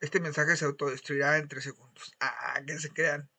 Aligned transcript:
Este 0.00 0.20
mensaje 0.20 0.56
se 0.56 0.64
autodestruirá 0.64 1.38
en 1.38 1.48
3 1.48 1.64
segundos. 1.64 2.14
Ah, 2.20 2.60
que 2.66 2.78
se 2.78 2.90
crean. 2.90 3.30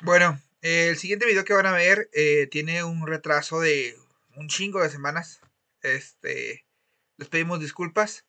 Bueno, 0.00 0.40
el 0.60 0.96
siguiente 0.96 1.26
video 1.26 1.44
que 1.44 1.54
van 1.54 1.66
a 1.66 1.72
ver 1.72 2.10
eh, 2.12 2.46
tiene 2.50 2.84
un 2.84 3.06
retraso 3.06 3.60
de 3.60 3.96
un 4.36 4.48
chingo 4.48 4.82
de 4.82 4.90
semanas. 4.90 5.40
Este, 5.82 6.66
les 7.16 7.28
pedimos 7.28 7.60
disculpas. 7.60 8.26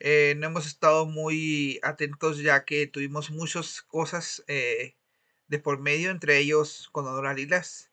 Eh, 0.00 0.34
no 0.38 0.46
hemos 0.46 0.66
estado 0.66 1.06
muy 1.06 1.80
atentos 1.82 2.38
ya 2.38 2.64
que 2.64 2.86
tuvimos 2.86 3.30
muchas 3.30 3.82
cosas 3.82 4.44
eh, 4.46 4.96
de 5.48 5.58
por 5.58 5.80
medio, 5.80 6.10
entre 6.10 6.38
ellos 6.38 6.88
con 6.92 7.06
Honor 7.06 7.36
Lilas 7.36 7.90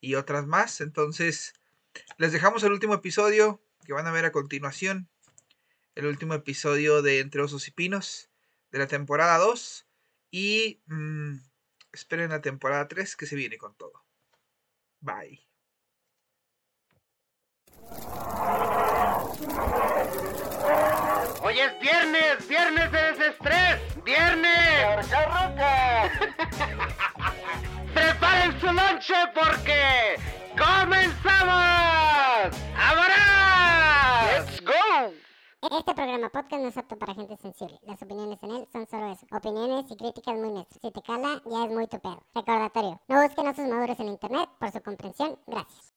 y 0.00 0.14
otras 0.16 0.46
más. 0.46 0.80
Entonces, 0.80 1.54
les 2.18 2.32
dejamos 2.32 2.62
el 2.64 2.72
último 2.72 2.94
episodio 2.94 3.62
que 3.84 3.92
van 3.92 4.06
a 4.06 4.12
ver 4.12 4.24
a 4.24 4.32
continuación. 4.32 5.08
El 5.96 6.06
último 6.06 6.34
episodio 6.34 7.00
de 7.00 7.20
Entre 7.20 7.40
Osos 7.40 7.68
y 7.68 7.70
Pinos 7.70 8.28
de 8.70 8.78
la 8.78 8.86
temporada 8.86 9.38
2. 9.38 9.86
Y 10.30 10.82
mm, 10.86 11.36
esperen 11.90 12.28
la 12.30 12.42
temporada 12.42 12.86
3 12.86 13.16
que 13.16 13.24
se 13.24 13.34
viene 13.34 13.56
con 13.56 13.74
todo. 13.74 14.04
Bye. 15.00 15.40
Hoy 21.40 21.58
es 21.58 21.80
viernes, 21.80 22.46
viernes 22.46 22.92
de 22.92 22.98
desestrés, 22.98 24.04
viernes. 24.04 25.06
Preparen 27.94 28.60
su 28.60 28.66
lonche 28.66 29.14
porque 29.34 30.16
comenzamos. 30.58 31.56
¡Ahora! 32.76 33.35
Este 35.70 35.94
programa 35.94 36.28
podcast 36.28 36.62
no 36.62 36.68
es 36.68 36.76
apto 36.76 36.96
para 36.96 37.12
gente 37.12 37.36
sensible. 37.38 37.76
Las 37.82 38.00
opiniones 38.00 38.38
en 38.40 38.50
él 38.52 38.68
son 38.72 38.86
solo 38.86 39.10
eso. 39.10 39.26
Opiniones 39.32 39.90
y 39.90 39.96
críticas 39.96 40.36
muy 40.36 40.52
neutras. 40.52 40.78
Si 40.80 40.90
te 40.92 41.02
cala, 41.02 41.42
ya 41.44 41.64
es 41.64 41.72
muy 41.72 41.88
tu 41.88 41.98
pedo. 41.98 42.22
Recordatorio. 42.34 43.00
No 43.08 43.22
busquen 43.22 43.48
osos 43.48 43.68
maduros 43.68 43.98
en 43.98 44.08
internet. 44.08 44.48
Por 44.60 44.70
su 44.70 44.80
comprensión, 44.80 45.36
gracias. 45.46 45.92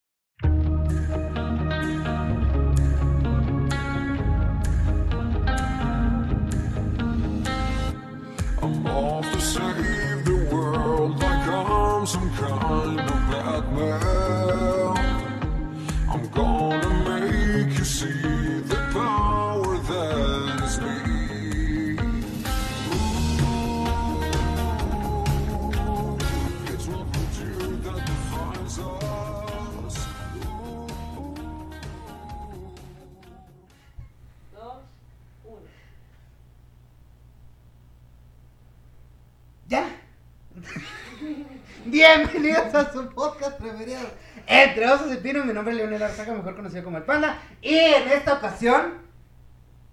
Bienvenidos 41.91 42.75
a 42.75 42.93
su 42.93 43.09
podcast 43.09 43.59
preferido. 43.59 44.01
Entre 44.45 44.87
osos 44.87 45.11
y 45.11 45.17
pinos, 45.17 45.43
mi 45.43 45.53
nombre 45.53 45.73
es 45.73 45.79
Leonel 45.79 46.03
Arzaga, 46.03 46.35
mejor 46.35 46.55
conocido 46.55 46.83
como 46.83 46.97
el 46.97 47.03
Panda. 47.03 47.41
Y 47.63 47.73
en 47.73 48.09
esta 48.09 48.35
ocasión, 48.35 48.93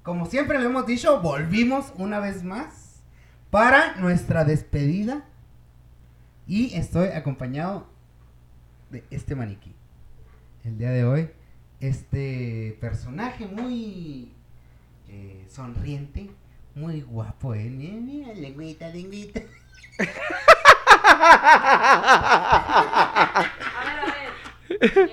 como 0.02 0.26
siempre 0.26 0.58
le 0.58 0.66
hemos 0.66 0.84
dicho, 0.84 1.22
volvimos 1.22 1.94
una 1.96 2.20
vez 2.20 2.44
más 2.44 3.02
para 3.50 3.96
nuestra 3.96 4.44
despedida. 4.44 5.24
Y 6.46 6.74
estoy 6.74 7.08
acompañado 7.08 7.86
de 8.90 9.02
este 9.10 9.34
maniquí. 9.34 9.74
El 10.64 10.76
día 10.76 10.90
de 10.90 11.04
hoy, 11.06 11.30
este 11.80 12.76
personaje 12.78 13.46
muy 13.46 14.34
eh, 15.08 15.46
sonriente, 15.48 16.30
muy 16.74 17.00
guapo, 17.00 17.54
¿eh? 17.54 17.70
Mira, 17.70 18.34
lengüita, 18.34 18.88
lengüita. 18.90 19.40
A 21.08 21.14
ver, 23.84 23.98
a 24.00 24.04
ver. 24.06 25.10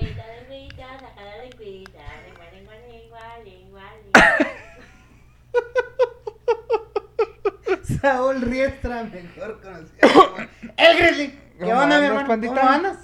Saúl 8.00 8.40
Riestra, 8.42 9.04
mejor 9.04 9.60
conocido 9.60 10.08
como 10.12 10.36
el 10.76 10.96
Grizzly. 10.98 11.28
¿Qué 11.28 11.64
¿Cómo 11.64 11.80
onda, 11.80 12.00
mi 12.00 12.06
hermano? 12.06 12.28
pandita? 12.28 12.54
¿Cómo 12.54 12.68
andas? 12.68 12.98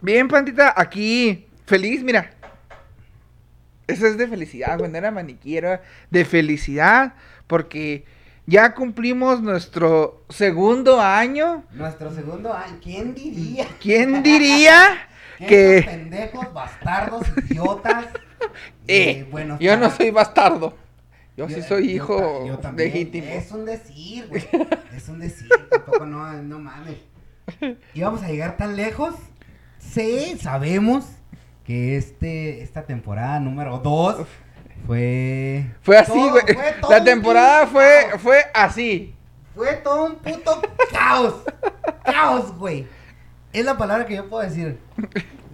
Bien, 0.00 0.28
Pandita, 0.28 0.74
aquí 0.76 1.48
feliz, 1.66 2.02
mira. 2.04 2.30
Eso 3.86 4.06
es 4.06 4.18
de 4.18 4.28
felicidad. 4.28 4.78
No 4.78 4.96
era 4.98 5.10
maniquí, 5.10 5.56
era 5.56 5.82
de 6.10 6.24
felicidad. 6.24 7.14
Porque 7.46 8.04
ya 8.48 8.74
cumplimos 8.74 9.42
nuestro 9.42 10.24
segundo 10.30 11.00
año. 11.00 11.64
Nuestro 11.72 12.10
segundo 12.14 12.52
año. 12.52 12.78
¿Quién 12.82 13.14
diría? 13.14 13.66
¿Quién 13.80 14.22
diría 14.22 15.06
Que 15.38 15.82
pendejos, 15.86 16.52
bastardos, 16.52 17.26
idiotas. 17.48 18.06
Eh, 18.86 19.26
buenos 19.30 19.58
yo 19.60 19.76
no 19.76 19.90
soy 19.90 20.10
bastardo? 20.10 20.74
Yo 21.36 21.48
sí 21.48 21.60
soy 21.60 21.88
yo 21.88 21.94
hijo 21.94 22.16
ta- 22.16 22.46
yo 22.46 22.58
también. 22.58 22.90
legítimo. 22.92 23.26
Es 23.28 23.50
un 23.52 23.64
decir, 23.66 24.26
güey. 24.28 24.42
Es 24.96 25.08
un 25.08 25.18
decir. 25.18 25.48
Tampoco 25.70 26.06
no, 26.06 26.32
no 26.42 26.58
mames. 26.58 26.96
¿Íbamos 27.94 28.22
a 28.22 28.28
llegar 28.28 28.56
tan 28.56 28.76
lejos? 28.76 29.14
Sí, 29.78 30.38
sabemos 30.40 31.04
que 31.64 31.96
este, 31.96 32.62
esta 32.62 32.84
temporada 32.84 33.38
número 33.40 33.78
2 33.78 34.26
fue. 34.86 35.66
Fue 35.82 35.96
así, 35.98 36.12
güey. 36.30 36.44
La 36.88 37.02
temporada 37.04 37.66
fue, 37.66 38.06
caos. 38.10 38.22
fue 38.22 38.38
así. 38.54 39.14
Fue 39.54 39.72
todo 39.74 40.06
un 40.06 40.16
puto 40.16 40.62
caos. 40.92 41.34
Caos, 42.04 42.56
güey. 42.56 42.86
Es 43.52 43.64
la 43.64 43.76
palabra 43.76 44.06
que 44.06 44.14
yo 44.16 44.28
puedo 44.28 44.42
decir. 44.48 44.78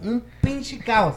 Un 0.02 0.22
pinche 0.40 0.78
caos. 0.78 1.16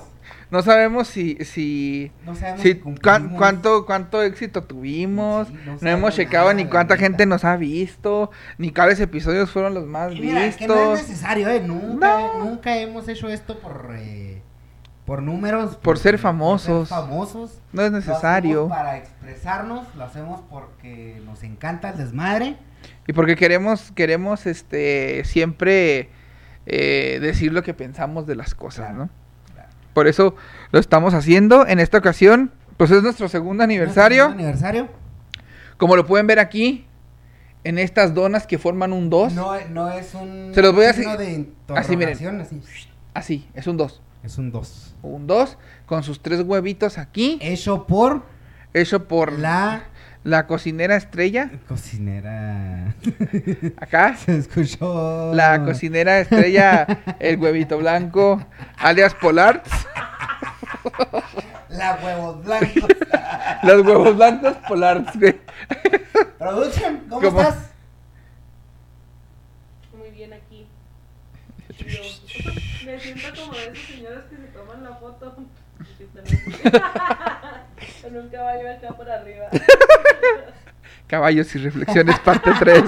No 0.50 0.62
sabemos 0.62 1.09
si, 1.09 1.35
si, 1.44 2.09
No 2.25 2.34
sabemos 2.34 2.62
si 2.62 2.75
cuán- 2.75 3.35
cuánto, 3.35 3.85
cuánto 3.85 4.24
éxito 4.24 4.63
tuvimos. 4.63 5.50
Sí, 5.50 5.53
no 5.66 5.78
no, 5.81 5.89
hemos 5.89 6.16
checado 6.16 6.45
nada, 6.45 6.53
ni 6.53 6.66
cuánta 6.69 6.94
neta. 6.95 7.03
gente 7.06 7.25
nos 7.25 7.44
ha 7.44 7.57
visto, 7.57 8.31
ni 8.57 8.72
cuáles 8.72 8.97
episodios 9.01 9.51
fueron 9.51 9.74
los 9.74 9.85
más 9.85 10.13
Y 10.13 10.22
mira, 10.22 10.45
vistos. 10.45 10.59
que 10.62 10.68
no 10.68 10.95
es 10.95 11.06
necesario, 11.09 11.50
¿eh? 11.50 11.59
Nunca, 11.59 12.19
No. 12.19 12.45
nunca 12.45 12.78
hemos 12.78 13.09
hecho 13.09 13.28
esto 13.28 13.59
por, 13.59 13.89
eh, 13.97 14.41
por 15.07 15.23
números. 15.23 15.78
Por 15.78 15.97
ser 15.97 16.19
famosos. 16.19 16.90
Ser 16.90 16.97
famosos. 16.97 17.59
No 17.72 17.81
es 17.81 17.91
necesario. 17.91 18.68
para 18.68 18.97
expresarnos, 18.97 19.88
lo 19.95 20.03
hacemos 20.03 20.41
porque 20.50 21.19
nos 21.25 21.41
encanta 21.44 21.90
el 21.90 21.97
desmadre. 21.97 22.57
Y 23.07 23.13
porque 23.13 23.35
queremos, 23.38 23.91
queremos 23.95 24.45
este 24.45 25.23
siempre 25.23 26.09
eh, 26.66 27.19
decir 27.22 27.53
lo 27.53 27.63
que 27.63 27.73
pensamos 27.73 28.28
de 28.28 28.35
las 28.35 28.53
cosas, 28.53 28.88
Claro, 28.90 29.06
¿no? 29.06 29.09
claro. 29.53 29.69
Por 29.94 30.07
eso 30.07 30.35
lo 30.72 30.79
estamos 30.79 31.13
haciendo. 31.13 31.66
En 31.66 31.79
esta 31.79 31.97
ocasión, 31.97 32.51
pues 32.75 32.91
es 32.91 33.01
nuestro 33.01 33.29
segundo 33.29 33.63
aniversario. 33.63 34.25
Nuestro 34.25 34.44
aniversario. 34.44 34.88
Como 35.78 35.95
lo 35.95 36.06
pueden 36.06 36.28
ver 36.28 36.39
aquí, 36.39 36.85
en 37.63 37.79
estas 37.79 38.13
donas 38.13 38.45
que 38.45 38.57
forman 38.57 38.91
un 38.91 39.09
2. 39.09 39.34
No, 39.34 39.53
no 39.69 39.89
es 39.89 40.13
un. 40.13 40.51
Se 40.53 40.62
los 40.62 40.75
voy 40.75 40.85
a 40.85 40.94
seguir- 40.94 41.18
de 41.18 41.47
así, 41.75 41.95
miren. 41.95 42.41
así. 42.41 42.62
Así, 43.13 43.50
es 43.53 43.68
un 43.68 43.78
2. 43.78 44.01
Es 44.24 44.38
un 44.38 44.51
2. 44.51 44.87
Un 45.02 45.28
2 45.28 45.58
con 45.85 46.03
sus 46.03 46.22
tres 46.22 46.41
huevitos 46.41 46.97
aquí. 46.97 47.38
Hecho 47.41 47.85
por 47.88 48.24
Hecho 48.74 49.08
por 49.08 49.31
la 49.38 49.84
la 50.24 50.46
cocinera 50.46 50.98
estrella. 50.98 51.50
cocinera. 51.69 52.94
Acá. 53.77 54.18
Se 54.18 54.38
escuchó. 54.38 55.33
La 55.33 55.63
cocinera 55.63 56.19
estrella, 56.19 56.86
el 57.19 57.39
huevito 57.39 57.77
blanco, 57.77 58.45
alias 58.77 59.13
Polar. 59.16 59.63
La 61.69 61.98
huevos 62.04 62.44
blancos. 62.44 62.89
Los 63.63 63.86
huevos 63.86 64.16
blancos 64.18 64.57
Polar. 64.68 65.06
Production, 66.38 66.98
¿cómo, 67.10 67.22
¿Cómo? 67.22 67.42
estás? 67.42 67.72
Muy 69.98 70.10
bien 70.12 70.33
aquí. 70.33 70.68
Yo 71.77 71.86
me 72.86 73.00
siento 73.00 73.27
como 73.39 73.54
de 73.54 73.63
esos 73.68 73.86
señores 73.86 74.24
que 74.30 74.36
se 74.38 74.48
toman 74.48 74.83
la 74.83 74.95
foto. 74.95 75.36
y 75.80 75.98
que 75.98 76.04
están 76.04 76.24
así. 76.25 76.56
Con 78.02 78.18
un 78.18 78.30
caballo 78.30 78.72
acá 78.72 78.96
por 78.96 79.10
arriba. 79.10 79.48
Caballos 81.08 81.56
y 81.56 81.60
reflexiones, 81.60 82.19
parte 82.19 82.52
3. 82.60 82.84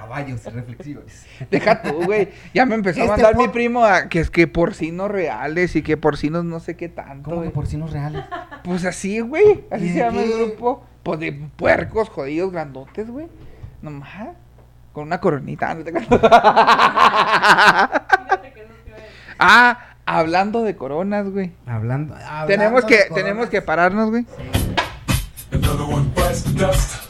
Caballos 0.00 0.44
reflexivos. 0.44 1.04
Deja 1.50 1.82
tú, 1.82 2.04
güey. 2.04 2.30
Ya 2.52 2.66
me 2.66 2.74
empezó 2.74 3.00
a 3.00 3.04
Este 3.04 3.12
mandar 3.12 3.36
mi 3.36 3.46
primo 3.48 3.84
a 3.84 4.08
que 4.08 4.18
es 4.18 4.30
que 4.30 4.48
porcinos 4.48 5.08
reales 5.10 5.76
y 5.76 5.82
que 5.82 5.96
porcinos 5.96 6.44
no 6.44 6.58
sé 6.58 6.76
qué 6.76 6.88
tanto. 6.88 7.30
¿Cómo 7.30 7.36
que 7.42 7.48
güey. 7.48 7.52
porcinos 7.52 7.92
reales? 7.92 8.24
Pues 8.64 8.84
así, 8.84 9.20
güey. 9.20 9.64
Así 9.70 9.86
¿Y 9.86 9.90
se 9.90 9.98
llama 9.98 10.22
el 10.22 10.32
grupo. 10.32 10.84
Pues 11.04 11.20
de 11.20 11.32
puercos 11.32 12.08
jodidos 12.08 12.50
grandotes, 12.50 13.08
güey. 13.08 13.28
Nomás. 13.82 14.30
Con 14.92 15.04
una 15.04 15.20
coronita. 15.20 15.74
no 15.74 15.84
te 15.84 15.92
creas. 15.92 16.08
Fíjate 16.08 16.22
que 18.52 18.60
eso 18.62 18.72
te 18.82 18.88
iba 18.88 18.96
a 18.96 19.00
decir. 19.00 19.36
ah, 19.38 19.87
hablando 20.08 20.62
de 20.62 20.76
coronas, 20.76 21.28
güey. 21.28 21.52
Hablando, 21.66 22.14
hablando 22.14 22.46
Tenemos 22.46 22.82
de 22.82 22.88
que, 22.88 23.08
coronas. 23.08 23.24
tenemos 23.24 23.48
que 23.50 23.62
pararnos, 23.62 24.10
güey. 24.10 24.26
Another 25.52 25.84
one 25.84 26.10
bites 26.14 26.42
the 26.44 26.52
dust. 26.54 27.08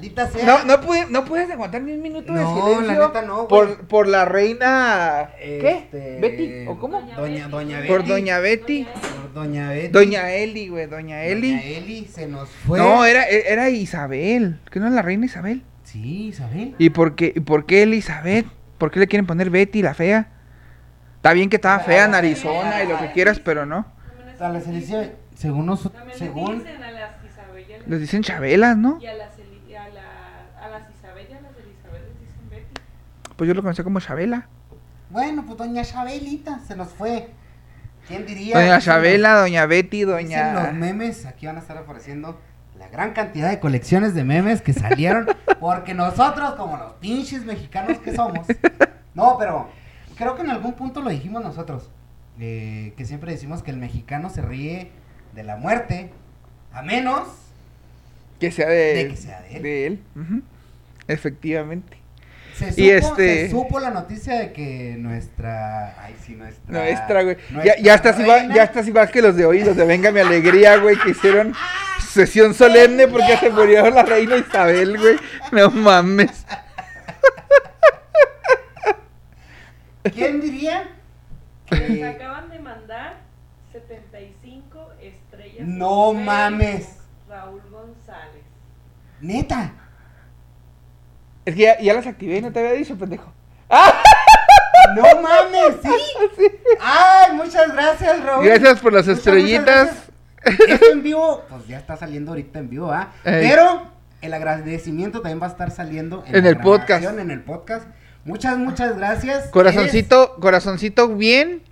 Maldita 0.00 0.30
sea. 0.30 0.46
No, 0.46 0.64
no, 0.64 0.80
pude- 0.80 1.06
no 1.10 1.24
puedes 1.24 1.50
aguantar 1.50 1.82
ni 1.82 1.92
un 1.92 2.00
minuto 2.02 2.32
de 2.32 2.40
No, 2.40 2.54
silencio. 2.56 2.98
la 2.98 3.06
neta 3.08 3.22
no, 3.22 3.36
güey. 3.36 3.48
por, 3.48 3.86
por 3.86 4.08
la 4.08 4.24
reina. 4.24 5.30
Este, 5.40 5.58
¿Qué? 5.90 6.18
¿Betty? 6.20 6.66
¿O 6.68 6.78
cómo? 6.78 7.00
Doña, 7.02 7.48
doña 7.48 7.76
Betty. 7.80 7.88
Por 7.92 8.06
Doña 8.06 8.38
Betty. 8.38 8.84
Por 8.84 9.32
Doña 9.34 9.68
Betty. 9.70 9.88
Doña 9.88 10.30
Eli, 10.32 10.68
güey. 10.68 10.86
Doña 10.86 11.22
Eli. 11.24 11.50
Doña 11.56 11.62
Eli 11.64 12.04
se 12.06 12.26
nos 12.26 12.48
fue. 12.48 12.78
No, 12.78 13.04
era, 13.04 13.24
era 13.26 13.68
Isabel. 13.68 14.58
¿Que 14.70 14.80
no 14.80 14.86
es 14.86 14.92
la 14.92 15.02
reina 15.02 15.26
Isabel? 15.26 15.62
Sí, 15.84 16.28
Isabel. 16.28 16.74
¿Y 16.78 16.90
por 16.90 17.14
qué, 17.14 17.32
y 17.36 17.40
por 17.40 17.66
qué 17.66 17.82
Elizabeth? 17.82 18.46
¿Por 18.78 18.90
qué 18.90 19.00
le 19.00 19.06
quieren 19.08 19.26
poner 19.26 19.50
Betty, 19.50 19.82
la 19.82 19.92
fea? 19.94 20.28
Está 21.16 21.34
bien 21.34 21.50
que 21.50 21.56
estaba 21.56 21.80
fea 21.80 22.06
en 22.06 22.14
Arizona 22.14 22.82
y 22.82 22.88
lo 22.88 22.98
que 22.98 23.12
quieras, 23.12 23.38
pero 23.40 23.66
no. 23.66 23.86
También 24.16 24.42
A 24.42 24.48
la 24.48 24.58
es- 24.58 24.64
selección, 24.64 25.10
según 25.36 25.66
nos, 25.66 25.82
También 25.82 26.06
le 26.08 26.14
según 26.14 26.58
dicen 26.60 26.82
a 26.82 26.90
las 26.92 27.10
Isabel 27.24 27.64
y 27.68 27.72
a 27.74 27.78
las- 27.78 27.88
Les 27.88 28.00
dicen 28.00 28.22
Chabelas, 28.22 28.76
¿no? 28.78 28.98
y 29.02 29.06
a 29.06 29.14
las, 29.14 29.38
Eli- 29.38 29.60
y 29.68 29.74
a 29.74 29.88
la- 29.90 30.64
a 30.64 30.68
las 30.70 30.82
Isabel 30.96 31.26
y 31.28 31.32
a 31.34 31.40
las 31.42 31.52
Elizabeth 31.58 32.02
les 32.08 32.20
dicen 32.20 32.48
Betty. 32.48 32.80
Pues 33.40 33.48
yo 33.48 33.54
lo 33.54 33.62
conocí 33.62 33.82
como 33.82 34.00
Chabela. 34.00 34.48
Bueno, 35.08 35.44
pues 35.46 35.56
doña 35.56 35.82
Chabelita 35.82 36.58
se 36.68 36.76
nos 36.76 36.88
fue. 36.90 37.30
¿Quién 38.06 38.26
diría? 38.26 38.58
Doña 38.60 38.80
Chabela, 38.80 39.32
Doña 39.40 39.64
Betty, 39.64 40.04
los- 40.04 40.18
dicen 40.18 40.52
los 40.52 40.62
Doña... 40.64 40.72
memes, 40.78 41.24
aquí 41.24 41.46
van 41.46 41.56
a 41.56 41.60
estar 41.60 41.78
apareciendo 41.78 42.38
la 42.78 42.88
gran 42.88 43.14
cantidad 43.14 43.48
de 43.48 43.58
colecciones 43.60 44.12
de 44.14 44.24
memes 44.24 44.60
que 44.60 44.74
salieron. 44.74 45.26
porque 45.58 45.94
nosotros, 45.94 46.54
como 46.56 46.76
los 46.76 46.92
pinches 47.00 47.46
mexicanos 47.46 47.96
que 48.00 48.14
somos. 48.14 48.46
No, 49.14 49.36
pero 49.38 49.68
creo 50.16 50.36
que 50.36 50.42
en 50.42 50.50
algún 50.50 50.74
punto 50.74 51.00
lo 51.00 51.08
dijimos 51.08 51.42
nosotros. 51.42 51.88
eh, 52.38 52.92
que 52.98 53.06
siempre 53.06 53.32
decimos 53.32 53.62
que 53.62 53.70
el 53.70 53.78
mexicano 53.78 54.28
se 54.28 54.42
ríe 54.42 54.90
de 55.34 55.44
la 55.44 55.56
muerte. 55.56 56.10
A 56.74 56.82
menos 56.82 57.26
Que 58.38 58.52
sea 58.52 58.68
de, 58.68 58.94
De 58.94 59.08
que 59.08 59.16
sea 59.16 59.40
de 59.40 59.56
él. 59.56 59.66
él. 59.66 60.02
Ujú. 60.14 60.42
Efectivamente. 61.08 61.96
Se 62.60 62.70
supo, 62.72 62.80
Y 62.82 62.90
este- 62.90 63.44
se 63.46 63.50
supo 63.50 63.80
la 63.80 63.90
noticia 63.90 64.34
de 64.38 64.52
que 64.52 64.94
nuestra. 64.98 65.94
Ay, 66.04 66.14
sí, 66.24 66.34
nuestra. 66.34 66.64
Nuestra, 66.72 67.22
güey. 67.22 67.36
Ya, 67.36 67.54
nuestra 67.54 67.82
ya 67.82 67.94
estás 67.94 68.20
igual, 68.20 68.38
reina- 68.40 68.54
ya 68.54 68.62
estás 68.64 68.86
igual 68.88 69.10
que 69.10 69.22
los 69.22 69.34
de 69.36 69.46
hoy, 69.46 69.64
los 69.64 69.76
de 69.76 69.84
Venga 69.86 70.12
mi 70.12 70.20
alegría, 70.20 70.76
güey, 70.76 70.96
que 70.98 71.10
hicieron 71.10 71.54
sesión 72.00 72.52
solemne 72.54 73.08
porque 73.08 73.36
se 73.38 73.48
murió 73.50 73.88
la 73.90 74.02
reina 74.02 74.36
Isabel, 74.36 74.98
güey. 74.98 75.16
No 75.52 75.70
mames. 75.70 76.44
¿Quién 80.12 80.40
diría? 80.40 80.88
Les 81.70 81.80
que- 81.80 82.04
acaban 82.04 82.50
de 82.50 82.58
mandar 82.58 83.16
75 83.72 84.92
estrellas. 85.00 85.66
No 85.66 86.12
mames. 86.12 86.88
Raúl 87.28 87.62
González. 87.70 88.42
Neta. 89.20 89.72
Es 91.44 91.54
que 91.54 91.62
ya, 91.62 91.78
ya 91.80 91.94
las 91.94 92.06
activé, 92.06 92.40
no 92.40 92.52
te 92.52 92.58
había 92.60 92.72
dicho, 92.72 92.96
pendejo. 92.98 93.32
No 94.94 95.02
mames, 95.22 95.76
¿sí? 95.82 96.46
Ay, 96.80 97.32
muchas 97.36 97.72
gracias, 97.72 98.22
Raúl. 98.24 98.44
Gracias 98.44 98.80
por 98.80 98.92
las 98.92 99.06
Muchas, 99.06 99.18
estrellitas. 99.18 99.90
muchas. 100.44 100.68
Esto 100.68 100.86
en 100.92 101.02
vivo, 101.02 101.44
pues 101.48 101.66
ya 101.66 101.78
está 101.78 101.96
saliendo 101.96 102.30
ahorita 102.32 102.58
en 102.58 102.70
vivo, 102.70 102.90
¿ah? 102.90 103.12
Pero 103.22 103.90
el 104.22 104.32
agradecimiento 104.34 105.20
también 105.20 105.40
va 105.40 105.46
a 105.46 105.50
estar 105.50 105.70
saliendo 105.70 106.24
en, 106.26 106.36
En 106.36 106.44
la 106.44 106.50
el 106.50 106.56
podcast. 106.58 107.04
En 107.04 107.30
el 107.30 107.42
podcast. 107.42 107.86
Muchas, 108.24 108.56
muchas 108.58 108.96
gracias. 108.96 109.48
Corazoncito, 109.48 110.36
corazoncito 110.40 111.08
bien. 111.08 111.62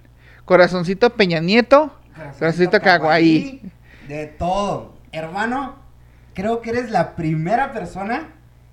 Corazoncito 0.45 1.11
Peña 1.11 1.41
Nieto. 1.41 1.93
Es- 2.17 2.37
Corazoncito 2.39 2.81
Kawaii. 2.81 3.63
De 4.07 4.27
todo. 4.27 4.95
Hermano, 5.13 5.77
creo 6.35 6.61
que 6.61 6.71
eres 6.71 6.91
la 6.91 7.17
primera 7.17 7.73
persona 7.73 8.29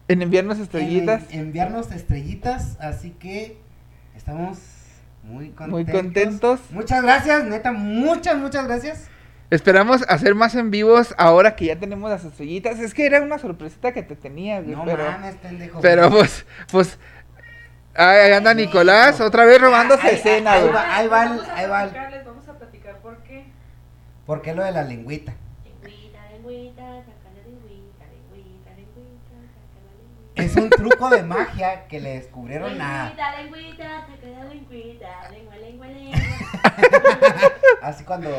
En 0.07 0.21
enviarnos 0.21 0.59
estrellitas. 0.59 1.23
en 1.31 1.39
enviarnos 1.41 1.91
estrellitas, 1.91 2.77
así 2.79 3.11
que 3.11 3.57
estamos 4.15 4.59
muy 5.23 5.49
contentos. 5.49 5.69
Muy 5.71 5.85
contentos. 5.85 6.59
Muchas 6.69 7.01
gracias, 7.01 7.43
neta, 7.45 7.71
muchas, 7.71 8.37
muchas 8.37 8.67
gracias. 8.67 9.07
Esperamos 9.49 10.03
hacer 10.07 10.35
más 10.35 10.55
en 10.55 10.69
vivos 10.71 11.13
ahora 11.17 11.55
que 11.55 11.65
ya 11.65 11.75
tenemos 11.79 12.09
las 12.09 12.23
estrellitas. 12.25 12.79
Es 12.79 12.93
que 12.93 13.05
era 13.05 13.21
una 13.21 13.37
sorpresita 13.37 13.93
que 13.93 14.03
te 14.03 14.15
tenía, 14.15 14.59
güey. 14.61 14.75
No 14.75 14.85
pero, 14.85 15.05
mames, 15.05 15.35
pendejo. 15.35 15.79
pero 15.81 16.09
pues, 16.09 16.45
pues. 16.71 16.99
Ahí 17.97 18.17
ahí 18.17 18.31
anda 18.33 18.53
Nicolás, 18.53 19.21
otra 19.21 19.45
vez 19.45 19.61
robándose 19.61 20.05
Ay, 20.05 20.15
escena, 20.15 20.53
ay, 20.53 20.61
güey. 20.63 20.73
va. 20.73 20.97
ahí 20.97 21.07
va 21.07 21.23
el- 21.23 21.29
Vamos 21.29 21.47
a 21.47 21.55
ahí 21.55 21.67
va 21.69 21.85
vamos 22.25 22.47
a 22.49 22.53
platicar 22.57 22.97
por 22.99 23.23
qué. 23.23 23.45
¿Por 24.25 24.41
qué 24.41 24.53
lo 24.53 24.63
de 24.65 24.71
la 24.71 24.83
lengüita 24.83 25.33
lengüita, 25.63 26.19
lengüita, 26.31 26.81
saca 26.83 27.29
la 27.33 27.41
lengüita. 27.47 28.05
Es 30.35 30.55
un 30.57 30.69
truco 30.69 31.09
de 31.09 31.23
magia 31.23 31.87
que 31.87 31.99
le 32.01 32.15
descubrieron 32.15 32.79
a. 32.81 33.05
Lengüita, 33.05 33.41
lengüita, 33.41 33.83
saca 34.07 34.27
la 34.27 34.43
lengüita, 34.45 35.29
lengua, 35.31 35.55
lengua, 35.55 35.87
lengua. 35.87 36.19
Así 37.81 38.03
cuando. 38.03 38.29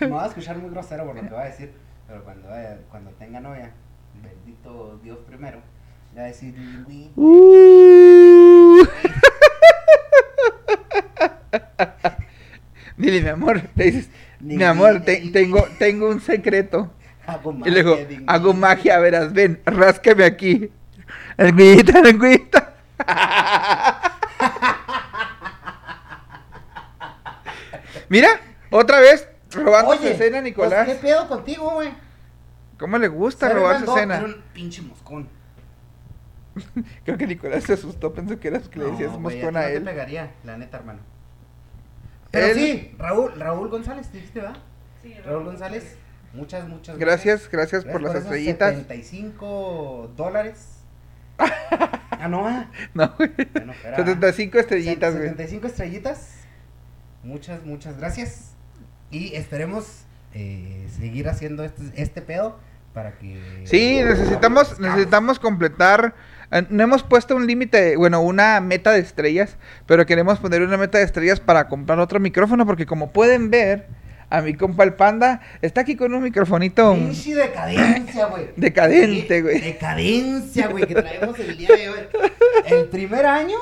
Me 0.00 0.06
va 0.06 0.24
a 0.24 0.28
escuchar 0.28 0.56
muy 0.58 0.70
grosero 0.70 1.04
por 1.06 1.16
lo 1.16 1.22
que 1.22 1.28
voy 1.28 1.42
a 1.42 1.46
decir. 1.46 1.72
Pero 2.06 2.22
cuando, 2.22 2.48
vaya- 2.48 2.78
cuando 2.90 3.10
tenga 3.12 3.40
novia, 3.40 3.72
bendito 4.22 4.98
Dios 5.02 5.18
primero, 5.26 5.58
le 6.14 6.20
va 6.20 6.24
a 6.26 6.28
decir. 6.28 6.54
Uh. 7.16 8.84
Dile, 12.96 13.22
mi 13.22 13.28
amor, 13.28 13.60
le 13.74 13.84
dices, 13.86 14.08
mi 14.38 14.62
amor, 14.62 15.00
te- 15.00 15.30
tengo, 15.32 15.66
tengo 15.78 16.08
un 16.08 16.20
secreto. 16.20 16.92
Hago 17.26 17.50
Y 17.52 17.56
magia, 17.56 17.72
luego, 17.72 17.96
lengüita. 17.96 18.32
hago 18.32 18.52
magia, 18.54 18.98
verás, 19.00 19.32
ven, 19.32 19.60
ráscame 19.66 20.24
aquí. 20.24 20.70
Lengüita, 21.38 22.00
lengüita. 22.00 22.60
Mira, 28.08 28.28
otra 28.70 29.00
vez 29.00 29.28
robando 29.52 29.96
su 29.96 30.06
escena, 30.06 30.38
pues, 30.38 30.44
Nicolás. 30.44 30.86
¿qué 30.86 30.94
pedo 30.96 31.28
contigo, 31.28 31.70
güey? 31.74 31.90
¿Cómo 32.78 32.98
le 32.98 33.08
gusta 33.08 33.48
Ser 33.48 33.56
robar 33.56 33.84
su 33.84 33.90
escena? 33.94 34.16
era 34.16 34.24
un 34.26 34.42
pinche 34.52 34.82
moscón. 34.82 35.28
Creo 37.04 37.16
que 37.18 37.26
Nicolás 37.26 37.64
se 37.64 37.72
asustó, 37.74 38.12
pensó 38.12 38.38
que 38.38 38.48
eras 38.48 38.68
que 38.68 38.78
le 38.78 38.86
decías 38.86 39.12
No, 39.12 39.20
moscón 39.20 39.56
a 39.56 39.60
no 39.62 39.66
te 39.66 39.76
él. 39.76 39.84
pegaría, 39.84 40.30
la 40.44 40.56
neta, 40.56 40.76
hermano. 40.78 41.00
Pero 42.30 42.46
Él- 42.46 42.54
sí, 42.54 42.94
Raúl, 42.98 43.32
Raúl 43.38 43.68
González, 43.68 44.08
¿te 44.08 44.16
dijiste, 44.18 44.40
va? 44.40 44.54
Sí, 45.02 45.14
Raúl 45.24 45.44
González, 45.44 45.96
muchas, 46.32 46.66
muchas 46.68 46.98
Gracias, 46.98 47.48
gracias 47.50 47.84
por 47.84 48.02
las 48.02 48.12
esos 48.12 48.24
estrellitas. 48.24 48.70
75 48.74 50.10
dólares. 50.16 50.73
ah, 52.10 52.28
no, 52.28 52.46
ah. 52.46 52.70
No, 52.94 53.12
güey. 53.16 53.30
Bueno, 53.52 53.72
espera. 53.72 53.96
75 53.96 54.58
estrellitas, 54.58 55.14
güey. 55.14 55.28
75 55.28 55.66
estrellitas. 55.66 56.30
Muchas, 57.22 57.64
muchas 57.64 57.98
gracias. 57.98 58.52
Y 59.10 59.34
esperemos 59.34 60.04
eh, 60.34 60.86
seguir 60.98 61.28
haciendo 61.28 61.64
este, 61.64 61.82
este 61.96 62.22
pedo 62.22 62.58
para 62.92 63.18
que... 63.18 63.62
Sí, 63.64 64.00
necesitamos, 64.04 64.78
necesitamos 64.78 65.38
completar. 65.38 66.14
eh, 66.50 66.66
No 66.70 66.82
hemos 66.82 67.02
puesto 67.02 67.34
un 67.34 67.46
límite, 67.46 67.96
bueno, 67.96 68.20
una 68.20 68.60
meta 68.60 68.92
de 68.92 69.00
estrellas, 69.00 69.56
pero 69.86 70.06
queremos 70.06 70.38
poner 70.38 70.62
una 70.62 70.76
meta 70.76 70.98
de 70.98 71.04
estrellas 71.04 71.40
para 71.40 71.68
comprar 71.68 71.98
otro 71.98 72.20
micrófono, 72.20 72.66
porque 72.66 72.86
como 72.86 73.10
pueden 73.10 73.50
ver, 73.50 73.88
a 74.30 74.40
mi 74.40 74.54
compa 74.54 74.84
el 74.84 74.94
panda 74.94 75.40
está 75.62 75.82
aquí 75.82 75.96
con 75.96 76.12
un 76.14 76.22
microfonito 76.22 76.94
Pinche 76.94 77.34
decadencia, 77.34 78.26
güey. 78.26 78.48
decadente, 78.56 79.42
güey. 79.42 79.60
Decadencia, 79.60 80.68
güey, 80.68 80.86
que 80.86 80.94
traemos 80.94 81.38
el 81.38 81.56
día 81.56 81.68
de 81.76 81.88
hoy. 81.90 82.00
El 82.66 82.86
primer 82.88 83.26
año 83.26 83.58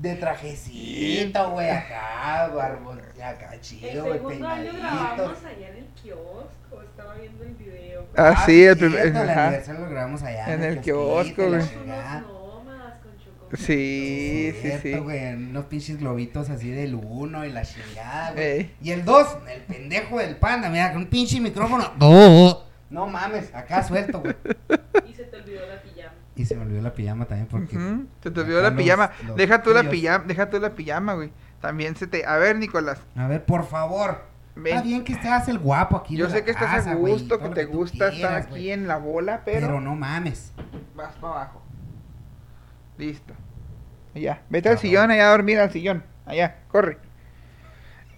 de 0.00 0.14
trajecito, 0.16 1.50
güey, 1.50 1.70
acá, 1.70 2.50
barbón, 2.54 3.00
acá 3.22 3.54
El 3.54 3.60
chido, 3.60 4.04
güey, 4.04 4.18
segundo 4.18 4.48
año 4.48 4.72
grabamos 4.74 5.38
allá 5.44 5.68
en 5.68 5.76
el 5.76 5.86
kiosco, 6.02 6.82
estaba 6.82 7.14
viendo 7.14 7.44
el 7.44 7.54
video. 7.54 8.06
Ah, 8.16 8.42
sí, 8.46 8.64
el 8.64 8.76
primer. 8.76 9.06
el 9.06 9.16
ajá. 9.16 9.46
aniversario 9.48 9.80
lo 9.82 9.90
grabamos 9.90 10.22
allá. 10.22 10.52
En 10.54 10.62
el 10.62 10.80
kiosquito, 10.80 11.34
kiosco, 11.36 11.48
güey. 11.48 11.62
Sí, 13.56 14.52
sí, 14.54 14.60
Cierto, 14.60 14.82
sí. 14.82 14.94
güey, 14.98 15.34
unos 15.34 15.64
pinches 15.66 15.98
globitos 15.98 16.50
así 16.50 16.70
del 16.70 16.94
uno 16.94 17.44
y 17.44 17.52
la 17.52 17.62
chingada, 17.62 18.32
güey. 18.32 18.44
Ey. 18.44 18.74
Y 18.82 18.90
el 18.90 19.04
2, 19.04 19.38
el 19.54 19.62
pendejo 19.62 20.18
del 20.18 20.36
panda, 20.36 20.68
mira, 20.68 20.92
con 20.92 21.02
un 21.02 21.08
pinche 21.08 21.40
micrófono. 21.40 21.92
No, 21.98 22.62
no 22.90 23.06
mames, 23.06 23.54
acá 23.54 23.82
suelto, 23.82 24.20
güey. 24.20 24.34
Y 25.08 25.14
se 25.14 25.24
te 25.24 25.36
olvidó 25.36 25.66
la 25.66 25.80
pijama. 25.82 26.12
Y 26.34 26.44
se 26.44 26.54
me 26.56 26.62
olvidó 26.62 26.82
la 26.82 26.92
pijama 26.92 27.24
también 27.26 27.48
porque. 27.48 27.78
Se 28.22 28.30
te 28.30 28.40
olvidó 28.40 28.60
la 28.62 28.70
los- 28.70 28.78
pijama. 28.78 29.10
los 29.26 29.36
Deja 29.36 29.62
tú 29.62 29.72
la 29.72 29.88
pijama, 29.88 30.24
deja 30.26 30.50
tú 30.50 30.60
la 30.60 30.70
pijama, 30.74 31.14
güey. 31.14 31.32
También 31.60 31.96
se 31.96 32.06
te... 32.06 32.26
A 32.26 32.36
ver, 32.36 32.56
Nicolás. 32.56 33.00
A 33.16 33.26
ver, 33.26 33.44
por 33.44 33.66
favor. 33.66 34.22
Ven. 34.54 34.74
Está 34.74 34.82
bien 34.82 35.04
que 35.04 35.14
estés 35.14 35.48
el 35.48 35.58
guapo 35.58 35.96
aquí. 35.96 36.16
Yo 36.16 36.28
sé 36.30 36.44
que 36.44 36.50
estás 36.50 36.66
casa, 36.70 36.92
a 36.92 36.94
gusto, 36.94 37.38
que 37.38 37.48
te 37.48 37.64
gusta 37.64 38.08
estar 38.08 38.34
aquí 38.34 38.70
en 38.70 38.86
la 38.86 38.98
bola, 38.98 39.42
Pero... 39.44 39.66
pero... 39.66 39.80
no 39.80 39.96
mames. 39.96 40.52
Vas 40.94 41.14
para 41.16 41.32
abajo. 41.34 41.62
Listo. 42.98 43.34
Ya. 44.14 44.42
Vete 44.48 44.68
al 44.68 44.76
Cabrón. 44.76 44.80
sillón, 44.90 45.10
allá 45.10 45.28
a 45.28 45.30
dormir 45.32 45.58
al 45.58 45.70
sillón. 45.70 46.02
Allá, 46.24 46.56
corre. 46.68 46.98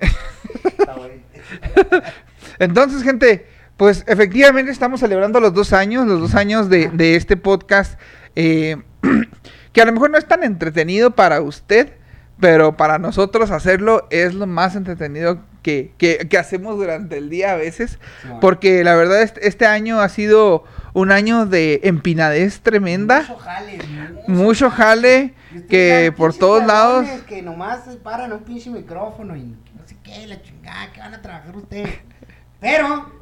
Está. 0.01 0.95
Entonces, 2.59 3.03
gente, 3.03 3.47
pues 3.77 4.05
efectivamente 4.07 4.71
estamos 4.71 5.01
celebrando 5.01 5.41
los 5.41 5.53
dos 5.55 5.73
años, 5.73 6.07
los 6.07 6.21
dos 6.21 6.35
años 6.35 6.69
de, 6.69 6.89
de 6.89 7.17
este 7.17 7.37
podcast, 7.37 7.99
eh, 8.37 8.77
que 9.73 9.81
a 9.83 9.85
lo 9.85 9.93
mejor 9.93 10.11
no 10.11 10.19
es 10.19 10.27
tan 10.27 10.45
entretenido 10.45 11.13
para 11.13 11.41
usted, 11.41 11.93
pero 12.41 12.77
para 12.77 12.99
nosotros 12.99 13.51
hacerlo 13.51 14.07
es 14.11 14.35
lo 14.35 14.47
más 14.47 14.77
entretenido 14.77 15.41
que, 15.63 15.93
que- 15.99 16.29
que 16.29 16.39
hacemos 16.39 16.77
durante 16.77 17.19
el 17.19 17.31
día 17.31 17.53
a 17.53 17.57
veces, 17.57 17.99
porque 18.41 18.85
la 18.85 18.95
verdad 18.95 19.23
este, 19.23 19.47
este 19.49 19.67
año 19.67 20.01
ha 20.01 20.09
sido 20.09 20.65
un 20.99 21.13
año 21.13 21.47
de 21.47 21.81
empinadez 21.85 22.61
tremenda, 22.61 23.21
Mucho 23.21 23.37
jale. 23.37 23.79
mucho 24.27 24.71
jale, 24.71 25.35
que 25.69 26.13
por 26.17 26.35
todos 26.35 26.65
lados... 26.67 27.07
Que 27.29 27.41
nomás 27.43 27.85
se 27.85 27.97
paran 27.97 28.33
un 28.33 28.41
pinche 28.41 28.69
micrófono 28.71 29.37
y 29.37 29.43
no 29.45 29.87
sé 29.87 29.97
qué, 30.03 30.27
la 30.27 30.43
chingada, 30.43 30.93
que 30.93 31.01
van 31.01 31.15
a 31.15 31.23
trabajar 31.23 31.57
ustedes. 31.57 32.01
Pero 32.61 33.13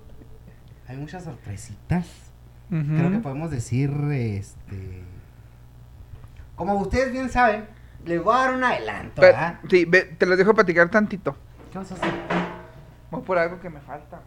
hay 0.88 0.96
muchas 0.96 1.24
sorpresitas. 1.24 2.06
Creo 2.70 3.10
que 3.10 3.18
podemos 3.18 3.50
decir, 3.50 3.90
este... 4.12 5.02
Como 6.56 6.74
ustedes 6.76 7.12
bien 7.12 7.28
saben, 7.30 7.66
les 8.06 8.22
voy 8.24 8.34
a 8.34 8.38
dar 8.38 8.54
un 8.54 8.64
adelanto, 8.64 9.20
Pero- 9.20 9.32
¿verdad? 9.34 9.60
sí, 9.68 9.84
ve, 9.84 10.02
te 10.16 10.24
lo 10.24 10.36
dejo 10.36 10.54
platicar 10.54 10.88
tantito. 10.90 11.36
¿Qué 11.70 11.78
vas 11.78 11.92
a 11.92 11.94
hacer? 11.94 12.10
Voy 13.10 13.20
por 13.22 13.36
algo 13.38 13.60
que 13.60 13.68
me 13.68 13.80
falta. 13.80 14.20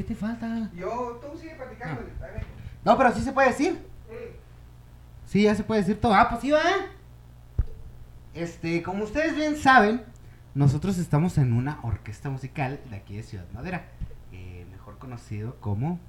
¿Qué 0.00 0.04
te 0.04 0.14
falta? 0.14 0.70
Yo, 0.72 1.20
tú 1.20 1.38
sigue 1.38 1.54
platicando. 1.56 2.00
No, 2.86 2.96
pero 2.96 3.12
sí 3.12 3.20
se 3.20 3.32
puede 3.32 3.48
decir. 3.48 3.86
Sí, 5.26 5.42
ya 5.42 5.54
se 5.54 5.62
puede 5.62 5.82
decir 5.82 6.00
todo. 6.00 6.14
Ah, 6.14 6.26
pues 6.30 6.40
sí, 6.40 6.50
va. 6.50 6.62
Este, 8.32 8.82
como 8.82 9.04
ustedes 9.04 9.36
bien 9.36 9.56
saben, 9.58 10.02
nosotros 10.54 10.96
estamos 10.96 11.36
en 11.36 11.52
una 11.52 11.80
orquesta 11.82 12.30
musical 12.30 12.80
de 12.88 12.96
aquí 12.96 13.14
de 13.18 13.22
Ciudad 13.24 13.44
Madera. 13.52 13.88
eh, 14.32 14.66
mejor 14.70 14.96
conocido 14.96 15.56
como. 15.60 16.00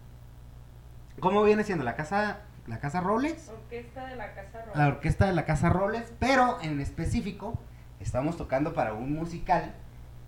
¿Cómo 1.19 1.43
viene 1.43 1.65
siendo? 1.65 1.83
La 1.83 1.97
casa. 1.97 2.43
La 2.67 2.79
Casa 2.79 3.01
Robles. 3.01 3.49
Orquesta 3.49 4.07
de 4.07 4.15
la 4.15 4.33
Casa 4.33 4.61
Roja. 4.67 4.79
La 4.79 4.87
orquesta 4.87 5.25
de 5.25 5.33
la 5.33 5.43
Casa 5.43 5.67
Robles. 5.67 6.13
Pero 6.17 6.61
en 6.61 6.79
específico, 6.79 7.59
estamos 7.99 8.37
tocando 8.37 8.73
para 8.73 8.93
un 8.93 9.11
musical 9.11 9.73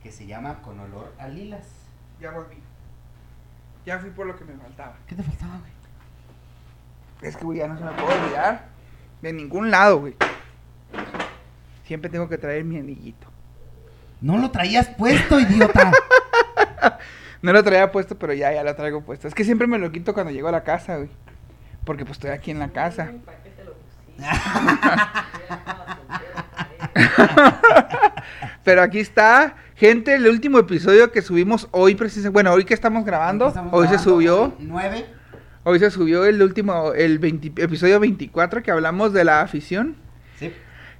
que 0.01 0.12
se 0.12 0.25
llama 0.25 0.62
Con 0.63 0.82
olor 0.82 1.13
a 1.17 1.29
lilas. 1.29 1.65
Ya 2.20 2.32
volví. 2.32 2.58
Ya 3.86 4.00
fui 4.00 4.10
por 4.12 4.25
lo 4.25 4.36
que 4.36 4.46
me 4.46 4.54
faltaba. 4.56 4.96
¿Qué 5.08 5.16
te 5.16 5.24
faltaba, 5.24 5.58
güey? 5.60 5.72
Es 7.22 7.38
que, 7.38 7.44
güey, 7.44 7.60
ya 7.60 7.68
no 7.68 7.78
se 7.78 7.84
me 7.84 7.92
puede 7.92 8.20
olvidar. 8.20 8.66
De 9.22 9.34
ningún 9.34 9.72
lado, 9.72 10.00
güey. 10.00 10.16
Siempre 11.86 12.10
tengo 12.10 12.30
que 12.30 12.38
traer 12.38 12.63
mi 12.63 12.78
anillito. 12.78 13.28
No 14.22 14.38
lo 14.38 14.52
traías 14.52 14.88
puesto, 14.90 15.40
idiota. 15.40 15.92
No 17.42 17.52
lo 17.52 17.62
traía 17.62 17.92
puesto, 17.92 18.18
pero 18.18 18.32
ya, 18.32 18.54
ya 18.54 18.63
lo 18.63 18.74
traigo 18.74 19.02
puesto. 19.02 19.28
Es 19.28 19.36
que 19.36 19.44
siempre 19.44 19.68
me 19.68 19.78
lo 19.78 19.92
quito 19.92 20.13
cuando 20.13 20.32
llego 20.32 20.48
a 20.48 20.52
la 20.54 20.63
casa, 20.63 20.96
güey. 20.96 21.10
Porque 21.84 22.06
pues 22.06 22.16
estoy 22.16 22.30
aquí 22.30 22.52
en 22.52 22.60
la 22.60 22.70
casa. 22.70 23.12
Pero 28.63 28.82
aquí 28.82 29.00
está, 29.00 29.56
gente, 29.75 30.15
el 30.15 30.27
último 30.27 30.60
episodio 30.60 31.12
que 31.12 31.22
subimos 31.22 31.68
hoy, 31.72 31.96
precisamente. 31.96 32.34
Bueno, 32.34 32.51
hoy 32.53 32.65
que 32.65 32.74
estamos 32.74 33.06
grabando, 33.06 33.48
Estamos 33.50 33.74
hoy 33.74 33.88
se 33.88 33.98
subió. 34.00 34.44
hoy, 34.44 34.53
Nueve. 34.60 35.06
Hoy 35.65 35.80
se 35.80 35.89
subió 35.92 36.25
el 36.25 36.42
último, 36.42 36.94
el 36.94 37.20
20 37.20 37.63
episodio 37.63 38.00
24 38.00 38.62
que 38.63 38.72
hablamos 38.72 39.13
de 39.13 39.24
la 39.24 39.42
afición. 39.42 39.96
Sí. 40.38 40.51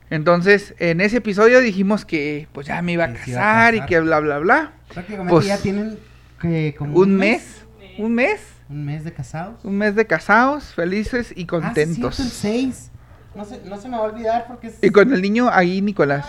Entonces, 0.10 0.74
en 0.80 1.01
ese 1.01 1.18
episodio 1.18 1.60
dijimos 1.60 2.06
que 2.06 2.48
pues 2.53 2.68
ya 2.68 2.82
me 2.82 2.94
iba 2.94 3.06
a 3.06 3.10
iba 3.10 3.18
casar 3.20 3.75
y 3.75 3.82
que 3.86 4.00
bla, 4.00 4.20
bla, 4.20 4.39
bla. 4.39 4.72
Prácticamente 4.94 5.32
Pues, 5.32 5.48
ya 5.48 5.58
tienen 5.58 5.98
que 6.39 6.75
como 6.77 6.98
Un 6.98 7.15
mes, 7.18 7.65
un 7.98 8.13
mes, 8.13 8.42
Un 8.70 8.86
mes 8.86 9.03
de 9.03 9.12
casados. 9.13 9.63
un 9.65 9.77
mes 9.77 9.96
de 9.96 10.06
casados, 10.08 10.65
felices 10.74 11.32
y 11.32 11.34
Ah, 11.34 11.36
sí, 11.39 11.46
contentos. 11.46 12.20
el 12.20 12.27
6. 12.30 12.92
No 13.36 13.44
se, 13.46 13.62
no 13.65 13.77
se 13.77 13.89
me 13.89 13.98
va 13.98 14.03
a 14.03 14.06
olvidar 14.06 14.46
porque 14.48 14.68
es- 14.68 14.77
y 14.82 14.89
con 14.92 15.12
el 15.12 15.22
niño 15.22 15.50
ahí, 15.51 15.82
Nicolás. 15.82 16.25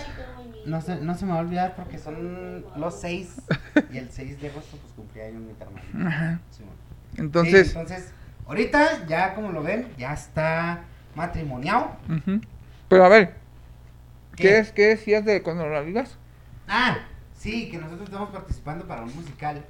No, 0.67 0.81
se, 0.81 0.97
no 0.97 1.15
se 1.15 1.25
me 1.27 1.33
va 1.33 1.39
a 1.39 1.43
olvidar 1.43 1.75
porque 1.77 1.99
son 1.99 2.65
los 2.77 3.01
6 3.01 3.43
y 3.93 3.99
el 3.99 4.11
6 4.11 4.41
de 4.41 4.49
agosto 4.51 4.77
pues 4.79 4.93
cumplía 4.95 5.25
años 5.27 5.43
mi 5.43 5.53
hermano. 5.61 6.09
Ajá. 6.09 6.41
Entonces, 7.17 7.69
Sí, 7.69 7.79
entonces, 7.79 8.13
ahorita 8.47 9.07
ya 9.07 9.35
como 9.35 9.53
lo 9.53 9.63
ven, 9.63 9.89
ya 9.97 10.13
está 10.13 10.85
matrimoniado. 11.15 11.97
pero 12.89 13.05
a 13.05 13.09
ver, 13.09 13.35
¿qué, 14.37 14.43
¿Qué? 14.43 14.59
es, 14.59 14.73
¿qué 14.73 14.87
decías 14.89 15.25
de 15.25 15.43
cuando 15.43 15.67
lo 15.67 15.85
digas? 15.85 16.19
Ah, 16.67 16.99
sí, 17.35 17.71
que 17.71 17.79
nosotros 17.79 18.09
estamos 18.09 18.31
participando 18.31 18.87
para 18.87 19.03
un 19.03 19.15
musical 19.15 19.65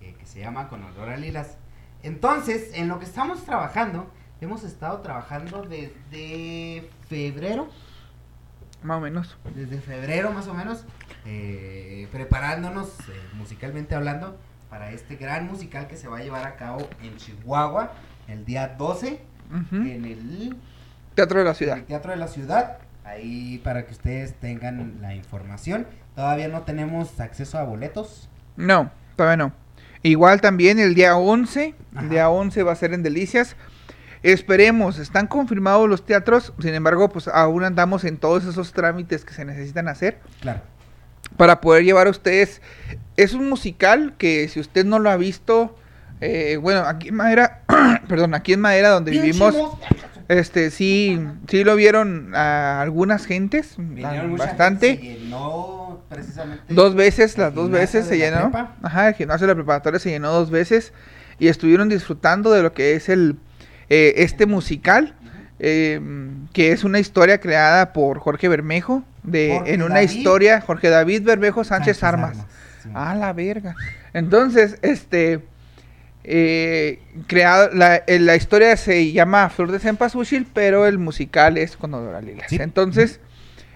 eh, 0.00 0.14
que 0.18 0.26
se 0.26 0.40
llama 0.40 0.68
Con 0.68 0.82
olor 0.84 1.08
a 1.10 1.16
lilas. 1.16 1.56
Entonces, 2.02 2.70
en 2.74 2.88
lo 2.88 2.98
que 2.98 3.04
estamos 3.04 3.44
trabajando, 3.44 4.10
hemos 4.40 4.64
estado 4.64 5.00
trabajando 5.00 5.62
desde 5.62 6.88
febrero, 7.08 7.68
Más 8.86 8.98
o 8.98 9.00
menos. 9.00 9.36
desde 9.54 9.80
febrero 9.80 10.30
más 10.32 10.46
o 10.46 10.54
menos, 10.54 10.84
eh, 11.26 12.06
preparándonos 12.12 12.88
eh, 13.00 13.12
musicalmente 13.34 13.94
hablando 13.96 14.38
para 14.70 14.90
este 14.92 15.16
gran 15.16 15.46
musical 15.46 15.88
que 15.88 15.96
se 15.96 16.06
va 16.08 16.18
a 16.18 16.22
llevar 16.22 16.46
a 16.46 16.54
cabo 16.56 16.88
en 17.02 17.16
Chihuahua 17.16 17.92
el 18.28 18.44
día 18.44 18.76
12 18.78 19.20
Ujú. 19.50 19.76
en 19.76 20.04
el 20.04 20.56
Teatro 21.16 21.40
de 21.40 21.44
la 21.44 21.54
ciudad. 21.54 21.78
el 21.78 21.84
Teatro 21.84 22.12
de 22.12 22.16
la 22.16 22.28
Ciudad. 22.28 22.78
Ahí 23.04 23.58
para 23.64 23.86
que 23.86 23.92
ustedes 23.92 24.34
tengan 24.34 24.98
la 25.00 25.14
información. 25.14 25.86
Todavía 26.14 26.48
no 26.48 26.62
tenemos 26.62 27.18
acceso 27.20 27.58
a 27.58 27.62
boletos. 27.64 28.28
No, 28.56 28.90
todavía 29.16 29.36
no. 29.36 29.52
Igual 30.02 30.40
también 30.40 30.78
el 30.78 30.94
día 30.94 31.16
11, 31.16 31.74
Ajá. 31.94 32.02
el 32.04 32.10
día 32.10 32.28
11 32.28 32.62
va 32.62 32.72
a 32.72 32.76
ser 32.76 32.92
en 32.94 33.02
Delicias. 33.02 33.56
Esperemos, 34.32 34.98
están 34.98 35.28
confirmados 35.28 35.88
los 35.88 36.04
teatros, 36.04 36.52
sin 36.60 36.74
embargo, 36.74 37.08
pues 37.10 37.28
aún 37.28 37.62
andamos 37.62 38.02
en 38.04 38.16
todos 38.16 38.44
esos 38.44 38.72
trámites 38.72 39.24
que 39.24 39.32
se 39.32 39.44
necesitan 39.44 39.86
hacer 39.86 40.18
Claro. 40.40 40.62
para 41.36 41.60
poder 41.60 41.84
llevar 41.84 42.08
a 42.08 42.10
ustedes. 42.10 42.60
Es 43.16 43.34
un 43.34 43.48
musical 43.48 44.14
que 44.18 44.48
si 44.48 44.58
usted 44.58 44.84
no 44.84 44.98
lo 44.98 45.10
ha 45.10 45.16
visto, 45.16 45.76
eh, 46.20 46.56
bueno, 46.60 46.80
aquí 46.80 47.08
en 47.10 47.14
Madera, 47.14 47.62
perdón, 48.08 48.34
aquí 48.34 48.52
en 48.54 48.60
Madera 48.62 48.88
donde 48.88 49.12
vivimos, 49.12 49.54
este, 50.26 50.72
sí, 50.72 51.20
sí 51.46 51.62
lo 51.62 51.76
vieron 51.76 52.34
a 52.34 52.80
algunas 52.82 53.26
gentes, 53.26 53.74
Vinieron 53.78 54.30
mucha 54.30 54.46
bastante. 54.46 54.96
gente, 54.96 55.12
se 55.14 55.20
llenó 55.20 56.02
precisamente 56.08 56.74
Dos 56.74 56.96
veces, 56.96 57.38
las 57.38 57.54
dos 57.54 57.70
veces 57.70 58.06
se 58.06 58.18
llenó. 58.18 58.50
prepa. 58.50 58.74
Ajá, 58.82 59.08
el 59.08 59.14
gimnasio 59.14 59.46
de 59.46 59.52
la 59.52 59.56
preparatoria 59.56 60.00
se 60.00 60.10
llenó 60.10 60.32
dos 60.32 60.50
veces 60.50 60.92
y 61.38 61.46
estuvieron 61.46 61.88
disfrutando 61.88 62.50
de 62.50 62.62
lo 62.64 62.72
que 62.72 62.94
es 62.96 63.08
el 63.08 63.36
eh, 63.88 64.14
este 64.18 64.46
musical, 64.46 65.14
eh, 65.58 66.00
que 66.52 66.72
es 66.72 66.84
una 66.84 66.98
historia 66.98 67.40
creada 67.40 67.92
por 67.92 68.18
Jorge 68.18 68.48
Bermejo, 68.48 69.02
de 69.22 69.56
Jorge 69.58 69.74
en 69.74 69.82
una 69.82 69.96
David. 69.96 70.10
historia, 70.10 70.60
Jorge 70.60 70.88
David 70.88 71.22
Bermejo 71.22 71.64
Sánchez, 71.64 72.02
Armas. 72.04 72.36
sí. 72.82 72.88
Ah, 72.94 73.14
la 73.14 73.32
verga. 73.32 73.74
Entonces, 74.12 74.78
este, 74.82 75.40
eh, 76.24 77.00
creado, 77.26 77.70
la, 77.72 77.96
eh, 78.06 78.18
la 78.18 78.36
historia 78.36 78.76
se 78.76 79.12
llama 79.12 79.48
Flor 79.48 79.70
de 79.72 79.78
Cempasúchil, 79.78 80.46
pero 80.52 80.86
el 80.86 80.98
musical 80.98 81.56
es 81.58 81.76
con 81.76 81.94
Olor 81.94 82.14
a 82.16 82.20
Lilas. 82.20 82.46
Sí. 82.50 82.58
Entonces, 82.60 83.20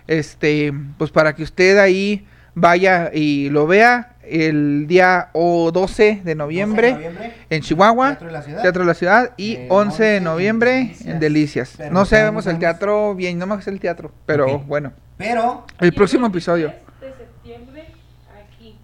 este, 0.06 0.72
pues 0.98 1.10
para 1.10 1.34
que 1.34 1.42
usted 1.42 1.78
ahí 1.78 2.26
vaya 2.54 3.10
y 3.14 3.48
lo 3.50 3.66
vea 3.66 4.14
el 4.30 4.86
día 4.86 5.30
o 5.32 5.70
12 5.72 6.22
de 6.24 6.34
noviembre, 6.34 6.90
12 6.92 6.98
de 7.02 7.08
noviembre, 7.10 7.34
en 7.50 7.62
Chihuahua, 7.62 8.08
Teatro 8.10 8.26
de 8.28 8.32
la 8.32 8.42
Ciudad. 8.42 8.62
Teatro 8.62 8.82
de 8.82 8.86
la 8.86 8.94
Ciudad, 8.94 9.30
y 9.36 9.56
El 9.56 9.66
11 9.70 10.02
de 10.02 10.10
11 10.10 10.16
en 10.16 10.24
noviembre 10.24 10.70
Delicias. 10.72 11.06
en 11.08 11.20
Delicias. 11.20 11.78
No 11.90 12.04
sabemos 12.04 12.46
el 12.46 12.58
teatro 12.58 13.14
bien, 13.14 13.38
no 13.38 13.46
más 13.46 13.66
el 13.66 13.80
teatro, 13.80 14.12
pero 14.26 14.46
Ok. 14.56 14.66
bueno. 14.66 14.92
Pero. 15.16 15.66
El 15.80 15.92
próximo 15.92 16.26
episodio. 16.26 16.68
23 17.00 17.18
de 17.18 17.24
septiembre 17.24 17.86
aquí. 18.54 18.78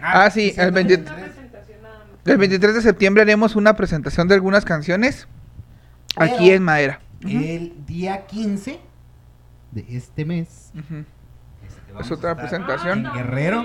Ah, 0.00 0.30
sí, 0.30 0.48
el 0.48 0.54
cierto, 0.54 0.74
20 0.74 0.94
Una 0.96 1.14
presentación 1.14 1.82
nada 1.82 1.98
más. 1.98 2.06
El 2.26 2.36
23 2.38 2.74
de 2.74 2.82
septiembre 2.82 3.22
haremos 3.22 3.56
una 3.56 3.74
presentación 3.76 4.28
de 4.28 4.34
algunas 4.34 4.64
canciones 4.64 5.26
aquí 6.16 6.34
Pero- 6.40 6.54
en 6.56 6.62
Madera. 6.62 7.00
El 7.22 7.72
día 7.86 8.26
15 8.26 8.78
de 9.72 9.84
este 9.88 10.24
mes. 10.24 10.70
Ujú. 10.74 11.04
este, 11.66 11.92
vamos 11.92 12.06
Es 12.06 12.12
otra 12.12 12.36
presentación. 12.36 13.06
En 13.06 13.12
Guerrero. 13.12 13.64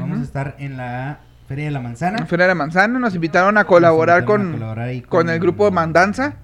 Vamos 0.00 0.20
a 0.20 0.22
estar 0.22 0.54
en 0.58 0.76
la 0.76 1.18
Feria 1.48 1.66
de 1.66 1.70
la 1.70 1.80
Manzana. 1.80 2.18
En 2.18 2.26
Feria 2.26 2.44
de 2.46 2.50
la 2.50 2.54
Manzana 2.54 2.98
nos 2.98 3.14
invitaron 3.14 3.58
a 3.58 3.64
colaborar 3.64 4.20
invitaron 4.20 4.42
con, 4.46 4.54
a 4.54 4.58
colaborar 4.58 5.02
con 5.08 5.30
el 5.30 5.38
grupo 5.40 5.70
Mandanza. 5.70 6.34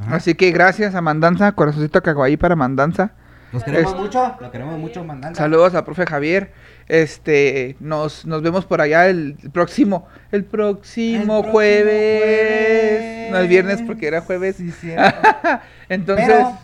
Ajá. 0.00 0.16
Así 0.16 0.34
que 0.34 0.50
gracias 0.50 0.94
a 0.94 1.00
Mandanza, 1.00 1.52
corazoncito 1.52 2.02
caguaí 2.02 2.36
para 2.36 2.56
Mandanza. 2.56 3.12
Los 3.52 3.64
queremos 3.64 3.92
Es- 3.94 3.98
mucho, 3.98 4.36
lo 4.40 4.50
queremos 4.52 4.78
mucho, 4.78 5.02
Mandanza. 5.04 5.42
Saludos 5.42 5.74
al 5.74 5.84
profe 5.84 6.06
Javier. 6.06 6.52
Este, 6.86 7.76
nos, 7.80 8.24
nos 8.24 8.42
vemos 8.42 8.64
por 8.64 8.80
allá 8.80 9.08
el, 9.08 9.36
próximo, 9.52 10.06
el 10.30 10.44
próximo, 10.44 11.18
El 11.20 11.24
próximo 11.24 11.42
jueves. 11.42 12.22
jueves. 12.22 13.30
No 13.32 13.38
el 13.38 13.48
viernes 13.48 13.82
porque 13.82 14.06
era 14.08 14.20
jueves. 14.20 14.56
Sí, 14.56 14.70
cierto. 14.70 15.28
Entonces, 15.88 16.26
Pero, 16.28 16.58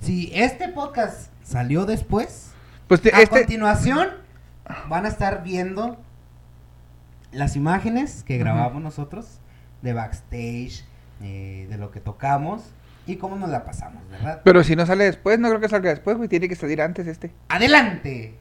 si 0.00 0.30
este 0.34 0.68
podcast 0.68 1.30
salió 1.42 1.84
después, 1.86 2.50
pues 2.88 3.00
te- 3.00 3.14
a 3.14 3.20
este, 3.22 3.38
continuación 3.38 4.08
van 4.88 5.04
a 5.04 5.08
estar 5.08 5.42
viendo 5.42 5.96
las 7.32 7.56
imágenes 7.56 8.22
que 8.22 8.38
grabamos 8.38 8.82
nosotros 8.82 9.40
de 9.82 9.92
backstage, 9.92 10.84
eh, 11.22 11.66
de 11.68 11.78
lo 11.78 11.90
que 11.90 12.00
tocamos 12.00 12.62
y 13.06 13.16
cómo 13.16 13.36
nos 13.36 13.50
la 13.50 13.64
pasamos, 13.64 14.02
¿verdad? 14.10 14.40
pero 14.44 14.64
si 14.64 14.74
no 14.74 14.84
sale 14.84 15.04
después, 15.04 15.38
no 15.38 15.48
creo 15.48 15.60
que 15.60 15.68
salga 15.68 15.90
después, 15.90 16.16
güey, 16.16 16.28
tiene 16.28 16.48
que 16.48 16.56
salir 16.56 16.82
antes 16.82 17.06
este. 17.06 17.30
¡Adelante! 17.48 18.34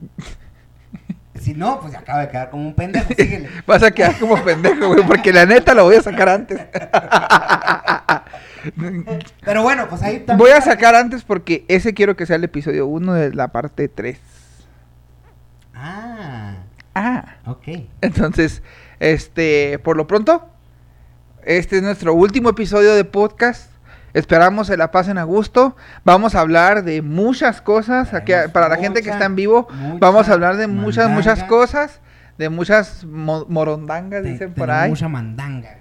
si 1.40 1.54
no, 1.54 1.80
pues 1.80 1.96
acaba 1.96 2.20
de 2.20 2.28
quedar 2.28 2.50
como 2.50 2.66
un 2.66 2.74
pendejo, 2.74 3.12
síguele. 3.14 3.48
Vas 3.66 3.82
a 3.82 3.90
quedar 3.90 4.16
como 4.18 4.42
pendejo, 4.44 4.88
güey, 4.88 5.04
porque 5.04 5.32
la 5.32 5.46
neta 5.46 5.74
lo 5.74 5.84
voy 5.84 5.96
a 5.96 6.02
sacar 6.02 6.28
antes. 6.28 6.60
Pero 9.44 9.62
bueno, 9.62 9.88
pues 9.88 10.02
ahí 10.02 10.18
también. 10.20 10.38
Voy 10.38 10.50
a 10.50 10.60
sacar 10.60 10.94
antes 10.94 11.24
porque 11.24 11.64
ese 11.68 11.94
quiero 11.94 12.16
que 12.16 12.26
sea 12.26 12.36
el 12.36 12.44
episodio 12.44 12.86
1 12.86 13.14
de 13.14 13.34
la 13.34 13.48
parte 13.48 13.88
3. 13.88 14.18
Ah, 15.80 16.54
Ah. 16.94 17.36
ok. 17.46 17.68
Entonces, 18.00 18.62
este, 18.98 19.78
por 19.78 19.96
lo 19.96 20.06
pronto, 20.08 20.48
este 21.44 21.76
es 21.76 21.82
nuestro 21.82 22.14
último 22.14 22.50
episodio 22.50 22.94
de 22.94 23.04
podcast. 23.04 23.70
Esperamos 24.14 24.66
se 24.66 24.76
la 24.76 24.90
pasen 24.90 25.18
a 25.18 25.22
gusto. 25.22 25.76
Vamos 26.04 26.34
a 26.34 26.40
hablar 26.40 26.82
de 26.82 27.02
muchas 27.02 27.60
cosas. 27.62 28.12
Aquí, 28.14 28.32
para 28.52 28.68
la 28.68 28.76
gente 28.76 29.02
que 29.02 29.10
está 29.10 29.26
en 29.26 29.36
vivo, 29.36 29.68
mucha 29.70 29.98
vamos 30.00 30.28
a 30.28 30.32
hablar 30.32 30.56
de 30.56 30.66
muchas, 30.66 31.08
muchas 31.10 31.44
cosas. 31.44 32.00
De 32.38 32.48
muchas 32.48 33.04
mo- 33.04 33.46
morondangas, 33.48 34.22
Te- 34.22 34.30
dicen 34.32 34.54
por 34.54 34.70
ahí. 34.70 34.88
mucha 34.90 35.08
mandanga. 35.08 35.76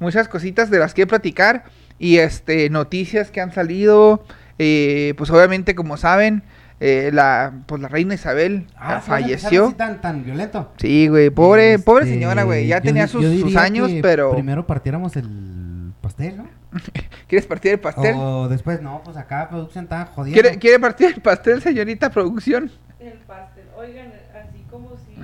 Muchas 0.00 0.28
cositas 0.28 0.70
de 0.70 0.78
las 0.78 0.92
que 0.92 1.06
platicar. 1.06 1.64
Y 1.98 2.18
este, 2.18 2.68
noticias 2.70 3.30
que 3.30 3.40
han 3.40 3.52
salido. 3.52 4.24
eh, 4.60 5.14
pues 5.16 5.30
obviamente, 5.30 5.74
como 5.76 5.96
saben, 5.96 6.42
eh, 6.80 7.10
la, 7.12 7.52
pues 7.66 7.82
la 7.82 7.88
reina 7.88 8.14
Isabel 8.14 8.66
Ah, 8.76 8.98
ah, 8.98 9.00
¿sí 9.00 9.10
vas 9.10 9.10
a 9.10 9.16
empezar 9.16 9.22
falleció. 9.22 9.66
así 9.66 9.74
tan, 9.74 10.00
tan 10.00 10.24
violento. 10.24 10.72
Sí, 10.76 11.08
güey, 11.08 11.30
pobre, 11.30 11.78
pobre 11.78 12.04
Este, 12.04 12.14
señora, 12.14 12.44
güey. 12.44 12.66
Ya 12.66 12.78
yo 12.78 12.82
tenía 12.84 13.08
sus, 13.08 13.22
yo 13.22 13.32
sus 13.40 13.56
años, 13.56 13.88
que 13.88 14.00
pero. 14.00 14.32
Primero 14.32 14.66
partiéramos 14.66 15.16
el 15.16 15.92
pastel, 16.00 16.36
¿no? 16.36 16.48
¿Quieres 17.26 17.46
partir 17.46 17.72
el 17.72 17.80
pastel? 17.80 18.14
O 18.16 18.48
después, 18.48 18.80
no, 18.80 19.02
pues 19.04 19.16
acá 19.16 19.48
producción 19.48 19.84
está 19.84 20.06
jodiendo. 20.06 20.40
¿Quiere, 20.40 20.58
¿Quiere 20.58 20.78
partir 20.78 21.12
el 21.14 21.20
pastel, 21.20 21.60
señorita 21.62 22.10
producción? 22.10 22.70
El 23.00 23.18
pastel. 23.26 23.64
Oigan, 23.76 24.12
así 24.34 24.64
como 24.70 24.90
si. 24.96 25.16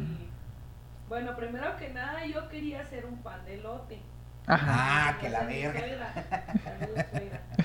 Bueno, 1.09 1.37
primero 1.37 1.77
que 1.79 1.91
nada, 1.91 2.27
yo 2.27 2.49
quería 2.49 2.81
hacer 2.81 3.07
un 3.07 3.19
pan 3.19 3.45
de 3.47 3.59
lote. 3.59 4.01
Ajá. 4.47 5.09
Ah, 5.09 5.19
que 5.21 5.31
la 5.31 5.45
verga. 5.45 6.13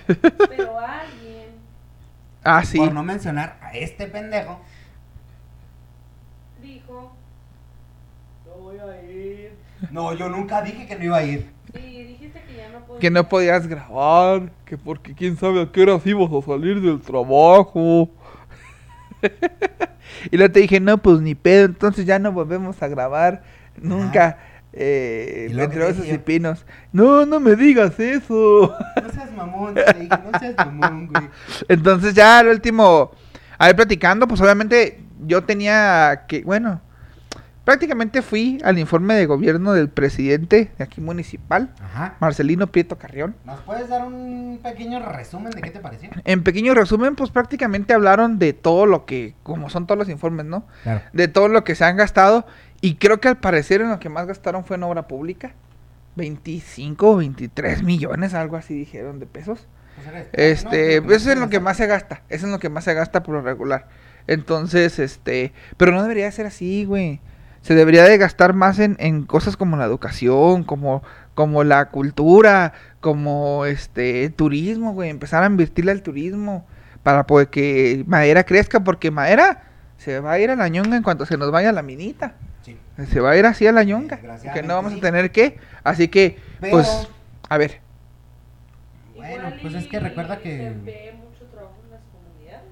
Pero 0.47 0.79
alguien 0.79 1.48
Ah, 2.51 2.65
sí. 2.65 2.77
Por 2.79 2.91
no 2.91 3.03
mencionar 3.03 3.57
a 3.61 3.71
este 3.73 4.07
pendejo. 4.07 4.59
dijo: 6.61 7.13
Yo 8.43 8.53
voy 8.59 8.79
a 8.79 9.03
ir. 9.03 9.53
No, 9.91 10.13
yo 10.13 10.29
nunca 10.29 10.63
dije 10.63 10.87
que 10.87 10.95
no 10.95 11.03
iba 11.05 11.17
a 11.17 11.23
ir. 11.23 11.47
Y 11.75 12.03
dijiste 12.03 12.41
que 12.41 12.55
ya 12.55 12.69
no. 12.69 12.97
Que 12.97 13.11
no 13.11 13.29
podías 13.29 13.67
grabar, 13.67 14.51
que 14.65 14.79
porque 14.79 15.13
quién 15.13 15.37
sabe 15.37 15.61
a 15.61 15.71
qué 15.71 15.83
horas 15.83 16.05
ibas 16.07 16.31
a 16.31 16.41
salir 16.45 16.81
del 16.81 16.99
trabajo. 16.99 18.09
y 20.31 20.37
luego 20.37 20.51
te 20.51 20.61
dije, 20.61 20.79
no, 20.79 20.97
pues 20.97 21.21
ni 21.21 21.35
pedo, 21.35 21.65
entonces 21.65 22.05
ya 22.05 22.17
no 22.17 22.31
volvemos 22.31 22.81
a 22.81 22.87
grabar 22.87 23.43
nunca. 23.79 24.39
Eh, 24.73 26.21
pinos. 26.25 26.65
No, 26.91 27.25
no 27.25 27.39
me 27.39 27.55
digas 27.55 27.99
eso. 27.99 28.75
No 29.01 29.09
seas 29.11 29.31
mamón, 29.33 29.75
no 29.75 30.39
seas 30.39 30.55
mamón, 30.57 31.07
güey. 31.07 31.29
Entonces 31.67 32.13
ya 32.13 32.39
al 32.39 32.47
último, 32.47 33.11
a 33.57 33.67
ver, 33.67 33.75
platicando, 33.75 34.27
pues 34.27 34.39
obviamente 34.41 35.03
yo 35.25 35.43
tenía 35.43 36.25
que, 36.27 36.43
bueno, 36.43 36.81
prácticamente 37.69 38.23
fui 38.23 38.59
al 38.63 38.79
informe 38.79 39.13
de 39.13 39.27
gobierno 39.27 39.73
del 39.73 39.89
presidente 39.89 40.71
de 40.77 40.83
aquí 40.83 41.01
municipal, 41.01 41.69
Ajá. 41.79 42.15
Marcelino 42.19 42.65
Prieto 42.67 42.97
Carrión. 42.97 43.35
¿Nos 43.45 43.59
puedes 43.61 43.89
dar 43.89 44.05
un 44.05 44.59
pequeño 44.63 44.99
resumen 44.99 45.51
de 45.51 45.61
qué 45.61 45.69
te 45.69 45.79
pareció? 45.79 46.09
En 46.25 46.43
pequeño 46.43 46.73
resumen, 46.73 47.15
pues 47.15 47.29
prácticamente 47.29 47.93
hablaron 47.93 48.39
de 48.39 48.53
todo 48.53 48.87
lo 48.87 49.05
que, 49.05 49.35
como 49.43 49.69
son 49.69 49.85
todos 49.85 49.99
los 49.99 50.09
informes, 50.09 50.47
¿no? 50.47 50.65
Claro. 50.81 51.01
De 51.13 51.27
todo 51.27 51.47
lo 51.47 51.63
que 51.63 51.75
se 51.75 51.85
han 51.85 51.97
gastado. 51.97 52.47
Y 52.81 52.95
creo 52.95 53.19
que 53.19 53.27
al 53.27 53.37
parecer 53.37 53.81
en 53.81 53.89
lo 53.89 53.99
que 53.99 54.09
más 54.09 54.27
gastaron 54.27 54.63
fue 54.63 54.77
en 54.77 54.83
obra 54.83 55.07
pública. 55.07 55.53
25 56.15 57.11
o 57.11 57.15
23 57.17 57.83
millones, 57.83 58.33
algo 58.33 58.57
así 58.57 58.73
dijeron 58.73 59.19
de 59.19 59.25
pesos. 59.25 59.67
Este, 60.33 60.97
eso 60.97 61.13
es 61.13 61.27
en 61.27 61.39
lo 61.39 61.49
que 61.49 61.59
más 61.59 61.77
se 61.77 61.87
gasta, 61.87 62.21
eso 62.29 62.37
es 62.37 62.43
en 62.45 62.51
lo 62.51 62.59
que 62.59 62.69
más 62.69 62.85
se 62.85 62.93
gasta 62.93 63.23
por 63.23 63.35
lo 63.35 63.41
regular. 63.41 63.87
Entonces, 64.27 64.99
este, 64.99 65.53
pero 65.77 65.91
no 65.91 66.01
debería 66.01 66.31
ser 66.31 66.45
así, 66.45 66.85
güey. 66.85 67.19
Se 67.61 67.75
debería 67.75 68.03
de 68.03 68.17
gastar 68.17 68.53
más 68.53 68.79
en, 68.79 68.95
en 68.99 69.23
cosas 69.23 69.57
como 69.57 69.75
la 69.75 69.85
educación, 69.85 70.63
como, 70.63 71.03
como 71.35 71.65
la 71.65 71.89
cultura, 71.89 72.73
como 73.01 73.65
este, 73.65 74.29
turismo, 74.29 74.93
güey. 74.93 75.09
Empezar 75.09 75.43
a 75.43 75.47
invertirle 75.47 75.91
al 75.91 76.01
turismo 76.01 76.65
para 77.03 77.27
poder 77.27 77.49
que 77.49 78.03
Madera 78.07 78.45
crezca, 78.45 78.83
porque 78.83 79.11
Madera 79.11 79.63
se 79.97 80.21
va 80.21 80.33
a 80.33 80.39
ir 80.39 80.51
a 80.51 80.55
la 80.55 80.69
ñonga 80.69 80.95
en 80.95 81.03
cuanto 81.03 81.25
se 81.25 81.37
nos 81.37 81.51
vaya 81.51 81.73
la 81.73 81.81
minita. 81.81 82.35
Sí. 82.97 83.05
Se 83.07 83.19
va 83.19 83.31
a 83.31 83.37
ir 83.37 83.45
así 83.45 83.65
a 83.67 83.71
la 83.71 83.83
ñonga, 83.83 84.19
que 84.53 84.61
no 84.63 84.75
vamos 84.75 84.93
sí. 84.93 84.97
a 84.99 85.01
tener 85.01 85.31
que. 85.31 85.57
Así 85.83 86.07
que, 86.09 86.37
Pero- 86.59 86.71
pues, 86.73 87.07
a 87.47 87.57
ver. 87.57 87.79
Bueno, 89.15 89.51
pues 89.61 89.73
es 89.75 89.87
que 89.87 89.99
recuerda 89.99 90.35
Se 90.37 90.41
que. 90.41 90.73
ve 90.83 91.13
mucho 91.17 91.45
trabajo 91.51 91.75
en 91.85 91.91
las 91.91 92.01
comunidades. 92.11 92.65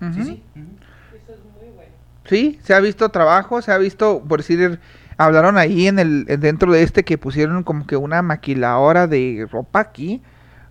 ujú. 0.00 0.24
Sí, 0.24 0.42
sí. 0.54 0.60
ujú. 0.60 1.16
Eso 1.16 1.32
es 1.32 1.38
muy 1.60 1.74
bueno. 1.74 1.92
Sí, 2.24 2.58
se 2.62 2.74
ha 2.74 2.80
visto 2.80 3.08
trabajo, 3.10 3.62
se 3.62 3.72
ha 3.72 3.78
visto, 3.78 4.22
por 4.28 4.40
decir, 4.40 4.80
hablaron 5.16 5.58
ahí 5.58 5.86
en 5.88 5.98
el 5.98 6.24
en- 6.28 6.40
dentro 6.40 6.72
de 6.72 6.82
este 6.82 7.04
que 7.04 7.18
pusieron 7.18 7.62
como 7.62 7.86
que 7.86 7.96
una 7.96 8.22
maquiladora 8.22 9.06
de 9.06 9.46
ropa 9.50 9.80
aquí, 9.80 10.22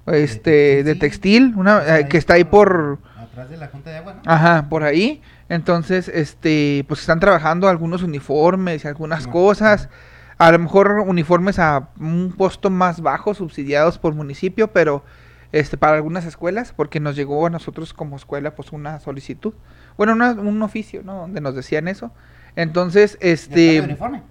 este, 0.07 0.83
de 0.83 0.95
textil, 0.95 1.53
una 1.55 1.99
eh, 1.99 2.07
que 2.07 2.17
está 2.17 2.33
ahí 2.33 2.43
por, 2.43 2.99
Atrás 3.17 3.49
de 3.49 3.57
la 3.57 3.67
junta 3.67 3.89
de 3.91 3.97
agua, 3.97 4.13
¿no? 4.15 4.21
ajá, 4.31 4.67
por 4.69 4.83
ahí. 4.83 5.21
Entonces, 5.51 6.07
este, 6.07 6.85
pues 6.87 7.01
están 7.01 7.19
trabajando 7.19 7.67
algunos 7.67 8.03
uniformes 8.03 8.85
y 8.85 8.87
algunas 8.87 9.27
cosas. 9.27 9.89
A 10.37 10.49
lo 10.49 10.59
mejor 10.59 11.03
uniformes 11.05 11.59
a 11.59 11.89
un 11.99 12.31
costo 12.31 12.69
más 12.69 13.01
bajo, 13.01 13.33
subsidiados 13.33 13.97
por 13.97 14.13
municipio, 14.15 14.71
pero 14.71 15.03
este 15.51 15.75
para 15.75 15.97
algunas 15.97 16.23
escuelas, 16.25 16.71
porque 16.73 17.01
nos 17.01 17.17
llegó 17.17 17.45
a 17.45 17.49
nosotros 17.49 17.93
como 17.93 18.15
escuela 18.15 18.55
pues 18.55 18.71
una 18.71 19.01
solicitud. 19.01 19.53
Bueno, 19.97 20.13
una- 20.13 20.31
un 20.31 20.61
oficio, 20.63 21.01
¿no? 21.03 21.15
Donde 21.15 21.41
nos 21.41 21.53
decían 21.53 21.89
eso. 21.89 22.13
Entonces, 22.55 23.17
¿Ya 23.21 23.27
está 23.27 23.55
este... 23.55 23.81
uniforme? 23.81 24.23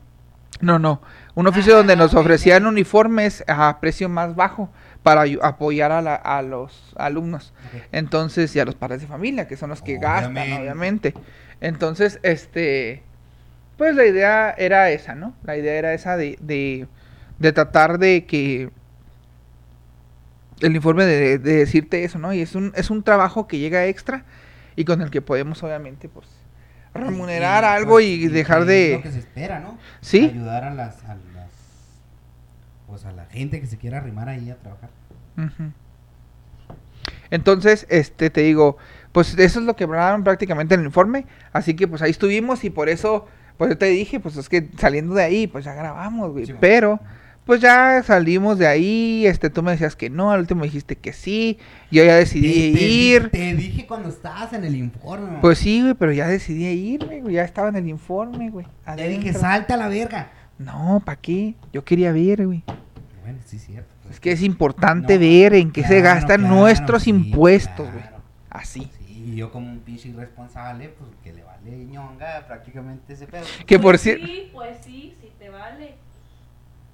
No, 0.62 0.78
no. 0.78 1.02
Un 1.34 1.46
oficio 1.48 1.76
donde 1.76 1.92
Ah, 1.92 1.96
nos 1.96 2.14
ok, 2.14 2.20
ofrecían 2.20 2.64
uniformes 2.66 3.44
a 3.46 3.78
precio 3.80 4.08
más 4.08 4.34
bajo 4.34 4.70
para 5.02 5.24
apoyar 5.42 5.92
a, 5.92 6.02
la- 6.02 6.14
a 6.14 6.42
los 6.42 6.92
alumnos. 6.96 7.52
Entonces, 7.92 8.54
y 8.54 8.60
a 8.60 8.64
los 8.64 8.74
padres 8.74 9.00
de 9.00 9.06
familia, 9.06 9.48
que 9.48 9.56
son 9.56 9.70
los 9.70 9.80
que 9.82 9.98
gastan, 9.98 10.36
Obviamente. 10.60 11.14
Entonces, 11.60 12.18
este, 12.22 13.02
pues 13.76 13.94
la 13.94 14.04
idea 14.06 14.50
era 14.56 14.90
esa, 14.90 15.14
¿no? 15.14 15.34
La 15.42 15.56
idea 15.56 15.74
era 15.74 15.94
esa 15.94 16.16
de, 16.16 16.36
de, 16.40 16.86
de 17.38 17.52
tratar 17.52 17.98
de 17.98 18.24
que 18.26 18.70
el 20.60 20.76
informe 20.76 21.04
de, 21.06 21.38
de 21.38 21.56
decirte 21.56 22.04
eso, 22.04 22.18
¿no? 22.18 22.32
Y 22.34 22.40
es 22.42 22.54
un, 22.54 22.72
es 22.76 22.90
un 22.90 23.02
trabajo 23.02 23.46
que 23.48 23.58
llega 23.58 23.86
extra 23.86 24.24
y 24.76 24.84
con 24.84 25.00
el 25.00 25.10
que 25.10 25.22
podemos, 25.22 25.62
obviamente, 25.62 26.08
pues, 26.08 26.26
remunerar 26.92 27.64
algo 27.64 27.92
pues, 27.92 28.06
y 28.06 28.20
que 28.22 28.28
dejar 28.28 28.60
es 28.62 28.66
de... 28.66 28.92
lo 28.96 29.02
que 29.02 29.12
se 29.12 29.18
espera, 29.20 29.60
¿no? 29.60 29.78
Sí. 30.02 30.30
Ayudar 30.34 30.64
a 30.64 30.74
las, 30.74 31.02
a 31.04 31.14
las. 31.14 31.29
Pues 32.90 33.04
a 33.06 33.12
la 33.12 33.24
gente 33.26 33.60
que 33.60 33.66
se 33.66 33.78
quiera 33.78 33.98
arrimar 33.98 34.28
ahí 34.28 34.50
a 34.50 34.56
trabajar. 34.56 34.90
Entonces, 37.30 37.86
este, 37.88 38.30
te 38.30 38.40
digo, 38.42 38.76
pues 39.12 39.38
eso 39.38 39.60
es 39.60 39.64
lo 39.66 39.76
que 39.76 39.84
hablaron 39.84 40.24
prácticamente 40.24 40.74
en 40.74 40.80
el 40.80 40.86
informe, 40.86 41.26
así 41.52 41.74
que 41.74 41.86
pues 41.86 42.02
ahí 42.02 42.10
estuvimos 42.10 42.64
y 42.64 42.70
por 42.70 42.88
eso, 42.88 43.26
pues 43.56 43.70
yo 43.70 43.78
te 43.78 43.86
dije, 43.86 44.18
pues 44.20 44.36
es 44.36 44.48
que 44.48 44.68
saliendo 44.78 45.14
de 45.14 45.22
ahí, 45.22 45.46
pues 45.46 45.64
ya 45.64 45.74
grabamos, 45.74 46.32
güey, 46.32 46.46
Sí, 46.46 46.52
bueno. 46.52 46.60
pero, 46.60 47.00
pues 47.46 47.60
ya 47.60 48.02
salimos 48.02 48.58
de 48.58 48.66
ahí, 48.66 49.26
este, 49.26 49.48
tú 49.50 49.62
me 49.62 49.70
decías 49.72 49.94
que 49.96 50.10
no, 50.10 50.30
al 50.32 50.40
último 50.40 50.64
dijiste 50.64 50.96
que 50.96 51.12
sí, 51.12 51.58
yo 51.90 52.04
ya 52.04 52.16
decidí 52.16 52.72
Te- 52.72 52.78
te 52.78 52.84
di- 52.84 53.12
ir. 53.14 53.30
Te 53.30 53.54
dije 53.54 53.86
cuando 53.86 54.08
estabas 54.08 54.52
en 54.52 54.64
el 54.64 54.74
informe. 54.76 55.38
Pues 55.40 55.58
sí, 55.58 55.82
güey, 55.82 55.94
pero 55.94 56.12
ya 56.12 56.26
decidí 56.26 56.66
irme, 56.66 57.20
güey, 57.20 57.34
ya 57.36 57.44
estaba 57.44 57.68
en 57.68 57.76
el 57.76 57.88
informe, 57.88 58.50
güey. 58.50 58.66
Te 58.96 59.08
dije, 59.08 59.32
salta 59.32 59.74
a 59.74 59.76
la 59.76 59.88
verga. 59.88 60.30
No, 60.60 61.00
¿para 61.04 61.16
qué? 61.20 61.54
Yo 61.72 61.84
quería 61.84 62.12
ver, 62.12 62.46
güey. 62.46 62.62
Bueno, 63.22 63.38
sí, 63.46 63.58
cierto. 63.58 63.88
pues. 64.02 64.14
Es 64.14 64.20
que 64.20 64.32
es 64.32 64.42
importante 64.42 65.14
No, 65.14 65.20
ver 65.20 65.54
en 65.54 65.70
qué 65.72 65.84
se 65.84 66.00
gastan 66.02 66.40
claro, 66.42 66.54
nuestros 66.56 67.04
sí, 67.04 67.10
impuestos, 67.10 67.88
güey. 67.90 68.02
claro. 68.02 68.18
Así. 68.50 68.90
Sí, 69.06 69.24
y 69.32 69.36
yo 69.36 69.50
como 69.50 69.70
un 69.70 69.78
pinche 69.80 70.08
irresponsable, 70.10 70.88
pues 70.90 71.10
que 71.24 71.32
le 71.32 71.42
vale 71.44 71.70
ñonga 71.86 72.46
prácticamente 72.46 73.14
ese 73.14 73.26
pedo. 73.26 73.44
Que 73.66 73.78
por 73.78 73.92
Pues 73.92 74.02
cierto... 74.02 74.26
Sí, 74.26 74.50
pues 74.52 74.76
sí, 74.84 75.14
sí 75.20 75.32
te 75.38 75.48
vale. 75.48 75.94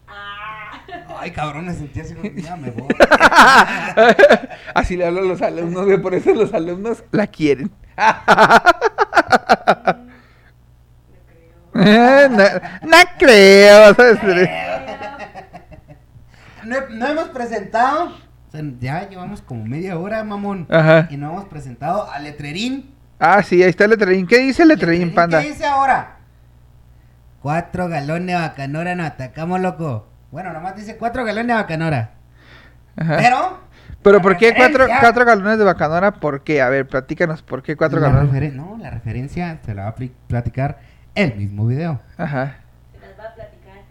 Ah. 0.09 0.83
Ay, 1.19 1.33
cabrón, 1.33 1.67
me 1.67 1.75
sentí 1.75 1.99
así 2.01 2.15
como, 2.15 2.31
ya 2.31 2.55
me 2.55 2.71
voy. 2.71 2.87
Así 4.75 4.97
le 4.97 5.05
hablo 5.07 5.21
a 5.21 5.25
los 5.25 5.43
alumnos, 5.43 5.85
güey, 5.85 6.01
por 6.01 6.15
eso 6.15 6.33
los 6.33 6.55
alumnos 6.55 7.03
la 7.11 7.27
quieren. 7.27 7.73
No 11.77 11.83
creo. 11.85 12.29
no, 12.31 12.89
no 12.89 12.97
creo, 13.19 13.95
¿sabes? 13.95 14.19
No, 16.65 16.77
no 16.91 17.07
hemos 17.07 17.29
presentado, 17.29 18.07
o 18.07 18.51
sea, 18.51 18.61
ya 18.81 19.09
llevamos 19.09 19.41
como 19.43 19.65
media 19.65 19.99
hora, 19.99 20.25
mamón. 20.25 20.67
Ajá. 20.71 21.07
Y 21.11 21.17
no 21.17 21.31
hemos 21.31 21.45
presentado 21.45 22.11
a 22.11 22.19
Letrerín. 22.19 22.93
Ah, 23.19 23.43
sí, 23.43 23.63
ahí 23.63 23.71
está 23.71 23.85
el 23.85 23.91
letrerín. 23.91 24.27
¿Qué 24.27 24.39
dice 24.39 24.63
el 24.63 24.69
letrerín, 24.69 25.15
panda? 25.15 25.41
¿Qué 25.41 25.49
dice 25.49 25.65
ahora? 25.65 26.17
Cuatro 27.41 27.89
galones 27.89 28.27
de 28.27 28.35
bacanora 28.35 28.95
nos 28.95 29.07
atacamos, 29.07 29.61
loco. 29.61 30.07
Bueno, 30.31 30.53
nomás 30.53 30.77
dice 30.77 30.97
cuatro 30.97 31.25
galones 31.25 31.49
de 31.49 31.55
bacanora. 31.55 32.11
Ajá. 32.97 33.17
Pero. 33.17 33.61
Pero 34.03 34.21
¿por 34.23 34.37
qué 34.37 34.55
cuatro, 34.55 35.25
galones 35.25 35.59
de 35.59 35.65
bacanora? 35.65 36.13
¿Por 36.13 36.43
qué? 36.43 36.61
A 36.61 36.69
ver, 36.69 36.87
platícanos, 36.87 37.43
¿por 37.43 37.63
qué 37.63 37.75
cuatro 37.77 38.01
la 38.01 38.11
galones? 38.11 38.55
No, 38.55 38.77
la 38.81 38.91
referencia 38.91 39.59
se 39.65 39.75
la 39.75 39.85
va 39.85 39.89
a 39.91 39.95
platicar 40.29 40.79
el 41.17 41.35
mismo 41.37 41.67
video. 41.67 42.01
Ajá. 42.17 42.57
Se 42.93 42.99
las 43.01 43.19
va 43.19 43.25
a 43.31 43.35
platicar 43.35 43.83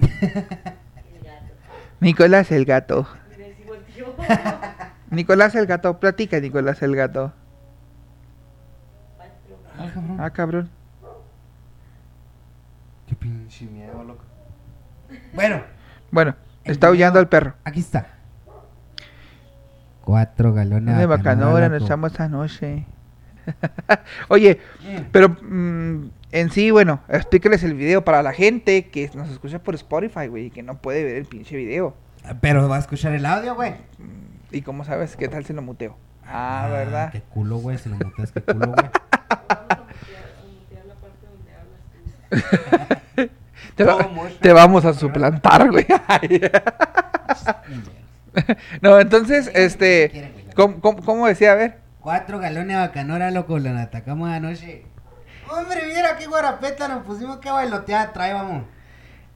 Nicolás. 0.00 0.62
El 0.96 1.22
gato. 1.24 1.54
Nicolás 2.00 2.50
el 2.52 2.64
gato. 2.64 3.06
Nicolás 5.10 5.54
el 5.54 5.66
gato, 5.66 6.00
platica 6.00 6.40
Nicolás 6.40 6.82
el 6.82 6.96
gato. 6.96 7.32
Ah, 9.78 9.88
cabrón. 9.94 10.20
Ah, 10.20 10.30
cabrón. 10.30 10.70
Qué 13.06 13.14
pinche 13.16 13.66
miedo, 13.66 14.02
loco. 14.04 14.24
Bueno, 15.34 15.62
Bueno, 16.10 16.34
está 16.64 16.86
aullando 16.88 17.20
el 17.20 17.28
perro. 17.28 17.54
aquí 17.64 17.80
está. 17.80 18.06
Cuatro 20.04 20.52
galones 20.52 20.96
de 20.98 21.06
bacanora 21.06 21.68
nos 21.68 21.82
echamos 21.82 22.18
anoche. 22.18 22.86
Oye, 24.28 24.60
Mm. 24.82 25.02
pero 25.12 25.28
mm, 25.28 26.10
en 26.32 26.50
sí, 26.50 26.70
bueno, 26.70 27.00
explícales 27.08 27.62
el 27.62 27.74
video 27.74 28.04
para 28.04 28.22
la 28.22 28.32
gente 28.32 28.88
que 28.88 29.10
nos 29.14 29.28
escucha 29.30 29.58
por 29.60 29.74
Spotify, 29.74 30.26
güey, 30.26 30.46
y 30.46 30.50
que 30.50 30.62
no 30.62 30.78
puede 30.78 31.04
ver 31.04 31.16
el 31.16 31.26
pinche 31.26 31.56
video. 31.56 31.94
Pero 32.40 32.68
va 32.68 32.76
a 32.76 32.80
escuchar 32.80 33.12
el 33.12 33.24
audio, 33.26 33.54
güey. 33.54 33.74
¿Y 34.50 34.62
cómo 34.62 34.84
sabes 34.84 35.16
qué 35.16 35.28
tal 35.28 35.44
si 35.44 35.52
lo 35.52 35.62
muteo? 35.62 35.96
Ah, 36.26 36.68
¿verdad? 36.70 37.10
Qué 37.12 37.20
culo, 37.20 37.58
güey. 37.58 37.78
Si 37.78 37.88
lo 37.88 37.96
muteas, 37.96 38.32
qué 38.32 38.40
culo, 38.42 38.72
güey. 38.72 38.76
Vamos 38.78 38.92
a 39.58 39.78
mutear, 39.78 40.24
a 40.38 40.44
mutear 40.46 40.86
la 40.86 40.94
parte 40.94 41.26
donde 41.26 41.52
hablas 41.54 41.80
tú. 43.16 43.28
Te, 43.76 43.84
va- 43.84 44.08
te 44.40 44.52
vamos 44.52 44.84
a 44.84 44.94
suplantar, 44.94 45.70
güey. 45.70 45.86
no, 48.80 48.98
entonces, 49.00 49.50
este, 49.54 50.32
¿cómo, 50.54 50.80
cómo, 50.80 51.02
cómo 51.02 51.26
decía? 51.26 51.52
A 51.52 51.56
ver. 51.56 51.78
Cuatro 52.00 52.38
galones 52.38 52.68
de 52.68 52.74
bacanora, 52.76 53.30
loco. 53.30 53.58
Lo 53.58 53.70
atacamos 53.78 54.28
anoche. 54.30 54.84
Hombre, 55.52 55.80
mira 55.94 56.16
qué 56.16 56.26
guarapeta 56.26 56.88
nos 56.88 57.04
pusimos. 57.04 57.38
Qué 57.38 57.50
bailoteada 57.50 58.12
trae, 58.12 58.32
vamos. 58.32 58.64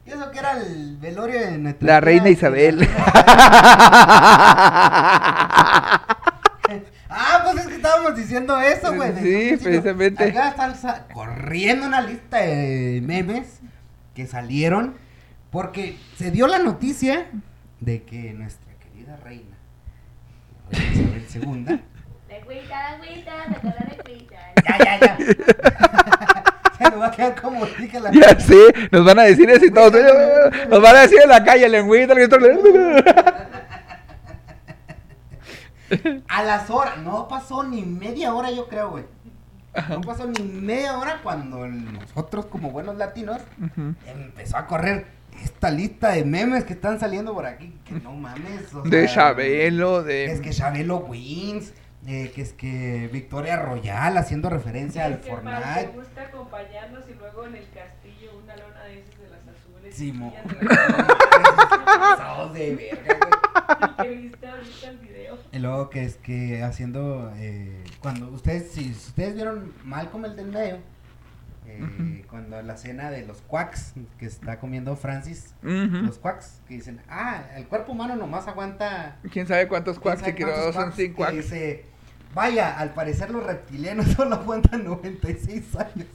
Y 0.05 0.11
eso 0.11 0.31
que 0.31 0.39
era 0.39 0.53
el 0.53 0.97
velorio 0.97 1.39
de 1.39 1.57
nuestra. 1.57 1.85
La 1.87 1.99
reina 1.99 2.29
Isabel. 2.29 2.87
Ah, 7.09 7.41
pues 7.45 7.57
es 7.63 7.67
que 7.67 7.75
estábamos 7.77 8.15
diciendo 8.15 8.59
eso, 8.59 8.93
güey. 8.93 9.13
Sí, 9.21 9.57
precisamente. 9.63 10.25
Acá 10.25 10.49
está 10.49 10.75
sa- 10.75 11.07
corriendo 11.13 11.87
una 11.87 12.01
lista 12.01 12.37
de 12.39 13.01
memes 13.03 13.59
que 14.13 14.27
salieron 14.27 14.95
porque 15.49 15.97
se 16.17 16.31
dio 16.31 16.47
la 16.47 16.59
noticia 16.59 17.27
de 17.79 18.03
que 18.03 18.33
nuestra 18.33 18.73
querida 18.79 19.15
reina, 19.23 19.55
Isabel 20.71 21.25
II, 21.33 21.81
agüita, 22.47 22.75
la 22.75 22.89
agüita, 22.95 23.31
saca 23.53 23.67
la 23.67 23.85
agüita. 23.99 24.37
ya, 24.65 24.77
ya, 24.77 24.99
ya. 24.99 25.17
se 26.77 26.83
nos 26.91 27.01
va 27.01 27.07
a 27.07 27.11
quedar 27.11 27.41
como 27.41 27.65
dije 27.65 27.99
la 27.99 28.11
Ya 28.11 28.39
sé, 28.39 28.73
nos 28.91 29.03
van 29.05 29.19
a 29.19 29.23
decir 29.23 29.49
eso 29.49 29.65
y 29.65 29.71
todo. 29.71 29.91
Nos 30.69 30.81
van 30.81 30.95
a 30.95 31.01
decir 31.01 31.19
en 31.21 31.29
la 31.29 31.43
calle, 31.43 31.67
lengüita, 31.69 32.13
lengüita. 32.13 33.49
A 36.27 36.43
las 36.43 36.69
horas, 36.69 36.97
no 36.97 37.27
pasó 37.29 37.63
ni 37.63 37.81
media 37.81 38.33
hora, 38.33 38.51
yo 38.51 38.67
creo, 38.67 38.89
güey. 38.91 39.05
No 39.89 40.01
pasó 40.01 40.27
ni 40.27 40.43
media 40.43 40.97
hora 40.97 41.21
cuando 41.23 41.65
nosotros, 41.65 42.47
como 42.47 42.71
buenos 42.71 42.97
latinos, 42.97 43.39
empezó 44.05 44.57
a 44.57 44.67
correr 44.67 45.05
esta 45.43 45.69
lista 45.69 46.09
de 46.09 46.25
memes 46.25 46.65
que 46.65 46.73
están 46.73 46.99
saliendo 46.99 47.33
por 47.33 47.45
aquí. 47.45 47.73
Que 47.85 47.93
no 47.95 48.11
mames. 48.13 48.73
o 48.73 48.81
De 48.81 49.07
Chabelo, 49.07 50.03
que 50.03 50.25
Es 50.25 50.39
de. 50.39 50.41
que 50.41 50.49
Chabelo 50.49 50.97
wins. 50.97 51.71
Eh, 52.07 52.31
que 52.33 52.41
es 52.41 52.53
que 52.53 53.09
Victoria 53.11 53.57
Royal 53.57 54.17
haciendo 54.17 54.49
referencia 54.49 55.05
al 55.05 55.19
que 55.21 55.29
Fortnite. 55.29 55.91
gusta 55.93 56.21
acompañarnos 56.23 57.03
y 57.09 57.13
luego 57.15 57.45
en 57.45 57.55
el 57.55 57.67
castillo 57.69 58.31
una 58.43 58.55
lona 58.55 58.83
de 58.85 58.99
esas 59.01 59.19
de 59.19 59.29
las 59.29 59.41
azules. 59.41 59.93
Sí, 59.95 60.11
mo- 60.13 60.33
de 62.53 62.75
verga, 62.75 63.17
güey. 63.19 63.37
Que 64.01 64.09
viste 64.09 64.47
ahorita 64.47 64.89
el 64.89 64.97
video. 64.99 65.37
Y 65.51 65.59
luego 65.59 65.89
que 65.89 66.05
es 66.05 66.15
que 66.15 66.63
haciendo, 66.63 67.31
eh, 67.35 67.83
cuando 67.99 68.29
ustedes, 68.29 68.71
si 68.71 68.91
ustedes 68.91 69.35
vieron 69.35 69.73
Malcolm 69.83 70.23
el 70.25 70.35
del 70.37 70.47
medio, 70.47 70.77
eh, 71.65 72.23
cuando 72.29 72.61
la 72.61 72.77
cena 72.77 73.11
de 73.11 73.25
los 73.25 73.41
quacks 73.41 73.93
que 74.19 74.25
está 74.25 74.57
comiendo 74.59 74.95
Francis, 74.95 75.53
los 75.61 76.17
quacks 76.19 76.61
que 76.67 76.75
dicen, 76.75 77.01
ah, 77.09 77.43
el 77.57 77.67
cuerpo 77.67 77.91
humano 77.91 78.15
nomás 78.15 78.47
aguanta 78.47 79.17
¿Quién 79.31 79.47
sabe 79.47 79.67
cuántos 79.67 79.99
quacks 79.99 80.21
se 80.21 80.33
¿quién 80.33 80.47
sabe 80.47 80.61
quedó? 80.61 80.71
Son 80.73 80.83
quacks? 80.83 80.95
100 80.95 81.11
Y 81.11 81.13
quacks. 81.13 81.35
dice, 81.35 81.85
vaya, 82.37 82.77
al 82.79 82.93
parecer 82.93 83.29
los 83.31 83.43
reptilianos 83.45 84.07
solo 84.15 84.35
aguantan 84.35 84.83
96 84.85 85.75
años. 85.75 86.07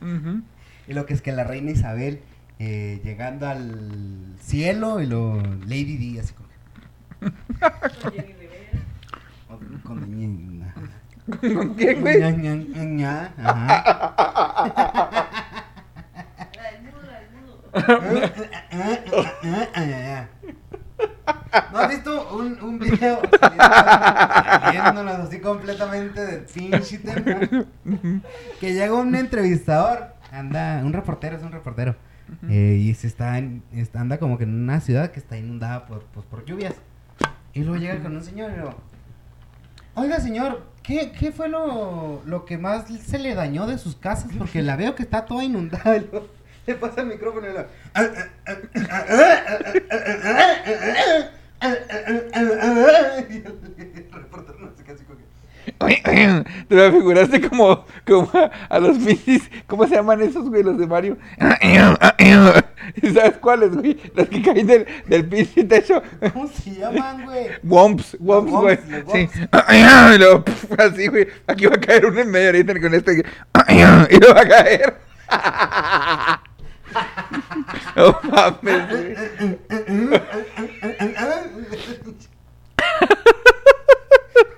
Ujú. 0.00 0.42
Y 0.88 0.92
lo 0.94 1.04
que 1.04 1.14
es 1.14 1.20
que 1.22 1.32
la 1.32 1.42
reina 1.44 1.72
Isabel 1.72 2.20
eh, 2.60 3.00
llegando 3.04 3.48
al 3.48 4.34
cielo 4.40 5.00
y 5.00 5.06
lo 5.06 5.42
Lady 5.66 5.96
Di 5.96 6.18
así 6.20 6.32
como 6.32 6.48
Con 9.48 9.58
con, 9.58 9.78
con 9.80 10.00
doña- 10.00 10.74
¿Con 11.54 11.74
quién, 11.74 12.00
güey? 12.02 12.20
Ña, 12.20 12.30
ña, 12.30 12.54
ña, 12.54 12.84
ña, 12.84 13.32
ajá. 13.36 13.66
La 16.54 16.70
del 16.70 16.82
mudo, 16.82 17.02
la 17.02 17.18
del 17.20 17.30
mudo. 17.34 17.56
¿No 21.72 21.78
has 21.78 21.88
visto 21.88 22.36
un, 22.36 22.60
un 22.62 22.78
video 22.78 23.20
saliéndonos 23.40 25.14
así 25.20 25.40
completamente 25.40 26.24
del 26.24 26.40
pinche 26.42 26.98
tema? 26.98 27.48
Que 28.60 28.72
llega 28.74 28.94
un 28.94 29.14
entrevistador, 29.14 30.14
anda, 30.30 30.80
un 30.84 30.92
reportero, 30.92 31.36
es 31.36 31.42
un 31.42 31.52
reportero, 31.52 31.96
eh, 32.48 32.78
y 32.80 32.94
se 32.94 33.06
está, 33.06 33.38
en- 33.38 33.62
está- 33.72 34.00
anda 34.00 34.18
como 34.18 34.38
que 34.38 34.44
en 34.44 34.54
una 34.54 34.80
ciudad 34.80 35.10
que 35.10 35.20
está 35.20 35.36
inundada 35.36 35.86
por, 35.86 36.02
pues, 36.06 36.26
por 36.26 36.44
lluvias. 36.44 36.74
Y 37.52 37.60
luego 37.60 37.76
llega 37.80 37.98
con 38.02 38.14
un 38.16 38.22
señor 38.22 38.50
y 38.52 38.56
luego, 38.56 38.74
oiga 39.94 40.20
señor, 40.20 40.62
¿qué, 40.82 41.12
qué 41.12 41.32
fue 41.32 41.48
lo, 41.48 42.22
lo 42.26 42.44
que 42.44 42.58
más 42.58 42.84
se 42.88 43.18
le 43.18 43.34
dañó 43.34 43.66
de 43.66 43.78
sus 43.78 43.96
casas? 43.96 44.30
Porque 44.36 44.62
la 44.62 44.76
veo 44.76 44.94
que 44.94 45.02
está 45.04 45.24
toda 45.24 45.42
inundada. 45.44 46.02
Le 46.66 46.74
pasa 46.74 47.02
el 47.02 47.06
micrófono 47.06 47.46
y 47.46 47.52
luego, 47.52 47.68
y 51.62 51.66
el 53.36 54.12
reportero 54.12 54.58
no 54.60 54.70
sé 54.76 54.84
qué 54.84 54.92
así 54.92 55.04
como 55.04 55.18
que, 55.18 55.24
Te 56.68 56.74
me 56.74 56.92
figuraste 56.92 57.48
como, 57.48 57.84
como 58.06 58.30
a 58.68 58.78
los 58.78 58.98
pinches. 58.98 59.50
¿Cómo 59.66 59.86
se 59.86 59.94
llaman 59.96 60.20
esos, 60.22 60.48
güey? 60.48 60.62
Los 60.62 60.78
de 60.78 60.86
Mario. 60.86 61.16
¿Y 63.02 63.10
sabes 63.10 63.38
cuáles, 63.38 63.74
güey? 63.74 63.98
Los 64.14 64.28
que 64.28 64.42
caen 64.42 64.66
del, 64.66 64.86
del 65.06 65.24
pinche 65.26 65.64
techo. 65.64 66.02
¿Cómo 66.32 66.46
se 66.48 66.74
llaman, 66.74 67.24
güey? 67.24 67.46
Womps, 67.64 68.16
womps, 68.20 68.52
güey. 68.52 68.78
Sí. 69.12 69.28
Y 70.14 70.18
luego, 70.18 70.44
así, 70.78 71.08
güey. 71.08 71.26
Aquí 71.46 71.66
va 71.66 71.74
a 71.74 71.80
caer 71.80 72.06
uno 72.06 72.20
en 72.20 72.30
medio 72.30 72.46
ahorita 72.48 72.80
con 72.80 72.94
este. 72.94 73.24
Y 74.10 74.18
lo 74.18 74.34
va 74.34 74.40
a 74.40 74.48
caer. 74.48 74.96
No 77.96 78.18
mames, 78.30 78.88
güey. 78.90 79.16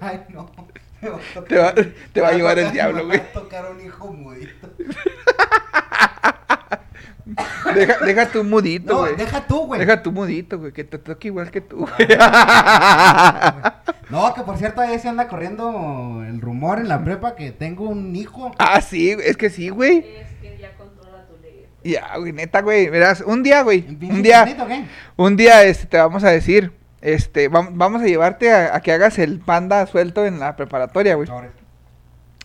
Ay, 0.01 0.25
no. 0.31 0.51
Me 1.01 1.09
va 1.11 1.17
a 1.17 1.21
tocar- 1.35 1.45
Te 1.49 1.57
va- 1.59 1.75
te 2.13 2.21
va 2.21 2.29
a 2.29 2.33
llevar 2.33 2.59
el 2.59 2.73
diablo, 2.73 3.07
güey. 3.07 3.19
va 3.19 3.25
a 3.25 3.33
tocar 3.33 3.71
un 3.71 3.85
hijo 3.85 4.13
mudito. 4.13 4.69
Deja, 7.75 7.99
deja 8.05 8.27
tu 8.31 8.43
mudito, 8.43 8.93
No, 8.95 8.99
güey. 9.01 9.15
deja 9.17 9.47
tú, 9.47 9.67
güey. 9.67 9.79
Deja 9.81 10.03
tu 10.03 10.11
mudito, 10.13 10.59
güey, 10.59 10.73
que 10.73 10.83
te 10.85 10.99
toque 10.99 11.29
igual 11.29 11.51
que 11.51 11.61
tú. 11.61 11.87
No, 14.11 14.33
que 14.35 14.41
por 14.43 14.57
cierto, 14.57 14.81
ahí 14.81 14.99
se 14.99 15.09
anda 15.09 15.29
corriendo 15.29 16.25
el 16.27 16.41
rumor 16.41 16.79
en 16.79 16.89
la 16.89 17.05
prepa 17.05 17.37
que 17.37 17.53
tengo 17.53 17.89
un 17.91 18.17
hijo. 18.17 18.53
ah, 18.59 18.81
sí, 18.81 19.11
es 19.23 19.37
que 19.37 19.51
sí, 19.51 19.69
güey. 19.69 19.99
Es 19.99 20.29
que 20.41 20.57
ya 20.59 20.73
controla 20.79 21.27
tu 21.27 21.37
ley. 21.43 21.67
Ya, 21.85 22.17
güey, 22.17 22.33
neta, 22.33 22.63
güey. 22.63 22.89
Verás, 22.89 23.21
un 23.21 23.43
día, 23.43 23.63
güey. 23.63 23.85
¿Un 23.87 24.23
día, 24.23 24.47
un 25.17 25.37
día, 25.37 25.65
este, 25.65 25.87
te 25.87 25.99
vamos 25.99 26.25
a 26.25 26.31
decir, 26.31 26.73
este, 27.01 27.51
vam- 27.51 27.71
vamos 27.75 28.03
a 28.03 28.07
llevarte 28.07 28.51
a, 28.53 28.75
a 28.77 28.81
que 28.81 28.93
hagas 28.93 29.19
el 29.19 29.39
panda 29.41 29.87
suelto 29.87 30.27
en 30.27 30.39
la 30.41 30.57
preparatoria, 30.57 31.15
güey. 31.17 31.29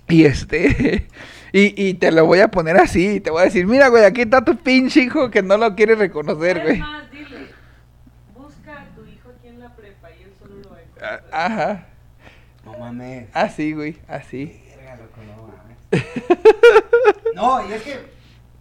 Y 0.08 0.26
este, 0.26 1.08
y, 1.54 1.82
y 1.90 1.94
te 1.96 2.12
lo 2.12 2.26
voy 2.26 2.40
a 2.42 2.50
poner 2.50 2.78
así, 2.78 3.16
y 3.16 3.20
te 3.20 3.30
voy 3.32 3.42
a 3.42 3.46
decir, 3.46 3.66
mira, 3.68 3.88
güey, 3.88 4.04
aquí 4.04 4.22
está 4.22 4.44
tu 4.44 4.58
pinche 4.58 5.02
hijo 5.02 5.32
que 5.32 5.42
no 5.42 5.58
lo 5.58 5.76
quiere 5.76 5.96
reconocer, 5.96 6.62
güey. 6.62 6.80
más, 6.80 7.10
dile, 7.12 7.48
busca 8.36 8.82
a 8.82 8.86
tu 8.96 9.06
hijo 9.06 9.30
aquí 9.38 9.48
en 9.48 9.60
la 9.60 9.70
prepa 9.76 10.10
y 10.12 10.24
él 10.24 10.34
solo 10.40 10.56
lo 10.56 10.70
va 10.70 10.76
a 10.78 10.80
Ah, 10.80 11.16
encontrar. 11.16 11.32
Ajá, 11.32 11.88
No 12.66 12.78
mames. 12.78 13.28
así, 13.34 13.74
güey, 13.74 13.98
así. 14.08 14.62
Verga, 14.76 14.98
loco, 14.98 15.22
no 15.26 15.48
mames. 15.48 15.78
No, 17.36 17.68
y 17.70 17.74
es 17.74 17.82
que. 17.82 18.00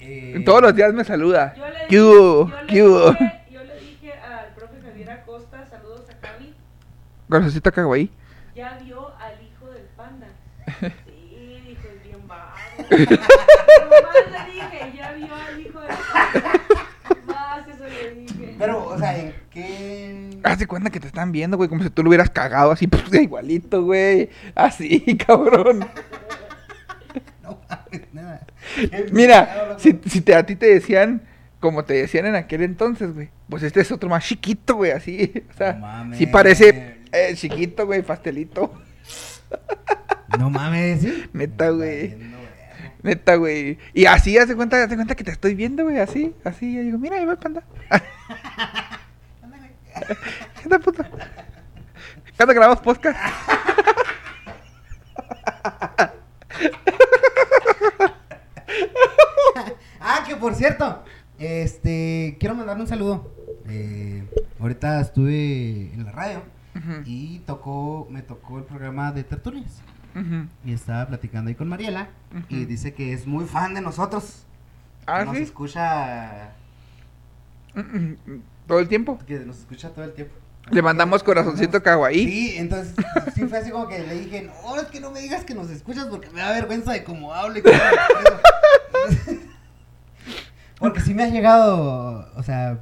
eh, 0.00 0.42
Todos 0.44 0.62
los 0.62 0.74
días 0.74 0.92
me 0.94 1.04
saluda. 1.04 1.54
Yo 1.56 1.66
le 1.68 1.72
¿Qué 1.88 1.96
dije- 1.96 2.00
hubo? 2.02 2.48
yo 2.48 2.60
le 2.62 2.66
¿Qué 2.68 2.82
hubo? 2.82 3.10
dije- 3.12 3.42
Yo 3.50 3.62
le 3.64 3.80
dije 3.80 4.12
al 4.14 4.54
profe 4.54 4.80
Javier 4.82 5.10
Acosta, 5.10 5.66
saludos 5.70 6.08
a 6.10 6.14
Cami, 6.26 6.54
Corazoncito 7.32 7.72
caguaí. 7.72 8.10
ya 8.54 8.78
vio 8.84 9.08
al 9.18 9.34
hijo 9.42 9.66
del 9.70 9.84
panda. 9.96 10.26
Sí, 11.06 11.62
dijo, 11.66 11.82
es 11.88 12.02
bien 12.04 12.28
vago. 12.28 12.52
Nomás 12.90 14.46
le 14.46 14.52
dije, 14.52 14.92
ya 14.96 15.12
vio 15.12 15.34
al 15.34 15.60
hijo 15.60 15.80
del 15.80 15.88
panda. 16.12 16.60
Más 17.26 17.68
eso 17.68 17.84
le 17.88 18.14
dije. 18.14 18.56
Pero, 18.58 18.84
o 18.84 18.98
sea, 18.98 19.18
¿en 19.18 19.34
qué. 19.50 20.30
Haz 20.44 20.58
de 20.58 20.66
cuenta 20.66 20.90
que 20.90 21.00
te 21.00 21.06
están 21.06 21.32
viendo, 21.32 21.56
güey, 21.56 21.68
como 21.68 21.82
si 21.82 21.90
tú 21.90 22.02
lo 22.02 22.08
hubieras 22.10 22.28
cagado 22.30 22.70
así, 22.70 22.86
pues, 22.88 23.12
igualito, 23.14 23.82
güey. 23.82 24.28
Así, 24.54 25.16
cabrón. 25.26 25.86
No 27.42 27.58
mames, 27.68 28.12
nada. 28.12 28.46
Mira, 29.12 29.76
si, 29.78 29.98
si 30.06 30.20
te, 30.20 30.34
a 30.34 30.44
ti 30.46 30.54
te 30.56 30.66
decían, 30.66 31.22
como 31.60 31.84
te 31.84 31.94
decían 31.94 32.26
en 32.26 32.34
aquel 32.36 32.62
entonces, 32.62 33.12
güey, 33.14 33.30
pues 33.48 33.62
este 33.62 33.80
es 33.80 33.90
otro 33.92 34.08
más 34.08 34.24
chiquito, 34.24 34.76
güey, 34.76 34.90
así. 34.92 35.44
O 35.50 35.56
sea, 35.56 35.72
No 35.74 35.80
mames. 35.80 36.18
sí 36.18 36.26
parece 36.26 36.91
eh, 37.12 37.34
chiquito, 37.34 37.86
güey, 37.86 38.02
pastelito. 38.02 38.72
No 40.38 40.48
mames, 40.48 41.02
¿sí? 41.02 41.28
Neta, 41.34 41.68
güey. 41.68 42.16
Neta, 43.02 43.36
güey. 43.36 43.78
Y 43.92 44.06
así, 44.06 44.38
haz 44.38 44.48
de 44.48 44.56
cuenta, 44.56 44.82
haz 44.82 44.88
de 44.88 44.96
cuenta 44.96 45.14
que 45.14 45.24
te 45.24 45.30
estoy 45.30 45.54
viendo, 45.54 45.84
güey, 45.84 45.98
así, 45.98 46.34
así. 46.42 46.74
Yo 46.74 46.80
digo, 46.80 46.98
mira, 46.98 47.16
ahí 47.16 47.26
va 47.26 47.32
el 47.32 47.38
panda. 47.38 47.62
¿Qué 50.62 50.68
tal, 50.70 50.80
puto? 50.80 51.04
¿Cuándo 52.36 52.54
grabamos 52.54 52.80
podcast? 52.80 53.18
Ah, 60.04 60.24
que 60.26 60.34
por 60.34 60.56
cierto, 60.56 61.04
este, 61.38 62.36
quiero 62.40 62.56
mandarle 62.56 62.82
un 62.82 62.88
saludo. 62.88 63.32
Eh, 63.68 64.24
ahorita 64.58 65.00
estuve 65.00 65.92
en 65.92 66.04
la 66.04 66.10
radio 66.10 66.42
Y 67.04 67.40
tocó, 67.40 68.06
me 68.10 68.22
tocó 68.22 68.58
el 68.58 68.64
programa 68.64 69.12
de 69.12 69.24
tertulias. 69.24 69.80
Y 70.64 70.72
estaba 70.72 71.06
platicando 71.06 71.48
ahí 71.48 71.54
con 71.54 71.68
Mariela 71.68 72.08
y 72.48 72.64
dice 72.66 72.92
que 72.94 73.12
es 73.12 73.26
muy 73.26 73.44
fan 73.46 73.74
de 73.74 73.80
nosotros. 73.80 74.44
Ah, 75.06 75.24
nos 75.24 75.36
sí. 75.36 75.42
escucha, 75.42 76.52
Mm, 77.74 77.80
mm, 77.80 78.42
Todo 78.66 78.80
el 78.80 78.88
tiempo. 78.88 79.18
que 79.26 79.38
nos 79.40 79.58
escucha 79.60 79.88
todo 79.90 80.04
el 80.04 80.12
tiempo. 80.12 80.34
Le 80.70 80.82
mandamos 80.82 81.22
corazoncito 81.22 81.82
kawaii. 81.82 82.24
Sí, 82.26 82.54
entonces 82.58 82.94
sí 83.34 83.46
fue 83.46 83.58
así 83.58 83.70
como 83.70 83.88
que 83.88 83.98
le 84.00 84.14
dije, 84.20 84.42
no, 84.42 84.76
es 84.76 84.84
que 84.88 85.00
no 85.00 85.10
me 85.10 85.20
digas 85.20 85.44
que 85.44 85.54
nos 85.54 85.70
escuchas 85.70 86.04
porque 86.06 86.28
me 86.30 86.40
da 86.40 86.52
vergüenza 86.52 86.92
de 86.92 87.02
cómo 87.02 87.32
hablo 87.34 87.58
y 87.58 87.62
cómo 87.62 87.74
despido". 87.74 89.42
Porque 90.78 91.00
sí 91.00 91.14
me 91.14 91.22
ha 91.22 91.28
llegado, 91.28 92.28
o 92.34 92.42
sea, 92.42 92.78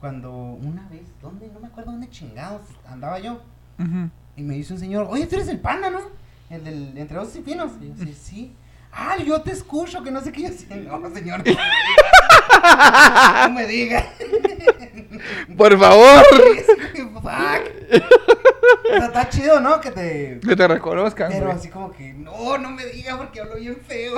cuando 0.00 0.32
una 0.32 0.86
vez, 0.88 1.02
¿dónde? 1.20 1.48
No 1.52 1.60
me 1.60 1.66
acuerdo 1.68 1.92
dónde 1.92 2.08
chingados 2.10 2.62
andaba 2.88 3.18
yo. 3.18 3.40
Y 4.36 4.42
me 4.42 4.54
dice 4.54 4.72
un 4.72 4.78
señor, 4.80 5.06
oye, 5.10 5.26
tú 5.26 5.36
eres 5.36 5.48
el 5.48 5.60
panda, 5.60 5.90
¿no? 5.90 6.00
El 6.50 6.64
del 6.64 6.98
Entre 6.98 7.16
Dos 7.16 7.34
y 7.36 7.42
Finos. 7.42 7.72
Y 7.80 7.88
yo, 7.88 7.94
sí, 8.04 8.14
sí. 8.14 8.52
Ah, 8.92 9.16
yo 9.24 9.40
te 9.42 9.52
escucho, 9.52 10.02
que 10.02 10.10
no 10.10 10.20
sé 10.20 10.32
qué. 10.32 10.42
Yo, 10.42 10.48
sí, 10.48 10.66
no, 10.70 11.10
señor. 11.14 11.44
No 11.46 13.50
me 13.54 13.66
diga. 13.66 14.04
Por 15.56 15.78
favor. 15.78 16.24
Fuck. 17.18 17.24
O 17.24 18.88
sea, 18.96 19.06
está 19.06 19.28
chido, 19.28 19.60
¿no? 19.60 19.80
Que 19.80 19.90
te... 19.90 20.40
Que 20.40 20.56
te 20.56 20.68
reconozcan, 20.68 21.30
Pero 21.30 21.46
güey. 21.46 21.58
así 21.58 21.68
como 21.68 21.92
que, 21.92 22.12
no, 22.14 22.58
no 22.58 22.70
me 22.70 22.84
diga 22.86 23.16
porque 23.16 23.40
hablo 23.40 23.56
bien 23.56 23.76
feo. 23.86 24.16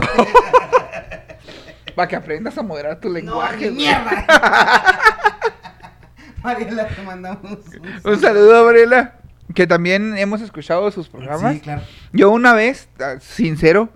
Para 1.94 2.08
que 2.08 2.16
aprendas 2.16 2.56
a 2.58 2.62
moderar 2.62 3.00
tu 3.00 3.08
no, 3.08 3.14
lenguaje. 3.14 3.56
güey. 3.56 3.70
mierda. 3.72 4.26
Mariela, 6.42 6.88
te 6.88 7.02
mandamos 7.02 7.42
un, 8.04 8.12
Un 8.12 8.20
saludo, 8.20 8.64
Varela. 8.64 9.16
Que 9.54 9.66
también 9.66 10.16
hemos 10.16 10.40
escuchado 10.42 10.90
sus 10.92 11.08
programas. 11.08 11.54
Sí, 11.54 11.60
claro. 11.60 11.82
Yo 12.12 12.30
una 12.30 12.54
vez, 12.54 12.88
ah, 13.00 13.16
sincero, 13.20 13.88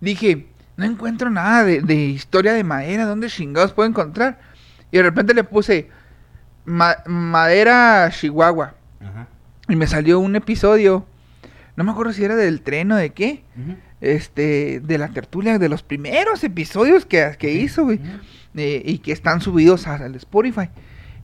dije, 0.00 0.46
no 0.76 0.84
encuentro 0.84 1.30
nada 1.30 1.64
de, 1.64 1.80
de 1.82 1.94
historia 1.94 2.52
de 2.52 2.62
madera, 2.62 3.04
¿dónde 3.06 3.28
chingados 3.28 3.72
puedo 3.72 3.88
encontrar? 3.88 4.38
Y 4.92 4.98
de 4.98 5.02
repente 5.02 5.34
le 5.34 5.42
puse 5.42 5.88
"Ma- 6.64 6.98
madera 7.06 8.08
Chihuahua. 8.12 8.74
Ajá. 9.00 9.26
Y 9.68 9.74
me 9.74 9.88
salió 9.88 10.20
un 10.20 10.36
episodio, 10.36 11.06
no 11.74 11.82
me 11.82 11.90
acuerdo 11.90 12.12
si 12.12 12.22
era 12.24 12.36
del 12.36 12.60
tren 12.62 12.92
o 12.92 12.96
de 12.96 13.10
qué, 13.10 13.42
este, 14.00 14.78
de 14.80 14.98
la 14.98 15.08
tertulia, 15.08 15.58
de 15.58 15.68
los 15.68 15.82
primeros 15.82 16.44
episodios 16.44 17.04
que, 17.04 17.34
que 17.38 17.52
hizo, 17.52 17.82
güey. 17.84 18.00
Eh, 18.54 18.82
y 18.84 18.98
que 18.98 19.10
están 19.10 19.40
subidos 19.40 19.88
al 19.88 20.14
Spotify. 20.14 20.68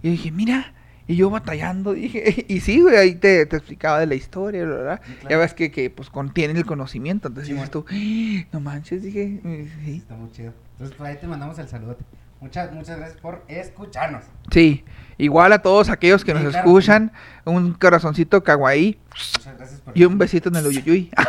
Y 0.02 0.06
yo 0.08 0.10
dije, 0.12 0.30
mira, 0.30 0.72
y 1.06 1.16
yo 1.16 1.28
batallando, 1.30 1.92
dije, 1.92 2.44
y 2.48 2.60
sí, 2.60 2.80
güey, 2.80 2.96
ahí 2.96 3.14
te, 3.16 3.44
te 3.46 3.56
explicaba 3.56 3.98
de 4.00 4.06
la 4.06 4.14
historia, 4.14 4.64
¿verdad? 4.64 5.00
Sí, 5.04 5.12
claro. 5.14 5.28
Ya 5.30 5.36
ves 5.38 5.54
que, 5.54 5.70
que 5.70 5.90
pues 5.90 6.08
contiene 6.10 6.58
el 6.58 6.64
conocimiento, 6.66 7.28
entonces 7.28 7.48
Sí, 7.48 7.54
dices 7.54 7.70
tú, 7.70 7.84
"Ah, 7.90 8.48
no 8.52 8.60
manches, 8.60 9.02
dije, 9.02 9.40
sí. 9.84 9.96
Está 9.98 10.14
muy 10.14 10.30
chido. 10.32 10.52
Entonces, 10.72 10.96
por 10.96 11.06
ahí 11.06 11.16
te 11.16 11.26
mandamos 11.26 11.58
el 11.58 11.68
saludote. 11.68 12.04
Muchas, 12.40 12.72
muchas 12.72 12.96
gracias 12.96 13.20
por 13.20 13.44
escucharnos. 13.48 14.24
Sí, 14.50 14.82
igual 15.18 15.52
a 15.52 15.60
todos 15.60 15.90
aquellos 15.90 16.24
que 16.24 16.32
Sí, 16.32 16.38
nos 16.42 16.52
claro. 16.54 16.66
escuchan, 16.68 17.12
un 17.44 17.74
corazoncito 17.74 18.42
kawaii 18.42 18.98
Muchas 19.36 19.56
gracias 19.58 19.80
por 19.82 19.98
y 19.98 20.04
un 20.06 20.16
besito 20.16 20.48
en 20.48 20.56
el 20.56 20.66
uyuyuy. 20.66 21.10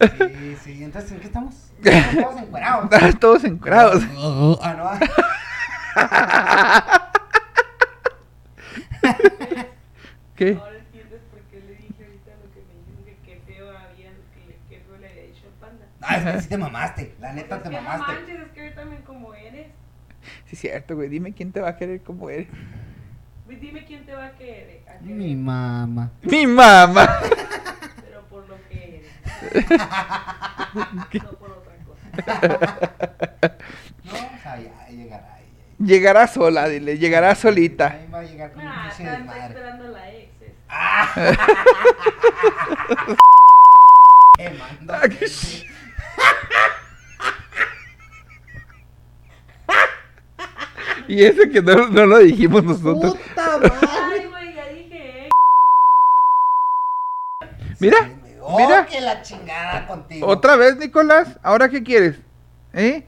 Sí. 0.00 0.63
Entonces, 0.84 1.12
¿en 1.12 1.20
qué 1.20 1.26
estamos? 1.26 1.54
Estamos 1.84 2.42
encuerados. 2.42 3.18
todos 3.20 3.44
encuerados. 3.44 4.02
Ah, 4.62 5.00
¿Qué? 10.36 10.58
Ahora 10.60 10.76
entiendes 10.78 11.20
por 11.30 11.40
qué 11.42 11.60
le 11.60 11.74
dije 11.76 12.04
ahorita 12.04 12.30
lo 12.42 12.50
que 12.52 12.60
me 12.66 12.74
dijo 12.90 13.04
que 13.04 13.16
qué 13.24 13.40
feo 13.46 13.68
había, 13.70 14.10
que, 14.34 14.40
le- 14.48 14.58
qué 14.68 14.80
feo 14.84 14.96
le 14.98 15.08
había 15.08 15.22
dicho 15.24 15.42
al 15.46 15.52
panda. 15.60 15.86
no. 16.00 16.06
Ah, 16.06 16.16
es 16.18 16.24
que 16.36 16.40
sí 16.42 16.48
te 16.48 16.58
mamaste. 16.58 17.14
La 17.20 17.32
neta 17.32 17.56
es 17.56 17.62
te 17.62 17.68
que 17.70 17.76
no 17.76 17.82
mamaste. 17.82 18.12
manches, 18.12 18.40
es 18.40 18.48
que 18.52 18.60
ahorita 18.62 18.80
también 18.80 19.02
como 19.02 19.34
eres. 19.34 19.68
Sí, 20.46 20.56
cierto, 20.56 20.96
güey, 20.96 21.08
dime 21.08 21.32
quién 21.34 21.52
te 21.52 21.60
va 21.60 21.68
a 21.70 21.76
querer 21.76 22.00
como 22.02 22.30
eres. 22.30 22.48
Pues 23.46 23.60
Dime 23.60 23.84
quién 23.84 24.04
te 24.06 24.14
va 24.14 24.26
a 24.26 24.32
querer, 24.32 24.82
a 24.88 24.98
querer, 24.98 25.02
Mi 25.14 25.36
mamá. 25.36 26.10
Mi 26.22 26.46
mamá. 26.46 27.20
pero 28.04 28.22
por 28.28 28.48
lo 28.48 28.56
que 28.68 28.96
eres. 28.96 29.10
No 31.22 31.32
por 31.38 31.50
otra 31.50 31.74
cosa. 31.86 33.56
No, 34.04 34.12
o 34.12 34.42
sea, 34.42 34.60
ya 34.60 34.88
llegará. 35.80 36.26
sola, 36.26 36.68
dile, 36.68 36.98
llegará 36.98 37.34
solita. 37.34 37.88
Ahí 37.88 38.06
va 38.12 38.18
a 38.20 38.22
llegar 38.22 38.52
con 38.52 38.62
un 38.62 38.68
Ah, 38.68 38.82
pinche 38.88 39.02
está, 39.02 39.12
está 39.12 39.18
desmadre. 39.18 39.46
esperando 39.54 39.88
la 39.88 40.10
ex. 40.12 40.30
Te 44.36 44.50
mando. 44.50 44.94
Ah. 44.94 45.08
Y 51.06 51.22
ese 51.24 51.50
que 51.50 51.60
no, 51.60 51.88
no 51.88 52.06
lo 52.06 52.18
dijimos 52.18 52.64
nosotros. 52.64 53.14
Puta 53.16 53.58
madre. 53.58 53.72
Ay, 53.90 54.26
güey, 54.26 54.54
ya 54.54 54.68
dije, 54.68 55.28
Oh, 58.46 58.58
mira. 58.58 58.84
que 58.84 59.00
la 59.00 59.22
chingada 59.22 59.86
contigo. 59.86 60.26
Otra 60.26 60.56
vez, 60.56 60.76
Nicolás. 60.76 61.38
¿Ahora 61.42 61.70
qué 61.70 61.82
quieres? 61.82 62.16
¿Eh? 62.74 63.06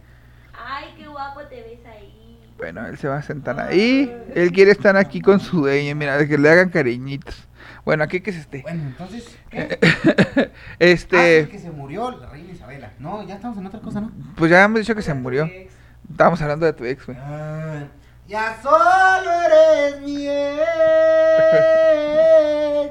Ay, 0.59 0.95
qué 0.97 1.07
guapo 1.07 1.43
te 1.43 1.57
ves 1.57 1.81
ahí. 1.85 2.41
Bueno, 2.57 2.87
él 2.87 2.97
se 2.97 3.07
va 3.07 3.19
a 3.19 3.23
sentar 3.23 3.61
ahí. 3.61 4.11
Él 4.35 4.51
quiere 4.51 4.71
estar 4.71 4.97
aquí 4.97 5.21
con 5.21 5.39
su 5.39 5.59
dueña. 5.61 5.95
Mira, 5.95 6.27
que 6.27 6.39
le 6.39 6.49
hagan 6.49 6.71
cariñitos. 6.71 7.47
Bueno, 7.85 8.03
aquí 8.03 8.23
que 8.23 8.33
se 8.33 8.41
esté. 8.41 8.63
Bueno, 8.63 8.83
entonces. 8.85 9.39
¿qué? 9.51 9.79
este. 10.79 11.43
Ah, 11.43 11.51
que 11.51 11.59
se 11.59 11.71
murió 11.71 12.11
la 12.13 12.31
reina 12.31 12.53
Isabela. 12.53 12.93
No, 12.99 13.23
ya 13.23 13.35
estamos 13.35 13.59
en 13.59 13.67
otra 13.67 13.81
cosa, 13.81 14.01
¿no? 14.01 14.13
Pues 14.37 14.51
ya 14.51 14.65
hemos 14.65 14.81
dicho 14.81 14.95
que 14.95 15.03
se 15.03 15.13
murió. 15.13 15.51
Estábamos 16.11 16.41
hablando 16.41 16.65
de 16.65 16.73
tu 16.73 16.85
ex, 16.87 17.05
güey. 17.05 17.19
Ah. 17.21 17.85
Ya 18.29 18.59
solo 18.61 19.31
eres 19.45 20.01
mi 20.01 20.27
ex. 20.27 20.67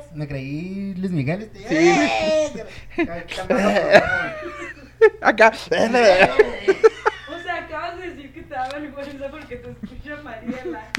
Me 0.15 0.27
creí 0.29 0.95
Luis 0.95 1.11
Miguel 1.11 1.41
este. 1.41 1.59
Sí. 1.59 1.75
¡Eh! 2.97 4.01
Acá. 5.21 5.51
o 5.51 5.57
sea, 7.43 7.55
acabas 7.65 7.97
de 7.99 8.09
decir 8.11 8.33
que 8.33 8.43
te 8.43 8.53
da 8.53 8.69
vergüenza 8.69 9.29
porque 9.29 9.57
te 9.57 9.71
escucha 9.71 10.21
Mariela. 10.23 10.89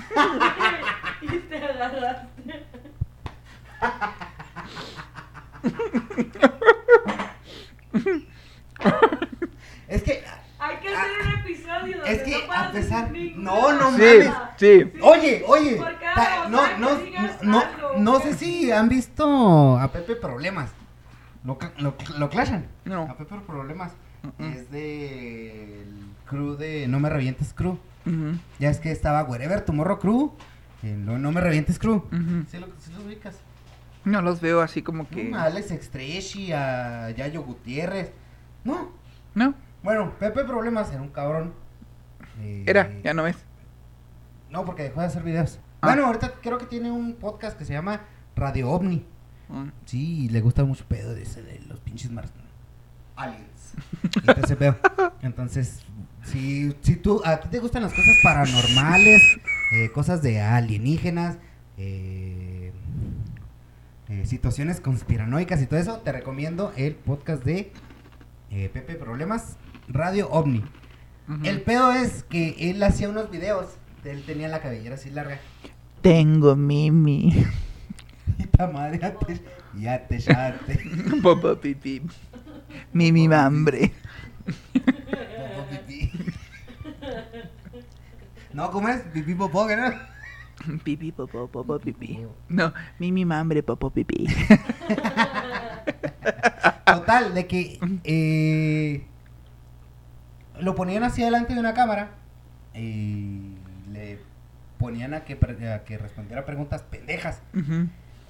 y 1.22 1.26
te 1.26 1.56
agarraste. 1.56 2.66
es 9.88 10.02
que. 10.02 10.24
Hay 10.58 10.76
que 10.78 10.88
hacer 10.88 11.10
una 11.22 11.42
es 12.06 12.22
que 12.22 12.46
no 12.46 12.52
a 12.52 12.70
pesar 12.70 13.10
no 13.12 13.72
no 13.72 13.96
sí, 13.96 14.02
mames. 14.02 14.32
sí. 14.56 14.92
oye 15.02 15.44
oye 15.46 15.80
no 16.50 16.78
no 16.78 16.98
no, 17.42 17.62
no 17.98 18.20
sé 18.20 18.34
si 18.34 18.70
han 18.70 18.88
visto 18.88 19.78
a 19.78 19.90
Pepe 19.92 20.16
problemas. 20.16 20.70
Lo 21.44 21.58
lo, 21.78 21.94
lo 22.18 22.28
clashan. 22.28 22.66
No. 22.84 23.02
A 23.02 23.16
Pepe 23.16 23.36
problemas 23.46 23.92
es 24.38 24.70
de 24.70 25.82
el 25.82 26.06
crew 26.26 26.56
de 26.56 26.88
no 26.88 27.00
me 27.00 27.08
revientes 27.08 27.52
crew. 27.52 27.78
Ya 28.58 28.70
es 28.70 28.78
que 28.78 28.90
estaba 28.90 29.24
wherever 29.24 29.60
tomorrow 29.60 29.98
crew 29.98 30.32
no, 30.82 31.18
no 31.18 31.32
me 31.32 31.40
revientes 31.40 31.78
crew. 31.78 32.04
¿Sí, 32.50 32.58
los 32.58 32.70
ubicas 33.04 33.36
no 34.06 34.22
los 34.22 34.40
veo 34.40 34.60
así 34.60 34.82
como 34.82 35.08
que 35.08 35.34
a 35.34 35.42
Alex 35.42 35.72
Extreshi 35.72 36.52
a 36.52 37.10
Yayo 37.10 37.42
Gutiérrez. 37.42 38.12
No. 38.62 38.92
No. 39.34 39.54
Bueno, 39.82 40.12
Pepe 40.20 40.44
Problemas 40.44 40.92
era 40.92 41.02
un 41.02 41.08
cabrón 41.08 41.52
eh, 42.40 42.64
Era, 42.66 42.90
ya 43.02 43.14
no 43.14 43.26
es. 43.26 43.36
No, 44.50 44.64
porque 44.64 44.84
dejó 44.84 45.00
de 45.00 45.06
hacer 45.06 45.22
videos. 45.22 45.58
Ah. 45.80 45.88
Bueno, 45.88 46.06
ahorita 46.06 46.34
creo 46.42 46.58
que 46.58 46.66
tiene 46.66 46.90
un 46.90 47.14
podcast 47.14 47.58
que 47.58 47.64
se 47.64 47.72
llama 47.72 48.02
Radio 48.34 48.70
OVNI. 48.70 49.04
Ah. 49.50 49.66
Sí, 49.84 50.28
le 50.28 50.40
gusta 50.40 50.64
mucho 50.64 50.84
pedo 50.86 51.14
de 51.14 51.22
ese 51.22 51.42
de 51.42 51.60
los 51.60 51.80
pinches 51.80 52.10
mar... 52.10 52.26
aliens. 53.16 53.74
Entonces, 54.26 54.58
veo. 54.58 54.76
Entonces, 55.22 55.82
si, 56.24 56.74
si 56.80 56.96
tú, 56.96 57.22
a 57.24 57.40
ti 57.40 57.48
te 57.48 57.58
gustan 57.58 57.82
las 57.82 57.92
cosas 57.92 58.16
paranormales, 58.22 59.22
eh, 59.72 59.90
cosas 59.92 60.22
de 60.22 60.40
alienígenas, 60.40 61.38
eh, 61.78 62.72
situaciones 64.24 64.80
conspiranoicas 64.80 65.60
y 65.62 65.66
todo 65.66 65.78
eso, 65.78 65.98
te 65.98 66.12
recomiendo 66.12 66.72
el 66.76 66.94
podcast 66.94 67.44
de 67.44 67.72
Pepe 68.48 68.94
Problemas 68.94 69.56
Radio 69.88 70.28
OVNI. 70.30 70.64
El 71.42 71.62
pedo 71.62 71.92
es 71.92 72.22
que 72.24 72.70
él 72.70 72.82
hacía 72.82 73.08
unos 73.08 73.30
videos. 73.30 73.66
Él 74.04 74.22
tenía 74.24 74.48
la 74.48 74.60
cabellera 74.60 74.94
así 74.94 75.10
larga. 75.10 75.40
Tengo 76.02 76.56
mimi. 76.56 77.44
Y 78.38 78.44
ta 78.44 78.66
madre, 78.66 79.00
ya 79.78 80.06
te, 80.06 80.18
ya 80.18 80.58
te. 80.66 80.78
Popo 81.22 81.56
pipí. 81.56 82.02
Mimi 82.92 83.28
mambre. 83.28 83.92
Popo 84.44 85.66
pipí. 85.70 86.10
No, 88.52 88.70
¿cómo 88.70 88.88
es? 88.88 89.02
Pipí 89.12 89.34
popó, 89.34 89.66
¿qué 89.66 89.76
no? 89.76 89.92
Pipí, 90.82 91.12
popó, 91.12 91.46
popó, 91.46 91.78
pipí. 91.78 92.20
No, 92.48 92.72
mimi, 92.98 93.24
mambre, 93.24 93.62
popó, 93.62 93.90
pipí. 93.90 94.26
Total, 96.86 97.34
de 97.34 97.46
que 97.46 97.78
eh, 98.04 99.06
lo 100.60 100.74
ponían 100.74 101.04
hacia 101.04 101.24
adelante 101.24 101.54
de 101.54 101.60
una 101.60 101.72
cámara 101.74 102.10
y 102.74 103.56
le 103.90 104.18
ponían 104.78 105.14
a 105.14 105.24
que, 105.24 105.36
respondiera 105.98 106.44
preguntas 106.44 106.82
pendejas. 106.82 107.40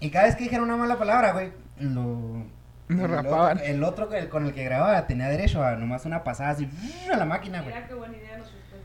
Y 0.01 0.11
cada 0.11 0.27
vez 0.27 0.37
que 0.37 0.45
dijera 0.45 0.63
una 0.63 0.77
mala 0.77 0.99
palabra, 0.99 1.33
güey, 1.33 1.53
lo... 1.79 2.45
No 2.89 3.05
el, 3.05 3.11
rapaban. 3.11 3.57
Otro, 3.57 3.69
el 3.69 3.83
otro 3.83 4.15
el, 4.15 4.29
con 4.29 4.47
el 4.47 4.55
que 4.55 4.63
grababa 4.63 5.09
tenía 5.09 5.29
derecho 5.29 5.65
a 5.65 5.75
nomás 5.75 6.07
una 6.07 6.23
pasada 6.23 6.51
así 6.51 6.71
a 7.13 7.17
la 7.17 7.25
máquina, 7.25 7.61
güey. 7.61 7.75
Mira 7.75 7.89
qué 7.89 7.95
buena 7.95 8.17
idea 8.17 8.39
nos 8.39 8.47
estás 8.47 8.79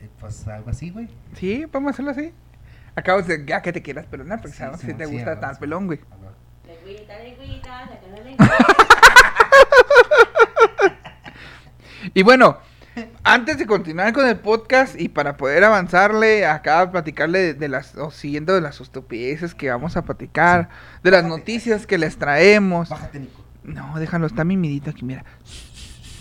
eh, 0.00 0.08
pues 0.20 0.46
algo 0.46 0.70
así, 0.70 0.90
güey. 0.90 1.08
Sí, 1.34 1.66
podemos 1.66 1.94
hacerlo 1.94 2.12
así. 2.12 2.32
Acabas 2.94 3.26
de, 3.26 3.32
decir, 3.32 3.48
ya 3.48 3.62
que 3.62 3.72
te 3.72 3.82
quieras 3.82 4.06
pelonar, 4.06 4.40
porque 4.40 4.56
sabes 4.56 4.80
si 4.80 4.94
te 4.94 5.06
gusta 5.06 5.40
tan 5.40 5.56
pelón, 5.56 5.86
güey. 5.86 5.98
Legüita, 6.66 7.18
legüita, 7.18 7.86
la 7.86 8.00
que 8.00 8.08
no 8.08 8.16
Y 12.16 12.22
bueno, 12.22 12.56
antes 13.24 13.58
de 13.58 13.66
continuar 13.66 14.14
con 14.14 14.26
el 14.26 14.38
podcast 14.38 14.98
y 14.98 15.10
para 15.10 15.36
poder 15.36 15.62
avanzarle 15.64 16.46
acá, 16.46 16.90
platicarle 16.90 17.52
de, 17.52 17.68
las, 17.68 17.94
o 17.96 18.10
siguiendo 18.10 18.54
de 18.54 18.62
las 18.62 18.80
estupideces 18.80 19.54
que 19.54 19.68
vamos 19.68 19.98
a 19.98 20.04
platicar, 20.06 20.70
de 21.02 21.10
las 21.10 21.26
noticias 21.26 21.86
que 21.86 21.98
les 21.98 22.16
traemos. 22.16 22.88
Bájate, 22.88 23.20
Nico. 23.20 23.44
No, 23.64 23.98
déjalo, 23.98 24.26
está 24.26 24.44
mimidito 24.44 24.88
aquí, 24.88 25.04
mira. 25.04 25.26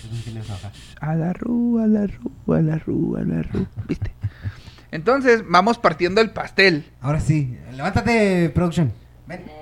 A 0.99 1.15
la 1.15 1.31
rúa, 1.31 1.85
a 1.85 1.87
la 1.87 2.07
rúa, 2.07 2.57
a 2.57 2.61
la 2.61 2.77
rúa, 2.77 3.21
a 3.21 3.23
la 3.23 3.41
rúa. 3.41 3.67
¿Viste? 3.87 4.11
Entonces, 4.91 5.45
vamos 5.47 5.77
partiendo 5.77 6.19
el 6.19 6.31
pastel. 6.31 6.91
Ahora 6.99 7.21
sí, 7.21 7.57
levántate, 7.71 8.49
production. 8.49 8.91
Ven. 9.27 9.54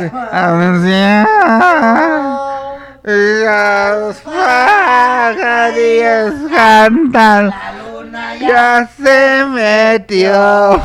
Las 3.03 4.21
pajarillas 4.21 6.33
cantan. 6.55 7.47
La 7.49 7.73
luna 7.93 8.35
ya. 8.35 8.87
Se 8.95 9.45
metió. 9.45 10.73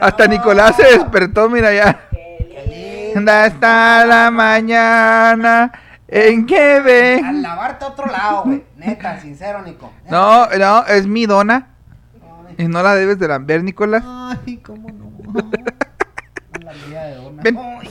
Hasta 0.00 0.26
Nicolás 0.26 0.76
se 0.76 0.84
despertó, 0.98 1.48
mira 1.50 1.74
ya. 1.74 2.00
Qué 2.10 2.64
lindo. 2.68 3.14
¿Dónde 3.16 3.46
está 3.48 4.06
la 4.06 4.30
mañana? 4.30 5.70
¿En 6.08 6.46
qué 6.46 6.76
Al 6.76 6.82
ven? 6.82 7.42
lavarte 7.42 7.84
a 7.84 7.88
otro 7.88 8.06
lado, 8.06 8.44
güey. 8.44 8.64
Neta, 8.76 9.20
sincero, 9.20 9.60
Nico. 9.62 9.92
No, 10.08 10.46
no, 10.46 10.86
es 10.86 11.06
mi 11.06 11.26
dona. 11.26 11.66
Ay, 12.48 12.54
Y 12.64 12.68
no 12.68 12.82
la 12.82 12.94
debes 12.94 13.18
de 13.18 13.28
lamber, 13.28 13.62
Nicolás. 13.62 14.02
Ay, 14.06 14.56
cómo 14.58 14.88
no. 14.88 15.12
La 16.64 16.72
liga 16.72 17.02
de 17.04 17.14
dona. 17.16 17.42
Ven. 17.42 17.58
Ay. 17.58 17.90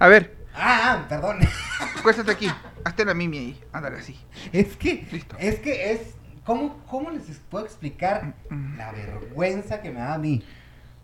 A 0.00 0.06
ver, 0.06 0.36
Ah, 0.54 0.80
ah, 0.84 0.98
perdón. 1.08 1.38
cuéstate 2.02 2.30
aquí. 2.30 2.48
Hazte 2.84 3.04
la 3.04 3.14
mimi 3.14 3.38
ahí. 3.38 3.60
Ándale 3.72 3.98
así. 3.98 4.18
Es 4.52 4.76
que, 4.76 5.06
Listo. 5.12 5.36
es 5.38 5.58
que 5.60 5.92
es, 5.92 6.00
¿cómo, 6.44 6.78
¿cómo 6.86 7.10
les 7.10 7.24
puedo 7.50 7.64
explicar 7.64 8.34
la 8.76 8.92
vergüenza 8.92 9.80
que 9.80 9.90
me 9.90 10.00
da 10.00 10.14
a 10.14 10.18
mí? 10.18 10.42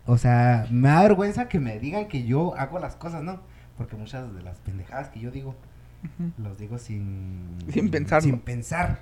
O 0.05 0.17
sea, 0.17 0.67
me 0.69 0.89
da 0.89 1.01
vergüenza 1.03 1.47
que 1.47 1.59
me 1.59 1.79
digan 1.79 2.07
que 2.07 2.23
yo 2.25 2.55
hago 2.57 2.79
las 2.79 2.95
cosas, 2.95 3.23
¿no? 3.23 3.41
Porque 3.77 3.95
muchas 3.95 4.33
de 4.35 4.41
las 4.43 4.57
pendejadas 4.59 5.09
que 5.09 5.19
yo 5.19 5.31
digo, 5.31 5.55
los 6.37 6.57
digo 6.57 6.77
sin... 6.77 7.57
Sin 7.71 7.89
pensarlo. 7.89 8.29
Sin 8.29 8.39
pensar. 8.39 8.99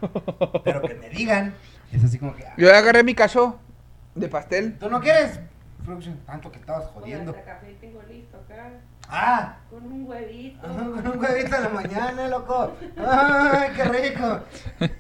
Pero 0.64 0.82
que 0.82 0.96
me 0.96 1.10
digan, 1.10 1.54
es 1.92 2.04
así 2.04 2.18
como 2.18 2.34
que... 2.36 2.46
ah, 2.46 2.54
Yo 2.58 2.68
ya 2.68 2.78
agarré 2.78 3.04
mi 3.04 3.14
cacho 3.14 3.60
de 4.16 4.28
pastel. 4.30 4.78
¿Tú 4.80 4.90
no 4.90 5.02
quieres? 5.02 5.40
Tanto 6.26 6.50
que 6.52 6.60
estabas 6.60 6.86
jodiendo. 6.92 7.34
café 7.34 7.76
tengo 7.82 8.02
listo 8.04 8.38
acá. 8.38 8.72
Ah, 9.10 9.58
Con 9.70 9.86
un 9.86 10.08
huevito. 10.08 10.62
con 10.62 11.08
un 11.08 11.20
huevito 11.20 11.56
en 11.56 11.64
la 11.64 11.70
mañana, 11.70 12.28
loco. 12.28 12.76
Ay, 12.98 13.72
qué 13.76 13.84
rico. 13.86 14.40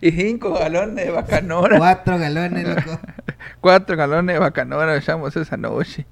Y 0.00 0.12
cinco 0.12 0.52
galones 0.52 1.06
de 1.06 1.10
bacanora. 1.10 1.78
Cuatro 1.78 2.18
galones, 2.18 2.68
loco. 2.68 3.00
Cuatro 3.60 3.96
galones 3.96 4.34
de 4.34 4.38
bacanora 4.38 4.96
echamos 4.96 5.34
esa 5.36 5.56
noche. 5.56 6.06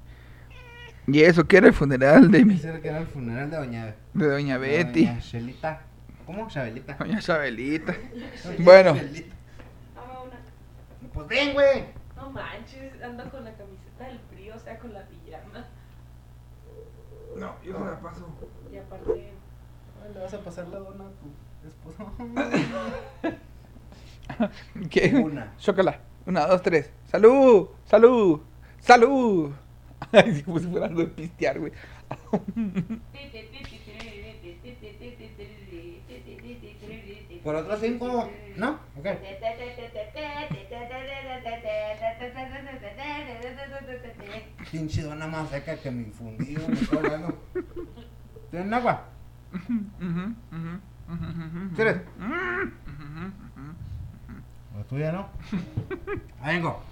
Y 1.07 1.23
eso 1.23 1.47
que 1.47 1.59
era 1.59 1.69
el 1.69 1.73
funeral 1.73 2.31
de, 2.33 2.45
mi, 2.45 2.55
Ese 2.55 2.71
era 2.71 2.81
que 2.81 2.89
era 2.89 2.99
el 2.99 3.07
funeral 3.07 3.49
de 3.49 3.57
Doña, 3.59 3.95
de 4.15 4.27
Doña 4.27 4.59
de 4.59 4.69
Betty. 4.69 5.07
Doña 5.07 5.21
Shelita. 5.21 5.81
¿Cómo? 6.25 6.49
Chabelita. 6.49 6.95
Doña 6.99 7.21
Chabelita. 7.21 7.95
Bueno. 8.59 8.95
Chabelita. 8.97 9.37
Pues 11.13 11.29
ven, 11.29 11.55
güey. 11.55 11.85
No 12.17 12.31
manches, 12.31 13.01
ando 13.03 13.31
con 13.31 13.45
la 13.45 13.53
camiseta 13.53 14.05
del 14.09 14.19
frío, 14.31 14.55
o 14.57 14.59
sea, 14.59 14.79
con 14.79 14.93
la 14.93 15.03
pijama. 15.03 15.65
No, 17.39 17.55
yo 17.63 17.79
se 17.79 17.85
la 17.85 18.01
paso. 18.01 18.27
Y 18.73 18.77
aparte, 18.77 19.33
Le 20.13 20.21
vas 20.21 20.35
a 20.35 20.41
pasar 20.41 20.69
la 20.69 20.79
dona 20.79 21.05
a 21.05 21.11
tu 21.11 21.69
esposo. 21.69 22.13
¿Qué? 24.91 25.15
Una. 25.17 25.55
Chócala. 25.59 26.01
Una, 26.27 26.47
dos, 26.47 26.63
tres. 26.63 26.91
¡Salud! 27.07 27.69
¡Salud! 27.85 28.41
¡Salud! 28.81 29.53
Ay, 30.13 30.43
como 30.43 30.59
si 30.59 30.67
fuera 30.67 30.87
algo 30.87 31.01
de 31.03 31.09
pistear, 31.09 31.59
güey. 31.59 31.73
Por 37.47 37.55
otros 37.55 37.79
cinco, 37.81 38.29
¿no? 38.57 38.71
Ok. 38.99 39.07
Pinche 44.73 45.03
dona 45.03 45.29
más 45.29 45.49
seca 45.51 45.77
que 45.77 45.93
mi 45.93 46.07
fundido, 46.07 46.67
me 46.67 46.75
está 46.75 46.97
hablando. 46.97 47.39
¿Tienen 48.51 48.75
agua? 48.75 49.05
¿Quieres? 51.77 52.01
La 54.77 54.83
tuya, 54.89 55.13
¿no? 55.13 55.29
Ahí 56.43 56.57
vengo. 56.57 56.83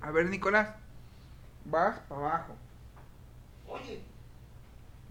A 0.00 0.10
ver, 0.12 0.30
Nicolás. 0.30 0.70
Vas 1.66 1.98
para 2.08 2.20
abajo. 2.22 2.56
Oye, 3.68 4.00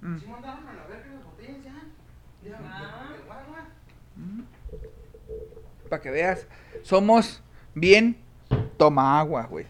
Mm. 0.02 0.18
¿sí 0.20 0.28
mandaron 0.28 0.68
a 0.68 0.74
la 0.74 0.86
verga 0.88 1.14
las 1.14 1.24
botellas 1.24 1.58
ya? 1.64 2.58
Ah. 2.64 3.10
agua. 3.30 3.68
Para 5.90 6.02
que 6.02 6.12
veas. 6.12 6.46
Somos 6.84 7.42
bien 7.76 8.18
toma 8.78 9.20
agua, 9.20 9.44
güey. 9.48 9.66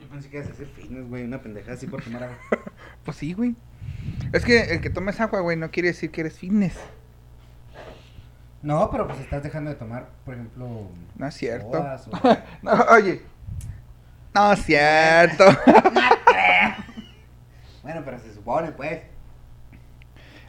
Yo 0.00 0.06
pensé 0.08 0.28
que 0.28 0.36
ibas 0.38 0.48
a 0.48 0.52
hacer 0.52 0.66
fitness, 0.66 1.08
güey, 1.08 1.24
una 1.24 1.40
pendejada 1.40 1.74
así 1.74 1.86
por 1.86 2.02
tomar 2.02 2.24
agua. 2.24 2.36
Pues 3.04 3.16
sí, 3.16 3.32
güey. 3.32 3.56
Es 4.32 4.44
que 4.44 4.60
el 4.74 4.80
que 4.80 4.88
tomes 4.90 5.20
agua, 5.20 5.40
güey, 5.40 5.56
no 5.56 5.70
quiere 5.72 5.88
decir 5.88 6.10
que 6.12 6.20
eres 6.20 6.38
fitness. 6.38 6.78
No, 8.62 8.88
pero 8.92 9.08
pues 9.08 9.18
estás 9.18 9.42
dejando 9.42 9.70
de 9.70 9.76
tomar, 9.76 10.08
por 10.24 10.34
ejemplo. 10.34 10.88
No 11.16 11.26
es 11.26 11.34
cierto. 11.34 11.72
sodas 11.72 12.06
o- 12.08 12.12
No, 12.62 12.72
oye. 12.92 13.22
No 14.34 14.52
es 14.52 14.62
cierto. 14.64 15.44
Bueno, 17.82 18.02
pero 18.04 18.18
se 18.18 18.32
supone, 18.32 18.72
pues. 18.72 19.00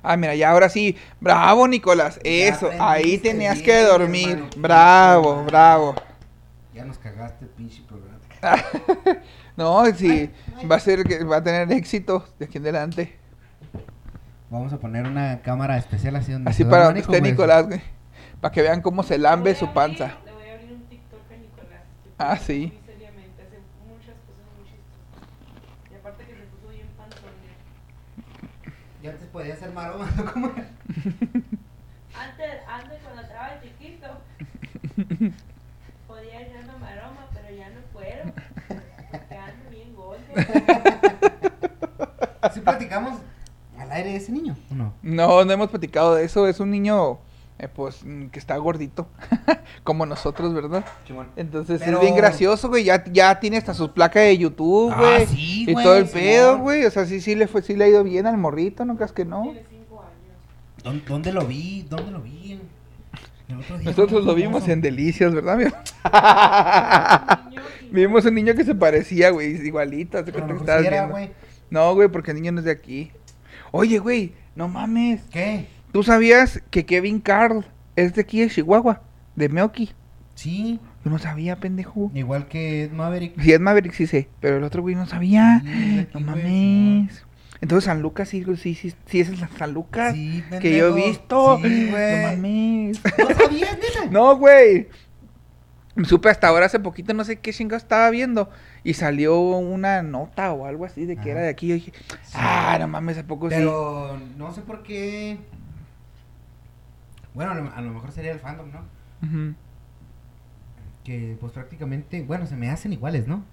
Ah, 0.02 0.18
mira, 0.18 0.36
ya 0.36 0.52
ahora 0.52 0.70
sí. 0.70 0.98
Bravo, 1.22 1.68
Nicolás. 1.68 2.20
Eso, 2.24 2.70
ahí 2.80 3.18
tenías 3.18 3.56
bien, 3.56 3.66
que 3.66 3.82
dormir. 3.84 4.30
hermano. 4.30 4.50
Bravo, 4.58 5.44
bravo. 5.46 5.96
Ya 6.74 6.84
nos 6.86 6.98
cagaste 6.98 7.46
pinche 7.48 7.82
programa. 7.88 8.20
No, 9.56 9.86
sí, 9.94 10.10
Ay, 10.10 10.34
ay. 10.58 10.66
va 10.66 10.78
a 10.78 10.80
ser 10.80 11.04
que 11.04 11.24
va 11.24 11.38
a 11.38 11.44
tener 11.44 11.72
éxito 11.72 12.26
de 12.40 12.46
aquí 12.46 12.58
en 12.58 12.64
adelante. 12.64 13.16
Vamos 14.50 14.74
a 14.74 14.80
poner 14.80 15.06
una 15.06 15.42
cámara 15.44 15.78
especial 15.78 16.16
así 16.16 16.32
donde 16.32 16.50
Así 16.50 16.64
se 16.64 16.70
para 16.70 16.86
donde 16.86 17.02
esté. 17.02 17.22
Nicolás, 17.22 17.68
güey. 17.68 17.80
Para 18.42 18.52
que 18.52 18.64
vean 18.64 18.82
cómo 18.82 19.04
se 19.04 19.20
lambe 19.20 19.54
su 19.54 19.72
panza. 19.72 20.06
abrir- 20.06 20.26
Le 20.26 20.32
voy 20.34 20.50
a 20.50 20.54
abrir 20.56 20.72
un 20.74 20.82
TikTok 20.88 21.20
a 21.32 21.36
Nicolás. 21.38 21.82
Ah, 22.18 22.36
sí. 22.38 22.74
Muy 22.74 22.94
seriamente, 22.96 23.44
hace 23.44 23.60
muchas 23.88 24.16
cosas 24.26 24.46
muy 24.58 24.66
chistosas. 24.66 25.92
Y 25.92 25.96
aparte 25.96 26.26
que 26.26 26.34
se 26.34 26.42
puso 26.42 26.70
bien 26.74 26.88
panzón. 26.98 27.30
Ya 29.04 29.10
antes 29.10 29.28
podía 29.28 29.54
ser 29.58 29.74
maroma, 29.74 30.08
¿cómo 30.34 30.47
era? 30.47 30.66
Antes, 32.18 32.62
antes 32.70 33.01
cuando 33.04 33.22
estaba 33.22 33.60
chiquito, 33.62 34.08
podía 36.08 36.39
ser 36.39 36.64
una 36.64 36.78
maroma, 36.78 37.28
pero 37.34 37.54
ya 37.54 37.70
no 37.72 37.82
puedo. 37.91 38.34
Porque 39.12 39.36
ando 39.36 39.70
bien 39.70 39.93
gordo. 39.93 40.24
¿Sí 42.54 42.62
platicamos 42.62 43.20
al 43.78 43.91
aire 43.91 44.12
de 44.12 44.16
ese 44.16 44.32
niño 44.32 44.56
o 44.72 44.76
no? 44.76 44.93
No, 45.01 45.43
no 45.43 45.51
hemos 45.51 45.70
platicado 45.70 46.16
de 46.16 46.24
eso. 46.24 46.47
Es 46.47 46.62
un 46.62 46.72
niño, 46.72 47.20
eh, 47.64 47.68
pues, 47.74 48.03
mm, 48.03 48.28
que 48.28 48.39
está 48.39 48.57
gordito. 48.57 49.07
Como 49.84 50.05
nosotros, 50.05 50.53
¿verdad? 50.53 50.84
Chimón. 51.07 51.28
Entonces 51.36 51.82
Pero- 51.84 51.97
es 51.97 52.01
bien 52.01 52.16
gracioso, 52.16 52.70
güey. 52.70 52.84
Ya, 52.84 53.03
ya 53.05 53.39
tiene 53.39 53.57
hasta 53.57 53.74
sus 53.74 53.89
placas 53.89 54.24
de 54.24 54.38
YouTube, 54.38 54.91
Ah, 54.93 54.99
güey. 54.99 55.28
sí, 55.28 55.66
y 55.68 55.74
güey, 55.74 55.84
todo 55.86 55.95
el 55.97 56.05
pedo, 56.05 56.57
güey. 56.59 56.86
O 56.86 56.91
sea, 56.91 57.05
sí, 57.05 57.22
sí 57.22 57.36
le 57.36 57.47
fue, 57.47 57.61
sí 57.61 57.76
le 57.76 57.86
ha 57.86 57.88
ido 57.88 58.03
bien 58.03 58.28
al 58.28 58.38
morrito, 58.38 58.84
¿no 58.86 58.95
creas 58.95 59.11
que 59.14 59.26
no? 59.26 59.43
Tiene 59.43 59.64
5 59.70 60.01
años. 60.01 60.84
¿Dónde, 60.84 61.03
dónde 61.07 61.32
lo 61.32 61.45
vi? 61.45 61.86
¿Dónde 61.89 62.11
lo 62.11 62.22
vi? 62.22 62.59
El 63.49 63.57
otro 63.59 63.78
día 63.78 63.89
Nosotros 63.89 64.24
lo 64.26 64.36
vimos 64.36 64.68
en 64.68 64.82
Delicias, 64.82 65.34
¿verdad, 65.34 65.59
Vimos 67.91 68.26
un 68.26 68.36
niño 68.36 68.55
que 68.55 68.64
se 68.64 68.74
parecía, 68.76 69.30
güey, 69.30 69.55
igualito. 69.66 70.18
haz 70.18 70.26
de 70.26 70.32
A 70.32 70.38
lo 70.39 70.47
cuenta 70.47 70.80
que 70.82 70.88
era, 70.88 70.97
viendo. 70.97 71.11
güey. 71.11 71.32
No, 71.70 71.93
güey, 71.93 72.07
porque 72.07 72.32
el 72.32 72.38
niño 72.38 72.51
no 72.51 72.59
es 72.59 72.66
de 72.66 72.72
aquí. 72.72 73.11
Oye, 73.72 73.99
güey, 73.99 74.34
no 74.55 74.68
mames. 74.68 75.22
¿Qué? 75.32 75.68
¿Tú 75.94 76.04
sabías 76.04 76.62
que 76.72 76.86
Kevin 76.86 77.22
Carl 77.22 77.66
es 77.96 78.16
de 78.16 78.22
aquí 78.22 78.41
de 78.41 78.50
Chihuahua? 78.50 79.02
De 79.36 79.48
Meoki. 79.48 79.91
Sí, 80.36 80.80
Yo 81.06 81.12
no 81.12 81.20
sabía, 81.20 81.58
pendejo. 81.58 82.10
igual 82.16 82.48
que 82.48 82.84
Ed 82.86 82.91
Maverick. 82.91 83.39
Si 83.39 83.54
es 83.54 83.60
Maverick, 83.60 83.94
sí 83.94 84.08
sé, 84.08 84.28
pero 84.39 84.58
el 84.58 84.64
otro 84.64 84.82
güey 84.82 84.96
no 84.96 85.06
sabía. 85.06 85.62
Sí, 85.64 86.00
aquí, 86.00 86.24
no 86.26 86.32
güey, 86.32 86.44
mames. 86.44 87.26
Entonces 87.62 87.86
San 87.86 88.02
Lucas 88.02 88.28
sí, 88.28 88.44
sí, 88.58 88.74
sí, 88.76 88.94
sí 89.06 89.20
es 89.20 89.30
el 89.30 89.38
San 89.38 89.72
Lucas. 89.74 90.16
Sí, 90.16 90.44
que 90.60 90.76
yo 90.76 90.89
he 90.89 90.94
visto. 90.94 91.60
Sí, 91.62 91.89
güey. 91.91 92.16
No 92.18 92.28
mames. 92.32 93.02
¿No 93.18 93.36
sabías, 93.36 93.78
neta? 93.78 94.12
No, 94.12 94.36
güey. 94.36 94.88
Supe 96.06 96.28
hasta 96.30 96.48
ahora 96.48 96.66
hace 96.66 96.80
poquito, 96.80 97.14
no 97.14 97.24
sé 97.24 97.36
qué 97.38 97.54
chingo 97.54 97.76
estaba 97.76 98.10
viendo. 98.10 98.50
Y 98.84 98.96
salió 98.96 99.39
una 99.39 100.02
nota 100.02 100.52
o 100.52 100.66
algo 100.66 100.86
así 100.86 101.06
de 101.06 101.16
que 101.16 101.22
Ajá. 101.22 101.32
era 101.32 101.41
de 101.41 101.50
aquí. 101.50 101.68
Yo 101.68 101.76
dije, 101.76 101.94
ah, 102.34 102.78
no 102.80 102.88
mames, 102.88 103.20
¿a 103.20 103.24
poco 103.28 103.48
Pero 103.50 104.20
no 104.36 104.52
sé 104.54 104.62
por 104.62 104.82
qué. 104.82 105.38
Bueno, 107.34 107.52
a 107.52 107.56
lo, 107.56 107.72
a 107.74 107.82
lo 107.82 107.92
mejor 107.92 108.12
sería 108.12 108.32
el 108.32 108.40
fandom, 108.40 108.70
¿no? 108.72 108.80
Ujú. 109.28 109.56
Que 111.04 111.38
pues 111.40 111.52
prácticamente, 111.52 112.22
bueno, 112.24 112.46
se 112.46 112.56
me 112.56 112.70
hacen 112.70 112.94
iguales, 112.94 113.28
¿no? 113.28 113.44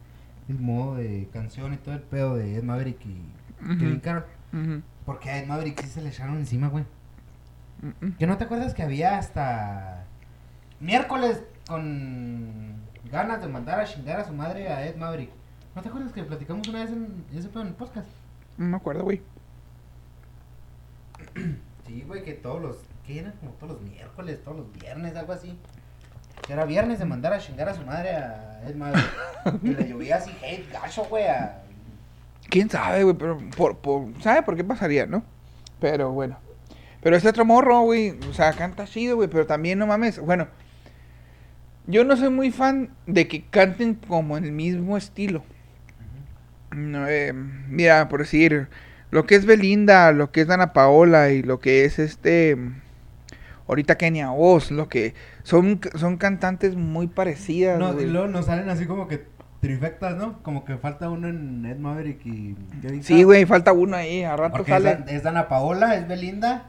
El 0.49 0.59
modo 0.59 0.97
de 0.97 1.29
canción 1.33 1.73
y 1.75 1.77
todo 1.79 1.95
el 1.95 2.01
pedo 2.03 2.37
de 2.37 2.57
Ed 2.57 2.63
Maverick 2.63 3.05
y 3.07 3.21
Ujú. 3.65 3.79
Kevin 3.79 4.01
Carroll. 4.01 4.25
Ujú. 4.53 4.83
Porque 5.07 5.31
a 5.31 5.39
Ed 5.43 5.47
Maverick 5.47 5.81
sí 5.83 5.89
se 5.89 6.03
le 6.03 6.09
echaron 6.11 6.37
encima, 6.37 6.69
güey. 6.69 6.85
¿Que 8.19 8.27
no 8.27 8.37
te 8.37 8.45
acuerdas 8.45 8.75
que 8.75 8.83
había 8.83 9.17
hasta 9.17 10.05
miércoles 10.81 11.43
con 11.67 12.75
ganas 13.11 13.41
de 13.41 13.49
mandar 13.49 13.81
a 13.81 13.87
chingar 13.87 14.21
a 14.21 14.25
su 14.27 14.35
madre 14.35 14.69
a 14.69 14.87
Ed 14.87 14.97
Maverick? 14.97 15.31
¿No 15.75 15.81
te 15.83 15.89
acuerdas 15.89 16.13
que 16.13 16.23
platicamos 16.25 16.69
una 16.69 16.81
vez 16.83 16.91
en 16.93 17.25
ese 17.33 17.49
pedo 17.49 17.63
en 17.63 17.69
el 17.69 17.75
podcast? 17.75 18.09
No 18.59 18.67
me 18.67 18.77
acuerdo, 18.77 19.05
güey. 19.05 19.23
Sí, 21.87 22.05
güey, 22.07 22.23
que 22.23 22.35
todos 22.35 22.61
los. 22.61 22.77
Que 23.13 23.19
eran 23.21 23.33
como 23.41 23.53
todos 23.53 23.73
los 23.75 23.83
miércoles, 23.83 24.39
todos 24.45 24.57
los 24.59 24.73
viernes, 24.73 25.17
algo 25.17 25.33
así. 25.33 25.59
Que 26.47 26.53
era 26.53 26.65
viernes 26.65 26.99
de 26.99 27.05
mandar 27.05 27.33
a 27.33 27.39
chingar 27.39 27.69
a 27.69 27.75
su 27.75 27.83
madre 27.85 28.11
a 28.17 28.63
Ed 28.67 28.75
Maverick. 28.75 29.11
y 29.63 29.69
le 29.69 29.89
llovía 29.89 30.17
así 30.17 30.31
hate 30.43 30.71
gacho, 30.73 31.05
güey. 31.05 31.27
a- 31.27 31.63
¿Quién 32.49 32.69
sabe, 32.71 33.05
güey? 33.05 33.17
Pero, 33.17 33.39
por, 33.57 33.77
por, 33.79 34.09
¿sabe 34.23 34.43
por 34.43 34.57
qué 34.57 34.65
pasaría, 34.65 35.07
no? 35.07 35.23
Pero 35.81 36.11
bueno. 36.13 36.39
Pero 37.03 37.17
este 37.17 37.29
otro 37.29 37.45
morro, 37.45 37.81
güey, 37.83 38.19
o 38.29 38.35
sea, 38.35 38.53
canta 38.53 38.85
chido, 38.87 39.17
güey, 39.17 39.29
pero 39.29 39.47
también 39.47 39.79
no 39.79 39.87
mames. 39.87 40.19
Bueno, 40.19 40.49
yo 41.87 42.05
no 42.05 42.17
soy 42.17 42.29
muy 42.31 42.51
fan 42.51 42.91
de 43.07 43.27
que 43.29 43.43
canten 43.45 43.95
como 43.95 44.37
en 44.37 44.45
el 44.45 44.53
mismo 44.53 44.97
estilo. 44.97 45.43
No, 46.73 47.07
eh, 47.09 47.33
mira, 47.33 48.09
por 48.09 48.21
decir, 48.21 48.69
lo 49.11 49.27
que 49.27 49.35
es 49.35 49.45
Belinda, 49.47 50.13
lo 50.13 50.31
que 50.31 50.43
es 50.43 50.47
Dana 50.47 50.73
Paola 50.73 51.31
y 51.31 51.43
lo 51.43 51.59
que 51.61 51.85
es 51.85 51.99
este. 51.99 52.57
Ahorita 53.71 53.97
Kenia 53.97 54.33
Oz, 54.33 54.71
lo 54.73 54.89
que. 54.89 55.15
Son, 55.45 55.81
son 55.95 56.17
cantantes 56.17 56.75
muy 56.77 57.07
parecidas. 57.07 57.79
No, 57.79 57.99
y 58.01 58.05
luego 58.07 58.27
nos 58.27 58.47
salen 58.47 58.69
así 58.69 58.85
como 58.85 59.07
que 59.09 59.25
trifectas, 59.61 60.17
¿no? 60.17 60.43
Como 60.43 60.65
que 60.65 60.77
falta 60.77 61.09
uno 61.09 61.29
en 61.29 61.65
Ed 61.65 61.77
Maverick 61.77 62.21
y 62.27 62.57
Kevin 62.83 63.05
Sí, 63.05 63.23
güey, 63.23 63.45
falta 63.47 63.73
uno 63.73 63.97
ahí, 63.97 64.25
a 64.25 64.37
rato 64.37 64.57
Porque 64.57 64.73
es, 64.75 64.83
sale. 64.83 64.99
Es 65.07 65.23
Dana 65.23 65.49
Paola, 65.49 65.95
es 65.95 66.09
Belinda 66.09 66.67